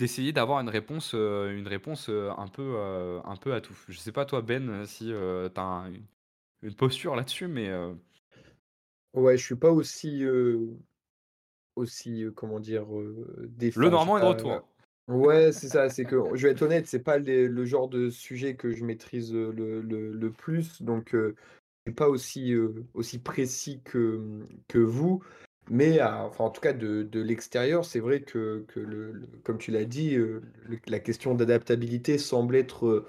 d'essayer 0.00 0.32
d'avoir 0.32 0.60
une 0.60 0.70
réponse, 0.70 1.12
euh, 1.14 1.54
une 1.54 1.68
réponse 1.68 2.08
euh, 2.08 2.30
un, 2.38 2.48
peu, 2.48 2.74
euh, 2.76 3.20
un 3.24 3.36
peu 3.36 3.52
à 3.52 3.60
tout. 3.60 3.76
Je 3.88 3.98
sais 3.98 4.12
pas 4.12 4.24
toi 4.24 4.40
Ben 4.40 4.84
si 4.86 5.06
tu 5.06 5.60
as 5.60 5.90
une, 6.62 6.74
posture 6.74 7.14
là-dessus, 7.14 7.46
mais... 7.46 7.70
Ouais, 9.12 9.36
je 9.36 9.44
suis 9.44 9.56
pas 9.56 9.70
aussi, 9.70 10.24
aussi 11.76 12.24
comment 12.34 12.60
dire, 12.60 12.86
Le 12.88 13.88
Normand 13.88 14.18
est 14.18 14.22
de 14.22 14.26
retour. 14.26 14.68
Ouais, 15.08 15.50
c'est 15.52 15.68
ça, 15.68 15.88
c'est 15.88 16.04
que 16.04 16.16
je 16.34 16.46
vais 16.46 16.52
être 16.52 16.62
honnête, 16.62 16.86
c'est 16.86 17.02
pas 17.02 17.18
le 17.18 17.64
genre 17.64 17.88
de 17.88 18.10
sujet 18.10 18.54
que 18.54 18.70
je 18.70 18.84
maîtrise 18.84 19.34
le, 19.34 19.50
le, 19.82 20.12
le 20.12 20.30
plus, 20.30 20.82
donc 20.82 21.10
je 21.12 21.34
suis 21.86 21.94
pas 21.94 22.08
aussi, 22.08 22.54
aussi 22.94 23.18
précis 23.18 23.80
que, 23.84 24.22
que 24.68 24.78
vous. 24.78 25.22
Mais 25.72 26.02
enfin, 26.02 26.44
en 26.44 26.50
tout 26.50 26.60
cas, 26.60 26.72
de, 26.72 27.04
de 27.04 27.20
l'extérieur, 27.20 27.84
c'est 27.84 28.00
vrai 28.00 28.22
que, 28.22 28.64
que 28.66 28.80
le, 28.80 29.22
comme 29.44 29.56
tu 29.56 29.70
l'as 29.70 29.84
dit, 29.84 30.16
euh, 30.16 30.42
la 30.88 30.98
question 30.98 31.32
d'adaptabilité 31.36 32.18
semble 32.18 32.56
être 32.56 32.86
euh, 32.86 33.06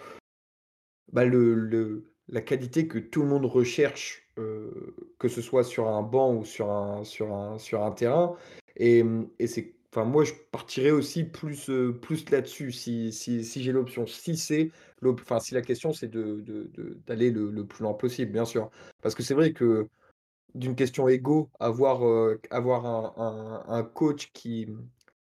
bah, 1.11 1.23
la 1.25 2.41
qualité 2.41 2.87
que 2.87 2.99
tout 2.99 3.23
le 3.23 3.29
monde 3.29 3.45
recherche, 3.45 4.29
euh, 4.37 4.95
que 5.17 5.27
ce 5.27 5.41
soit 5.41 5.63
sur 5.63 5.87
un 5.87 6.03
banc 6.03 6.35
ou 6.35 6.45
sur 6.45 6.69
un, 6.71 7.03
sur 7.03 7.33
un, 7.33 7.57
sur 7.57 7.83
un 7.83 7.91
terrain. 7.91 8.35
Et, 8.75 9.03
et 9.39 9.47
c'est, 9.47 9.73
enfin, 9.91 10.05
moi, 10.05 10.23
je 10.23 10.33
partirais 10.51 10.91
aussi 10.91 11.23
plus, 11.23 11.71
plus 11.99 12.29
là-dessus 12.29 12.71
si, 12.71 13.11
si, 13.11 13.43
si 13.43 13.63
j'ai 13.63 13.71
l'option. 13.71 14.05
Si 14.05 14.71
enfin, 15.03 15.39
si 15.39 15.55
la 15.55 15.63
question 15.63 15.93
c'est 15.93 16.09
de, 16.11 16.43
d'aller 17.07 17.31
le, 17.31 17.49
le 17.49 17.65
plus 17.65 17.81
loin 17.81 17.95
possible, 17.95 18.31
bien 18.31 18.45
sûr. 18.45 18.69
Parce 19.01 19.15
que 19.15 19.23
c'est 19.23 19.33
vrai 19.33 19.51
que 19.51 19.87
d'une 20.55 20.75
question 20.75 21.07
égo, 21.07 21.49
avoir, 21.59 22.05
euh, 22.05 22.39
avoir 22.49 22.85
un, 22.85 23.63
un, 23.67 23.83
coach 23.83 24.31
qui, 24.33 24.67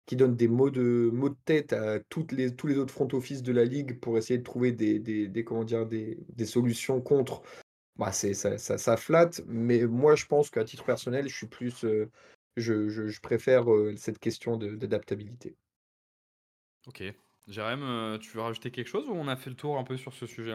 qui 0.06 0.16
donne 0.16 0.36
des 0.36 0.48
mots 0.48 0.70
de, 0.70 1.10
mots 1.14 1.30
de 1.30 1.38
tête 1.46 1.74
à 1.74 2.00
toutes 2.00 2.32
les, 2.32 2.56
tous 2.56 2.68
les 2.68 2.78
autres 2.78 2.94
front 2.94 3.08
office 3.14 3.44
de 3.44 3.52
la 3.52 3.66
ligue 3.66 4.00
pour 4.00 4.18
essayer 4.18 4.38
de 4.38 4.44
trouver 4.44 4.72
des, 4.72 5.00
des, 5.00 5.44
comment 5.44 5.64
dire, 5.64 5.86
des, 5.86 6.18
des, 6.30 6.46
solutions 6.46 7.02
contre, 7.02 7.42
bah 7.96 8.12
c'est, 8.12 8.34
ça, 8.34 8.58
ça, 8.58 8.98
flatte. 8.98 9.42
Mais 9.48 9.86
moi, 9.86 10.16
je 10.16 10.26
pense 10.26 10.50
qu'à 10.50 10.64
titre 10.64 10.84
personnel, 10.84 11.28
je 11.28 11.36
suis 11.36 11.48
plus. 11.48 11.86
Euh, 11.86 12.10
je, 12.56 12.88
je, 12.90 13.20
préfère 13.20 13.72
euh, 13.72 13.96
cette 13.98 14.20
question 14.20 14.58
d'adaptabilité. 14.58 15.56
Ok. 16.86 17.04
Jérém, 17.48 18.20
tu 18.20 18.32
veux 18.32 18.42
rajouter 18.42 18.72
quelque 18.72 18.88
chose 18.88 19.10
ou 19.10 19.14
on 19.14 19.28
a 19.28 19.36
fait 19.36 19.50
le 19.50 19.56
tour 19.56 19.78
un 19.78 19.84
peu 19.84 19.98
sur 19.98 20.14
ce 20.14 20.26
sujet 20.26 20.54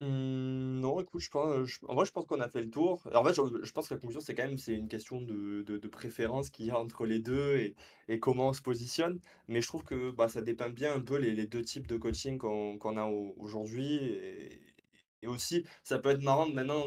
Mmh, 0.00 0.80
non, 0.80 1.00
écoute, 1.00 1.22
en 1.34 1.94
vrai, 1.94 2.04
je 2.04 2.12
pense 2.12 2.26
qu'on 2.26 2.40
a 2.40 2.48
fait 2.50 2.60
le 2.60 2.70
tour. 2.70 3.00
En 3.14 3.24
fait, 3.24 3.34
je, 3.34 3.72
pense 3.72 3.88
que 3.88 3.94
la 3.94 4.00
conclusion, 4.00 4.20
c'est 4.20 4.34
quand 4.34 4.46
même 4.46 4.58
c'est 4.58 4.74
une 4.74 4.88
question 4.88 5.22
de, 5.22 5.62
de, 5.62 5.88
préférence 5.88 6.50
qu'il 6.50 6.66
y 6.66 6.70
a 6.70 6.78
entre 6.78 7.06
les 7.06 7.18
deux 7.18 7.56
et, 7.56 7.74
et 8.08 8.20
comment 8.20 8.48
on 8.48 8.52
se 8.52 8.60
positionne. 8.60 9.20
Mais 9.48 9.62
je 9.62 9.68
trouve 9.68 9.84
que 9.84 10.10
bah, 10.10 10.28
ça 10.28 10.42
dépeint 10.42 10.68
bien 10.68 10.94
un 10.94 11.00
peu 11.00 11.16
les, 11.16 11.32
les 11.32 11.46
deux 11.46 11.62
types 11.62 11.86
de 11.86 11.96
coaching 11.96 12.36
qu'on 12.36 12.76
qu'on 12.78 12.98
a 12.98 13.06
aujourd'hui. 13.38 14.18
Et 15.26 15.28
aussi, 15.28 15.64
ça 15.82 15.98
peut 15.98 16.10
être 16.10 16.22
marrant 16.22 16.48
maintenant, 16.48 16.86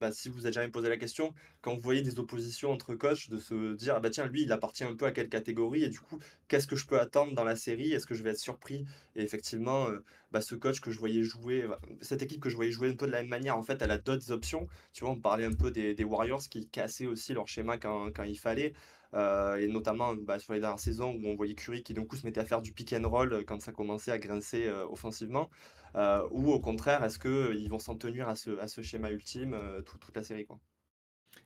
bah, 0.00 0.12
si 0.12 0.28
vous 0.28 0.46
avez 0.46 0.52
jamais 0.52 0.68
posé 0.68 0.88
la 0.88 0.96
question, 0.96 1.34
quand 1.60 1.74
vous 1.74 1.80
voyez 1.80 2.02
des 2.02 2.18
oppositions 2.20 2.70
entre 2.70 2.94
coachs, 2.94 3.28
de 3.30 3.38
se 3.38 3.74
dire, 3.74 3.94
ah 3.96 4.00
bah 4.00 4.10
tiens, 4.10 4.26
lui, 4.26 4.42
il 4.42 4.52
appartient 4.52 4.84
un 4.84 4.94
peu 4.94 5.06
à 5.06 5.12
quelle 5.12 5.28
catégorie, 5.28 5.84
et 5.84 5.88
du 5.88 5.98
coup, 6.00 6.18
qu'est-ce 6.46 6.66
que 6.68 6.76
je 6.76 6.86
peux 6.86 7.00
attendre 7.00 7.34
dans 7.34 7.44
la 7.44 7.56
série 7.56 7.92
Est-ce 7.92 8.06
que 8.06 8.14
je 8.14 8.22
vais 8.22 8.30
être 8.30 8.38
surpris? 8.38 8.86
Et 9.16 9.22
effectivement, 9.22 9.88
euh, 9.88 10.04
bah, 10.30 10.40
ce 10.40 10.54
coach 10.54 10.80
que 10.80 10.90
je 10.92 10.98
voyais 10.98 11.24
jouer, 11.24 11.66
cette 12.00 12.22
équipe 12.22 12.40
que 12.40 12.50
je 12.50 12.56
voyais 12.56 12.70
jouer 12.70 12.90
un 12.90 12.96
peu 12.96 13.06
de 13.06 13.12
la 13.12 13.22
même 13.22 13.30
manière, 13.30 13.56
en 13.56 13.62
fait, 13.62 13.82
elle 13.82 13.90
a 13.90 13.98
d'autres 13.98 14.30
options. 14.30 14.68
Tu 14.92 15.04
vois, 15.04 15.12
on 15.12 15.20
parlait 15.20 15.44
un 15.44 15.54
peu 15.54 15.70
des, 15.70 16.04
Warriors 16.04 16.42
qui 16.48 16.68
cassaient 16.68 17.06
aussi 17.06 17.34
leur 17.34 17.48
schéma 17.48 17.78
quand, 17.78 18.12
quand 18.14 18.24
il 18.24 18.38
fallait. 18.38 18.74
Euh, 19.14 19.56
et 19.56 19.68
notamment 19.68 20.14
bah, 20.14 20.38
sur 20.38 20.52
les 20.52 20.60
dernières 20.60 20.78
saisons 20.78 21.12
où 21.14 21.28
on 21.28 21.34
voyait 21.34 21.54
Curry 21.54 21.82
qui 21.82 21.94
d'un 21.94 22.04
coup 22.04 22.16
se 22.16 22.26
mettait 22.26 22.40
à 22.40 22.44
faire 22.44 22.60
du 22.60 22.72
pick 22.74 22.92
and 22.92 23.08
roll 23.08 23.42
quand 23.46 23.62
ça 23.62 23.72
commençait 23.72 24.12
à 24.12 24.18
grincer 24.18 24.66
euh, 24.66 24.86
offensivement. 24.86 25.48
Euh, 25.98 26.26
ou 26.30 26.52
au 26.52 26.60
contraire, 26.60 27.02
est-ce 27.02 27.18
qu'ils 27.18 27.30
euh, 27.30 27.68
vont 27.68 27.80
s'en 27.80 27.96
tenir 27.96 28.28
à 28.28 28.36
ce, 28.36 28.56
à 28.60 28.68
ce 28.68 28.82
schéma 28.82 29.10
ultime 29.10 29.54
euh, 29.54 29.82
toute 29.82 30.14
la 30.14 30.22
série 30.22 30.46
quoi? 30.46 30.60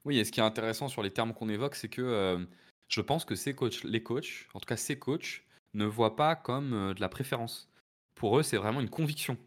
Oui, 0.05 0.19
et 0.19 0.25
ce 0.25 0.33
qui 0.33 0.41
est 0.41 0.43
intéressant 0.43 0.89
sur 0.89 1.03
les 1.03 1.11
termes 1.11 1.33
qu'on 1.33 1.49
évoque, 1.49 1.75
c'est 1.75 1.89
que 1.89 2.45
je 2.89 3.01
pense 3.01 3.25
que 3.25 3.37
ces 3.37 3.55
coachs, 3.55 3.85
les 3.85 4.03
coachs, 4.03 4.49
en 4.53 4.59
tout 4.59 4.67
cas 4.67 4.77
ces 4.77 4.99
coachs, 4.99 5.45
ne 5.75 5.85
voient 5.85 6.17
pas 6.17 6.35
comme 6.35 6.93
de 6.93 7.01
la 7.01 7.09
préférence. 7.09 7.71
Pour 8.17 8.37
eux, 8.37 8.43
c'est 8.43 8.57
vraiment 8.57 8.81
une 8.81 8.91
conviction. 8.91 9.39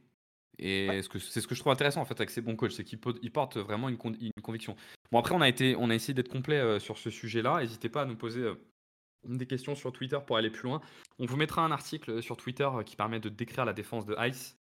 Et 0.57 0.87
c'est 1.19 1.41
ce 1.41 1.47
que 1.47 1.55
je 1.55 1.59
trouve 1.59 1.73
intéressant 1.73 1.99
en 1.99 2.05
fait 2.05 2.19
avec 2.21 2.29
ces 2.29 2.39
bons 2.39 2.55
coachs, 2.55 2.71
c'est 2.71 2.85
qu'ils 2.85 2.99
portent 2.99 3.57
vraiment 3.57 3.89
une, 3.89 3.97
une, 4.21 4.31
conviction. 4.41 4.77
Bon 5.11 5.19
après 5.19 5.35
on 5.35 5.41
a 5.41 5.49
été, 5.49 5.75
on 5.77 5.89
a 5.89 5.95
essayé 5.95 6.13
d'être 6.13 6.31
complet 6.31 6.79
sur 6.79 6.97
ce 6.97 7.09
sujet-là. 7.09 7.59
N'hésitez 7.59 7.89
pas 7.89 8.03
à 8.03 8.05
nous 8.05 8.15
poser 8.15 8.49
des 9.25 9.47
questions 9.47 9.75
sur 9.75 9.91
Twitter 9.91 10.19
pour 10.25 10.37
aller 10.37 10.51
plus 10.51 10.69
loin. 10.69 10.79
On 11.19 11.25
vous 11.25 11.35
mettra 11.35 11.65
un 11.65 11.71
article 11.71 12.23
sur 12.23 12.37
Twitter 12.37 12.69
qui 12.85 12.95
permet 12.95 13.19
de 13.19 13.27
décrire 13.27 13.65
la 13.65 13.73
défense 13.73 14.05
de 14.05 14.15
Ice 14.25 14.55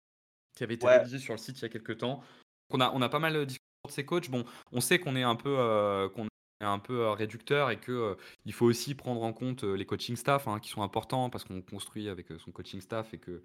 qui 0.54 0.64
avait 0.64 0.74
été 0.74 0.86
rédigé 0.86 1.18
sur 1.18 1.34
le 1.34 1.38
site 1.38 1.58
il 1.58 1.62
y 1.62 1.64
a 1.66 1.68
quelques 1.68 1.98
temps. 1.98 2.22
On 2.70 2.80
a, 2.80 2.90
on 2.92 3.02
a 3.02 3.08
pas 3.08 3.18
mal 3.18 3.46
discuté 3.46 3.64
de 3.86 3.92
ces 3.92 4.04
coachs. 4.04 4.30
Bon, 4.30 4.44
on 4.72 4.80
sait 4.80 4.98
qu'on 4.98 5.16
est 5.16 5.22
un 5.22 5.36
peu, 5.36 5.56
euh, 5.58 6.08
qu'on 6.08 6.26
est 6.26 6.64
un 6.64 6.78
peu 6.78 7.00
euh, 7.00 7.12
réducteur 7.12 7.70
et 7.70 7.78
que 7.78 7.92
euh, 7.92 8.14
il 8.44 8.52
faut 8.52 8.66
aussi 8.66 8.94
prendre 8.94 9.22
en 9.22 9.32
compte 9.32 9.64
les 9.64 9.86
coaching 9.86 10.16
staff 10.16 10.48
hein, 10.48 10.58
qui 10.60 10.70
sont 10.70 10.82
importants 10.82 11.30
parce 11.30 11.44
qu'on 11.44 11.62
construit 11.62 12.08
avec 12.08 12.26
son 12.38 12.50
coaching 12.52 12.80
staff 12.80 13.14
et 13.14 13.18
que 13.18 13.42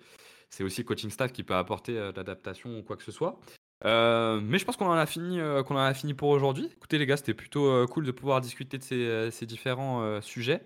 c'est 0.50 0.64
aussi 0.64 0.82
le 0.82 0.88
coaching 0.88 1.10
staff 1.10 1.32
qui 1.32 1.44
peut 1.44 1.56
apporter 1.56 1.94
l'adaptation 2.16 2.80
ou 2.80 2.84
quoi 2.84 2.98
que 2.98 3.04
ce 3.04 3.12
soit. 3.12 3.40
mais 3.84 4.60
je 4.60 4.66
pense 4.66 4.78
qu'on 4.78 4.88
en 4.88 4.94
a 4.94 5.06
fini, 5.06 5.40
qu'on 5.66 5.76
en 5.76 5.80
a 5.80 5.94
fini 5.94 6.14
pour 6.14 6.30
aujourd'hui. 6.30 6.70
Écoutez 6.76 6.98
les 6.98 7.06
gars, 7.06 7.18
c'était 7.18 7.34
plutôt 7.34 7.86
cool 7.88 8.06
de 8.06 8.12
pouvoir 8.12 8.42
discuter 8.42 8.78
de 8.78 8.84
ces, 8.84 9.32
ces 9.32 9.46
différents 9.46 10.22
sujets. 10.22 10.62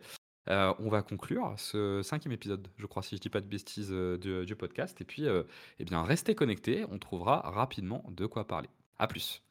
Euh, 0.49 0.73
on 0.79 0.89
va 0.89 1.01
conclure 1.03 1.53
ce 1.57 2.01
cinquième 2.01 2.31
épisode, 2.31 2.67
je 2.77 2.85
crois, 2.87 3.03
si 3.03 3.15
je 3.15 3.21
dis 3.21 3.29
pas 3.29 3.41
de 3.41 3.45
bêtises 3.45 3.89
euh, 3.91 4.17
du, 4.17 4.55
podcast. 4.55 4.99
Et 5.01 5.05
puis, 5.05 5.27
euh, 5.27 5.43
eh 5.79 5.85
bien, 5.85 6.01
restez 6.03 6.33
connectés, 6.35 6.85
on 6.89 6.97
trouvera 6.97 7.41
rapidement 7.41 8.03
de 8.09 8.25
quoi 8.25 8.47
parler. 8.47 8.69
À 8.97 9.07
plus. 9.07 9.43